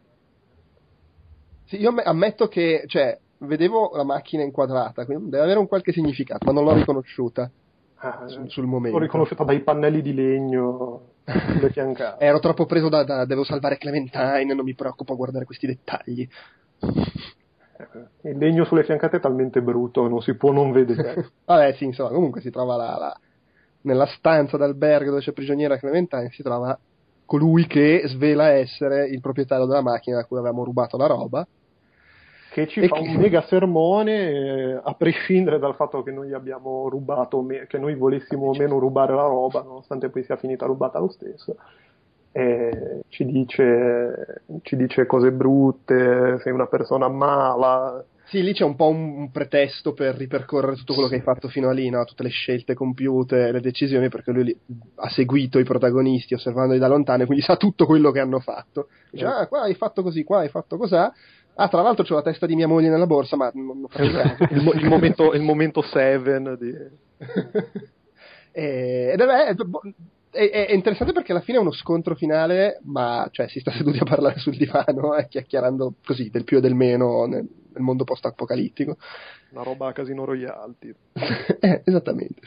Sì, 1.67 1.81
io 1.81 1.95
ammetto 2.03 2.49
che, 2.49 2.85
cioè, 2.87 3.19
vedevo 3.39 3.91
la 3.95 4.05
macchina 4.05 4.43
inquadrata, 4.43 5.05
quindi 5.05 5.31
deve 5.31 5.43
avere 5.43 5.59
un 5.59 5.67
qualche 5.67 5.93
significato, 5.93 6.45
ma 6.47 6.53
non 6.53 6.65
l'ho 6.65 6.75
riconosciuta 6.75 7.51
ah, 7.97 8.27
sul, 8.27 8.51
sul, 8.51 8.67
momento. 8.67 8.99
L'ho 8.99 9.05
riconosciuta 9.05 9.45
dai 9.45 9.61
pannelli 9.61 10.03
di 10.03 10.15
legno 10.15 11.01
sulle 11.25 11.71
fiancate. 11.71 12.23
Ero 12.25 12.39
troppo 12.39 12.67
preso 12.67 12.89
da, 12.89 13.05
da, 13.05 13.25
devo 13.25 13.45
salvare 13.45 13.79
Clementine, 13.79 14.55
non 14.55 14.65
mi 14.65 14.75
preoccupo 14.75 15.13
a 15.13 15.17
guardare 15.17 15.45
questi 15.45 15.67
dettagli. 15.67 16.29
Eh, 17.77 18.31
il 18.31 18.39
legno 18.39 18.65
sulle 18.65 18.85
fiancate 18.85 19.17
è 19.17 19.21
talmente 19.21 19.61
brutto, 19.61 20.09
non 20.09 20.21
si 20.21 20.35
può 20.35 20.53
non 20.53 20.73
vedere. 20.73 21.31
Vabbè, 21.45 21.75
sì, 21.75 21.85
insomma, 21.85 22.11
comunque 22.11 22.41
si 22.41 22.51
trova 22.51 22.77
la, 22.77 22.97
la, 22.99 23.21
nella 23.83 24.07
stanza 24.07 24.57
d'albergo 24.57 25.11
dove 25.11 25.23
c'è 25.23 25.33
prigioniera 25.33 25.77
Clementine, 25.77 26.31
si 26.31 26.43
trova 26.43 26.79
colui 27.27 27.67
che 27.67 28.03
svela 28.07 28.51
essere 28.51 29.09
il 29.09 29.21
proprietario 29.21 29.65
della 29.65 29.81
macchina 29.81 30.19
da 30.19 30.25
cui 30.27 30.37
avevamo 30.37 30.63
rubato 30.63 30.99
la 30.99 31.07
roba 31.07 31.47
che 32.55 32.69
ci 32.69 32.79
e 32.79 32.87
fa 32.87 32.95
che... 32.95 33.09
un 33.09 33.15
mega 33.19 33.43
sermone 33.43 34.31
eh, 34.31 34.81
a 34.81 34.95
prescindere 34.95 35.59
dal 35.59 35.75
fatto 35.75 36.05
che 36.05 36.13
noi 36.13 36.33
abbiamo 36.33 36.89
rubato, 36.89 37.43
me- 37.43 37.67
che 37.67 37.79
noi 37.79 37.97
volessimo 37.97 38.47
o 38.47 38.55
meno 38.55 38.79
rubare 38.79 39.13
la 39.13 39.27
roba, 39.27 39.63
nonostante 39.63 40.09
poi 40.09 40.23
sia 40.23 40.37
finita 40.37 40.65
rubata 40.65 41.01
lo 41.01 41.09
stesso. 41.09 41.57
E 42.31 43.01
ci 43.09 43.25
dice, 43.25 44.43
ci 44.63 44.77
dice 44.77 45.07
cose 45.07 45.33
brutte, 45.33 46.39
sei 46.43 46.53
una 46.53 46.67
persona 46.67 47.09
mala. 47.09 48.05
Sì, 48.27 48.43
lì 48.43 48.53
c'è 48.53 48.65
un 48.65 48.77
po' 48.77 48.89
un, 48.89 49.17
un 49.19 49.31
pretesto 49.31 49.93
per 49.93 50.17
ripercorrere 50.17 50.77
tutto 50.77 50.95
quello 50.95 51.09
che 51.09 51.17
hai 51.17 51.21
fatto 51.21 51.49
fino 51.49 51.69
a 51.69 51.73
lì, 51.73 51.89
no? 51.91 52.05
tutte 52.05 52.23
le 52.23 52.31
scelte 52.31 52.75
compiute, 52.75 53.53
le 53.53 53.61
decisioni, 53.61 54.09
perché 54.09 54.33
lui 54.33 54.57
ha 54.97 55.09
seguito 55.11 55.59
i 55.59 55.65
protagonisti 55.65 56.35
osservandoli 56.35 56.79
da 56.79 56.89
lontano 56.89 57.23
e 57.23 57.27
quindi 57.27 57.45
sa 57.45 57.57
tutto 57.57 57.85
quello 57.85 58.11
che 58.11 58.21
hanno 58.21 58.41
fatto. 58.41 58.89
Dice, 59.11 59.27
ah, 59.27 59.47
qua 59.47 59.63
hai 59.63 59.75
fatto 59.75 60.03
così, 60.03 60.25
qua 60.25 60.41
hai 60.41 60.49
fatto 60.49 60.77
così 60.77 60.97
Ah, 61.57 61.69
tra 61.69 61.83
l'altro 61.83 62.05
c'ho 62.05 62.15
la 62.15 62.23
testa 62.23 62.47
di 62.47 62.57
mia 62.57 62.67
moglie 62.67 62.89
nella 62.89 63.07
borsa, 63.07 63.37
ma 63.37 63.51
non, 63.55 63.81
non 63.81 63.89
faccio 63.89 64.05
esatto. 64.05 64.43
il, 64.51 64.81
il, 64.81 64.89
momento, 64.89 65.33
il 65.35 65.43
momento 65.43 65.83
seven 65.83 66.57
di... 66.59 66.71
e, 68.51 69.11
ed 69.13 69.21
è, 69.21 69.55
è, 70.31 70.51
è, 70.67 70.73
interessante 70.73 71.13
perché 71.13 71.31
alla 71.31 71.41
fine 71.41 71.59
è 71.59 71.61
uno 71.61 71.73
scontro 71.73 72.17
finale, 72.17 72.81
ma 72.83 73.29
cioè, 73.31 73.49
si 73.49 73.61
sta 73.61 73.71
seduti 73.71 73.99
a 73.99 74.05
parlare 74.05 74.39
sul 74.39 74.57
divano, 74.57 75.15
eh, 75.15 75.29
chiacchierando 75.29 75.95
così 76.05 76.29
del 76.29 76.43
più 76.43 76.59
e 76.59 76.61
del 76.61 76.75
meno 76.75 77.25
nel, 77.27 77.47
nel 77.73 77.83
mondo 77.83 78.03
post-apocalittico. 78.03 78.97
Una 79.51 79.63
roba 79.63 79.89
a 79.89 79.93
casino 79.93 80.25
royalty. 80.25 80.93
eh, 81.61 81.83
esattamente. 81.85 82.41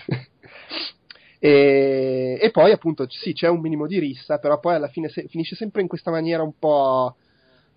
E, 1.40 2.38
e, 2.42 2.52
poi 2.52 2.72
appunto 2.72 3.06
sì, 3.10 3.32
c'è 3.32 3.48
un 3.48 3.62
minimo 3.62 3.88
di 3.88 4.00
rissa, 4.00 4.38
però 4.40 4.60
poi 4.60 4.76
alla 4.76 4.90
fine 4.90 5.08
se, 5.08 5.28
finisce 5.30 5.56
sempre 5.56 5.82
in 5.82 5.88
questa 5.88 6.12
maniera 6.12 6.44
un 6.44 6.54
po' 6.58 7.16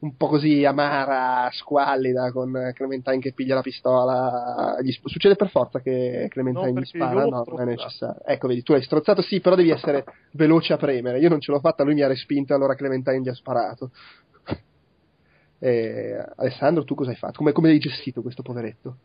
un 0.01 0.16
po' 0.16 0.28
così 0.28 0.64
amara, 0.64 1.51
squallida, 1.52 2.32
con 2.32 2.72
Clementine 2.74 3.18
che 3.18 3.32
piglia 3.32 3.55
la 3.55 3.60
pistola. 3.62 4.77
Gli 4.81 4.93
sp- 4.93 5.09
succede 5.09 5.36
per 5.36 5.51
forza 5.51 5.81
che 5.81 6.27
Clementine 6.31 6.72
no, 6.72 6.81
gli 6.81 6.85
spara? 6.85 7.24
No, 7.27 7.44
non 7.47 7.60
è 7.60 7.64
necessario. 7.64 8.22
Ecco, 8.24 8.48
vedi, 8.48 8.62
tu 8.62 8.72
hai 8.72 8.82
strozzato, 8.82 9.20
sì, 9.22 9.40
però 9.40 9.55
devi 9.55 9.70
essere 9.70 10.05
veloce 10.32 10.72
a 10.72 10.78
premere. 10.78 11.18
Io 11.18 11.28
non 11.28 11.40
ce 11.40 11.52
l'ho 11.52 11.60
fatta, 11.60 11.85
lui 11.85 11.94
mi 11.94 12.02
ha 12.02 12.09
respinto, 12.09 12.55
allora 12.55 12.74
Clementine 12.74 13.20
gli 13.20 13.28
ha 13.28 13.35
sparato. 13.35 13.90
E, 15.62 16.16
Alessandro, 16.36 16.85
tu 16.85 16.94
cosa 16.94 17.10
hai 17.10 17.16
fatto? 17.16 17.36
Come, 17.36 17.52
come 17.52 17.68
hai 17.68 17.78
gestito 17.78 18.22
questo 18.22 18.40
poveretto? 18.40 18.97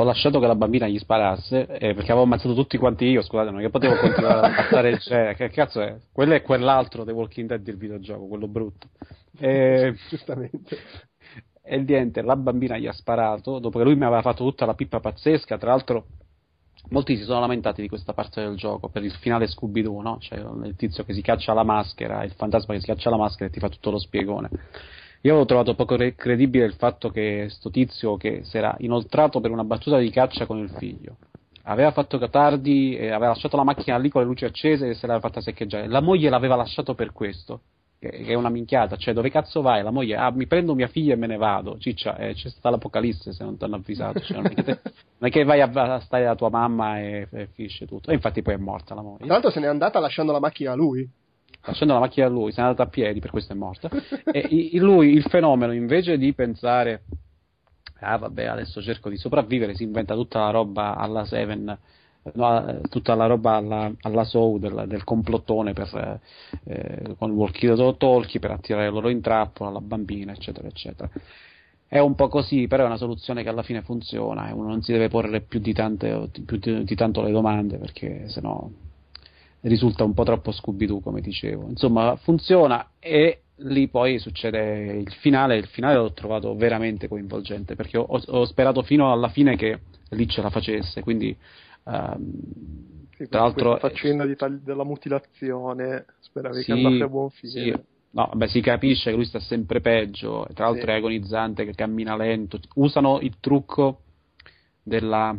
ho 0.00 0.04
lasciato 0.04 0.38
che 0.38 0.46
la 0.46 0.54
bambina 0.54 0.86
gli 0.86 0.98
sparasse 0.98 1.66
eh, 1.66 1.92
perché 1.92 2.12
avevo 2.12 2.22
ammazzato 2.22 2.54
tutti 2.54 2.78
quanti 2.78 3.06
io, 3.06 3.20
scusate, 3.20 3.50
non 3.50 3.60
che 3.60 3.68
potevo 3.68 3.96
continuare 3.96 4.46
a 4.46 4.48
ammazzare 4.48 4.90
il 4.90 4.98
cioè, 5.02 5.34
che 5.34 5.50
cazzo 5.50 5.80
è? 5.80 5.96
Quello 6.12 6.34
è 6.34 6.42
quell'altro 6.42 7.04
The 7.04 7.10
Walking 7.10 7.48
Dead 7.48 7.60
del 7.60 7.76
videogioco, 7.76 8.26
quello 8.26 8.46
brutto. 8.46 8.88
E, 9.38 9.94
Giustamente. 10.08 10.78
E 11.62 11.78
niente, 11.78 12.22
la 12.22 12.34
bambina 12.34 12.78
gli 12.78 12.86
ha 12.86 12.92
sparato, 12.92 13.58
dopo 13.58 13.78
che 13.78 13.84
lui 13.84 13.94
mi 13.94 14.04
aveva 14.04 14.22
fatto 14.22 14.42
tutta 14.42 14.64
la 14.64 14.74
pippa 14.74 15.00
pazzesca, 15.00 15.58
tra 15.58 15.70
l'altro 15.70 16.06
molti 16.90 17.16
si 17.16 17.24
sono 17.24 17.40
lamentati 17.40 17.82
di 17.82 17.88
questa 17.88 18.14
parte 18.14 18.40
del 18.40 18.56
gioco 18.56 18.88
per 18.88 19.04
il 19.04 19.12
finale 19.12 19.46
Scooby-Doo, 19.46 20.00
no? 20.00 20.16
Cioè 20.18 20.38
il 20.38 20.74
tizio 20.76 21.04
che 21.04 21.12
si 21.12 21.20
caccia 21.20 21.52
la 21.52 21.64
maschera, 21.64 22.24
il 22.24 22.32
fantasma 22.32 22.72
che 22.72 22.80
si 22.80 22.86
caccia 22.86 23.10
la 23.10 23.18
maschera 23.18 23.50
e 23.50 23.52
ti 23.52 23.60
fa 23.60 23.68
tutto 23.68 23.90
lo 23.90 23.98
spiegone. 23.98 24.48
Io 25.22 25.32
avevo 25.32 25.46
trovato 25.46 25.74
poco 25.74 25.96
re- 25.96 26.14
credibile 26.14 26.64
il 26.64 26.74
fatto 26.74 27.10
che 27.10 27.48
sto 27.50 27.70
tizio 27.70 28.16
che 28.16 28.44
si 28.44 28.56
era 28.56 28.74
inoltrato 28.78 29.40
per 29.40 29.50
una 29.50 29.64
battuta 29.64 29.98
di 29.98 30.08
caccia 30.10 30.46
con 30.46 30.58
il 30.58 30.70
figlio. 30.70 31.16
Aveva 31.64 31.90
fatto 31.90 32.18
tardi, 32.30 32.96
e 32.96 33.10
aveva 33.10 33.32
lasciato 33.32 33.58
la 33.58 33.64
macchina 33.64 33.98
lì 33.98 34.08
con 34.08 34.22
le 34.22 34.28
luci 34.28 34.46
accese 34.46 34.88
e 34.88 34.94
se 34.94 35.06
l'aveva 35.06 35.26
fatta 35.28 35.42
seccheggiare. 35.42 35.86
La 35.86 36.00
moglie 36.00 36.30
l'aveva 36.30 36.56
lasciato 36.56 36.94
per 36.94 37.12
questo 37.12 37.60
che 37.98 38.10
è 38.10 38.34
una 38.34 38.48
minchiata, 38.48 38.96
cioè 38.96 39.12
dove 39.12 39.28
cazzo 39.28 39.60
vai? 39.60 39.82
La 39.82 39.90
moglie, 39.90 40.16
ah, 40.16 40.30
mi 40.30 40.46
prendo 40.46 40.74
mia 40.74 40.86
figlia 40.86 41.14
e 41.14 41.16
me 41.16 41.26
ne 41.26 41.36
vado. 41.36 41.78
Ciccia, 41.78 42.16
eh, 42.16 42.34
c'è 42.34 42.48
stata 42.48 42.70
l'apocalisse 42.70 43.32
se 43.32 43.42
non 43.42 43.56
ti 43.56 43.64
hanno 43.64 43.76
avvisato. 43.76 44.20
Cioè, 44.20 44.36
non, 44.36 44.52
è 44.54 44.62
te, 44.62 44.80
non, 45.18 45.28
è 45.28 45.30
che 45.30 45.42
vai 45.42 45.60
a, 45.60 45.68
a, 45.68 46.00
stare 46.00 46.24
da 46.24 46.36
tua 46.36 46.48
mamma 46.48 47.00
e, 47.00 47.26
e, 47.30 47.48
finisce 47.52 47.86
tutto. 47.86 48.10
E 48.10 48.14
infatti 48.14 48.40
poi 48.42 48.54
è 48.54 48.58
morta 48.58 48.94
la 48.94 49.02
moglie. 49.02 49.24
Tra 49.24 49.26
l'altro 49.26 49.50
se 49.50 49.58
n'è 49.58 49.66
andata 49.66 49.98
lasciando 49.98 50.30
la 50.30 50.38
macchina 50.38 50.72
a 50.72 50.74
lui. 50.76 51.08
Lasciando 51.64 51.94
la 51.94 52.00
macchina 52.00 52.26
a 52.26 52.30
lui, 52.30 52.52
se 52.52 52.60
n'è 52.60 52.68
andata 52.68 52.84
a 52.84 52.90
piedi, 52.90 53.18
per 53.18 53.30
questo 53.30 53.52
è 53.52 53.56
morta. 53.56 53.90
e 54.30 54.70
lui, 54.74 55.12
il 55.12 55.24
fenomeno, 55.24 55.72
invece 55.72 56.18
di 56.18 56.32
pensare, 56.34 57.02
ah 57.98 58.16
vabbè, 58.16 58.44
adesso 58.44 58.80
cerco 58.80 59.08
di 59.08 59.16
sopravvivere, 59.16 59.74
si 59.74 59.82
inventa 59.82 60.14
tutta 60.14 60.38
la 60.38 60.50
roba 60.50 60.94
alla 60.94 61.24
Seven 61.24 61.76
tutta 62.88 63.14
la 63.14 63.26
roba 63.26 63.54
alla, 63.54 63.92
alla 64.02 64.24
Soul 64.24 64.60
del, 64.60 64.84
del 64.86 65.04
complottone 65.04 65.72
per, 65.72 66.20
eh, 66.64 67.14
con 67.16 67.30
walkie 67.30 67.74
talkie 67.96 68.40
per 68.40 68.50
attirare 68.50 68.90
loro 68.90 69.08
in 69.08 69.20
trappola, 69.20 69.70
la 69.70 69.80
bambina, 69.80 70.32
eccetera, 70.32 70.68
eccetera. 70.68 71.10
È 71.86 71.98
un 71.98 72.14
po' 72.14 72.28
così, 72.28 72.66
però 72.66 72.82
è 72.82 72.86
una 72.86 72.98
soluzione 72.98 73.42
che 73.42 73.48
alla 73.48 73.62
fine 73.62 73.80
funziona 73.80 74.48
e 74.48 74.52
uno 74.52 74.68
non 74.68 74.82
si 74.82 74.92
deve 74.92 75.08
porre 75.08 75.40
più 75.40 75.58
di, 75.58 75.72
tante, 75.72 76.28
più 76.44 76.58
di, 76.58 76.84
di 76.84 76.94
tanto 76.94 77.22
le 77.22 77.30
domande 77.30 77.78
perché 77.78 78.28
sennò 78.28 78.68
risulta 79.62 80.04
un 80.04 80.12
po' 80.12 80.24
troppo 80.24 80.52
Scooby-Doo, 80.52 81.00
come 81.00 81.20
dicevo. 81.20 81.68
Insomma, 81.68 82.16
funziona 82.16 82.90
e 82.98 83.42
lì 83.62 83.88
poi 83.88 84.18
succede 84.18 84.98
il 84.98 85.12
finale. 85.14 85.56
Il 85.56 85.66
finale 85.66 85.94
l'ho 85.94 86.12
trovato 86.12 86.54
veramente 86.54 87.08
coinvolgente 87.08 87.74
perché 87.74 87.96
ho, 87.96 88.06
ho 88.06 88.44
sperato 88.44 88.82
fino 88.82 89.10
alla 89.10 89.28
fine 89.28 89.56
che 89.56 89.80
lì 90.10 90.28
ce 90.28 90.42
la 90.42 90.50
facesse. 90.50 91.02
Quindi 91.02 91.34
Um, 91.88 93.06
sì, 93.16 93.28
tra 93.28 93.40
l'altro, 93.40 93.78
faccenda 93.78 94.26
di 94.26 94.36
tagli, 94.36 94.56
della 94.56 94.84
mutilazione, 94.84 96.04
speravi 96.20 96.60
sì, 96.60 96.64
che 96.66 96.72
andasse 96.72 97.02
a 97.02 97.08
buon 97.08 97.30
fine. 97.30 97.50
Sì. 97.50 97.74
No, 98.10 98.30
beh, 98.34 98.48
si 98.48 98.60
capisce 98.60 99.10
che 99.10 99.16
lui 99.16 99.24
sta 99.24 99.40
sempre 99.40 99.80
peggio, 99.80 100.46
tra 100.54 100.66
l'altro 100.66 100.86
sì. 100.86 100.90
è 100.90 100.96
agonizzante, 100.96 101.64
che 101.64 101.74
cammina 101.74 102.16
lento. 102.16 102.58
Usano 102.74 103.20
il 103.20 103.38
trucco 103.40 104.02
della 104.82 105.36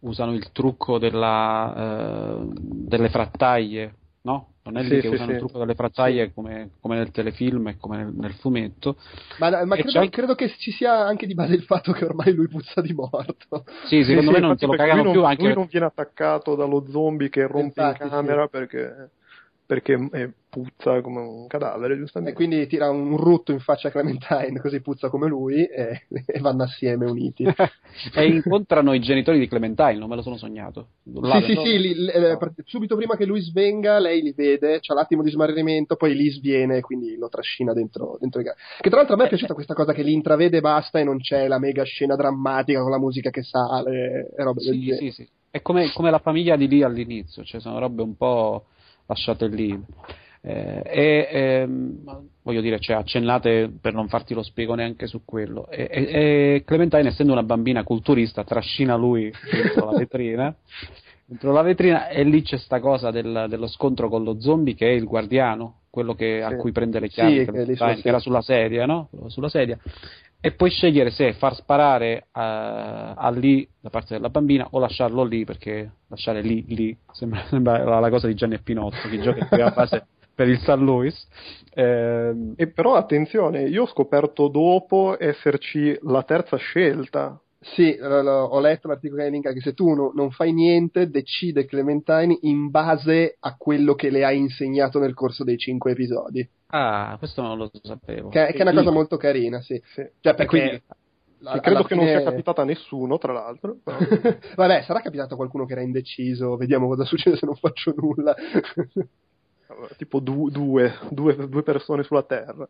usano 0.00 0.32
il 0.32 0.50
trucco 0.52 0.98
della, 0.98 2.38
uh, 2.38 2.52
delle 2.54 3.10
frattaglie, 3.10 3.94
no? 4.22 4.54
Non 4.70 4.82
è 4.82 4.82
lì 4.82 4.88
sì, 4.88 5.00
che 5.00 5.08
sì, 5.08 5.14
usano 5.14 5.26
sì. 5.26 5.32
il 5.32 5.38
trucco 5.38 5.58
delle 5.58 5.74
frattaglie 5.74 6.32
come, 6.32 6.70
come, 6.80 6.96
nel 6.96 7.10
telefilm 7.10 7.68
e 7.68 7.76
come 7.78 7.96
nel, 7.98 8.12
nel 8.14 8.32
fumetto. 8.34 8.96
Ma, 9.38 9.64
ma 9.64 9.76
credo, 9.76 9.98
anche... 9.98 10.10
credo, 10.10 10.34
che 10.34 10.54
ci 10.58 10.70
sia 10.70 11.04
anche 11.04 11.26
di 11.26 11.34
base 11.34 11.54
il 11.54 11.62
fatto 11.62 11.92
che 11.92 12.04
ormai 12.04 12.32
lui 12.32 12.48
puzza 12.48 12.80
di 12.80 12.92
morto. 12.92 13.64
Sì, 13.86 14.02
secondo 14.04 14.30
me 14.30 14.38
non 14.38 14.56
se 14.56 14.66
lo 14.66 14.72
cagano 14.72 15.02
non, 15.02 15.12
più. 15.12 15.24
Anche... 15.24 15.42
Lui 15.42 15.54
non 15.54 15.66
viene 15.70 15.86
attaccato 15.86 16.54
dallo 16.54 16.86
zombie 16.88 17.28
che 17.28 17.46
rompe 17.46 17.80
Infatti, 17.80 18.02
in 18.02 18.08
camera 18.08 18.48
perché 18.48 19.10
perché 19.70 19.94
è 20.10 20.28
puzza 20.48 21.00
come 21.00 21.20
un 21.20 21.46
cadavere, 21.46 21.96
giustamente. 21.96 22.34
E 22.34 22.36
quindi 22.36 22.66
tira 22.66 22.90
un 22.90 23.16
rutto 23.16 23.52
in 23.52 23.60
faccia 23.60 23.86
a 23.86 23.90
Clementine, 23.92 24.58
così 24.58 24.80
puzza 24.80 25.08
come 25.08 25.28
lui, 25.28 25.64
e, 25.64 26.06
e 26.26 26.40
vanno 26.40 26.64
assieme 26.64 27.08
uniti. 27.08 27.44
e 28.12 28.26
incontrano 28.26 28.92
i 28.94 28.98
genitori 28.98 29.38
di 29.38 29.46
Clementine, 29.46 29.94
non 29.94 30.08
me 30.08 30.16
lo 30.16 30.22
sono 30.22 30.36
sognato. 30.36 30.88
Là, 31.04 31.40
sì, 31.40 31.54
sì, 31.54 31.60
sì, 31.62 31.78
li, 31.78 32.08
eh, 32.08 32.36
subito 32.64 32.96
prima 32.96 33.16
che 33.16 33.26
lui 33.26 33.40
svenga, 33.42 34.00
lei 34.00 34.22
li 34.22 34.32
vede, 34.32 34.80
c'ha 34.80 34.92
l'attimo 34.92 35.22
di 35.22 35.30
smarrimento, 35.30 35.94
poi 35.94 36.16
lì 36.16 36.28
sviene, 36.30 36.80
quindi 36.80 37.16
lo 37.16 37.28
trascina 37.28 37.72
dentro, 37.72 38.16
dentro 38.18 38.40
i 38.40 38.44
gatti. 38.44 38.58
Che 38.80 38.88
tra 38.88 38.98
l'altro 38.98 39.14
a 39.14 39.18
me 39.18 39.26
è 39.26 39.28
piaciuta 39.28 39.54
questa 39.54 39.74
cosa 39.74 39.92
che 39.92 40.02
li 40.02 40.12
intravede 40.12 40.56
e 40.56 40.60
basta 40.60 40.98
e 40.98 41.04
non 41.04 41.18
c'è 41.20 41.46
la 41.46 41.60
mega 41.60 41.84
scena 41.84 42.16
drammatica 42.16 42.80
con 42.80 42.90
la 42.90 42.98
musica 42.98 43.30
che 43.30 43.44
sale 43.44 44.32
e 44.36 44.42
robe 44.42 44.62
sì, 44.62 44.70
del 44.70 44.80
genere. 44.80 45.10
Sì, 45.12 45.22
sì, 45.22 45.28
è 45.48 45.62
come, 45.62 45.92
come 45.92 46.10
la 46.10 46.18
famiglia 46.18 46.56
di 46.56 46.66
lì 46.66 46.82
all'inizio, 46.82 47.44
cioè 47.44 47.60
sono 47.60 47.78
robe 47.78 48.02
un 48.02 48.16
po' 48.16 48.64
lasciate 49.10 49.48
lì. 49.48 49.78
Eh, 50.42 50.82
e 50.84 51.28
ehm, 51.30 52.28
voglio 52.42 52.60
dire, 52.60 52.78
cioè, 52.78 52.96
accennate 52.96 53.70
per 53.80 53.92
non 53.92 54.08
farti 54.08 54.32
lo 54.32 54.42
spiego 54.42 54.74
neanche 54.74 55.06
su 55.06 55.22
quello. 55.24 55.68
E, 55.68 55.88
e, 55.90 56.02
e, 56.02 56.62
Clementine, 56.64 57.08
essendo 57.08 57.32
una 57.32 57.42
bambina 57.42 57.82
culturista, 57.82 58.44
trascina 58.44 58.96
lui 58.96 59.30
dentro 59.50 59.90
la 59.90 59.98
vetrina. 59.98 60.54
Dentro 61.30 61.52
la 61.52 61.62
vetrina 61.62 62.08
e 62.08 62.24
lì 62.24 62.42
c'è 62.42 62.56
sta 62.56 62.80
cosa 62.80 63.12
del, 63.12 63.46
dello 63.48 63.68
scontro 63.68 64.08
con 64.08 64.24
lo 64.24 64.40
zombie 64.40 64.74
che 64.74 64.88
è 64.88 64.90
il 64.90 65.04
guardiano, 65.04 65.82
quello 65.88 66.12
che, 66.14 66.42
sì. 66.44 66.52
a 66.52 66.56
cui 66.56 66.72
prende 66.72 66.98
le 66.98 67.06
chiavi, 67.06 67.44
sì, 67.44 67.76
che, 67.76 67.76
che 67.76 68.08
era 68.08 68.18
sulla 68.18 68.40
sedia, 68.40 68.84
no? 68.84 69.10
Sulla 69.28 69.48
sedia 69.48 69.78
e 70.40 70.52
puoi 70.52 70.70
scegliere 70.70 71.10
se 71.10 71.34
far 71.34 71.54
sparare 71.54 72.28
a, 72.32 73.12
a 73.12 73.30
lì 73.30 73.68
da 73.78 73.90
parte 73.90 74.14
della 74.14 74.30
bambina 74.30 74.68
o 74.70 74.78
lasciarlo 74.78 75.22
lì 75.22 75.44
perché 75.44 75.90
lasciare 76.08 76.40
lì 76.40 76.64
lì 76.68 76.96
sembra, 77.12 77.44
sembra 77.50 78.00
la 78.00 78.10
cosa 78.10 78.26
di 78.26 78.34
Gianni 78.34 78.54
e 78.54 78.62
Pinotto 78.62 79.08
che 79.08 79.20
gioca 79.20 79.38
in 79.38 79.48
prima 79.48 79.72
fase 79.72 80.06
per 80.34 80.48
il 80.48 80.58
San 80.60 80.80
Luis 80.80 81.26
eh, 81.74 82.34
e 82.56 82.66
però 82.68 82.94
attenzione 82.94 83.68
io 83.68 83.82
ho 83.82 83.86
scoperto 83.86 84.48
dopo 84.48 85.16
esserci 85.18 85.98
la 86.02 86.22
terza 86.22 86.56
scelta 86.56 87.38
sì, 87.62 87.94
ho 88.00 88.58
letto 88.58 88.88
l'articolo 88.88 89.22
che 89.22 89.28
linka 89.28 89.52
che 89.52 89.60
se 89.60 89.74
tu 89.74 89.92
no, 89.92 90.12
non 90.14 90.30
fai 90.30 90.50
niente, 90.54 91.10
decide 91.10 91.66
Clementine 91.66 92.38
in 92.40 92.70
base 92.70 93.36
a 93.38 93.54
quello 93.58 93.94
che 93.94 94.08
le 94.08 94.24
hai 94.24 94.38
insegnato 94.38 94.98
nel 94.98 95.12
corso 95.12 95.44
dei 95.44 95.58
cinque 95.58 95.90
episodi. 95.90 96.48
Ah, 96.70 97.16
questo 97.18 97.42
non 97.42 97.58
lo 97.58 97.70
sapevo. 97.82 98.28
Che, 98.28 98.46
che 98.46 98.58
è 98.58 98.62
una 98.62 98.72
cosa 98.72 98.90
molto 98.90 99.16
carina, 99.16 99.60
sì. 99.60 99.80
sì. 99.92 100.08
Cioè, 100.20 100.34
perché... 100.34 100.46
Quindi, 100.46 100.82
la, 101.42 101.58
credo 101.60 101.82
che 101.82 101.94
fine... 101.94 102.12
non 102.12 102.20
sia 102.20 102.30
capitata 102.30 102.62
a 102.62 102.64
nessuno, 102.64 103.18
tra 103.18 103.32
l'altro. 103.32 103.78
Vabbè, 104.56 104.82
sarà 104.82 105.00
capitato 105.00 105.34
a 105.34 105.36
qualcuno 105.36 105.64
che 105.64 105.72
era 105.72 105.82
indeciso, 105.82 106.56
vediamo 106.56 106.86
cosa 106.86 107.04
succede 107.04 107.36
se 107.36 107.46
non 107.46 107.56
faccio 107.56 107.94
nulla. 107.96 108.34
tipo 109.96 110.20
du- 110.20 110.50
due, 110.50 110.92
due, 111.10 111.48
due 111.48 111.62
persone 111.62 112.02
sulla 112.02 112.24
Terra 112.24 112.68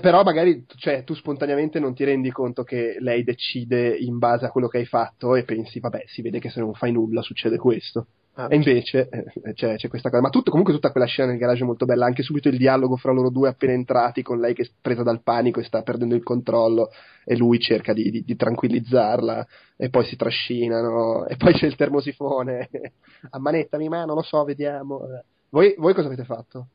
però 0.00 0.24
magari 0.24 0.64
cioè, 0.78 1.04
tu 1.04 1.14
spontaneamente 1.14 1.78
non 1.78 1.94
ti 1.94 2.02
rendi 2.02 2.32
conto 2.32 2.64
che 2.64 2.96
lei 2.98 3.22
decide 3.22 3.96
in 3.96 4.18
base 4.18 4.44
a 4.44 4.50
quello 4.50 4.66
che 4.66 4.78
hai 4.78 4.84
fatto 4.84 5.36
e 5.36 5.44
pensi, 5.44 5.78
vabbè, 5.78 6.02
si 6.06 6.22
vede 6.22 6.40
che 6.40 6.50
se 6.50 6.58
non 6.58 6.74
fai 6.74 6.90
nulla 6.90 7.22
succede 7.22 7.56
questo. 7.56 8.08
Ah, 8.38 8.48
e 8.50 8.56
invece 8.56 9.08
eh, 9.08 9.54
c'è, 9.54 9.76
c'è, 9.76 9.88
questa 9.88 10.10
cosa. 10.10 10.20
Ma 10.20 10.28
tutto, 10.28 10.50
comunque 10.50 10.74
tutta 10.74 10.90
quella 10.90 11.06
scena 11.06 11.30
nel 11.30 11.38
garage 11.38 11.62
è 11.62 11.66
molto 11.66 11.86
bella, 11.86 12.04
anche 12.04 12.22
subito 12.22 12.48
il 12.48 12.58
dialogo 12.58 12.96
fra 12.96 13.10
loro 13.10 13.30
due 13.30 13.48
appena 13.48 13.72
entrati, 13.72 14.22
con 14.22 14.38
lei 14.38 14.52
che 14.52 14.62
è 14.62 14.68
presa 14.78 15.02
dal 15.02 15.22
panico 15.22 15.60
e 15.60 15.64
sta 15.64 15.80
perdendo 15.80 16.14
il 16.14 16.22
controllo 16.22 16.90
e 17.24 17.34
lui 17.34 17.58
cerca 17.58 17.94
di, 17.94 18.10
di, 18.10 18.24
di 18.24 18.36
tranquillizzarla 18.36 19.46
e 19.76 19.88
poi 19.88 20.04
si 20.04 20.16
trascinano 20.16 21.24
e 21.26 21.36
poi 21.36 21.54
c'è 21.54 21.64
il 21.64 21.76
termosifone. 21.76 22.68
A 23.30 23.38
manetta 23.38 23.78
mi 23.78 23.88
mano, 23.88 24.12
lo 24.12 24.22
so, 24.22 24.44
vediamo. 24.44 25.00
Voi, 25.48 25.74
voi 25.78 25.94
cosa 25.94 26.08
avete 26.08 26.24
fatto? 26.24 26.66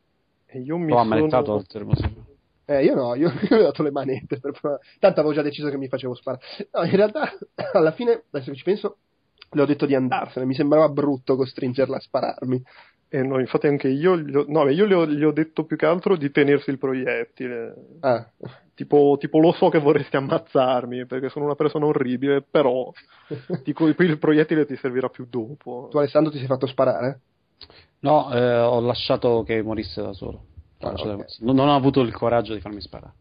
Io 0.53 0.77
mi 0.77 0.85
Ho 0.85 0.97
sono... 0.97 1.01
ammanettato 1.01 1.55
il 1.57 1.67
termosifone. 1.67 2.25
Eh, 2.65 2.85
io 2.85 2.95
no, 2.95 3.13
io, 3.13 3.31
io 3.49 3.57
ho 3.57 3.61
dato 3.61 3.83
le 3.83 3.91
manette, 3.91 4.39
per... 4.39 4.59
tanto 4.99 5.19
avevo 5.19 5.35
già 5.35 5.43
deciso 5.43 5.69
che 5.69 5.77
mi 5.77 5.88
facevo 5.88 6.15
sparare. 6.15 6.43
No, 6.71 6.83
in 6.85 6.95
realtà, 6.95 7.29
alla 7.73 7.91
fine, 7.91 8.23
adesso 8.31 8.49
che 8.49 8.57
ci 8.57 8.63
penso, 8.63 8.97
le 9.52 9.61
ho 9.61 9.65
detto 9.65 9.86
di 9.86 9.95
andarsene, 9.95 10.45
mi 10.45 10.53
sembrava 10.53 10.90
brutto 10.90 11.36
costringerla 11.36 11.98
a 11.98 11.99
spararmi. 11.99 12.64
Eh 13.14 13.23
no, 13.23 13.40
infatti 13.40 13.68
anche 13.68 13.90
io, 13.90 14.18
gli 14.18 14.34
ho, 14.34 14.45
no, 14.48 14.69
io 14.69 14.88
gli 14.88 14.94
ho, 14.94 15.06
gli 15.06 15.23
ho, 15.23 15.34
detto 15.34 15.65
più 15.65 15.76
che 15.76 15.86
altro 15.86 16.15
di 16.15 16.32
tenersi 16.32 16.69
il 16.69 16.78
proiettile. 16.78 17.73
Ah. 17.99 18.26
Tipo, 18.73 19.18
tipo, 19.19 19.40
lo 19.40 19.52
so 19.52 19.68
che 19.68 19.80
vorresti 19.80 20.15
ammazzarmi 20.15 21.06
perché 21.06 21.28
sono 21.28 21.44
una 21.44 21.56
persona 21.56 21.86
orribile, 21.86 22.41
però 22.41 22.90
tipo, 23.64 23.88
il 23.88 24.18
proiettile 24.18 24.65
ti 24.65 24.78
servirà 24.78 25.10
più 25.10 25.28
dopo. 25.30 25.90
Tu 25.91 25.98
Alessandro 25.98 26.32
ti 26.32 26.38
sei 26.38 26.48
fatto 26.48 26.68
sparare? 26.68 27.19
No, 27.99 28.32
eh, 28.34 28.60
ho 28.60 28.80
lasciato 28.80 29.44
che 29.44 29.61
morisse 29.61 30.02
da 30.02 30.14
solo. 30.14 30.45
Ah, 30.80 30.91
okay. 30.91 31.26
non, 31.40 31.56
non, 31.56 31.68
ho 31.68 31.76
avuto 31.76 31.99
il 31.99 32.14
coraggio 32.14 32.53
di 32.53 32.61
farmi 32.61 32.80
sparare. 32.80 33.14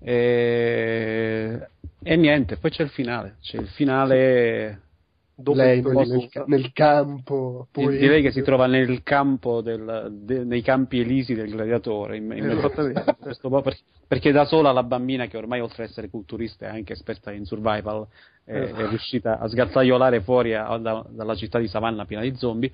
E, 0.00 1.68
e 2.02 2.16
niente, 2.16 2.56
poi 2.56 2.70
c'è 2.70 2.82
il 2.82 2.90
finale. 2.90 3.36
C'è 3.40 3.58
il 3.58 3.68
finale. 3.68 4.80
Lei 5.44 5.82
nel, 5.82 6.28
nel, 6.46 6.72
campo. 6.72 7.68
Poi... 7.70 7.98
Direi 7.98 8.22
che 8.22 8.30
si 8.30 8.42
trova 8.42 8.66
nel 8.66 9.02
campo 9.02 9.60
del, 9.60 10.08
de, 10.10 10.44
nei 10.44 10.62
campi 10.62 11.00
elisi 11.00 11.34
del 11.34 11.50
gladiatore. 11.50 12.16
In, 12.16 12.30
in 12.32 12.70
perché, 13.62 13.82
perché 14.06 14.32
da 14.32 14.44
sola 14.44 14.72
la 14.72 14.82
bambina, 14.82 15.26
che 15.26 15.36
ormai 15.36 15.60
oltre 15.60 15.84
ad 15.84 15.90
essere 15.90 16.08
culturista 16.08 16.66
è 16.66 16.70
anche 16.70 16.92
esperta 16.92 17.32
in 17.32 17.44
survival, 17.44 18.06
è, 18.44 18.54
eh. 18.54 18.70
è 18.72 18.88
riuscita 18.88 19.38
a 19.38 19.48
sgattaiolare 19.48 20.20
fuori 20.20 20.54
a, 20.54 20.76
da, 20.76 21.04
dalla 21.08 21.34
città 21.34 21.58
di 21.58 21.68
Savannah 21.68 22.04
piena 22.04 22.22
di 22.22 22.34
zombie 22.36 22.70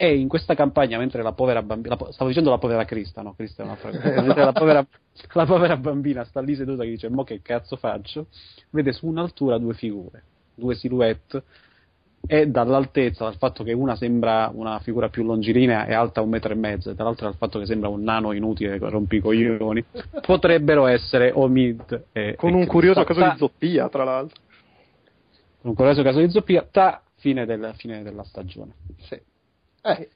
e 0.00 0.16
in 0.16 0.28
questa 0.28 0.54
campagna, 0.54 0.96
mentre 0.96 1.24
la 1.24 1.32
povera 1.32 1.60
bambina, 1.60 1.96
la, 1.98 2.12
stavo 2.12 2.28
dicendo 2.28 2.50
la 2.50 2.58
povera 2.58 2.84
Crista, 2.84 3.20
no, 3.20 3.34
Crista 3.34 3.62
è 3.62 3.66
un'altra 3.66 3.90
cosa, 3.90 4.22
mentre 4.22 4.44
la 4.44 4.52
povera, 4.52 4.86
la 5.32 5.44
povera 5.44 5.76
bambina 5.76 6.22
sta 6.22 6.40
lì 6.40 6.54
seduta 6.54 6.84
che 6.84 6.90
dice, 6.90 7.08
mo 7.08 7.24
che 7.24 7.42
cazzo 7.42 7.74
faccio, 7.74 8.28
vede 8.70 8.92
su 8.92 9.08
un'altura 9.08 9.58
due 9.58 9.74
figure, 9.74 10.22
due 10.54 10.76
silhouette, 10.76 11.42
è 12.26 12.46
dall'altezza, 12.46 13.24
dal 13.24 13.36
fatto 13.36 13.64
che 13.64 13.72
una 13.72 13.96
sembra 13.96 14.50
una 14.52 14.78
figura 14.80 15.08
più 15.08 15.24
longilinea 15.24 15.86
e 15.86 15.94
alta 15.94 16.20
un 16.20 16.28
metro 16.28 16.52
e 16.52 16.56
mezzo, 16.56 16.90
e 16.90 16.94
dall'altra 16.94 17.26
dal 17.28 17.36
fatto 17.36 17.58
che 17.58 17.66
sembra 17.66 17.88
un 17.88 18.02
nano 18.02 18.32
inutile 18.32 18.78
con 18.78 18.90
rompicoglioni, 18.90 19.84
potrebbero 20.26 20.86
essere 20.86 21.30
Omid 21.32 22.06
e, 22.12 22.34
Con 22.36 22.54
un 22.54 22.66
curioso 22.66 23.04
caso 23.04 23.20
di 23.20 23.36
zoppia, 23.36 23.88
tra 23.88 24.04
l'altro. 24.04 24.40
Con 25.60 25.70
un 25.70 25.74
curioso 25.74 26.02
caso 26.02 26.18
di 26.18 26.30
zoppia, 26.30 26.66
ta 26.70 27.02
fine, 27.16 27.46
del, 27.46 27.72
fine 27.76 28.02
della 28.02 28.24
stagione. 28.24 28.72
Sì. 28.98 29.20
Eh, 29.82 30.08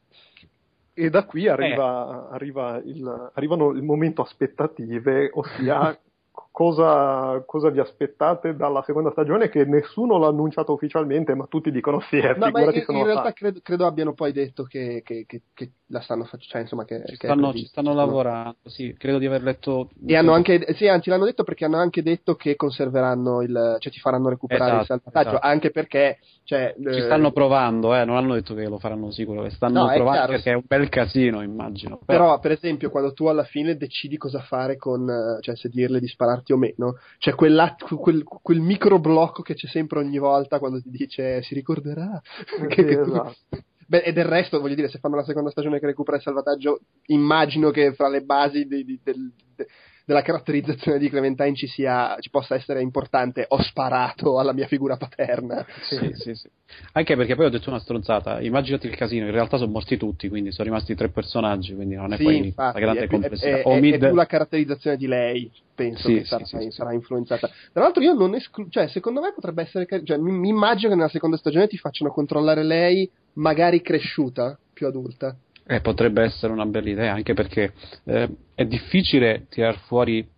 e 0.94 1.08
da 1.08 1.24
qui 1.24 1.48
arriva, 1.48 2.28
eh. 2.28 2.34
arriva 2.34 2.82
il, 2.84 3.30
arrivano 3.32 3.70
il 3.70 3.82
momento 3.82 4.22
aspettative, 4.22 5.30
ossia 5.32 5.96
cosa, 6.52 7.42
cosa, 7.46 7.70
vi 7.70 7.80
aspettate 7.80 8.54
dalla 8.54 8.82
seconda 8.82 9.10
stagione 9.10 9.48
che 9.48 9.64
nessuno 9.64 10.18
l'ha 10.18 10.28
annunciato 10.28 10.72
ufficialmente 10.72 11.34
ma 11.34 11.46
tutti 11.46 11.70
dicono 11.70 12.00
sì 12.10 12.18
è 12.18 12.34
no, 12.36 12.50
ma 12.50 12.60
in, 12.60 12.84
in 12.88 13.04
realtà 13.04 13.32
credo, 13.32 13.60
credo, 13.62 13.86
abbiano 13.86 14.12
poi 14.12 14.32
detto 14.32 14.64
che, 14.64 15.00
che, 15.02 15.24
che, 15.26 15.40
che 15.54 15.70
la 15.86 16.00
stanno 16.00 16.24
facendo 16.24 16.44
cioè 16.44 16.60
insomma 16.60 16.84
che, 16.84 17.02
ci 17.06 17.14
stanno, 17.14 17.52
ci 17.52 17.64
stanno 17.64 17.94
lavorando 17.94 18.58
sì 18.64 18.94
credo 18.98 19.18
di 19.18 19.26
aver 19.26 19.42
letto 19.42 19.88
e 20.06 20.14
hanno 20.14 20.32
anche 20.32 20.74
sì 20.74 20.86
anzi 20.86 21.08
l'hanno 21.08 21.24
detto 21.24 21.42
perché 21.42 21.64
hanno 21.64 21.78
anche 21.78 22.02
detto 22.02 22.34
che 22.34 22.54
conserveranno 22.54 23.40
il 23.40 23.76
cioè 23.78 23.92
ti 23.92 23.98
faranno 23.98 24.28
recuperare 24.28 24.80
esatto, 24.80 24.80
il 24.80 24.86
salvataggio 24.86 25.36
esatto. 25.36 25.46
anche 25.46 25.70
perché 25.70 26.18
cioè, 26.44 26.74
ci 26.76 26.98
eh... 26.98 27.02
stanno 27.02 27.32
provando 27.32 27.94
eh, 27.94 28.04
non 28.04 28.16
hanno 28.16 28.34
detto 28.34 28.54
che 28.54 28.68
lo 28.68 28.78
faranno 28.78 29.10
sicuro 29.10 29.48
stanno 29.48 29.86
no, 29.86 29.92
provando 29.92 30.26
perché 30.26 30.50
è 30.50 30.54
un 30.54 30.64
bel 30.66 30.88
casino 30.90 31.40
immagino. 31.40 31.98
Però... 32.04 32.24
però 32.24 32.38
per 32.40 32.52
esempio 32.52 32.90
quando 32.90 33.14
tu 33.14 33.26
alla 33.26 33.44
fine 33.44 33.76
decidi 33.76 34.18
cosa 34.18 34.40
fare 34.40 34.76
con 34.76 35.38
cioè 35.40 35.56
se 35.56 35.68
dirle 35.70 36.00
di 36.00 36.08
spararti 36.42 36.52
o 36.52 36.56
meno 36.56 36.98
c'è 37.18 37.34
quel, 37.34 38.24
quel 38.24 38.60
micro 38.60 38.98
blocco 38.98 39.42
che 39.42 39.54
c'è 39.54 39.68
sempre 39.68 40.00
ogni 40.00 40.18
volta 40.18 40.58
quando 40.58 40.82
ti 40.82 40.90
dice 40.90 41.42
si 41.42 41.54
ricorderà 41.54 42.20
che, 42.68 42.84
che 42.84 43.00
esatto. 43.00 43.36
Beh, 43.84 44.04
e 44.04 44.12
del 44.14 44.24
resto, 44.24 44.58
voglio 44.58 44.76
dire, 44.76 44.88
se 44.88 45.00
fanno 45.00 45.16
la 45.16 45.24
seconda 45.24 45.50
stagione 45.50 45.78
che 45.78 45.84
recupera 45.84 46.16
il 46.16 46.22
salvataggio, 46.22 46.80
immagino 47.08 47.70
che 47.70 47.92
fra 47.92 48.08
le 48.08 48.22
basi 48.22 48.64
di, 48.64 48.84
di, 48.84 48.98
del, 49.02 49.30
de, 49.54 49.66
della 50.04 50.22
caratterizzazione 50.22 50.98
di 50.98 51.08
Clementine 51.08 51.54
ci, 51.54 51.66
sia, 51.66 52.16
ci 52.20 52.30
possa 52.30 52.54
essere 52.54 52.80
importante 52.80 53.44
ho 53.48 53.60
sparato 53.62 54.38
alla 54.38 54.52
mia 54.52 54.66
figura 54.66 54.96
paterna. 54.96 55.64
Sì, 55.82 56.12
sì, 56.14 56.34
sì. 56.34 56.48
Anche 56.92 57.16
perché 57.16 57.34
poi 57.34 57.46
ho 57.46 57.50
detto 57.50 57.68
una 57.68 57.78
stronzata, 57.78 58.40
immaginati 58.40 58.86
il 58.86 58.96
casino, 58.96 59.26
in 59.26 59.32
realtà 59.32 59.56
sono 59.58 59.70
morti 59.70 59.96
tutti, 59.96 60.28
quindi 60.28 60.52
sono 60.52 60.68
rimasti 60.68 60.94
tre 60.94 61.08
personaggi, 61.10 61.74
quindi 61.74 61.94
non 61.94 62.12
è 62.12 62.16
sì, 62.16 62.24
poi 62.24 62.36
infatti, 62.46 62.74
la 62.74 62.80
grande 62.80 63.06
complessità. 63.06 63.48
È, 63.48 63.62
è, 63.62 63.80
è, 63.80 63.92
è, 63.92 63.98
più 63.98 64.14
la 64.14 64.26
caratterizzazione 64.26 64.96
di 64.96 65.06
lei, 65.06 65.50
penso 65.74 66.08
sì, 66.08 66.14
che 66.14 66.24
sarà, 66.24 66.44
sì, 66.44 66.70
sarà 66.70 66.92
influenzata. 66.92 67.48
Tra 67.72 67.82
l'altro 67.82 68.02
io 68.02 68.14
non 68.14 68.34
escludo, 68.34 68.70
cioè 68.70 68.88
secondo 68.88 69.20
me 69.20 69.32
potrebbe 69.34 69.62
essere, 69.62 69.86
cioè, 70.04 70.16
mi, 70.16 70.32
mi 70.32 70.48
immagino 70.48 70.90
che 70.90 70.96
nella 70.96 71.08
seconda 71.08 71.36
stagione 71.36 71.68
ti 71.68 71.76
facciano 71.76 72.10
controllare 72.10 72.64
lei, 72.64 73.08
magari 73.34 73.80
cresciuta, 73.82 74.58
più 74.72 74.86
adulta. 74.86 75.36
Eh, 75.64 75.80
potrebbe 75.80 76.22
essere 76.22 76.52
una 76.52 76.66
bella 76.66 76.90
idea, 76.90 77.14
anche 77.14 77.34
perché 77.34 77.72
eh, 78.04 78.28
è 78.54 78.64
difficile 78.64 79.46
tirar 79.48 79.78
fuori, 79.86 80.28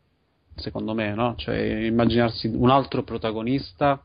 secondo 0.55 0.93
me, 0.93 1.15
no? 1.15 1.35
cioè, 1.37 1.57
immaginarsi 1.57 2.47
un 2.47 2.69
altro 2.69 3.03
protagonista 3.03 4.03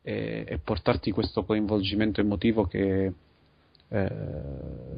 e, 0.00 0.44
e 0.46 0.58
portarti 0.58 1.10
questo 1.10 1.44
coinvolgimento 1.44 2.20
emotivo 2.20 2.64
che, 2.64 3.12
eh, 3.88 4.10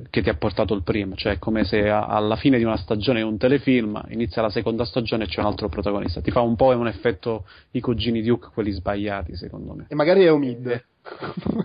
che, 0.08 0.22
ti 0.22 0.28
ha 0.28 0.34
portato 0.34 0.72
il 0.74 0.82
primo, 0.82 1.16
cioè 1.16 1.34
è 1.34 1.38
come 1.38 1.64
se 1.64 1.88
a, 1.88 2.06
alla 2.06 2.36
fine 2.36 2.58
di 2.58 2.64
una 2.64 2.76
stagione 2.76 3.18
di 3.20 3.26
un 3.26 3.36
telefilm 3.36 4.00
inizia 4.10 4.42
la 4.42 4.50
seconda 4.50 4.84
stagione 4.84 5.24
e 5.24 5.26
c'è 5.26 5.40
un 5.40 5.46
altro 5.46 5.68
protagonista, 5.68 6.20
ti 6.20 6.30
fa 6.30 6.40
un 6.40 6.56
po' 6.56 6.76
un 6.76 6.86
effetto 6.86 7.44
i 7.72 7.80
cugini 7.80 8.22
Duke, 8.22 8.50
quelli 8.54 8.70
sbagliati 8.70 9.36
secondo 9.36 9.74
me. 9.74 9.86
E 9.88 9.94
magari 9.94 10.24
è 10.24 10.32
Omid. 10.32 10.84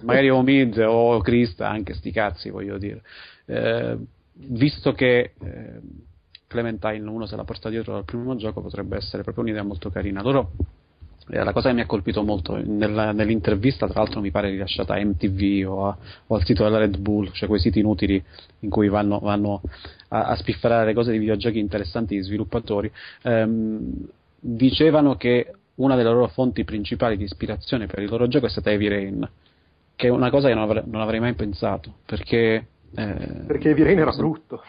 magari 0.03 0.29
Omid 0.29 0.77
o 0.87 1.19
Krista, 1.21 1.69
anche 1.69 1.93
sti 1.93 2.11
cazzi 2.11 2.49
voglio 2.49 2.77
dire 2.77 3.01
eh, 3.51 3.97
visto 4.33 4.93
che 4.93 5.33
eh, 5.39 5.81
Clementine 6.47 7.07
uno 7.09 7.25
se 7.25 7.35
la 7.35 7.43
porta 7.43 7.69
dietro 7.69 7.93
dal 7.93 8.03
primo 8.03 8.35
gioco 8.35 8.61
potrebbe 8.61 8.97
essere 8.97 9.23
proprio 9.23 9.43
un'idea 9.43 9.63
molto 9.63 9.89
carina. 9.89 10.21
Loro 10.21 10.51
eh, 11.29 11.43
la 11.43 11.53
cosa 11.53 11.69
che 11.69 11.75
mi 11.75 11.81
ha 11.81 11.85
colpito 11.85 12.23
molto 12.23 12.57
nella, 12.57 13.11
nell'intervista, 13.11 13.87
tra 13.87 14.01
l'altro, 14.01 14.19
mi 14.21 14.31
pare 14.31 14.49
rilasciata 14.49 14.95
a 14.95 15.03
MTV 15.03 15.69
o, 15.69 15.87
a, 15.87 15.97
o, 16.27 16.35
al 16.35 16.43
sito 16.43 16.63
della 16.63 16.79
Red 16.79 16.97
Bull, 16.97 17.31
cioè 17.31 17.47
quei 17.47 17.61
siti 17.61 17.79
inutili 17.79 18.21
in 18.59 18.69
cui 18.69 18.89
vanno, 18.89 19.19
vanno 19.19 19.61
a, 20.09 20.25
a 20.25 20.35
spifferare 20.35 20.93
cose 20.93 21.11
di 21.11 21.19
videogiochi 21.19 21.59
interessanti 21.59 22.15
di 22.15 22.21
sviluppatori, 22.21 22.91
ehm, 23.23 24.07
dicevano 24.39 25.15
che 25.15 25.53
una 25.75 25.95
delle 25.95 26.09
loro 26.09 26.27
fonti 26.27 26.63
principali 26.63 27.15
di 27.15 27.23
ispirazione 27.23 27.87
per 27.87 27.99
il 27.99 28.09
loro 28.09 28.27
gioco 28.27 28.47
è 28.47 28.49
stata 28.49 28.71
Heavy 28.71 28.87
Rain, 28.87 29.29
che 29.95 30.07
è 30.07 30.09
una 30.09 30.29
cosa 30.29 30.49
che 30.49 30.53
non 30.53 30.63
avrei, 30.63 30.83
non 30.85 31.01
avrei 31.01 31.19
mai 31.19 31.33
pensato, 31.33 31.93
perché 32.05 32.65
eh, 32.95 33.43
perché 33.47 33.73
Rain 33.73 33.99
era 33.99 34.11
brutto. 34.11 34.61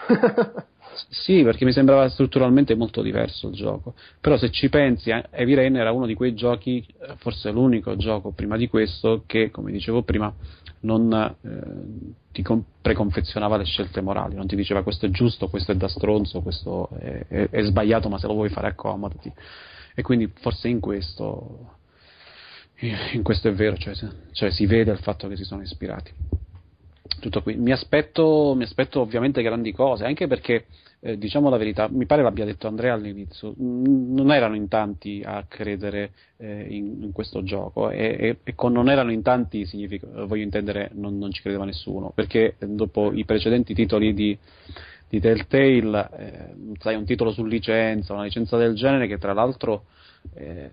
sì, 1.08 1.42
perché 1.42 1.64
mi 1.64 1.72
sembrava 1.72 2.08
strutturalmente 2.08 2.74
molto 2.74 3.02
diverso 3.02 3.48
il 3.48 3.54
gioco. 3.54 3.94
Però 4.20 4.36
se 4.36 4.50
ci 4.50 4.68
pensi, 4.68 5.10
eh, 5.10 5.26
Heavy 5.30 5.54
Rain 5.54 5.76
era 5.76 5.92
uno 5.92 6.06
di 6.06 6.14
quei 6.14 6.34
giochi, 6.34 6.84
eh, 7.00 7.14
forse 7.16 7.50
l'unico 7.50 7.96
gioco 7.96 8.30
prima 8.30 8.56
di 8.56 8.68
questo, 8.68 9.24
che, 9.26 9.50
come 9.50 9.72
dicevo 9.72 10.02
prima, 10.02 10.32
non 10.80 11.12
eh, 11.12 12.14
ti 12.32 12.42
com- 12.42 12.64
preconfezionava 12.80 13.56
le 13.56 13.64
scelte 13.64 14.00
morali, 14.00 14.34
non 14.34 14.46
ti 14.46 14.56
diceva 14.56 14.82
questo 14.82 15.06
è 15.06 15.10
giusto, 15.10 15.48
questo 15.48 15.72
è 15.72 15.76
da 15.76 15.88
stronzo, 15.88 16.40
questo 16.42 16.88
è, 16.98 17.26
è, 17.28 17.48
è 17.50 17.62
sbagliato, 17.62 18.08
ma 18.08 18.18
se 18.18 18.26
lo 18.26 18.34
vuoi 18.34 18.48
fare 18.48 18.68
accomodati. 18.68 19.32
E 19.94 20.02
quindi 20.02 20.30
forse 20.40 20.68
in 20.68 20.80
questo, 20.80 21.76
in 23.12 23.22
questo 23.22 23.48
è 23.48 23.52
vero, 23.52 23.76
cioè, 23.76 23.94
cioè 24.32 24.50
si 24.50 24.66
vede 24.66 24.92
il 24.92 24.98
fatto 24.98 25.28
che 25.28 25.36
si 25.36 25.44
sono 25.44 25.62
ispirati 25.62 26.12
tutto 27.20 27.42
qui. 27.42 27.56
Mi 27.56 27.72
aspetto, 27.72 28.54
mi 28.56 28.64
aspetto 28.64 29.00
ovviamente 29.00 29.42
grandi 29.42 29.72
cose, 29.72 30.04
anche 30.04 30.26
perché, 30.26 30.66
eh, 31.00 31.18
diciamo 31.18 31.48
la 31.48 31.56
verità, 31.56 31.88
mi 31.90 32.06
pare 32.06 32.22
l'abbia 32.22 32.44
detto 32.44 32.66
Andrea 32.66 32.94
all'inizio, 32.94 33.54
non 33.56 34.30
erano 34.32 34.54
in 34.54 34.68
tanti 34.68 35.22
a 35.24 35.44
credere 35.48 36.12
eh, 36.38 36.66
in, 36.68 37.02
in, 37.02 37.12
questo 37.12 37.42
gioco 37.42 37.90
e, 37.90 38.16
e, 38.18 38.36
e, 38.42 38.54
con 38.54 38.72
non 38.72 38.88
erano 38.88 39.12
in 39.12 39.22
tanti 39.22 39.66
significa, 39.66 40.06
voglio 40.26 40.42
intendere, 40.42 40.90
non, 40.94 41.18
non 41.18 41.30
ci 41.32 41.42
credeva 41.42 41.64
nessuno, 41.64 42.12
perché 42.14 42.56
dopo 42.58 43.12
i 43.12 43.24
precedenti 43.24 43.74
titoli 43.74 44.14
di, 44.14 44.36
di 45.08 45.20
Telltale, 45.20 46.08
eh, 46.16 46.54
sai, 46.78 46.96
un 46.96 47.04
titolo 47.04 47.32
su 47.32 47.44
licenza, 47.44 48.12
una 48.14 48.24
licenza 48.24 48.56
del 48.56 48.74
genere 48.74 49.06
che 49.06 49.18
tra 49.18 49.32
l'altro 49.32 49.84
eh, 50.34 50.70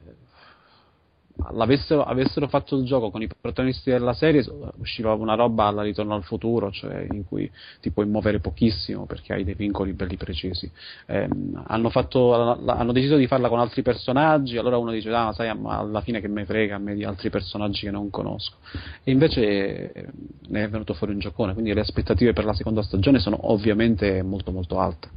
avessero 1.41 2.47
fatto 2.47 2.75
il 2.77 2.85
gioco 2.85 3.09
con 3.09 3.21
i 3.21 3.27
protagonisti 3.27 3.89
della 3.89 4.13
serie 4.13 4.45
usciva 4.77 5.13
una 5.13 5.35
roba 5.35 5.65
alla 5.65 5.81
ritorno 5.81 6.13
al 6.13 6.23
futuro 6.23 6.71
cioè 6.71 7.07
in 7.09 7.25
cui 7.25 7.49
ti 7.79 7.91
puoi 7.91 8.05
muovere 8.05 8.39
pochissimo 8.39 9.05
perché 9.05 9.33
hai 9.33 9.43
dei 9.43 9.53
vincoli 9.53 9.93
belli 9.93 10.17
precisi. 10.17 10.69
Eh, 11.05 11.29
hanno, 11.65 11.89
fatto, 11.89 12.33
hanno, 12.33 12.91
deciso 12.91 13.15
di 13.15 13.27
farla 13.27 13.49
con 13.49 13.59
altri 13.59 13.81
personaggi 13.81 14.57
allora 14.57 14.77
uno 14.77 14.91
dice 14.91 15.09
ah 15.11 15.31
sai 15.33 15.49
alla 15.49 16.01
fine 16.01 16.19
che 16.19 16.27
me 16.27 16.45
frega 16.45 16.75
a 16.75 16.79
me 16.79 16.93
di 16.93 17.03
altri 17.03 17.29
personaggi 17.29 17.85
che 17.85 17.91
non 17.91 18.09
conosco. 18.09 18.57
E 19.03 19.11
invece 19.11 19.91
eh, 19.91 20.07
ne 20.47 20.63
è 20.63 20.69
venuto 20.69 20.93
fuori 20.93 21.13
un 21.13 21.19
giocone 21.19 21.53
quindi 21.53 21.73
le 21.73 21.81
aspettative 21.81 22.33
per 22.33 22.45
la 22.45 22.53
seconda 22.53 22.81
stagione 22.81 23.19
sono 23.19 23.51
ovviamente 23.51 24.21
molto 24.23 24.51
molto 24.51 24.79
alte. 24.79 25.09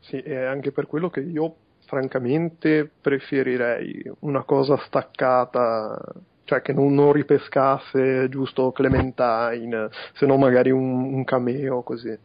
Sì, 0.00 0.16
è 0.18 0.44
anche 0.44 0.72
per 0.72 0.86
quello 0.86 1.08
che 1.08 1.20
io 1.20 1.56
francamente 1.92 2.90
preferirei 3.02 4.10
una 4.20 4.44
cosa 4.44 4.78
staccata, 4.78 6.00
cioè 6.44 6.62
che 6.62 6.72
non, 6.72 6.94
non 6.94 7.12
ripescasse 7.12 8.30
giusto 8.30 8.72
Clementine, 8.72 9.90
se 10.14 10.24
no 10.24 10.38
magari 10.38 10.70
un, 10.70 11.12
un 11.12 11.22
cameo 11.24 11.82
così. 11.82 12.18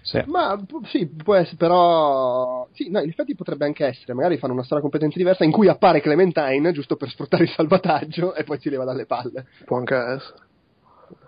Sì. 0.00 0.20
Ma 0.26 0.60
sì, 0.86 1.06
può 1.06 1.36
essere, 1.36 1.56
però. 1.56 2.66
Sì, 2.72 2.90
no, 2.90 3.00
in 3.00 3.10
effetti 3.10 3.36
potrebbe 3.36 3.64
anche 3.64 3.86
essere. 3.86 4.12
Magari 4.12 4.38
fanno 4.38 4.54
una 4.54 4.64
storia 4.64 4.82
completamente 4.82 5.20
diversa 5.20 5.44
in 5.44 5.52
cui 5.52 5.68
appare 5.68 6.00
Clementine 6.00 6.72
giusto 6.72 6.96
per 6.96 7.10
sfruttare 7.10 7.44
il 7.44 7.50
salvataggio 7.50 8.34
e 8.34 8.42
poi 8.42 8.58
si 8.58 8.70
leva 8.70 8.82
dalle 8.82 9.06
palle. 9.06 9.46
Può 9.64 9.76
anche 9.78 9.94
essere 9.94 10.50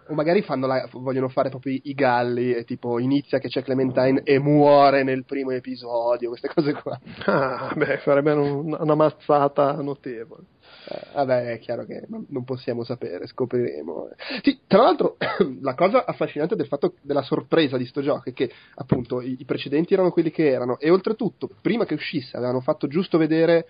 o 0.08 0.14
magari 0.14 0.44
la, 0.46 0.88
vogliono 0.92 1.28
fare 1.28 1.48
proprio 1.48 1.78
i, 1.82 1.94
galli 1.94 2.52
e 2.52 2.64
tipo 2.64 2.98
inizia 2.98 3.38
che 3.38 3.48
c'è 3.48 3.62
Clementine 3.62 4.22
e 4.22 4.38
muore 4.38 5.02
nel 5.02 5.24
primo 5.24 5.50
episodio, 5.50 6.28
queste 6.28 6.48
cose 6.48 6.72
qua. 6.72 6.98
Ah, 7.26 7.72
beh, 7.74 8.00
sarebbe 8.02 8.32
un, 8.32 8.76
una 8.78 8.94
mazzata 8.94 9.72
notevole. 9.80 10.42
Eh, 10.88 11.06
vabbè, 11.14 11.52
è 11.52 11.58
chiaro 11.58 11.84
che 11.84 12.04
non, 12.08 12.26
non, 12.28 12.44
possiamo 12.44 12.84
sapere, 12.84 13.26
scopriremo. 13.26 14.10
Sì, 14.42 14.60
tra 14.66 14.82
l'altro, 14.82 15.16
la 15.62 15.74
cosa 15.74 16.04
affascinante 16.04 16.56
del 16.56 16.66
fatto 16.66 16.94
della 17.00 17.22
sorpresa 17.22 17.76
di 17.76 17.86
sto 17.86 18.02
gioco 18.02 18.28
è 18.28 18.32
che 18.32 18.50
appunto 18.74 19.20
i, 19.20 19.36
i 19.38 19.44
precedenti 19.44 19.94
erano 19.94 20.10
quelli 20.10 20.30
che 20.30 20.50
erano, 20.50 20.78
e 20.78 20.90
oltretutto, 20.90 21.48
prima 21.62 21.86
che 21.86 21.94
uscisse, 21.94 22.36
avevano 22.36 22.60
fatto 22.60 22.86
giusto 22.86 23.16
vedere 23.16 23.66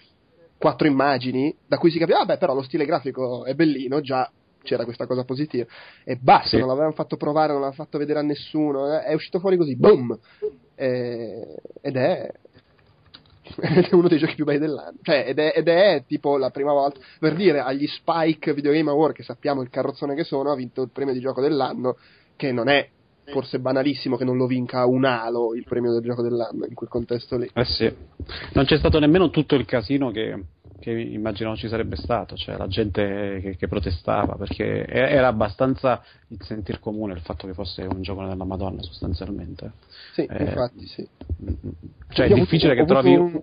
quattro 0.59 0.87
immagini 0.87 1.55
da 1.67 1.79
cui 1.79 1.91
si 1.91 1.99
capiva, 1.99 2.21
ah, 2.21 2.25
beh, 2.25 2.39
però 2.39 2.55
lo 2.55 2.63
stile 2.63 2.87
grafico 2.87 3.45
è 3.45 3.55
bellino, 3.55 4.01
già 4.01 4.31
c'era 4.65 4.85
questa 4.85 5.07
cosa 5.07 5.25
positiva. 5.25 5.67
E 6.03 6.17
basta, 6.17 6.49
sì. 6.49 6.59
non 6.59 6.69
l'avevano 6.69 6.95
fatto 6.95 7.17
provare, 7.17 7.53
non 7.53 7.61
l'avevano 7.61 7.85
fatto 7.85 7.99
vedere 7.99 8.19
a 8.19 8.23
nessuno, 8.23 8.93
eh, 8.93 9.05
è 9.05 9.15
uscito 9.15 9.39
fuori 9.39 9.57
così, 9.57 9.77
boom! 9.77 10.19
E, 10.75 11.57
ed 11.81 11.97
è... 11.97 12.33
è 13.61 13.89
uno 13.95 14.09
dei 14.09 14.19
giochi 14.19 14.35
più 14.35 14.45
belli 14.45 14.59
dell'anno. 14.59 14.97
Cioè, 15.03 15.25
ed, 15.29 15.39
è, 15.39 15.53
ed, 15.55 15.69
è, 15.69 16.03
tipo 16.07 16.37
la 16.39 16.51
prima 16.51 16.73
volta 16.73 16.99
per 17.21 17.35
dire 17.35 17.61
agli 17.61 17.87
Spike 17.87 18.55
Video 18.55 18.73
Game 18.73 18.91
Award, 18.91 19.15
che 19.15 19.23
sappiamo 19.23 19.63
il 19.63 19.69
carrozzone 19.69 20.15
che 20.15 20.25
sono, 20.25 20.51
ha 20.51 20.57
vinto 20.57 20.83
il 20.83 20.91
premio 20.91 21.13
di 21.13 21.21
gioco 21.21 21.41
dell'anno, 21.41 21.97
che 22.37 22.51
non 22.53 22.69
è 22.69 22.89
forse 23.27 23.59
banalissimo 23.59 24.17
che 24.17 24.25
non 24.25 24.37
lo 24.37 24.47
vinca 24.47 24.85
un 24.87 25.05
Halo 25.05 25.55
il 25.55 25.65
premio 25.65 25.93
del 25.93 26.03
gioco 26.03 26.23
dell'anno 26.23 26.67
in 26.67 26.75
quel 26.75 26.89
contesto 26.89 27.37
lì. 27.37 27.49
Eh 27.53 27.65
sì. 27.65 27.93
Non 28.53 28.65
c'è 28.65 28.79
stato 28.79 28.99
nemmeno 28.99 29.31
tutto 29.31 29.55
il 29.55 29.65
casino 29.65 30.11
che, 30.11 30.39
che 30.81 30.91
immaginavo 30.91 31.57
ci 31.57 31.69
sarebbe 31.69 31.97
stato, 31.97 32.37
cioè 32.37 32.57
la 32.57 32.67
gente 32.67 33.41
che, 33.41 33.57
che, 33.57 33.69
protestava, 33.69 34.37
perché 34.37 34.87
era 34.87 35.29
abbastanza 35.29 36.03
il 36.29 36.39
sentir 36.43 36.81
comune 36.81 37.15
il 37.15 37.21
fatto 37.21 37.47
che 37.47 37.55
fosse 37.55 37.83
un 37.83 38.03
gioco 38.03 38.27
della 38.27 38.45
Madonna 38.45 38.83
sostanzialmente. 38.83 39.73
Sì, 40.13 40.23
eh, 40.23 40.45
infatti 40.45 40.87
sì. 40.87 41.09
Cioè 42.09 42.27
è 42.27 42.35
difficile 42.35 42.73
avuto, 42.73 42.85
che 42.85 43.01
trovi... 43.01 43.17
Un, 43.17 43.43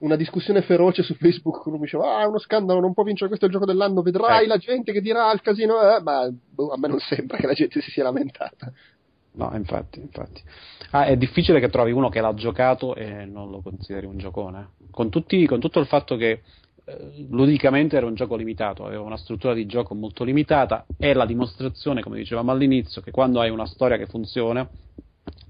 una 0.00 0.16
discussione 0.16 0.62
feroce 0.62 1.02
su 1.02 1.14
Facebook 1.14 1.66
uno 1.66 1.76
mi 1.76 1.82
diceva 1.82 2.16
ah 2.16 2.22
è 2.22 2.26
uno 2.26 2.38
scandalo 2.38 2.80
non 2.80 2.94
può 2.94 3.02
vincere 3.02 3.28
questo 3.28 3.44
il 3.44 3.52
gioco 3.52 3.66
dell'anno 3.66 4.00
vedrai 4.00 4.44
eh. 4.44 4.46
la 4.46 4.56
gente 4.56 4.92
che 4.92 5.02
dirà 5.02 5.30
il 5.30 5.42
casino 5.42 5.78
eh, 5.78 6.00
ma 6.00 6.26
boh, 6.30 6.70
a 6.70 6.78
me 6.78 6.88
non 6.88 6.98
sembra 7.00 7.36
che 7.36 7.46
la 7.46 7.52
gente 7.52 7.82
si 7.82 7.90
sia 7.90 8.04
lamentata 8.04 8.72
No, 9.32 9.50
infatti, 9.54 10.00
infatti. 10.00 10.42
Ah, 10.90 11.04
è 11.04 11.16
difficile 11.16 11.60
che 11.60 11.68
trovi 11.68 11.92
uno 11.92 12.08
che 12.08 12.20
l'ha 12.20 12.34
giocato 12.34 12.94
e 12.94 13.24
non 13.24 13.50
lo 13.50 13.60
consideri 13.60 14.06
un 14.06 14.18
giocone. 14.18 14.70
Con, 14.90 15.08
tutti, 15.08 15.46
con 15.46 15.60
tutto 15.60 15.78
il 15.78 15.86
fatto 15.86 16.16
che 16.16 16.42
eh, 16.84 17.26
ludicamente 17.28 17.96
era 17.96 18.06
un 18.06 18.14
gioco 18.14 18.34
limitato, 18.34 18.84
aveva 18.84 19.02
una 19.02 19.16
struttura 19.16 19.54
di 19.54 19.66
gioco 19.66 19.94
molto 19.94 20.24
limitata, 20.24 20.84
è 20.98 21.12
la 21.12 21.26
dimostrazione, 21.26 22.02
come 22.02 22.18
dicevamo 22.18 22.50
all'inizio, 22.50 23.02
che 23.02 23.12
quando 23.12 23.40
hai 23.40 23.50
una 23.50 23.66
storia 23.66 23.96
che 23.96 24.06
funziona 24.06 24.68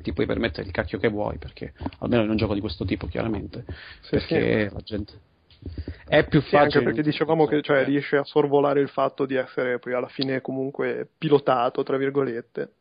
ti 0.03 0.13
puoi 0.13 0.27
permettere 0.27 0.67
il 0.67 0.73
cacchio 0.73 0.99
che 0.99 1.09
vuoi, 1.09 1.39
perché 1.39 1.73
almeno 1.99 2.23
in 2.23 2.31
un 2.31 2.37
gioco 2.37 2.55
di 2.55 2.61
questo 2.61 2.85
tipo, 2.85 3.07
chiaramente, 3.07 3.65
sì, 4.01 4.11
perché 4.11 4.69
sì. 4.69 4.75
la 4.75 4.81
gente 4.81 5.13
è 6.07 6.27
più 6.27 6.41
facile. 6.41 6.71
Sì, 6.71 6.77
anche 6.77 6.83
perché 6.83 7.03
dicevamo 7.03 7.47
che 7.47 7.63
cioè, 7.63 7.85
riesce 7.85 8.17
a 8.17 8.25
sorvolare 8.25 8.81
il 8.81 8.89
fatto 8.89 9.27
di 9.27 9.35
essere 9.35 9.79
poi 9.79 9.93
alla 9.93 10.09
fine 10.09 10.41
comunque 10.41 11.09
pilotato, 11.17 11.83
tra 11.83 11.97
virgolette. 11.97 12.73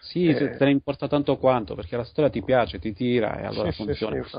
Sì, 0.00 0.26
eh... 0.28 0.56
te 0.56 0.64
ne 0.64 0.70
importa 0.70 1.08
tanto 1.08 1.36
quanto, 1.36 1.74
perché 1.74 1.96
la 1.96 2.04
storia 2.04 2.30
ti 2.30 2.42
piace, 2.42 2.78
ti 2.78 2.92
tira 2.92 3.38
e 3.40 3.44
allora 3.44 3.70
sì, 3.70 3.84
funziona. 3.84 4.22
Sì, 4.24 4.38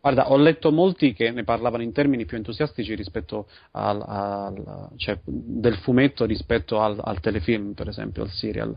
Guarda, 0.00 0.30
ho 0.30 0.36
letto 0.36 0.70
molti 0.70 1.14
che 1.14 1.30
ne 1.30 1.44
parlavano 1.44 1.82
in 1.82 1.92
termini 1.92 2.24
più 2.26 2.36
entusiastici 2.36 2.94
rispetto 2.94 3.48
al, 3.72 4.02
al 4.04 4.88
cioè, 4.96 5.18
del 5.24 5.76
fumetto 5.76 6.24
rispetto 6.24 6.80
al, 6.80 7.00
al, 7.02 7.20
telefilm, 7.20 7.72
per 7.72 7.88
esempio, 7.88 8.22
al 8.22 8.30
serial. 8.30 8.76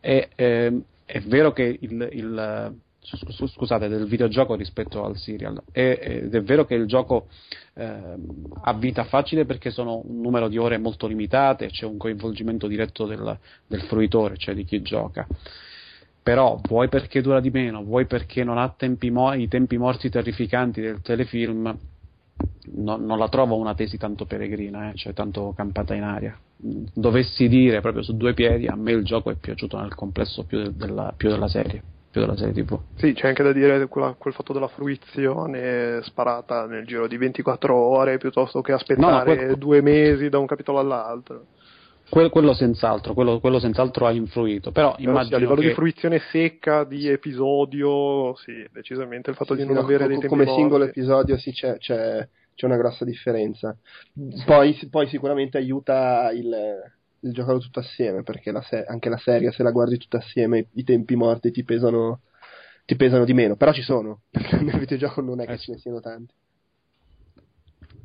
E, 0.00 0.28
eh, 0.34 0.80
è 1.04 1.20
vero 1.20 1.52
che 1.52 1.78
il, 1.80 2.08
il 2.12 2.74
scusate, 3.04 3.88
del 3.88 4.06
videogioco 4.06 4.54
rispetto 4.54 5.04
al 5.04 5.16
serial. 5.16 5.62
E, 5.70 5.98
ed 6.00 6.34
è 6.34 6.42
vero 6.42 6.64
che 6.64 6.74
il 6.74 6.86
gioco 6.86 7.28
eh, 7.74 8.14
ha 8.62 8.72
vita 8.74 9.04
facile 9.04 9.44
perché 9.44 9.70
sono 9.70 10.02
un 10.04 10.20
numero 10.20 10.48
di 10.48 10.56
ore 10.56 10.78
molto 10.78 11.06
limitate, 11.06 11.68
c'è 11.68 11.84
un 11.84 11.98
coinvolgimento 11.98 12.66
diretto 12.66 13.06
del, 13.06 13.38
del 13.66 13.82
fruitore, 13.82 14.36
cioè 14.36 14.54
di 14.54 14.64
chi 14.64 14.80
gioca. 14.82 15.26
Però 16.22 16.58
vuoi 16.66 16.88
perché 16.88 17.20
dura 17.20 17.40
di 17.40 17.50
meno, 17.50 17.84
vuoi 17.84 18.06
perché 18.06 18.44
non 18.44 18.56
ha 18.56 18.72
tempi 18.74 19.10
mo- 19.10 19.34
i 19.34 19.46
tempi 19.46 19.76
morti 19.76 20.08
terrificanti 20.08 20.80
del 20.80 21.02
telefilm, 21.02 21.76
no, 22.76 22.96
non 22.96 23.18
la 23.18 23.28
trovo 23.28 23.56
una 23.56 23.74
tesi 23.74 23.98
tanto 23.98 24.24
peregrina, 24.24 24.90
eh, 24.90 24.94
cioè 24.94 25.12
tanto 25.12 25.52
campata 25.54 25.94
in 25.94 26.02
aria. 26.02 26.38
Dovessi 26.56 27.46
dire 27.48 27.82
proprio 27.82 28.02
su 28.02 28.16
due 28.16 28.32
piedi, 28.32 28.66
a 28.66 28.74
me 28.74 28.92
il 28.92 29.04
gioco 29.04 29.30
è 29.30 29.34
piaciuto 29.34 29.78
nel 29.78 29.94
complesso 29.94 30.44
più, 30.44 30.62
de- 30.62 30.74
della, 30.74 31.12
più 31.14 31.28
della 31.28 31.48
serie 31.48 31.82
più 32.14 32.20
della 32.20 32.36
serie 32.36 32.54
TV. 32.54 32.78
Sì, 32.94 33.12
c'è 33.12 33.26
anche 33.26 33.42
da 33.42 33.52
dire 33.52 33.88
quella, 33.88 34.14
quel 34.16 34.32
fatto 34.32 34.52
della 34.52 34.68
fruizione 34.68 36.00
sparata 36.02 36.64
nel 36.66 36.86
giro 36.86 37.08
di 37.08 37.16
24 37.16 37.74
ore 37.74 38.18
piuttosto 38.18 38.60
che 38.60 38.70
aspettare 38.70 39.34
no, 39.34 39.42
quel... 39.42 39.58
due 39.58 39.80
mesi 39.80 40.28
da 40.28 40.38
un 40.38 40.46
capitolo 40.46 40.78
all'altro. 40.78 41.46
Quello, 42.08 42.30
quello 42.30 42.54
senz'altro, 42.54 43.14
quello, 43.14 43.40
quello, 43.40 43.58
senz'altro 43.58 44.06
ha 44.06 44.12
influito, 44.12 44.70
però, 44.70 44.94
però 44.94 45.10
immagino 45.10 45.30
sì, 45.30 45.34
a 45.34 45.38
livello 45.38 45.60
che... 45.60 45.68
di 45.68 45.74
fruizione 45.74 46.20
secca 46.30 46.84
di 46.84 47.08
episodio, 47.08 48.36
sì, 48.36 48.64
decisamente 48.70 49.30
il 49.30 49.36
fatto 49.36 49.54
sì, 49.54 49.62
di 49.62 49.66
non 49.66 49.76
no, 49.76 49.80
avere 49.80 50.06
dei 50.06 50.18
tempi 50.18 50.28
come 50.28 50.44
morti. 50.44 50.60
singolo 50.60 50.84
episodio 50.84 51.36
sì, 51.36 51.50
c'è, 51.50 51.78
c'è, 51.78 52.28
c'è, 52.54 52.66
una 52.66 52.76
grossa 52.76 53.04
differenza. 53.04 53.76
Poi, 54.44 54.78
poi 54.88 55.08
sicuramente 55.08 55.58
aiuta 55.58 56.30
il 56.30 56.54
giocarlo 57.32 57.60
tutto 57.60 57.80
assieme, 57.80 58.22
perché 58.22 58.50
la 58.52 58.62
se- 58.62 58.84
anche 58.84 59.08
la 59.08 59.16
serie, 59.18 59.52
se 59.52 59.62
la 59.62 59.70
guardi 59.70 59.98
tutta 59.98 60.18
assieme, 60.18 60.58
i, 60.58 60.68
i 60.74 60.84
tempi 60.84 61.16
morti 61.16 61.50
ti 61.50 61.64
pesano, 61.64 62.22
ti 62.84 62.96
pesano 62.96 63.24
di 63.24 63.34
meno, 63.34 63.56
però 63.56 63.72
ci 63.72 63.82
sono, 63.82 64.22
perché 64.30 64.56
nel 64.60 64.78
videogioco 64.78 65.20
non 65.20 65.40
è 65.40 65.46
che 65.46 65.54
eh. 65.54 65.58
ce 65.58 65.72
ne 65.72 65.78
siano 65.78 66.00
tanti. 66.00 66.34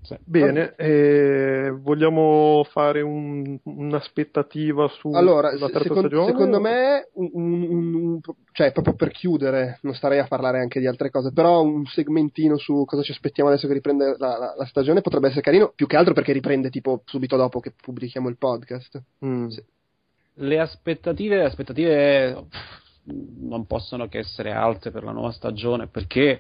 Sì. 0.09 0.17
Bene, 0.25 0.73
eh, 0.75 1.69
vogliamo 1.69 2.65
fare 2.71 3.01
un, 3.01 3.59
un'aspettativa 3.63 4.87
su 4.87 5.11
allora, 5.11 5.51
la 5.51 5.67
terza 5.67 5.83
secondo, 5.83 6.07
stagione? 6.07 6.31
Secondo 6.31 6.59
me, 6.59 7.09
un, 7.13 7.29
un, 7.33 8.19
cioè 8.51 8.71
proprio 8.71 8.95
per 8.95 9.11
chiudere, 9.11 9.77
non 9.83 9.93
starei 9.93 10.17
a 10.17 10.25
parlare 10.25 10.59
anche 10.59 10.79
di 10.79 10.87
altre 10.87 11.11
cose, 11.11 11.31
però 11.31 11.61
un 11.61 11.85
segmentino 11.85 12.57
su 12.57 12.85
cosa 12.85 13.03
ci 13.03 13.11
aspettiamo 13.11 13.49
adesso 13.49 13.67
che 13.67 13.73
riprende 13.73 14.15
la, 14.17 14.37
la, 14.39 14.55
la 14.57 14.65
stagione 14.65 15.01
potrebbe 15.01 15.27
essere 15.27 15.41
carino, 15.41 15.71
più 15.75 15.85
che 15.85 15.95
altro 15.95 16.15
perché 16.15 16.33
riprende 16.33 16.71
tipo 16.71 17.03
subito 17.05 17.37
dopo 17.37 17.59
che 17.59 17.73
pubblichiamo 17.79 18.29
il 18.29 18.37
podcast. 18.37 18.99
Mm. 19.23 19.47
Sì. 19.47 19.63
Le 20.41 20.59
aspettative, 20.59 21.35
le 21.35 21.45
aspettative 21.45 22.45
non 23.03 23.67
possono 23.67 24.07
che 24.07 24.19
essere 24.19 24.51
alte 24.53 24.89
per 24.89 25.03
la 25.03 25.11
nuova 25.11 25.31
stagione 25.31 25.87
perché 25.87 26.39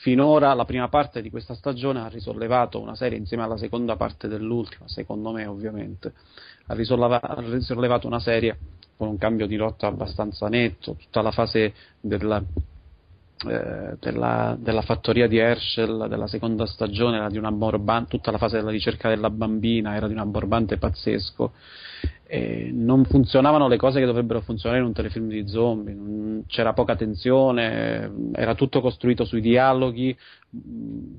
finora 0.00 0.54
la 0.54 0.64
prima 0.64 0.88
parte 0.88 1.22
di 1.22 1.30
questa 1.30 1.54
stagione 1.54 2.00
ha 2.00 2.08
risollevato 2.08 2.80
una 2.80 2.94
serie 2.94 3.18
insieme 3.18 3.42
alla 3.42 3.56
seconda 3.56 3.96
parte 3.96 4.28
dell'ultima, 4.28 4.86
secondo 4.88 5.32
me 5.32 5.46
ovviamente, 5.46 6.12
ha, 6.66 6.74
risolleva, 6.74 7.20
ha 7.20 7.40
risollevato 7.40 8.06
una 8.06 8.20
serie 8.20 8.58
con 8.96 9.08
un 9.08 9.18
cambio 9.18 9.46
di 9.46 9.56
rotta 9.56 9.86
abbastanza 9.86 10.48
netto, 10.48 10.94
tutta 10.94 11.20
la 11.20 11.30
fase 11.30 11.74
della, 12.00 12.42
eh, 13.46 13.96
della, 13.98 14.56
della, 14.58 14.82
fattoria 14.82 15.26
di 15.26 15.38
Herschel 15.38 16.06
della 16.08 16.26
seconda 16.26 16.66
stagione 16.66 17.16
era 17.16 17.28
di 17.28 17.38
un 17.38 17.44
ammorbante, 17.44 18.10
tutta 18.10 18.30
la 18.30 18.38
fase 18.38 18.56
della 18.56 18.70
ricerca 18.70 19.08
della 19.08 19.30
bambina 19.30 19.94
era 19.94 20.06
di 20.06 20.12
un 20.12 20.20
ammorbante 20.20 20.78
pazzesco 20.78 21.52
e 22.30 22.70
non 22.70 23.06
funzionavano 23.06 23.68
le 23.68 23.78
cose 23.78 24.00
che 24.00 24.06
dovrebbero 24.06 24.42
funzionare 24.42 24.82
in 24.82 24.86
un 24.86 24.92
telefilm 24.92 25.28
di 25.28 25.48
zombie, 25.48 26.44
c'era 26.46 26.74
poca 26.74 26.94
tensione, 26.94 28.10
era 28.32 28.54
tutto 28.54 28.82
costruito 28.82 29.24
sui 29.24 29.40
dialoghi, 29.40 30.14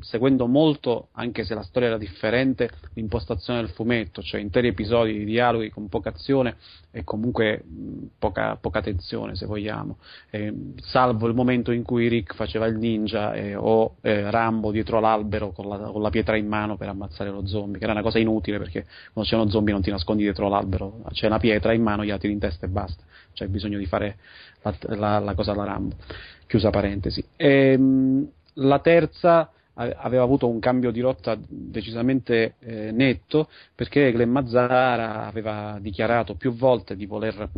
seguendo 0.02 0.48
molto, 0.48 1.10
anche 1.14 1.44
se 1.44 1.54
la 1.54 1.62
storia 1.62 1.90
era 1.90 1.98
differente, 1.98 2.70
l'impostazione 2.94 3.62
del 3.62 3.70
fumetto, 3.70 4.24
cioè 4.24 4.42
interi 4.42 4.70
episodi 4.70 5.14
di 5.14 5.26
dialoghi 5.26 5.70
con 5.70 5.88
poca 5.88 6.10
azione 6.10 6.56
e 6.92 7.04
comunque 7.04 7.64
poca, 8.18 8.56
poca 8.56 8.82
tensione, 8.82 9.36
se 9.36 9.46
vogliamo, 9.46 9.98
eh, 10.32 10.52
salvo 10.82 11.28
il 11.28 11.36
momento 11.36 11.72
in 11.72 11.84
cui 11.84 12.08
Rick 12.08 12.34
faceva 12.34 12.66
il 12.66 12.78
ninja 12.78 13.34
eh, 13.34 13.56
o 13.56 13.98
eh, 14.02 14.32
Rambo 14.32 14.72
dietro 14.72 15.00
l'albero 15.00 15.52
con 15.52 15.68
la, 15.68 15.78
con 15.78 16.02
la, 16.02 16.10
pietra 16.10 16.36
in 16.36 16.48
mano 16.48 16.76
per 16.76 16.90
ammazzare 16.90 17.30
lo 17.30 17.46
zombie, 17.46 17.78
che 17.78 17.84
era 17.84 17.94
una 17.94 18.02
cosa 18.02 18.18
inutile 18.18 18.58
perché 18.58 18.86
quando 19.14 19.30
c'è 19.30 19.36
uno 19.36 19.50
zombie 19.50 19.74
non 19.74 19.84
ti 19.84 19.92
nascondi 19.92 20.24
dietro 20.24 20.50
l'albero, 20.50 20.99
c'è 21.12 21.28
una 21.28 21.40
pietra 21.40 21.74
in 21.74 21.82
mano, 21.82 22.04
gli 22.04 22.10
la 22.10 22.18
tiri 22.18 22.34
in 22.34 22.40
testa 22.40 22.66
e 22.66 22.70
basta, 22.70 23.04
c'è 23.34 23.48
bisogno 23.48 23.78
di 23.78 23.86
fare 23.86 24.18
la, 24.62 24.76
la, 24.96 25.20
la 25.20 25.34
cosa 25.34 25.52
alla 25.52 25.66
Rambo. 25.66 25.96
Chiusa 26.48 26.70
parentesi. 26.70 27.24
E, 27.36 27.72
ehm, 27.72 28.30
la 28.54 28.80
terza 28.80 29.52
aveva 29.74 30.24
avuto 30.24 30.48
un 30.50 30.60
cambio 30.60 30.92
di 30.92 31.00
rotta 31.00 31.38
decisamente 31.48 32.56
eh, 32.60 32.92
netto 32.92 33.50
perché 33.74 34.12
Glenn 34.12 34.30
Mazzara 34.30 35.26
aveva 35.26 35.78
dichiarato 35.80 36.36
più 36.36 36.54
volte 36.54 36.98
di 36.98 37.06
voler, 37.06 37.50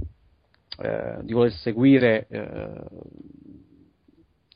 eh, 0.78 1.18
di 1.22 1.34
voler 1.34 1.52
seguire 1.52 2.28
eh, 2.30 2.70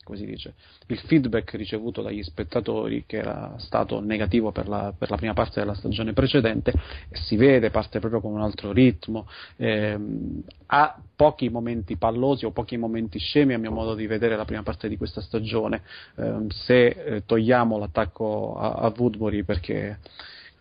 come 0.05 0.19
si 0.19 0.25
dice, 0.25 0.53
il 0.85 0.99
feedback 0.99 1.55
ricevuto 1.55 2.03
dagli 2.03 2.21
spettatori 2.21 3.05
che 3.07 3.17
era 3.17 3.55
stato 3.57 3.99
negativo 3.99 4.51
per 4.51 4.67
la, 4.67 4.93
per 4.95 5.09
la 5.09 5.15
prima 5.17 5.33
parte 5.33 5.59
della 5.59 5.73
stagione 5.73 6.13
precedente 6.13 6.71
e 7.09 7.17
si 7.17 7.35
vede, 7.35 7.71
parte 7.71 7.99
proprio 7.99 8.21
con 8.21 8.31
un 8.31 8.41
altro 8.41 8.71
ritmo, 8.71 9.27
ehm, 9.55 10.43
ha 10.67 10.95
pochi 11.15 11.49
momenti 11.49 11.97
pallosi 11.97 12.45
o 12.45 12.51
pochi 12.51 12.77
momenti 12.77 13.17
scemi 13.17 13.55
a 13.55 13.57
mio 13.57 13.71
modo 13.71 13.95
di 13.95 14.05
vedere 14.05 14.35
la 14.35 14.45
prima 14.45 14.61
parte 14.61 14.87
di 14.87 14.95
questa 14.95 15.21
stagione, 15.21 15.81
ehm, 16.17 16.49
se 16.49 16.85
eh, 16.85 17.25
togliamo 17.25 17.79
l'attacco 17.79 18.57
a, 18.59 18.73
a 18.73 18.93
Woodbury 18.95 19.41
perché 19.41 19.97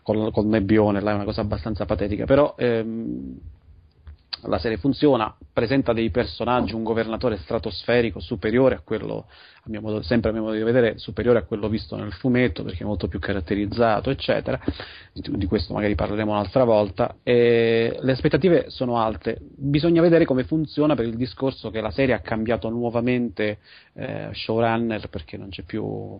col, 0.01 0.31
col 0.31 0.47
nebbione 0.47 1.01
là 1.01 1.11
è 1.11 1.13
una 1.13 1.23
cosa 1.23 1.41
abbastanza 1.41 1.85
patetica, 1.85 2.25
però 2.25 2.55
ehm, 2.57 3.39
la 4.47 4.57
serie 4.59 4.77
funziona, 4.77 5.35
presenta 5.51 5.93
dei 5.93 6.09
personaggi, 6.09 6.73
un 6.73 6.83
governatore 6.83 7.37
stratosferico 7.37 8.19
superiore 8.19 8.75
a 8.75 8.81
quello, 8.83 9.27
a 9.63 9.69
mio 9.69 9.81
modo, 9.81 10.01
sempre 10.01 10.29
a 10.29 10.33
mio 10.33 10.43
modo 10.43 10.55
di 10.55 10.63
vedere, 10.63 10.97
superiore 10.97 11.39
a 11.39 11.43
quello 11.43 11.69
visto 11.69 11.95
nel 11.95 12.11
fumetto 12.13 12.63
perché 12.63 12.83
è 12.83 12.85
molto 12.85 13.07
più 13.07 13.19
caratterizzato, 13.19 14.09
eccetera. 14.09 14.59
Di, 15.13 15.45
questo 15.45 15.73
magari 15.73 15.95
parleremo 15.95 16.31
un'altra 16.31 16.63
volta. 16.63 17.17
E 17.23 17.97
le 17.99 18.11
aspettative 18.11 18.69
sono 18.69 18.99
alte. 18.99 19.39
Bisogna 19.41 20.01
vedere 20.01 20.25
come 20.25 20.43
funziona 20.43 20.95
per 20.95 21.05
il 21.05 21.15
discorso 21.15 21.69
che 21.71 21.81
la 21.81 21.91
serie 21.91 22.13
ha 22.13 22.19
cambiato 22.19 22.69
nuovamente 22.69 23.59
eh, 23.93 24.29
showrunner 24.31 25.09
perché 25.09 25.37
non 25.37 25.49
c'è 25.49 25.63
più 25.63 26.19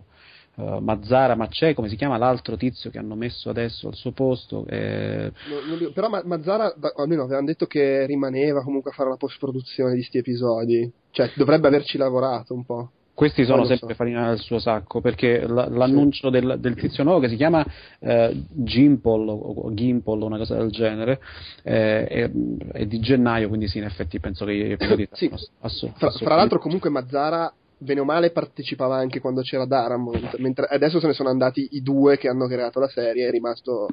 uh, 0.56 0.78
Mazzara, 0.78 1.34
ma 1.34 1.48
c'è 1.48 1.74
come 1.74 1.88
si 1.88 1.96
chiama 1.96 2.16
l'altro 2.16 2.56
tizio 2.56 2.90
che 2.90 2.98
hanno 2.98 3.14
messo 3.14 3.48
adesso 3.50 3.88
al 3.88 3.94
suo 3.94 4.12
posto. 4.12 4.66
Eh... 4.66 5.32
Non, 5.48 5.92
però 5.92 6.08
Mazzara, 6.24 6.74
almeno 6.96 7.22
avevano 7.22 7.46
detto 7.46 7.66
che 7.66 8.06
rimaneva 8.06 8.62
comunque 8.62 8.90
a 8.90 8.94
fare 8.94 9.08
la 9.08 9.16
post 9.16 9.38
produzione 9.38 9.90
di 9.90 9.98
questi 9.98 10.18
episodi, 10.18 10.90
cioè 11.10 11.30
dovrebbe 11.34 11.68
averci 11.68 11.96
lavorato 11.96 12.54
un 12.54 12.64
po'. 12.64 12.90
Questi 13.16 13.46
sono 13.46 13.64
sempre 13.64 13.88
so. 13.88 13.94
farina 13.94 14.28
del 14.28 14.38
suo 14.40 14.58
sacco 14.58 15.00
perché 15.00 15.46
l'annuncio 15.46 16.30
sì. 16.30 16.38
del, 16.38 16.58
del, 16.60 16.74
tizio 16.74 17.02
nuovo 17.02 17.20
che 17.20 17.30
si 17.30 17.36
chiama 17.36 17.64
eh, 17.98 18.44
Gimpol 18.50 19.26
o 19.30 19.72
Gimpol 19.72 20.20
o 20.20 20.26
una 20.26 20.36
cosa 20.36 20.56
del 20.56 20.68
genere 20.70 21.18
eh, 21.62 22.06
è, 22.06 22.30
è, 22.72 22.84
di 22.84 23.00
gennaio, 23.00 23.48
quindi 23.48 23.68
sì, 23.68 23.78
in 23.78 23.84
effetti 23.84 24.20
penso 24.20 24.44
che 24.44 24.54
gli 24.54 24.70
episodi 24.70 25.08
sì. 25.12 25.30
Asso, 25.60 25.94
fra, 25.96 26.10
fra 26.10 26.34
l'altro, 26.34 26.58
comunque 26.58 26.90
Mazzara 26.90 27.50
bene 27.78 28.00
o 28.00 28.04
male 28.04 28.30
partecipava 28.30 28.96
anche 28.96 29.20
quando 29.20 29.42
c'era 29.42 29.66
Daramont, 29.66 30.36
mentre 30.38 30.66
adesso 30.66 31.00
se 31.00 31.06
ne 31.06 31.12
sono 31.12 31.28
andati 31.28 31.68
i 31.72 31.82
due 31.82 32.16
che 32.16 32.28
hanno 32.28 32.46
creato 32.46 32.80
la 32.80 32.88
serie, 32.88 33.28
è 33.28 33.30
rimasto 33.30 33.88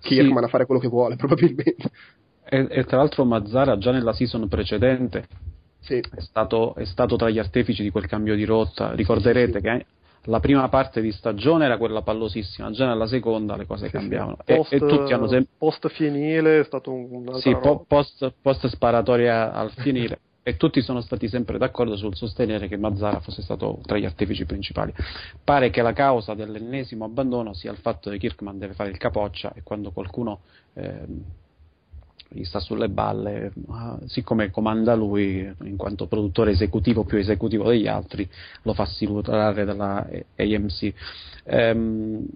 Kirkman 0.00 0.38
sì. 0.38 0.44
a 0.44 0.48
fare 0.48 0.66
quello 0.66 0.80
che 0.80 0.88
vuole, 0.88 1.16
probabilmente. 1.16 1.90
E, 2.44 2.66
e, 2.68 2.84
tra 2.84 2.98
l'altro 2.98 3.24
Mazzara 3.24 3.78
già 3.78 3.92
nella 3.92 4.12
season 4.12 4.48
precedente 4.48 5.26
sì. 5.80 5.98
è, 5.98 6.20
stato, 6.20 6.74
è, 6.74 6.84
stato, 6.84 7.16
tra 7.16 7.30
gli 7.30 7.38
artefici 7.38 7.82
di 7.82 7.90
quel 7.90 8.06
cambio 8.06 8.34
di 8.34 8.44
rotta. 8.44 8.92
Ricorderete 8.92 9.58
sì. 9.58 9.60
che 9.60 9.86
la 10.24 10.40
prima 10.40 10.68
parte 10.68 11.00
di 11.00 11.12
stagione 11.12 11.64
era 11.64 11.78
quella 11.78 12.02
pallosissima, 12.02 12.70
già 12.70 12.86
nella 12.86 13.06
seconda 13.06 13.56
le 13.56 13.66
cose 13.66 13.86
sì, 13.86 13.92
cambiavano. 13.92 14.38
Post, 14.44 14.72
e, 14.72 14.76
e, 14.76 14.78
tutti 14.78 15.12
hanno 15.12 15.28
sempre... 15.28 15.52
Post 15.56 15.88
fienile 15.88 16.60
è 16.60 16.64
stato 16.64 16.92
un... 16.92 17.34
Sì, 17.38 17.56
po- 17.56 17.84
post, 17.86 18.32
post 18.42 18.66
sparatoria 18.66 19.52
al 19.52 19.70
fienile. 19.78 20.18
E 20.42 20.56
tutti 20.56 20.82
sono 20.82 21.00
stati 21.00 21.28
sempre 21.28 21.56
d'accordo 21.56 21.96
sul 21.96 22.16
sostenere 22.16 22.66
che 22.66 22.76
Mazzara 22.76 23.20
fosse 23.20 23.42
stato 23.42 23.78
tra 23.84 23.96
gli 23.96 24.04
artefici 24.04 24.44
principali. 24.44 24.92
Pare 25.42 25.70
che 25.70 25.82
la 25.82 25.92
causa 25.92 26.34
dell'ennesimo 26.34 27.04
abbandono 27.04 27.54
sia 27.54 27.70
il 27.70 27.78
fatto 27.78 28.10
che 28.10 28.18
Kirkman 28.18 28.58
deve 28.58 28.74
fare 28.74 28.90
il 28.90 28.98
capoccia 28.98 29.52
e 29.54 29.62
quando 29.62 29.92
qualcuno 29.92 30.40
eh, 30.74 31.06
gli 32.28 32.44
sta 32.44 32.60
sulle 32.60 32.88
balle, 32.88 33.52
siccome 34.06 34.50
comanda 34.50 34.94
lui, 34.94 35.54
in 35.64 35.76
quanto 35.76 36.06
produttore 36.06 36.52
esecutivo 36.52 37.04
più 37.04 37.18
esecutivo 37.18 37.68
degli 37.68 37.86
altri, 37.86 38.28
lo 38.62 38.72
fa 38.72 38.86
silurare 38.86 39.64
dalla 39.64 40.08
AMC. 40.36 40.94
Ehm, 41.44 42.26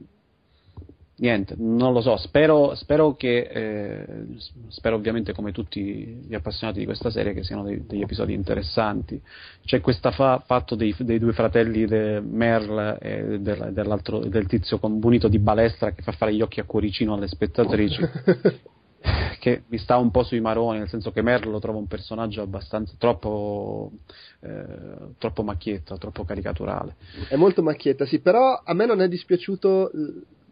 niente, 1.18 1.54
non 1.56 1.92
lo 1.92 2.00
so, 2.00 2.16
spero, 2.16 2.74
spero 2.74 3.14
che, 3.14 3.48
eh, 3.50 4.26
spero 4.68 4.96
ovviamente 4.96 5.32
come 5.32 5.52
tutti 5.52 6.24
gli 6.26 6.34
appassionati 6.34 6.80
di 6.80 6.84
questa 6.84 7.10
serie 7.10 7.32
che 7.32 7.42
siano 7.42 7.62
dei, 7.62 7.86
degli 7.86 8.02
episodi 8.02 8.34
interessanti. 8.34 9.20
C'è 9.64 9.80
questo 9.80 10.10
fa, 10.10 10.42
fatto 10.44 10.74
dei, 10.74 10.94
dei, 10.98 11.18
due 11.18 11.32
fratelli 11.32 11.86
de 11.86 12.20
Merle 12.20 12.98
e 13.00 13.40
del, 13.40 13.72
del 14.28 14.46
tizio 14.46 14.78
con 14.78 14.98
bunito 14.98 15.28
di 15.28 15.38
balestra 15.38 15.92
che 15.92 16.02
fa 16.02 16.12
fare 16.12 16.34
gli 16.34 16.42
occhi 16.42 16.60
a 16.60 16.64
cuoricino 16.64 17.14
alle 17.14 17.28
spettatrici. 17.28 18.00
che 19.38 19.62
mi 19.68 19.78
sta 19.78 19.96
un 19.96 20.10
po' 20.10 20.24
sui 20.24 20.40
maroni, 20.40 20.78
nel 20.78 20.88
senso 20.88 21.12
che 21.12 21.22
Merle 21.22 21.50
lo 21.50 21.60
trovo 21.60 21.78
un 21.78 21.86
personaggio 21.86 22.42
abbastanza 22.42 22.94
troppo, 22.98 23.92
eh, 24.40 24.64
troppo 25.18 25.42
macchietta, 25.42 25.96
troppo 25.96 26.24
caricaturale. 26.24 26.96
È 27.28 27.36
molto 27.36 27.62
macchietta, 27.62 28.04
sì, 28.06 28.18
però 28.18 28.60
a 28.64 28.74
me 28.74 28.86
non 28.86 29.00
è 29.00 29.08
dispiaciuto 29.08 29.90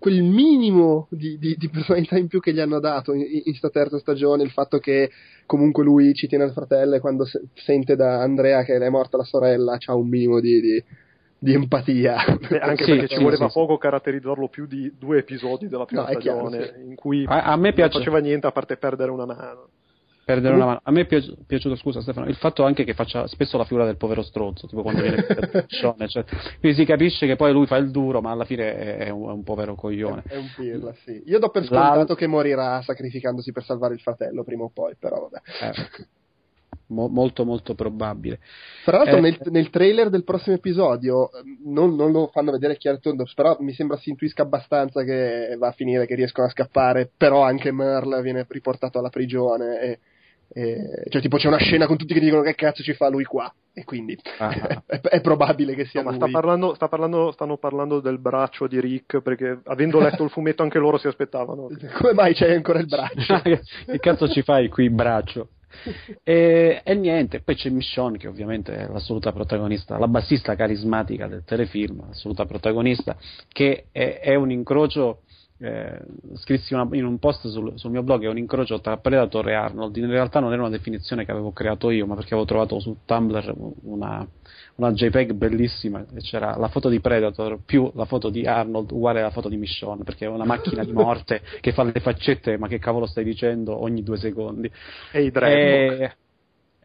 quel 0.05 0.23
minimo 0.23 1.07
di, 1.09 1.39
di, 1.39 1.57
di, 1.57 1.71
personalità 1.71 2.19
in 2.19 2.29
più 2.29 2.39
che 2.39 2.53
gli 2.53 2.61
hanno 2.61 2.79
dato 2.79 3.15
in, 3.15 3.25
in 3.45 3.55
sta 3.55 3.71
terza 3.71 3.99
stagione, 3.99 4.43
il 4.43 4.51
fatto 4.51 4.79
che 4.79 5.11
comunque 5.47 5.83
lui 5.83 6.13
ci 6.13 6.27
tiene 6.27 6.45
al 6.45 6.53
fratello 6.53 6.95
e 6.95 7.01
quando 7.01 7.25
se, 7.25 7.41
sente 7.55 7.97
da 7.97 8.21
Andrea 8.21 8.65
che 8.65 8.77
è 8.77 8.89
morta 8.91 9.17
la 9.17 9.25
sorella 9.25 9.79
c'ha 9.79 9.95
un 9.95 10.07
minimo 10.07 10.41
di, 10.41 10.85
di 11.39 11.55
empatia. 11.55 12.37
Beh, 12.51 12.59
anche 12.59 12.85
sì, 12.85 12.91
perché 12.91 13.09
ci 13.09 13.17
sì, 13.17 13.23
voleva 13.23 13.49
sì, 13.49 13.55
poco 13.55 13.79
caratterizzarlo 13.79 14.49
più 14.49 14.67
di 14.67 14.93
due 14.99 15.21
episodi 15.21 15.69
della 15.69 15.87
prima 15.87 16.03
no, 16.03 16.09
stagione 16.09 16.59
chiaro, 16.59 16.81
in 16.83 16.95
cui 16.97 17.25
a, 17.27 17.45
a 17.45 17.57
me 17.57 17.73
piace... 17.73 17.95
non 17.95 18.05
faceva 18.05 18.19
niente 18.19 18.47
a 18.47 18.53
parte 18.53 18.77
perdere 18.77 19.11
una 19.11 19.25
mano 19.25 19.69
perdere 20.25 20.55
una 20.55 20.65
mano. 20.65 20.81
A 20.83 20.91
me 20.91 21.03
è 21.03 21.07
piaci- 21.07 21.37
piaciuto, 21.47 21.77
scusa 21.77 22.01
Stefano, 22.01 22.27
il 22.27 22.37
fatto 22.37 22.65
anche 22.65 22.85
che 22.85 22.95
faccia 22.95 23.27
spesso 23.27 23.57
la 23.57 23.65
figura 23.65 23.85
del 23.85 23.97
povero 23.97 24.23
stronzo, 24.23 24.67
tipo 24.67 24.83
quando 24.83 25.03
viene 25.03 25.25
piccione, 25.67 26.09
cioè, 26.09 26.25
quindi 26.61 26.79
si 26.79 26.85
capisce 26.85 27.27
che 27.27 27.37
poi 27.37 27.53
lui 27.53 27.67
fa 27.67 27.77
il 27.77 27.91
duro, 27.91 28.21
ma 28.21 28.31
alla 28.31 28.45
fine 28.45 28.97
è, 28.99 29.09
un, 29.11 29.29
è 29.29 29.33
un, 29.33 29.43
povero 29.43 29.75
coglione. 29.75 30.23
È, 30.27 30.33
è 30.33 30.37
un 30.37 30.51
pirla, 30.55 30.93
sì. 31.05 31.23
Io 31.27 31.39
do 31.39 31.51
per 31.51 31.65
scontato 31.65 32.13
la... 32.13 32.15
che 32.15 32.27
morirà 32.27 32.83
sacrificandosi 32.83 33.53
per 33.53 33.65
salvare 33.65 33.95
il 33.95 34.01
fratello 34.01 34.43
prima 34.45 34.65
o 34.65 34.71
poi, 34.73 34.95
però 34.99 35.29
vabbè. 35.29 35.41
Eh, 35.61 36.07
mo- 36.89 37.09
molto 37.09 37.45
molto 37.45 37.75
probabile. 37.75 38.41
Tra 38.85 38.99
l'altro 38.99 39.17
eh, 39.17 39.21
nel, 39.21 39.39
nel, 39.45 39.71
trailer 39.71 40.11
del 40.11 40.25
prossimo 40.25 40.57
episodio 40.57 41.31
non, 41.65 41.95
non, 41.95 42.13
lo 42.13 42.29
fanno 42.29 42.51
vedere 42.51 42.77
chiaro 42.77 42.99
tondo, 42.99 43.25
però 43.35 43.57
mi 43.61 43.73
sembra 43.73 43.97
si 43.97 44.11
intuisca 44.11 44.43
abbastanza 44.43 45.03
che 45.03 45.57
va 45.59 45.69
a 45.69 45.73
finire, 45.73 46.07
che 46.07 46.15
riescono 46.15 46.47
a 46.47 46.51
scappare, 46.51 47.11
però 47.17 47.43
anche 47.43 47.73
Merle 47.73 48.23
viene 48.23 48.47
riportato 48.49 48.99
alla 48.99 49.11
prigione 49.11 49.81
e 49.81 49.99
eh, 50.53 51.05
cioè, 51.09 51.21
tipo, 51.21 51.37
c'è 51.37 51.49
una 51.49 51.59
scena 51.59 51.87
con 51.87 51.97
tutti 51.97 52.15
che 52.15 52.21
dicono 52.21 52.43
che 52.43 52.55
cazzo 52.55 52.83
ci 52.83 52.95
fa 52.95 53.09
lui 53.09 53.25
qua. 53.25 53.53
E 53.73 53.85
quindi 53.85 54.17
ah. 54.39 54.83
è, 54.87 55.01
è, 55.01 55.21
probabile 55.21 55.75
che 55.75 55.85
sia 55.85 56.03
no, 56.03 56.11
lui. 56.11 56.19
Ma 56.19 56.27
sta 56.27 56.33
parlando, 56.33 56.75
sta 56.75 56.89
parlando, 56.89 57.33
stanno 57.33 57.57
parlando 57.57 58.01
del 58.01 58.19
braccio 58.19 58.67
di 58.69 58.81
Rick, 58.81 59.21
perché 59.21 59.61
avendo 59.65 59.99
letto 60.01 60.23
il 60.23 60.31
fumetto 60.31 60.63
anche 60.63 60.79
loro 60.79 60.97
si 60.99 61.09
aspettavano. 61.09 61.69
Come 61.99 62.13
mai 62.13 62.35
c'è 62.35 62.53
ancora 62.55 62.79
il 62.79 62.87
braccio? 62.87 63.41
che 63.43 63.99
cazzo 63.99 64.29
ci 64.29 64.43
fai 64.43 64.69
qui, 64.69 64.91
braccio? 64.91 65.49
e, 66.23 66.81
e, 66.85 66.95
niente, 66.95 67.41
poi 67.41 67.57
c'è 67.57 67.69
Michonne 67.69 68.17
che 68.17 68.29
ovviamente 68.29 68.75
è 68.75 68.87
l'assoluta 68.87 69.33
protagonista, 69.33 69.99
la 69.99 70.07
bassista 70.07 70.55
carismatica 70.55 71.27
del 71.27 71.43
telefilm, 71.45 72.07
l'assoluta 72.07 72.45
protagonista, 72.45 73.17
che 73.49 73.87
è, 73.91 74.21
è 74.21 74.35
un 74.37 74.53
incrocio 74.53 75.23
eh, 75.65 75.99
scrissi 76.35 76.75
una, 76.75 76.87
in 76.93 77.07
un 77.07 77.19
post 77.19 77.49
sul, 77.49 77.73
sul, 77.77 77.91
mio 77.91 78.03
blog 78.03 78.25
è 78.25 78.29
un 78.29 78.37
incrocio 78.37 78.81
tra 78.81 78.99
Predator 78.99 79.49
e 79.49 79.55
Arnold. 79.55 79.97
In 79.97 80.11
realtà 80.11 80.39
non 80.39 80.53
era 80.53 80.61
una 80.61 80.71
definizione 80.71 81.25
che 81.25 81.31
avevo 81.31 81.53
creato 81.53 81.89
io 81.89 82.05
ma 82.05 82.15
perché 82.15 82.35
avevo 82.35 82.47
trovato 82.47 82.79
su 82.81 82.99
Tumblr 83.07 83.55
una, 83.85 84.27
una 84.75 84.93
JPEG 84.93 85.33
bellissima 85.33 86.05
e 86.15 86.21
c'era 86.21 86.55
la 86.59 86.69
foto 86.69 86.91
di 86.91 87.01
Predator 87.01 87.61
più 87.65 87.91
la 87.95 88.05
foto 88.05 88.29
di 88.29 88.47
Arnold 88.47 88.91
uguale 88.91 89.21
alla 89.21 89.31
foto 89.31 89.49
di 89.49 89.57
Michonne 89.57 90.05
perché 90.05 90.27
è 90.27 90.29
una 90.29 90.45
macchina 90.45 90.85
di 90.85 90.93
morte 90.93 91.41
che 91.61 91.73
fa 91.73 91.83
le 91.83 91.99
faccette 91.99 92.59
ma 92.59 92.69
che 92.69 92.79
cavolo 92.79 93.07
stai 93.07 93.25
dicendo 93.25 93.81
ogni 93.81 94.03
due 94.03 94.19
secondi. 94.19 94.71
E 95.13 95.23
i 95.23 95.31
dreadlock. 95.31 96.17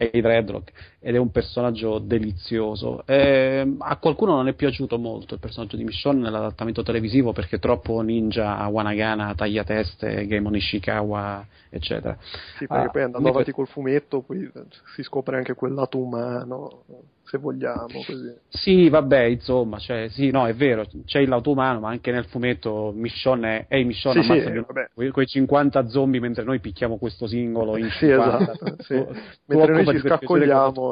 E 0.01 0.09
i 0.13 0.21
Dreadlock 0.21 0.71
ed 1.01 1.15
è 1.15 1.17
un 1.17 1.31
personaggio 1.31 1.99
delizioso. 1.99 3.03
Eh, 3.05 3.75
a 3.77 3.97
qualcuno 3.97 4.35
non 4.35 4.47
è 4.47 4.53
piaciuto 4.53 4.97
molto 4.97 5.33
il 5.33 5.39
personaggio 5.39 5.77
di 5.77 5.83
Michonne 5.85 6.21
nell'adattamento 6.21 6.83
televisivo 6.83 7.31
perché 7.31 7.55
è 7.55 7.59
troppo 7.59 8.01
ninja, 8.01 8.67
Wanagana, 8.67 9.33
tagliateste, 9.33 10.27
Game 10.27 10.57
Ishikawa, 10.57 11.45
eccetera. 11.69 12.17
Sì, 12.57 12.67
perché 12.67 12.87
ah, 12.87 12.89
poi 12.89 13.01
andando 13.03 13.29
avanti 13.29 13.51
col 13.51 13.67
fumetto 13.67 14.21
poi 14.21 14.49
si 14.95 15.03
scopre 15.03 15.37
anche 15.37 15.53
quel 15.53 15.73
lato 15.73 15.97
umano 15.99 16.83
se 17.29 17.37
vogliamo. 17.37 17.85
Così. 18.05 18.33
Sì, 18.49 18.89
vabbè, 18.89 19.21
insomma, 19.25 19.77
cioè, 19.77 20.07
sì, 20.09 20.31
no, 20.31 20.47
è 20.47 20.55
vero, 20.55 20.85
c'è 21.05 21.19
il 21.19 21.29
lato 21.29 21.51
umano, 21.51 21.79
ma 21.79 21.89
anche 21.89 22.11
nel 22.11 22.25
fumetto 22.25 22.91
Michonne 22.95 23.67
è, 23.67 23.75
ehi 23.75 23.85
Michonne 23.85 24.23
sì, 24.23 24.31
ammazza 24.31 24.85
sì, 24.95 25.09
quei 25.11 25.27
50 25.27 25.87
zombie 25.87 26.19
mentre 26.19 26.43
noi 26.43 26.59
picchiamo 26.59 26.97
questo 26.97 27.27
singolo 27.27 27.77
in 27.77 27.89
sì, 27.91 28.07
50. 28.07 28.51
Esatto, 28.51 28.75
sì. 28.79 28.95
tu, 28.95 29.07
mentre 29.45 29.83
noi 29.83 29.85
ci 29.85 29.99
scaccogliamo 29.99 30.88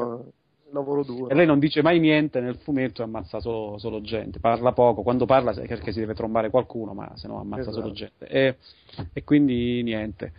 lavoro 0.71 1.03
duro. 1.03 1.29
E 1.29 1.35
lei 1.35 1.45
non 1.45 1.59
dice 1.59 1.81
mai 1.81 1.99
niente 1.99 2.39
nel 2.39 2.57
fumetto 2.57 3.01
e 3.01 3.05
ammazza 3.05 3.39
solo, 3.39 3.77
solo, 3.77 4.01
gente. 4.01 4.39
Parla 4.39 4.71
poco, 4.73 5.03
quando 5.03 5.25
parla 5.25 5.51
è 5.51 5.65
perché 5.65 5.91
si 5.91 5.99
deve 5.99 6.13
trombare 6.13 6.49
qualcuno, 6.49 6.93
ma 6.93 7.11
se 7.15 7.27
no 7.27 7.39
ammazza 7.39 7.69
esatto. 7.69 7.81
solo 7.81 7.91
gente. 7.93 8.27
E, 8.27 8.55
e, 9.13 9.23
quindi 9.23 9.81
niente. 9.83 10.33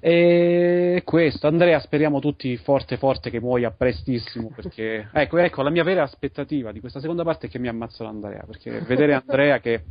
E 0.00 1.00
questo, 1.04 1.46
Andrea, 1.46 1.80
speriamo 1.80 2.20
tutti 2.20 2.56
forte 2.58 2.98
forte 2.98 3.30
che 3.30 3.40
muoia 3.40 3.70
prestissimo 3.70 4.50
perché 4.54 5.08
ecco, 5.14 5.38
ecco, 5.38 5.62
la 5.62 5.70
mia 5.70 5.82
vera 5.82 6.02
aspettativa 6.02 6.72
di 6.72 6.80
questa 6.80 7.00
seconda 7.00 7.24
parte 7.24 7.46
è 7.46 7.50
che 7.50 7.58
mi 7.58 7.68
ammazzano 7.68 8.10
Andrea, 8.10 8.44
perché 8.46 8.80
vedere 8.80 9.14
Andrea 9.14 9.60
che 9.60 9.82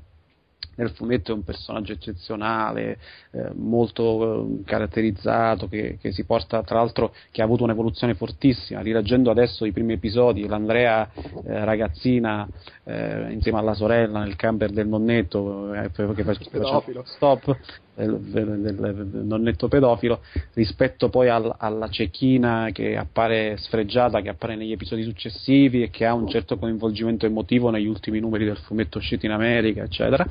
nel 0.75 0.91
fumetto 0.91 1.31
è 1.31 1.35
un 1.35 1.43
personaggio 1.43 1.93
eccezionale, 1.93 2.97
eh, 3.31 3.51
molto 3.53 4.59
eh, 4.61 4.63
caratterizzato, 4.65 5.67
che, 5.67 5.97
che, 5.99 6.11
si 6.11 6.23
porta, 6.23 6.63
tra 6.63 6.77
l'altro, 6.77 7.13
che 7.31 7.41
ha 7.41 7.45
avuto 7.45 7.63
un'evoluzione 7.63 8.15
fortissima. 8.15 8.81
Rileggendo 8.81 9.31
adesso 9.31 9.65
i 9.65 9.71
primi 9.71 9.93
episodi, 9.93 10.47
l'Andrea 10.47 11.09
eh, 11.13 11.65
ragazzina 11.65 12.47
eh, 12.83 13.31
insieme 13.31 13.59
alla 13.59 13.73
sorella 13.73 14.19
nel 14.19 14.35
camper 14.35 14.71
del 14.71 14.87
nonnetto, 14.87 15.73
eh, 15.73 15.91
che 15.91 16.23
faceva 16.23 17.03
stop, 17.05 17.57
del, 17.95 18.19
del, 18.19 19.09
nonnetto 19.23 19.67
pedofilo 19.67 20.21
rispetto 20.53 21.09
poi 21.09 21.29
al, 21.29 21.53
alla 21.57 21.89
cecchina 21.89 22.69
che 22.71 22.97
appare 22.97 23.57
sfregiata, 23.57 24.21
che 24.21 24.29
appare 24.29 24.55
negli 24.55 24.71
episodi 24.71 25.03
successivi 25.03 25.83
e 25.83 25.89
che 25.89 26.05
ha 26.05 26.13
un 26.13 26.27
certo 26.27 26.57
coinvolgimento 26.57 27.25
emotivo 27.25 27.69
negli 27.69 27.87
ultimi 27.87 28.19
numeri 28.19 28.45
del 28.45 28.57
fumetto 28.57 28.97
uscito 28.97 29.25
in 29.25 29.31
America, 29.31 29.83
eccetera. 29.83 30.25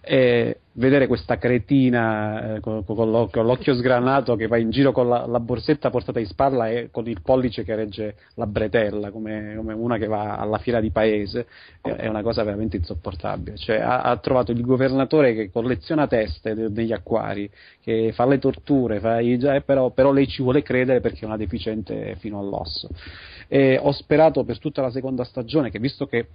E 0.00 0.58
vedere 0.78 1.08
questa 1.08 1.38
cretina 1.38 2.54
eh, 2.54 2.60
con, 2.60 2.84
con, 2.84 3.10
l'occhio, 3.10 3.74
sgranato 3.74 4.36
che 4.36 4.46
va 4.46 4.58
in 4.58 4.70
giro 4.70 4.92
con 4.92 5.08
la, 5.08 5.26
la, 5.26 5.40
borsetta 5.40 5.90
portata 5.90 6.20
in 6.20 6.26
spalla 6.26 6.68
e 6.68 6.88
con 6.90 7.08
il 7.08 7.20
pollice 7.20 7.64
che 7.64 7.74
regge 7.74 8.14
la 8.34 8.46
bretella, 8.46 9.10
come, 9.10 9.54
come 9.56 9.74
una 9.74 9.98
che 9.98 10.06
va 10.06 10.36
alla 10.36 10.58
fiera 10.58 10.80
di 10.80 10.90
paese, 10.90 11.46
è 11.82 12.06
una 12.06 12.22
cosa 12.22 12.44
veramente 12.44 12.76
insopportabile. 12.76 13.56
Cioè, 13.56 13.80
ha, 13.80 14.02
ha, 14.02 14.16
trovato 14.18 14.52
il 14.52 14.60
governatore 14.60 15.34
che 15.34 15.50
colleziona 15.50 16.06
teste 16.06 16.54
negli 16.54 16.92
acquari, 16.92 17.50
che 17.82 18.12
fa 18.14 18.26
le 18.26 18.38
torture, 18.38 19.00
fa 19.00 19.18
i, 19.18 19.32
eh, 19.32 19.62
però, 19.62 19.90
però 19.90 20.12
lei 20.12 20.28
ci 20.28 20.42
vuole 20.42 20.62
credere 20.62 21.00
perché 21.00 21.20
è 21.22 21.26
una 21.26 21.36
deficiente 21.36 22.14
fino 22.18 22.38
all'osso. 22.38 22.88
E 23.48 23.78
ho 23.82 23.90
sperato 23.92 24.44
per 24.44 24.58
tutta 24.58 24.80
la 24.80 24.90
seconda 24.90 25.24
stagione 25.24 25.70
che 25.70 25.80
visto 25.80 26.06
che 26.06 26.28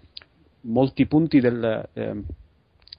molti 0.61 1.05
punti 1.05 1.39
del, 1.39 1.87
eh, 1.93 2.15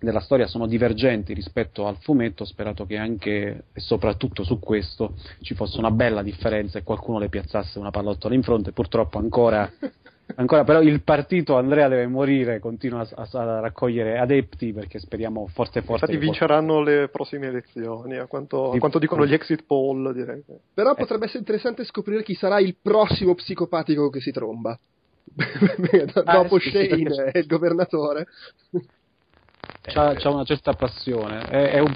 della 0.01 0.21
storia 0.21 0.47
sono 0.47 0.67
divergenti 0.67 1.33
rispetto 1.35 1.87
al 1.87 1.97
fumetto, 2.01 2.43
ho 2.43 2.47
sperato 2.47 2.85
che 2.87 2.97
anche 2.97 3.65
e 3.73 3.81
soprattutto 3.81 4.45
su 4.45 4.59
questo 4.59 5.15
ci 5.41 5.55
fosse 5.55 5.79
una 5.79 5.91
bella 5.91 6.23
differenza 6.23 6.79
e 6.79 6.83
qualcuno 6.83 7.19
le 7.19 7.29
piazzasse 7.29 7.79
una 7.79 7.91
pallottola 7.91 8.35
in 8.35 8.43
fronte, 8.43 8.73
purtroppo 8.73 9.19
ancora 9.19 9.71
Ancora 10.37 10.65
però 10.65 10.81
il 10.81 11.03
partito 11.03 11.57
Andrea 11.57 11.87
deve 11.87 12.07
morire, 12.07 12.59
continua 12.59 13.07
a, 13.15 13.29
a, 13.31 13.61
raccogliere 13.61 14.19
adepti 14.19 14.73
perché 14.73 14.99
speriamo 14.99 15.47
forte 15.49 15.83
forte. 15.83 16.07
Infatti 16.07 16.17
vinceranno 16.17 16.79
possa... 16.79 16.91
le 16.91 17.09
prossime 17.09 17.47
elezioni, 17.49 18.17
a 18.17 18.27
quanto, 18.27 18.73
a 18.73 18.79
quanto, 18.79 18.99
dicono 18.99 19.27
gli 19.27 19.35
exit 19.35 19.65
poll 19.67 20.13
direi. 20.13 20.43
Però 20.73 20.93
eh. 20.93 20.95
potrebbe 20.95 21.27
essere 21.27 21.41
interessante 21.41 21.85
scoprire 21.85 22.23
chi 22.23 22.35
sarà 22.35 22.59
il 22.59 22.75
prossimo 22.81 23.35
psicopatico 23.35 24.09
che 24.09 24.21
si 24.21 24.33
tromba. 24.33 24.79
Dopo 25.35 26.55
ah, 26.57 26.59
sì, 26.59 26.71
Shane 26.71 27.13
sì, 27.13 27.21
e 27.33 27.39
il 27.41 27.47
governatore. 27.47 28.27
C'ha, 29.83 30.13
eh, 30.13 30.17
c'ha, 30.17 30.31
una 30.31 30.45
certa 30.45 30.73
passione, 30.73 31.41
è, 31.49 31.73
è, 31.73 31.79
un 31.79 31.95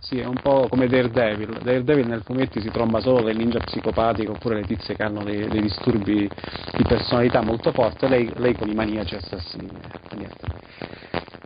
sì, 0.00 0.18
è, 0.18 0.24
un 0.24 0.38
po', 0.40 0.66
come 0.68 0.86
Daredevil. 0.86 1.58
Daredevil 1.62 2.06
nel 2.06 2.22
fumetti 2.22 2.60
si 2.60 2.70
tromba 2.70 3.00
solo 3.00 3.24
le 3.24 3.32
ninja 3.32 3.58
psicopatiche 3.58 4.30
oppure 4.30 4.56
le 4.56 4.66
tizie 4.66 4.94
che 4.94 5.02
hanno 5.02 5.24
dei, 5.24 5.48
dei 5.48 5.60
disturbi 5.60 6.28
di 6.76 6.84
personalità 6.86 7.42
molto 7.42 7.72
forti, 7.72 8.06
lei, 8.08 8.30
lei 8.36 8.54
con 8.54 8.68
i 8.68 8.74
maniaci 8.74 9.16
assassini. 9.16 9.68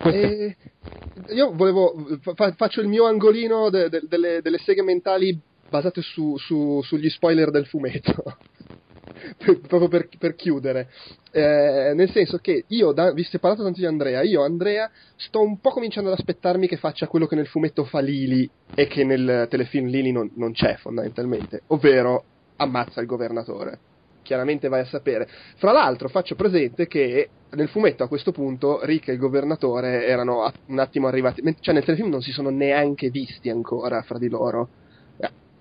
Eh, 0.04 0.56
io 1.28 1.52
volevo, 1.54 2.06
fa, 2.34 2.52
faccio 2.52 2.80
il 2.80 2.88
mio 2.88 3.06
angolino 3.06 3.70
de, 3.70 3.88
de, 3.88 4.02
delle, 4.08 4.42
delle 4.42 4.58
seghe 4.58 4.82
mentali 4.82 5.38
basate 5.68 6.02
su, 6.02 6.36
su, 6.36 6.82
sugli 6.82 7.08
spoiler 7.08 7.50
del 7.50 7.66
fumetto. 7.66 8.36
Proprio 9.36 9.88
per, 9.88 10.08
per 10.18 10.34
chiudere. 10.34 10.88
Eh, 11.30 11.92
nel 11.94 12.10
senso 12.10 12.38
che 12.38 12.64
io, 12.68 12.92
da, 12.92 13.12
che 13.12 13.38
parlato 13.38 13.62
tanto 13.62 13.80
di 13.80 13.86
Andrea, 13.86 14.22
io 14.22 14.42
Andrea 14.42 14.90
sto 15.16 15.40
un 15.40 15.58
po' 15.60 15.70
cominciando 15.70 16.10
ad 16.10 16.18
aspettarmi 16.18 16.68
che 16.68 16.76
faccia 16.76 17.06
quello 17.06 17.26
che 17.26 17.36
nel 17.36 17.46
fumetto 17.46 17.84
fa 17.84 18.00
Lili 18.00 18.48
e 18.74 18.86
che 18.86 19.04
nel 19.04 19.46
telefilm 19.48 19.86
Lili 19.86 20.12
non, 20.12 20.30
non 20.34 20.52
c'è 20.52 20.76
fondamentalmente, 20.76 21.62
ovvero 21.68 22.24
ammazza 22.56 23.00
il 23.00 23.06
governatore. 23.06 23.78
Chiaramente 24.22 24.68
vai 24.68 24.80
a 24.80 24.86
sapere. 24.86 25.28
Fra 25.56 25.72
l'altro 25.72 26.08
faccio 26.08 26.36
presente 26.36 26.86
che 26.86 27.28
nel 27.50 27.68
fumetto 27.68 28.04
a 28.04 28.08
questo 28.08 28.30
punto 28.30 28.84
Rick 28.84 29.08
e 29.08 29.12
il 29.12 29.18
governatore 29.18 30.06
erano 30.06 30.50
un 30.66 30.78
attimo 30.78 31.08
arrivati, 31.08 31.42
cioè 31.60 31.74
nel 31.74 31.84
telefilm 31.84 32.08
non 32.08 32.22
si 32.22 32.30
sono 32.30 32.48
neanche 32.48 33.10
visti 33.10 33.50
ancora 33.50 34.00
fra 34.02 34.18
di 34.18 34.28
loro 34.28 34.68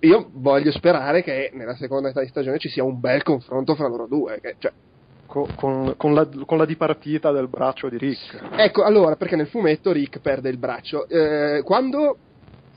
io 0.01 0.29
voglio 0.33 0.71
sperare 0.71 1.23
che 1.23 1.51
nella 1.53 1.75
seconda 1.75 2.09
età 2.09 2.21
di 2.21 2.27
stagione 2.27 2.57
ci 2.57 2.69
sia 2.69 2.83
un 2.83 2.99
bel 2.99 3.23
confronto 3.23 3.75
fra 3.75 3.87
loro 3.87 4.07
due. 4.07 4.39
Che, 4.41 4.55
cioè, 4.57 4.71
con, 5.25 5.47
con, 5.95 6.13
la, 6.13 6.27
con, 6.45 6.57
la, 6.57 6.65
dipartita 6.65 7.31
del 7.31 7.47
braccio 7.47 7.87
di 7.87 7.97
Rick. 7.97 8.37
Ecco, 8.57 8.83
allora, 8.83 9.15
perché 9.15 9.35
nel 9.35 9.47
fumetto 9.47 9.91
Rick 9.91 10.19
perde 10.19 10.49
il 10.49 10.57
braccio. 10.57 11.07
Eh, 11.07 11.61
quando 11.63 12.17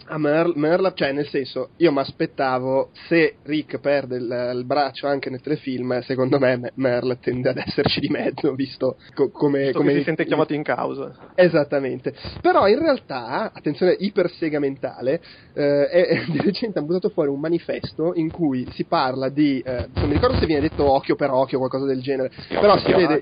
a 0.06 0.18
Merle, 0.18 0.52
Merle, 0.56 0.92
cioè 0.94 1.12
nel 1.12 1.26
senso, 1.28 1.70
io 1.76 1.92
mi 1.92 1.98
aspettavo 1.98 2.90
se 3.08 3.36
Rick 3.42 3.78
perde 3.78 4.16
il, 4.16 4.52
il, 4.54 4.64
braccio 4.64 5.06
anche 5.06 5.30
nel 5.30 5.40
telefilm, 5.40 6.00
secondo 6.00 6.38
me 6.38 6.72
Merle 6.76 7.18
tende 7.18 7.50
ad 7.50 7.58
esserci 7.58 8.00
di 8.00 8.08
mezzo, 8.08 8.54
visto 8.54 8.96
co- 9.14 9.30
come, 9.30 9.64
visto 9.64 9.78
come 9.78 9.94
si 9.94 10.02
sente 10.02 10.24
chiamato 10.24 10.52
in 10.54 10.62
causa. 10.62 11.32
Esattamente. 11.34 12.14
Però 12.40 12.66
in 12.68 12.78
realtà, 12.78 13.50
attenzione 13.52 13.96
iper 13.98 14.30
sega 14.30 14.58
mentale, 14.58 15.20
eh, 15.54 15.86
è, 15.88 16.24
di 16.26 16.40
recente 16.40 16.78
hanno 16.78 16.88
buttato 16.88 17.08
fuori 17.08 17.30
un 17.30 17.40
manifesto 17.40 18.12
in 18.14 18.30
cui 18.30 18.66
si 18.72 18.84
parla 18.84 19.28
di, 19.28 19.60
eh, 19.60 19.88
non 19.94 20.08
mi 20.08 20.14
ricordo 20.14 20.36
se 20.36 20.46
viene 20.46 20.60
detto 20.60 20.84
occhio 20.84 21.16
per 21.16 21.30
occhio 21.30 21.56
o 21.56 21.60
qualcosa 21.60 21.86
del 21.86 22.02
genere, 22.02 22.30
sì, 22.48 22.54
però 22.54 22.76
si 22.78 22.92
vede, 22.92 23.20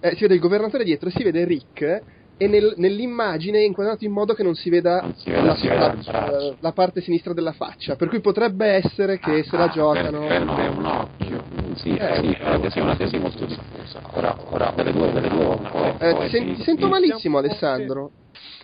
eh, 0.00 0.14
si 0.14 0.22
vede 0.22 0.34
il 0.34 0.40
governatore 0.40 0.84
dietro 0.84 1.08
e 1.08 1.12
si 1.12 1.22
vede 1.22 1.44
Rick 1.44 2.02
e 2.36 2.48
nel, 2.48 2.74
nell'immagine 2.76 3.58
è 3.58 3.64
inquadrato 3.64 4.04
in 4.04 4.12
modo 4.12 4.34
che 4.34 4.42
non 4.42 4.54
si 4.54 4.68
veda, 4.70 5.00
non 5.00 5.14
si 5.14 5.30
veda, 5.30 5.42
la, 5.42 5.54
si 5.54 5.68
veda 5.68 5.94
la, 6.06 6.54
la, 6.58 6.72
parte 6.72 7.00
sinistra 7.00 7.32
della 7.32 7.52
faccia, 7.52 7.94
per 7.96 8.08
cui 8.08 8.20
potrebbe 8.20 8.66
essere 8.66 9.18
che 9.18 9.38
ah, 9.38 9.44
se 9.44 9.56
la 9.56 9.68
giocano... 9.68 10.26
Per, 10.26 10.44
per 10.44 10.56
è 10.56 10.68
un 10.68 10.84
occhio, 10.84 11.42
sì, 11.76 11.94
eh, 11.94 12.16
sì, 12.16 12.36
credo 12.36 12.70
sia 12.70 12.82
una 12.82 12.96
tesi 12.96 13.18
molto 13.18 13.44
diffusa. 13.44 14.00
Ora, 14.12 14.36
ora 14.50 14.72
delle 14.74 14.92
due, 14.92 15.12
delle 15.12 15.28
due, 15.28 15.58
eh, 15.98 16.28
ti, 16.30 16.54
ti 16.54 16.62
sento 16.62 16.88
malissimo 16.88 17.38
Alessandro. 17.38 18.10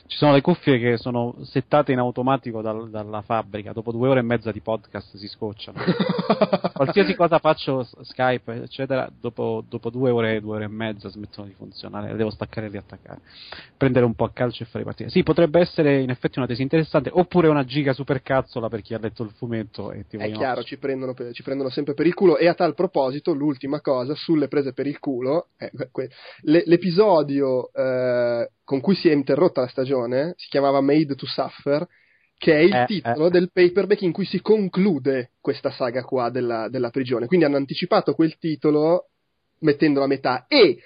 Ci 0.08 0.16
sono 0.16 0.32
le 0.32 0.40
cuffie 0.40 0.78
che 0.78 0.96
sono 0.96 1.36
settate 1.42 1.92
in 1.92 1.98
automatico 1.98 2.62
dal, 2.62 2.88
dalla 2.88 3.20
fabbrica, 3.20 3.74
dopo 3.74 3.92
due 3.92 4.08
ore 4.08 4.20
e 4.20 4.22
mezza 4.22 4.50
di 4.50 4.60
podcast 4.60 5.18
si 5.18 5.28
scocciano. 5.28 5.78
Qualsiasi 6.72 7.14
cosa 7.14 7.38
faccio, 7.38 7.86
Skype, 8.00 8.62
eccetera, 8.62 9.06
dopo, 9.20 9.62
dopo, 9.68 9.90
due 9.90 10.08
ore, 10.08 10.40
due 10.40 10.56
ore 10.56 10.64
e 10.64 10.68
mezza 10.68 11.10
smettono 11.10 11.46
di 11.46 11.52
funzionare, 11.52 12.16
devo 12.16 12.30
staccare 12.30 12.68
e 12.68 12.70
riattaccare. 12.70 13.20
Prendere 13.76 14.06
un 14.06 14.14
po' 14.14 14.24
a 14.24 14.30
calcio 14.32 14.62
e 14.62 14.66
fare 14.66 14.82
partire. 14.82 15.10
Sì, 15.10 15.22
potrebbe 15.22 15.60
essere 15.60 16.00
in 16.00 16.08
effetti 16.08 16.38
una 16.38 16.48
tesi 16.48 16.62
interessante, 16.62 17.10
oppure 17.12 17.48
una 17.48 17.66
giga 17.66 17.92
super 17.92 18.22
cazzola 18.22 18.70
per 18.70 18.80
chi 18.80 18.94
ha 18.94 18.98
letto 18.98 19.22
il 19.22 19.32
fumetto 19.36 19.92
e 19.92 20.06
ti 20.08 20.16
È 20.16 20.30
chiaro, 20.30 20.62
ci 20.62 20.78
prendono, 20.78 21.12
per, 21.12 21.34
ci 21.34 21.42
prendono, 21.42 21.68
sempre 21.68 21.92
per 21.92 22.06
il 22.06 22.14
culo. 22.14 22.38
E 22.38 22.48
a 22.48 22.54
tal 22.54 22.72
proposito, 22.72 23.34
l'ultima 23.34 23.82
cosa, 23.82 24.14
sulle 24.14 24.48
prese 24.48 24.72
per 24.72 24.86
il 24.86 24.98
culo, 25.00 25.48
eh, 25.58 25.70
que- 25.92 26.08
l'episodio... 26.44 27.70
Eh, 27.74 28.48
con 28.68 28.82
cui 28.82 28.94
si 28.94 29.08
è 29.08 29.14
interrotta 29.14 29.62
la 29.62 29.66
stagione, 29.66 29.97
si 30.36 30.48
chiamava 30.48 30.80
Made 30.80 31.14
to 31.14 31.26
Suffer, 31.26 31.86
che 32.36 32.54
è 32.54 32.60
il 32.60 32.74
eh, 32.74 32.84
titolo 32.86 33.26
eh. 33.26 33.30
del 33.30 33.50
paperback 33.52 34.02
in 34.02 34.12
cui 34.12 34.24
si 34.24 34.40
conclude 34.40 35.32
questa 35.40 35.70
saga 35.70 36.04
qua 36.04 36.30
della, 36.30 36.68
della, 36.68 36.90
prigione. 36.90 37.26
Quindi 37.26 37.44
hanno 37.44 37.56
anticipato 37.56 38.14
quel 38.14 38.38
titolo 38.38 39.08
mettendolo 39.60 40.04
a 40.04 40.08
metà 40.08 40.46
e 40.46 40.78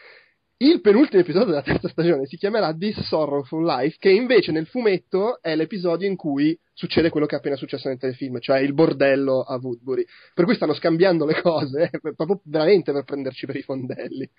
il 0.62 0.80
penultimo 0.80 1.20
episodio 1.20 1.48
della 1.48 1.62
terza 1.62 1.88
stagione 1.88 2.26
si 2.26 2.36
chiamerà 2.36 2.72
This 2.72 3.00
Sorrowful 3.00 3.64
Life, 3.64 3.96
che 3.98 4.10
invece 4.10 4.52
nel 4.52 4.66
fumetto 4.66 5.42
è 5.42 5.56
l'episodio 5.56 6.06
in 6.06 6.14
cui 6.14 6.56
succede 6.72 7.10
quello 7.10 7.26
che 7.26 7.34
è 7.34 7.38
appena 7.38 7.56
successo 7.56 7.88
nel 7.88 7.98
telefilm, 7.98 8.38
cioè 8.38 8.60
il 8.60 8.72
bordello 8.72 9.42
a 9.42 9.58
Woodbury. 9.60 10.04
Per 10.32 10.44
cui 10.44 10.54
stanno 10.54 10.74
scambiando 10.74 11.26
le 11.26 11.40
cose, 11.40 11.90
proprio 12.14 12.40
veramente 12.44 12.92
per 12.92 13.02
prenderci 13.02 13.46
per 13.46 13.56
i 13.56 13.62
fondelli. 13.62 14.30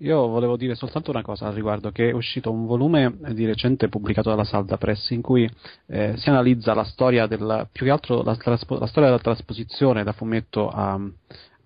Io 0.00 0.26
volevo 0.26 0.58
dire 0.58 0.74
soltanto 0.74 1.10
una 1.10 1.22
cosa 1.22 1.46
al 1.46 1.54
riguardo, 1.54 1.90
che 1.90 2.10
è 2.10 2.12
uscito 2.12 2.50
un 2.50 2.66
volume 2.66 3.16
di 3.32 3.46
recente 3.46 3.88
pubblicato 3.88 4.28
dalla 4.28 4.44
Salda 4.44 4.76
Press 4.76 5.08
in 5.08 5.22
cui 5.22 5.48
eh, 5.86 6.12
si 6.18 6.28
analizza 6.28 6.74
la 6.74 6.84
storia 6.84 7.26
del, 7.26 7.66
più 7.72 7.86
che 7.86 7.92
altro 7.92 8.22
la, 8.22 8.36
la, 8.38 8.50
la 8.50 8.86
storia 8.86 9.08
della 9.08 9.18
trasposizione 9.18 10.04
da 10.04 10.12
fumetto 10.12 10.68
a, 10.68 11.00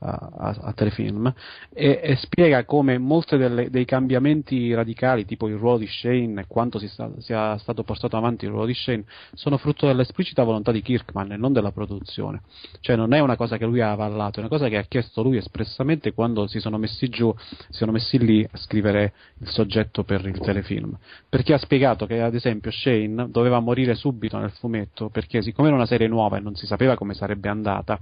a, 0.01 0.57
a 0.63 0.73
telefilm 0.73 1.33
e, 1.73 2.01
e, 2.03 2.17
spiega 2.17 2.65
come 2.65 2.97
molti 2.97 3.37
dei 3.69 3.85
cambiamenti 3.85 4.73
radicali 4.73 5.27
tipo 5.27 5.47
il 5.47 5.57
ruolo 5.57 5.79
di 5.79 5.87
Shane 5.87 6.41
e 6.41 6.45
quanto 6.47 6.79
si 6.79 6.89
sta, 6.89 7.11
sia 7.19 7.59
stato 7.59 7.83
portato 7.83 8.17
avanti 8.17 8.47
il 8.47 8.51
ruolo 8.51 8.67
di 8.67 8.75
Shane 8.75 9.05
sono 9.35 9.59
frutto 9.59 9.87
dell'esplicita 9.87 10.43
volontà 10.43 10.73
di 10.73 10.81
Kirkman 10.81 11.33
e 11.33 11.37
non 11.37 11.53
della 11.53 11.71
produzione. 11.71 12.43
Cioè 12.81 12.97
non 12.97 13.13
è 13.13 13.21
una 13.21 13.37
cosa 13.37 13.59
che 13.59 13.67
lui 13.67 13.81
ha 13.81 13.93
avallato 13.93 14.37
è 14.37 14.41
una 14.41 14.49
cosa 14.49 14.69
che 14.69 14.79
ha 14.79 14.83
chiesto 14.83 15.23
lui 15.23 15.37
espressamente 15.37 16.13
quando 16.13 16.47
si 16.47 16.61
sono 16.61 16.79
messi 16.79 17.09
giù 17.09 17.35
si 17.37 17.77
sono 17.77 17.93
messi 17.93 18.19
lì 18.19 18.47
a 18.51 18.57
scrivere 18.57 19.13
il 19.39 19.49
soggetto 19.49 20.03
per 20.05 20.25
il 20.25 20.39
telefilm. 20.39 20.97
Perché 21.29 21.53
ha 21.53 21.59
spiegato 21.59 22.07
che 22.07 22.23
ad 22.23 22.35
esempio 22.35 22.71
Shane 22.71 23.31
doveva 23.31 23.61
morire 23.61 23.95
subito 23.95 24.39
nel 24.39 24.51
fumetto 24.53 25.11
perché 25.11 25.43
siccome 25.43 25.69
era 25.69 25.77
una 25.77 25.87
serie 25.87 26.09
nuova 26.09 26.39
e 26.39 26.41
non 26.41 26.55
si 26.55 26.65
sapeva 26.67 26.97
come 26.97 27.13
sarebbe 27.13 27.49
andata 27.51 28.01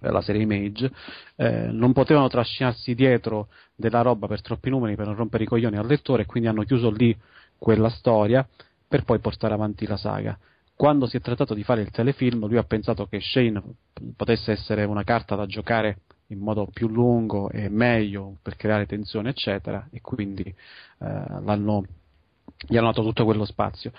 la 0.00 0.20
serie 0.20 0.42
Image, 0.42 0.90
eh, 1.36 1.68
non 1.70 1.92
potevano 1.92 2.28
trascinarsi 2.28 2.94
dietro 2.94 3.48
della 3.74 4.02
roba 4.02 4.26
per 4.26 4.42
troppi 4.42 4.70
numeri 4.70 4.96
per 4.96 5.06
non 5.06 5.16
rompere 5.16 5.44
i 5.44 5.46
coglioni 5.46 5.76
al 5.76 5.86
lettore 5.86 6.26
quindi 6.26 6.48
hanno 6.48 6.62
chiuso 6.62 6.90
lì 6.90 7.16
quella 7.58 7.88
storia 7.88 8.46
per 8.86 9.04
poi 9.04 9.18
portare 9.18 9.54
avanti 9.54 9.86
la 9.86 9.96
saga. 9.96 10.38
Quando 10.74 11.06
si 11.06 11.16
è 11.16 11.20
trattato 11.20 11.54
di 11.54 11.64
fare 11.64 11.82
il 11.82 11.90
telefilm, 11.90 12.46
lui 12.46 12.56
ha 12.56 12.62
pensato 12.62 13.06
che 13.06 13.20
Shane 13.20 13.60
potesse 14.16 14.52
essere 14.52 14.84
una 14.84 15.02
carta 15.02 15.34
da 15.34 15.44
giocare 15.44 15.98
in 16.28 16.38
modo 16.38 16.68
più 16.72 16.88
lungo 16.88 17.50
e 17.50 17.68
meglio 17.68 18.36
per 18.42 18.56
creare 18.56 18.86
tensione, 18.86 19.30
eccetera, 19.30 19.88
e 19.90 20.00
quindi 20.00 20.42
eh, 20.44 20.54
l'hanno, 20.98 21.84
gli 22.66 22.76
hanno 22.76 22.86
dato 22.86 23.02
tutto 23.02 23.24
quello 23.24 23.44
spazio 23.44 23.92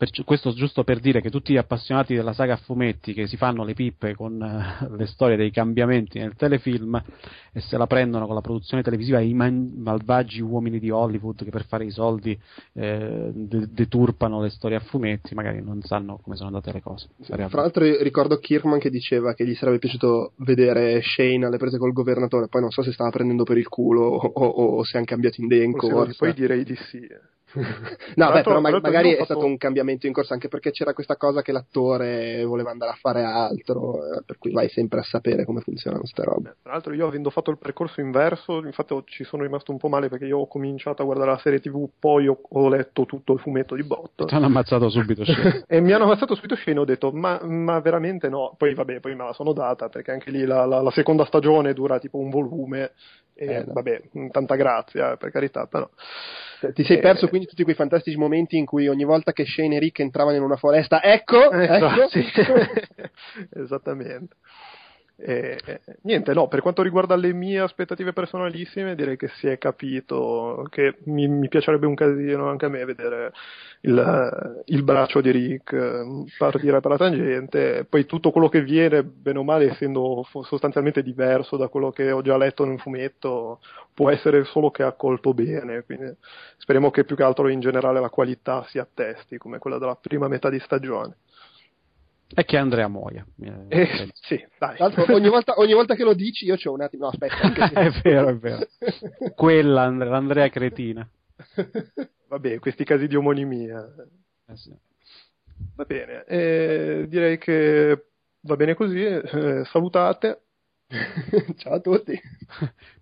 per, 0.00 0.24
questo 0.24 0.54
giusto 0.54 0.82
per 0.82 0.98
dire 0.98 1.20
che 1.20 1.28
tutti 1.28 1.52
gli 1.52 1.58
appassionati 1.58 2.14
della 2.14 2.32
saga 2.32 2.54
a 2.54 2.56
fumetti 2.56 3.12
che 3.12 3.26
si 3.26 3.36
fanno 3.36 3.64
le 3.64 3.74
pippe 3.74 4.14
con 4.14 4.32
uh, 4.40 4.96
le 4.96 5.04
storie 5.04 5.36
dei 5.36 5.50
cambiamenti 5.50 6.18
nel 6.18 6.36
telefilm 6.36 6.94
e 7.52 7.60
se 7.60 7.76
la 7.76 7.86
prendono 7.86 8.24
con 8.24 8.34
la 8.34 8.40
produzione 8.40 8.82
televisiva 8.82 9.20
i 9.20 9.34
man- 9.34 9.74
malvagi 9.76 10.40
uomini 10.40 10.78
di 10.78 10.88
Hollywood 10.88 11.44
che 11.44 11.50
per 11.50 11.66
fare 11.66 11.84
i 11.84 11.90
soldi 11.90 12.38
eh, 12.72 13.30
de- 13.34 13.68
deturpano 13.70 14.40
le 14.40 14.48
storie 14.48 14.78
a 14.78 14.80
fumetti, 14.80 15.34
magari 15.34 15.62
non 15.62 15.82
sanno 15.82 16.18
come 16.22 16.34
sono 16.34 16.48
andate 16.48 16.72
le 16.72 16.80
cose. 16.80 17.08
Fra 17.20 17.60
l'altro 17.60 17.84
ricordo 18.02 18.38
Kirkman 18.38 18.78
che 18.78 18.88
diceva 18.88 19.34
che 19.34 19.46
gli 19.46 19.54
sarebbe 19.54 19.80
piaciuto 19.80 20.32
vedere 20.36 21.02
Shane 21.02 21.44
alle 21.44 21.58
prese 21.58 21.76
col 21.76 21.92
governatore, 21.92 22.48
poi 22.48 22.62
non 22.62 22.70
so 22.70 22.82
se 22.82 22.92
stava 22.92 23.10
prendendo 23.10 23.44
per 23.44 23.58
il 23.58 23.68
culo 23.68 24.06
o, 24.06 24.32
o, 24.32 24.46
o 24.78 24.82
se 24.82 24.96
hanno 24.96 25.04
cambiato 25.04 25.42
in 25.42 25.48
denko. 25.48 26.08
Poi 26.16 26.32
direi 26.32 26.64
di 26.64 26.76
sì. 26.88 27.06
no, 28.16 28.30
beh, 28.30 28.42
però 28.42 28.60
ma- 28.60 28.70
magari 28.70 29.10
è 29.10 29.18
fatto... 29.18 29.24
stato 29.24 29.44
un 29.44 29.56
cambiamento 29.56 30.06
in 30.06 30.12
corso 30.12 30.32
anche 30.32 30.48
perché 30.48 30.70
c'era 30.70 30.92
questa 30.92 31.16
cosa 31.16 31.42
che 31.42 31.52
l'attore 31.52 32.44
voleva 32.44 32.70
andare 32.70 32.92
a 32.92 32.98
fare 33.00 33.22
altro, 33.22 33.96
eh, 33.96 34.22
per 34.24 34.38
cui 34.38 34.52
vai 34.52 34.68
sempre 34.68 35.00
a 35.00 35.02
sapere 35.02 35.44
come 35.44 35.60
funzionano 35.60 36.02
queste 36.02 36.24
robe. 36.24 36.56
Tra 36.62 36.72
l'altro, 36.72 36.94
io 36.94 37.06
avendo 37.06 37.30
fatto 37.30 37.50
il 37.50 37.58
percorso 37.58 38.00
inverso, 38.00 38.64
infatti 38.64 38.94
ci 39.06 39.24
sono 39.24 39.42
rimasto 39.42 39.72
un 39.72 39.78
po' 39.78 39.88
male 39.88 40.08
perché 40.08 40.26
io 40.26 40.38
ho 40.38 40.46
cominciato 40.46 41.02
a 41.02 41.04
guardare 41.04 41.30
la 41.30 41.38
serie 41.38 41.60
TV, 41.60 41.88
poi 41.98 42.28
ho, 42.28 42.40
ho 42.40 42.68
letto 42.68 43.04
tutto 43.04 43.32
il 43.32 43.40
fumetto 43.40 43.74
di 43.74 43.82
botto. 43.82 44.26
Ti 44.26 44.34
hanno 44.34 44.46
ammazzato 44.46 44.88
subito 44.88 45.24
Shane. 45.24 45.64
e 45.68 45.80
mi 45.80 45.92
hanno 45.92 46.04
ammazzato 46.04 46.34
subito 46.34 46.56
Shane, 46.56 46.78
ho 46.78 46.84
detto, 46.84 47.10
ma, 47.10 47.40
ma, 47.44 47.80
veramente 47.80 48.28
no. 48.28 48.54
Poi 48.56 48.74
vabbè, 48.74 49.00
poi 49.00 49.14
me 49.14 49.24
la 49.24 49.32
sono 49.32 49.52
data 49.52 49.88
perché 49.88 50.12
anche 50.12 50.30
lì 50.30 50.44
la, 50.44 50.64
la, 50.66 50.80
la 50.80 50.90
seconda 50.90 51.24
stagione 51.24 51.72
dura 51.72 51.98
tipo 51.98 52.18
un 52.18 52.30
volume. 52.30 52.92
E 53.34 53.46
eh, 53.46 53.64
vabbè, 53.64 54.02
tanta 54.30 54.54
grazia, 54.54 55.16
per 55.16 55.30
carità, 55.30 55.66
però. 55.66 55.88
Cioè, 56.60 56.74
ti 56.74 56.84
sei 56.84 56.98
eh, 56.98 57.00
perso 57.00 57.26
quindi 57.28 57.39
tutti 57.46 57.62
quei 57.62 57.74
fantastici 57.74 58.16
momenti 58.16 58.56
in 58.56 58.66
cui 58.66 58.88
ogni 58.88 59.04
volta 59.04 59.32
che 59.32 59.44
Shane 59.44 59.76
e 59.76 59.78
Rick 59.78 60.00
entravano 60.00 60.36
in 60.36 60.42
una 60.42 60.56
foresta, 60.56 61.02
ecco, 61.02 61.50
eh, 61.50 61.64
ecco. 61.64 62.08
Sì. 62.08 62.24
esattamente. 63.54 64.36
E, 65.22 65.58
niente, 66.02 66.32
no, 66.32 66.48
per 66.48 66.62
quanto 66.62 66.82
riguarda 66.82 67.14
le 67.14 67.34
mie 67.34 67.60
aspettative 67.60 68.14
personalissime, 68.14 68.94
direi 68.94 69.18
che 69.18 69.28
si 69.28 69.48
è 69.48 69.58
capito 69.58 70.66
che 70.70 70.96
mi, 71.04 71.28
mi 71.28 71.48
piacerebbe 71.48 71.86
un 71.86 71.94
casino 71.94 72.48
anche 72.48 72.64
a 72.64 72.68
me 72.70 72.84
vedere 72.86 73.32
il, 73.82 74.62
il, 74.64 74.82
braccio 74.82 75.20
di 75.20 75.30
Rick 75.30 75.72
eh, 75.74 76.24
partire 76.38 76.80
per 76.80 76.90
la 76.90 76.96
tangente, 76.96 77.84
poi 77.84 78.06
tutto 78.06 78.30
quello 78.30 78.48
che 78.48 78.62
viene, 78.62 79.02
bene 79.02 79.38
o 79.38 79.44
male, 79.44 79.70
essendo 79.70 80.26
sostanzialmente 80.42 81.02
diverso 81.02 81.58
da 81.58 81.68
quello 81.68 81.90
che 81.90 82.10
ho 82.10 82.22
già 82.22 82.38
letto 82.38 82.64
nel 82.64 82.80
fumetto, 82.80 83.60
può 83.92 84.10
essere 84.10 84.44
solo 84.44 84.70
che 84.70 84.82
accolto 84.82 85.34
bene, 85.34 85.84
quindi 85.84 86.10
speriamo 86.56 86.90
che 86.90 87.04
più 87.04 87.14
che 87.14 87.22
altro 87.22 87.48
in 87.48 87.60
generale 87.60 88.00
la 88.00 88.08
qualità 88.08 88.64
si 88.68 88.78
attesti 88.78 89.36
come 89.36 89.58
quella 89.58 89.78
della 89.78 89.96
prima 89.96 90.28
metà 90.28 90.48
di 90.48 90.60
stagione. 90.60 91.16
E 92.32 92.44
che 92.44 92.56
Andrea 92.56 92.88
muoia. 92.88 93.26
Eh, 93.68 94.08
sì, 94.12 94.40
dai. 94.58 94.76
Ogni 95.08 95.28
volta, 95.28 95.54
ogni 95.58 95.72
volta, 95.72 95.94
che 95.94 96.04
lo 96.04 96.14
dici 96.14 96.44
io 96.44 96.56
c'ho 96.56 96.72
un 96.72 96.82
attimo... 96.82 97.04
No, 97.04 97.10
aspetta. 97.10 97.70
è 97.80 97.90
vero, 98.02 98.28
è 98.28 98.36
vero. 98.36 98.66
Quella, 99.34 99.88
l'Andrea 99.88 100.48
cretina. 100.48 101.08
Vabbè, 102.28 102.60
questi 102.60 102.84
casi 102.84 103.08
di 103.08 103.16
omonimia. 103.16 103.84
Eh 104.46 104.56
sì. 104.56 104.72
Va 105.74 105.84
bene, 105.84 106.24
eh, 106.24 107.06
direi 107.08 107.36
che 107.38 108.06
va 108.42 108.56
bene 108.56 108.74
così. 108.74 109.02
Eh, 109.04 109.62
salutate. 109.64 110.42
Ciao 111.56 111.74
a 111.74 111.80
tutti. 111.80 112.20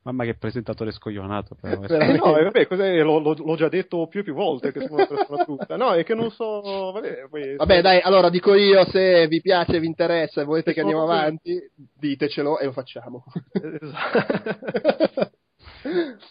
Mamma 0.02 0.24
che 0.24 0.34
presentatore 0.34 0.92
scoglionato. 0.92 1.56
Però. 1.58 1.82
Eh 1.84 2.16
no, 2.16 2.36
eh, 2.36 2.44
vabbè, 2.44 3.02
l'ho, 3.02 3.18
l'ho, 3.18 3.34
l'ho, 3.34 3.56
già 3.56 3.68
detto 3.68 4.06
più 4.08 4.20
e 4.20 4.22
più 4.22 4.34
volte 4.34 4.72
che 4.72 4.80
sono 4.80 4.96
una 4.96 5.06
persona 5.06 5.44
brutta. 5.44 5.76
No, 5.76 5.92
è 5.92 6.04
che 6.04 6.14
non 6.14 6.30
so... 6.30 6.92
Vabbè, 6.92 7.28
poi, 7.30 7.56
vabbè 7.56 7.80
dai, 7.80 8.00
allora 8.00 8.28
dico 8.28 8.54
io, 8.54 8.84
se 8.90 9.26
vi 9.28 9.40
piace, 9.40 9.80
vi 9.80 9.86
interessa 9.86 10.42
e 10.42 10.44
volete 10.44 10.74
che 10.74 10.80
andiamo 10.80 11.04
avanti, 11.04 11.58
ditecelo 11.74 12.58
e 12.58 12.66
lo 12.66 12.72
facciamo. 12.72 13.24
Esatto. 13.80 15.30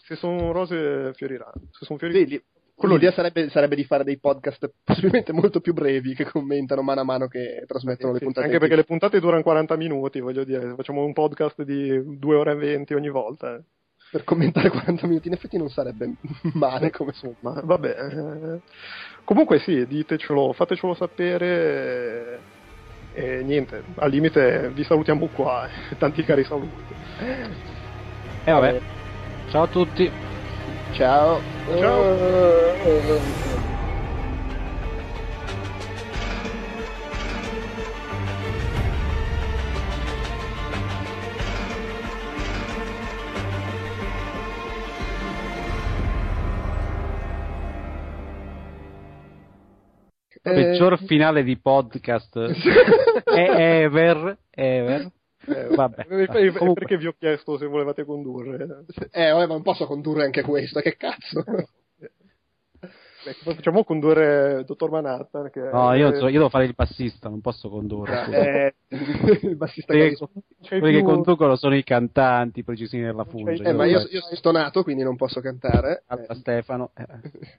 se 0.05 0.15
sono 0.15 0.51
rose 0.51 1.13
fioriranno. 1.13 1.69
Se 1.71 1.85
sono 1.85 1.97
fiori... 1.97 2.27
Sì, 2.27 2.41
quello 2.77 2.93
l'idea 2.93 3.11
sarebbe, 3.11 3.49
sarebbe, 3.49 3.75
di 3.75 3.85
fare 3.85 4.03
dei 4.03 4.19
podcast 4.19 4.71
possibilmente 4.83 5.33
molto 5.33 5.61
più 5.61 5.73
brevi 5.73 6.13
che 6.13 6.25
commentano 6.25 6.83
mano 6.83 7.01
a 7.01 7.03
mano 7.03 7.27
che 7.27 7.63
trasmettono 7.65 8.13
sì, 8.13 8.19
le 8.19 8.25
puntate. 8.25 8.45
Anche 8.45 8.59
perché 8.59 8.75
le 8.75 8.83
puntate 8.83 9.19
durano 9.19 9.41
40 9.41 9.75
minuti, 9.75 10.19
voglio 10.19 10.43
dire, 10.43 10.75
facciamo 10.75 11.03
un 11.03 11.11
podcast 11.11 11.63
di 11.63 12.19
2 12.19 12.35
ore 12.35 12.51
e 12.51 12.55
20 12.55 12.93
ogni 12.93 13.09
volta. 13.09 13.55
Eh. 13.55 13.61
Per 14.11 14.23
commentare 14.23 14.69
40 14.69 15.07
minuti, 15.07 15.27
in 15.27 15.33
effetti 15.33 15.57
non 15.57 15.69
sarebbe 15.69 16.13
male 16.53 16.91
come 16.91 17.13
somma. 17.13 17.59
Vabbè. 17.63 17.95
Eh. 17.97 18.59
Comunque 19.23 19.57
sì, 19.57 19.87
ditecelo, 19.87 20.53
fatecelo 20.53 20.93
sapere. 20.93 22.39
E 23.13 23.41
niente, 23.41 23.81
al 23.95 24.11
limite 24.11 24.69
vi 24.69 24.83
salutiamo 24.83 25.25
qua. 25.33 25.67
Tanti 25.97 26.23
cari 26.23 26.43
saluti. 26.43 26.93
E 28.43 28.51
vabbè. 28.51 28.79
Ciao 29.49 29.63
a 29.63 29.67
tutti. 29.67 30.26
Ciao. 30.97 31.39
Ciao. 31.77 32.17
Peggior 50.41 50.93
eh... 50.93 50.97
finale 51.05 51.43
di 51.43 51.59
podcast 51.59 52.35
ever, 53.23 54.37
ever. 54.49 55.11
Eh, 55.47 55.67
vabbè, 55.75 56.05
perché 56.05 56.97
vi 56.97 57.07
ho 57.07 57.15
chiesto 57.17 57.57
se 57.57 57.65
volevate 57.65 58.03
condurre? 58.03 58.85
Eh, 59.11 59.31
vabbè, 59.31 59.47
ma 59.47 59.53
non 59.53 59.61
posso 59.61 59.85
condurre 59.85 60.25
anche 60.25 60.41
questo, 60.41 60.81
che 60.81 60.97
cazzo? 60.97 61.43
Ecco, 63.27 63.53
facciamo 63.53 63.83
condurre 63.83 64.63
Dottor 64.65 64.89
Manhattan. 64.89 65.49
Che 65.49 65.59
no, 65.59 65.93
io, 65.93 66.13
io, 66.13 66.31
devo 66.31 66.49
fare 66.49 66.65
il 66.65 66.73
bassista, 66.73 67.27
non 67.27 67.41
posso 67.41 67.67
condurre. 67.69 68.25
Eh, 68.31 68.75
il 69.41 69.57
bassista 69.57 69.93
quelli, 69.93 70.15
che, 70.15 70.27
quelli 70.79 70.97
più... 70.97 70.99
che 70.99 71.03
conducono 71.03 71.55
sono 71.57 71.75
i 71.75 71.83
cantanti 71.83 72.63
precisini 72.63 73.03
della 73.03 73.25
funge. 73.25 73.63
Eh, 73.63 73.73
ma 73.73 73.85
io, 73.85 73.99
io 74.09 74.21
sono 74.21 74.35
stonato, 74.35 74.83
quindi 74.83 75.03
non 75.03 75.17
posso 75.17 75.41
cantare. 75.41 76.03
Alta 76.07 76.35
Stefano. 76.35 76.91
Eh. 76.95 77.05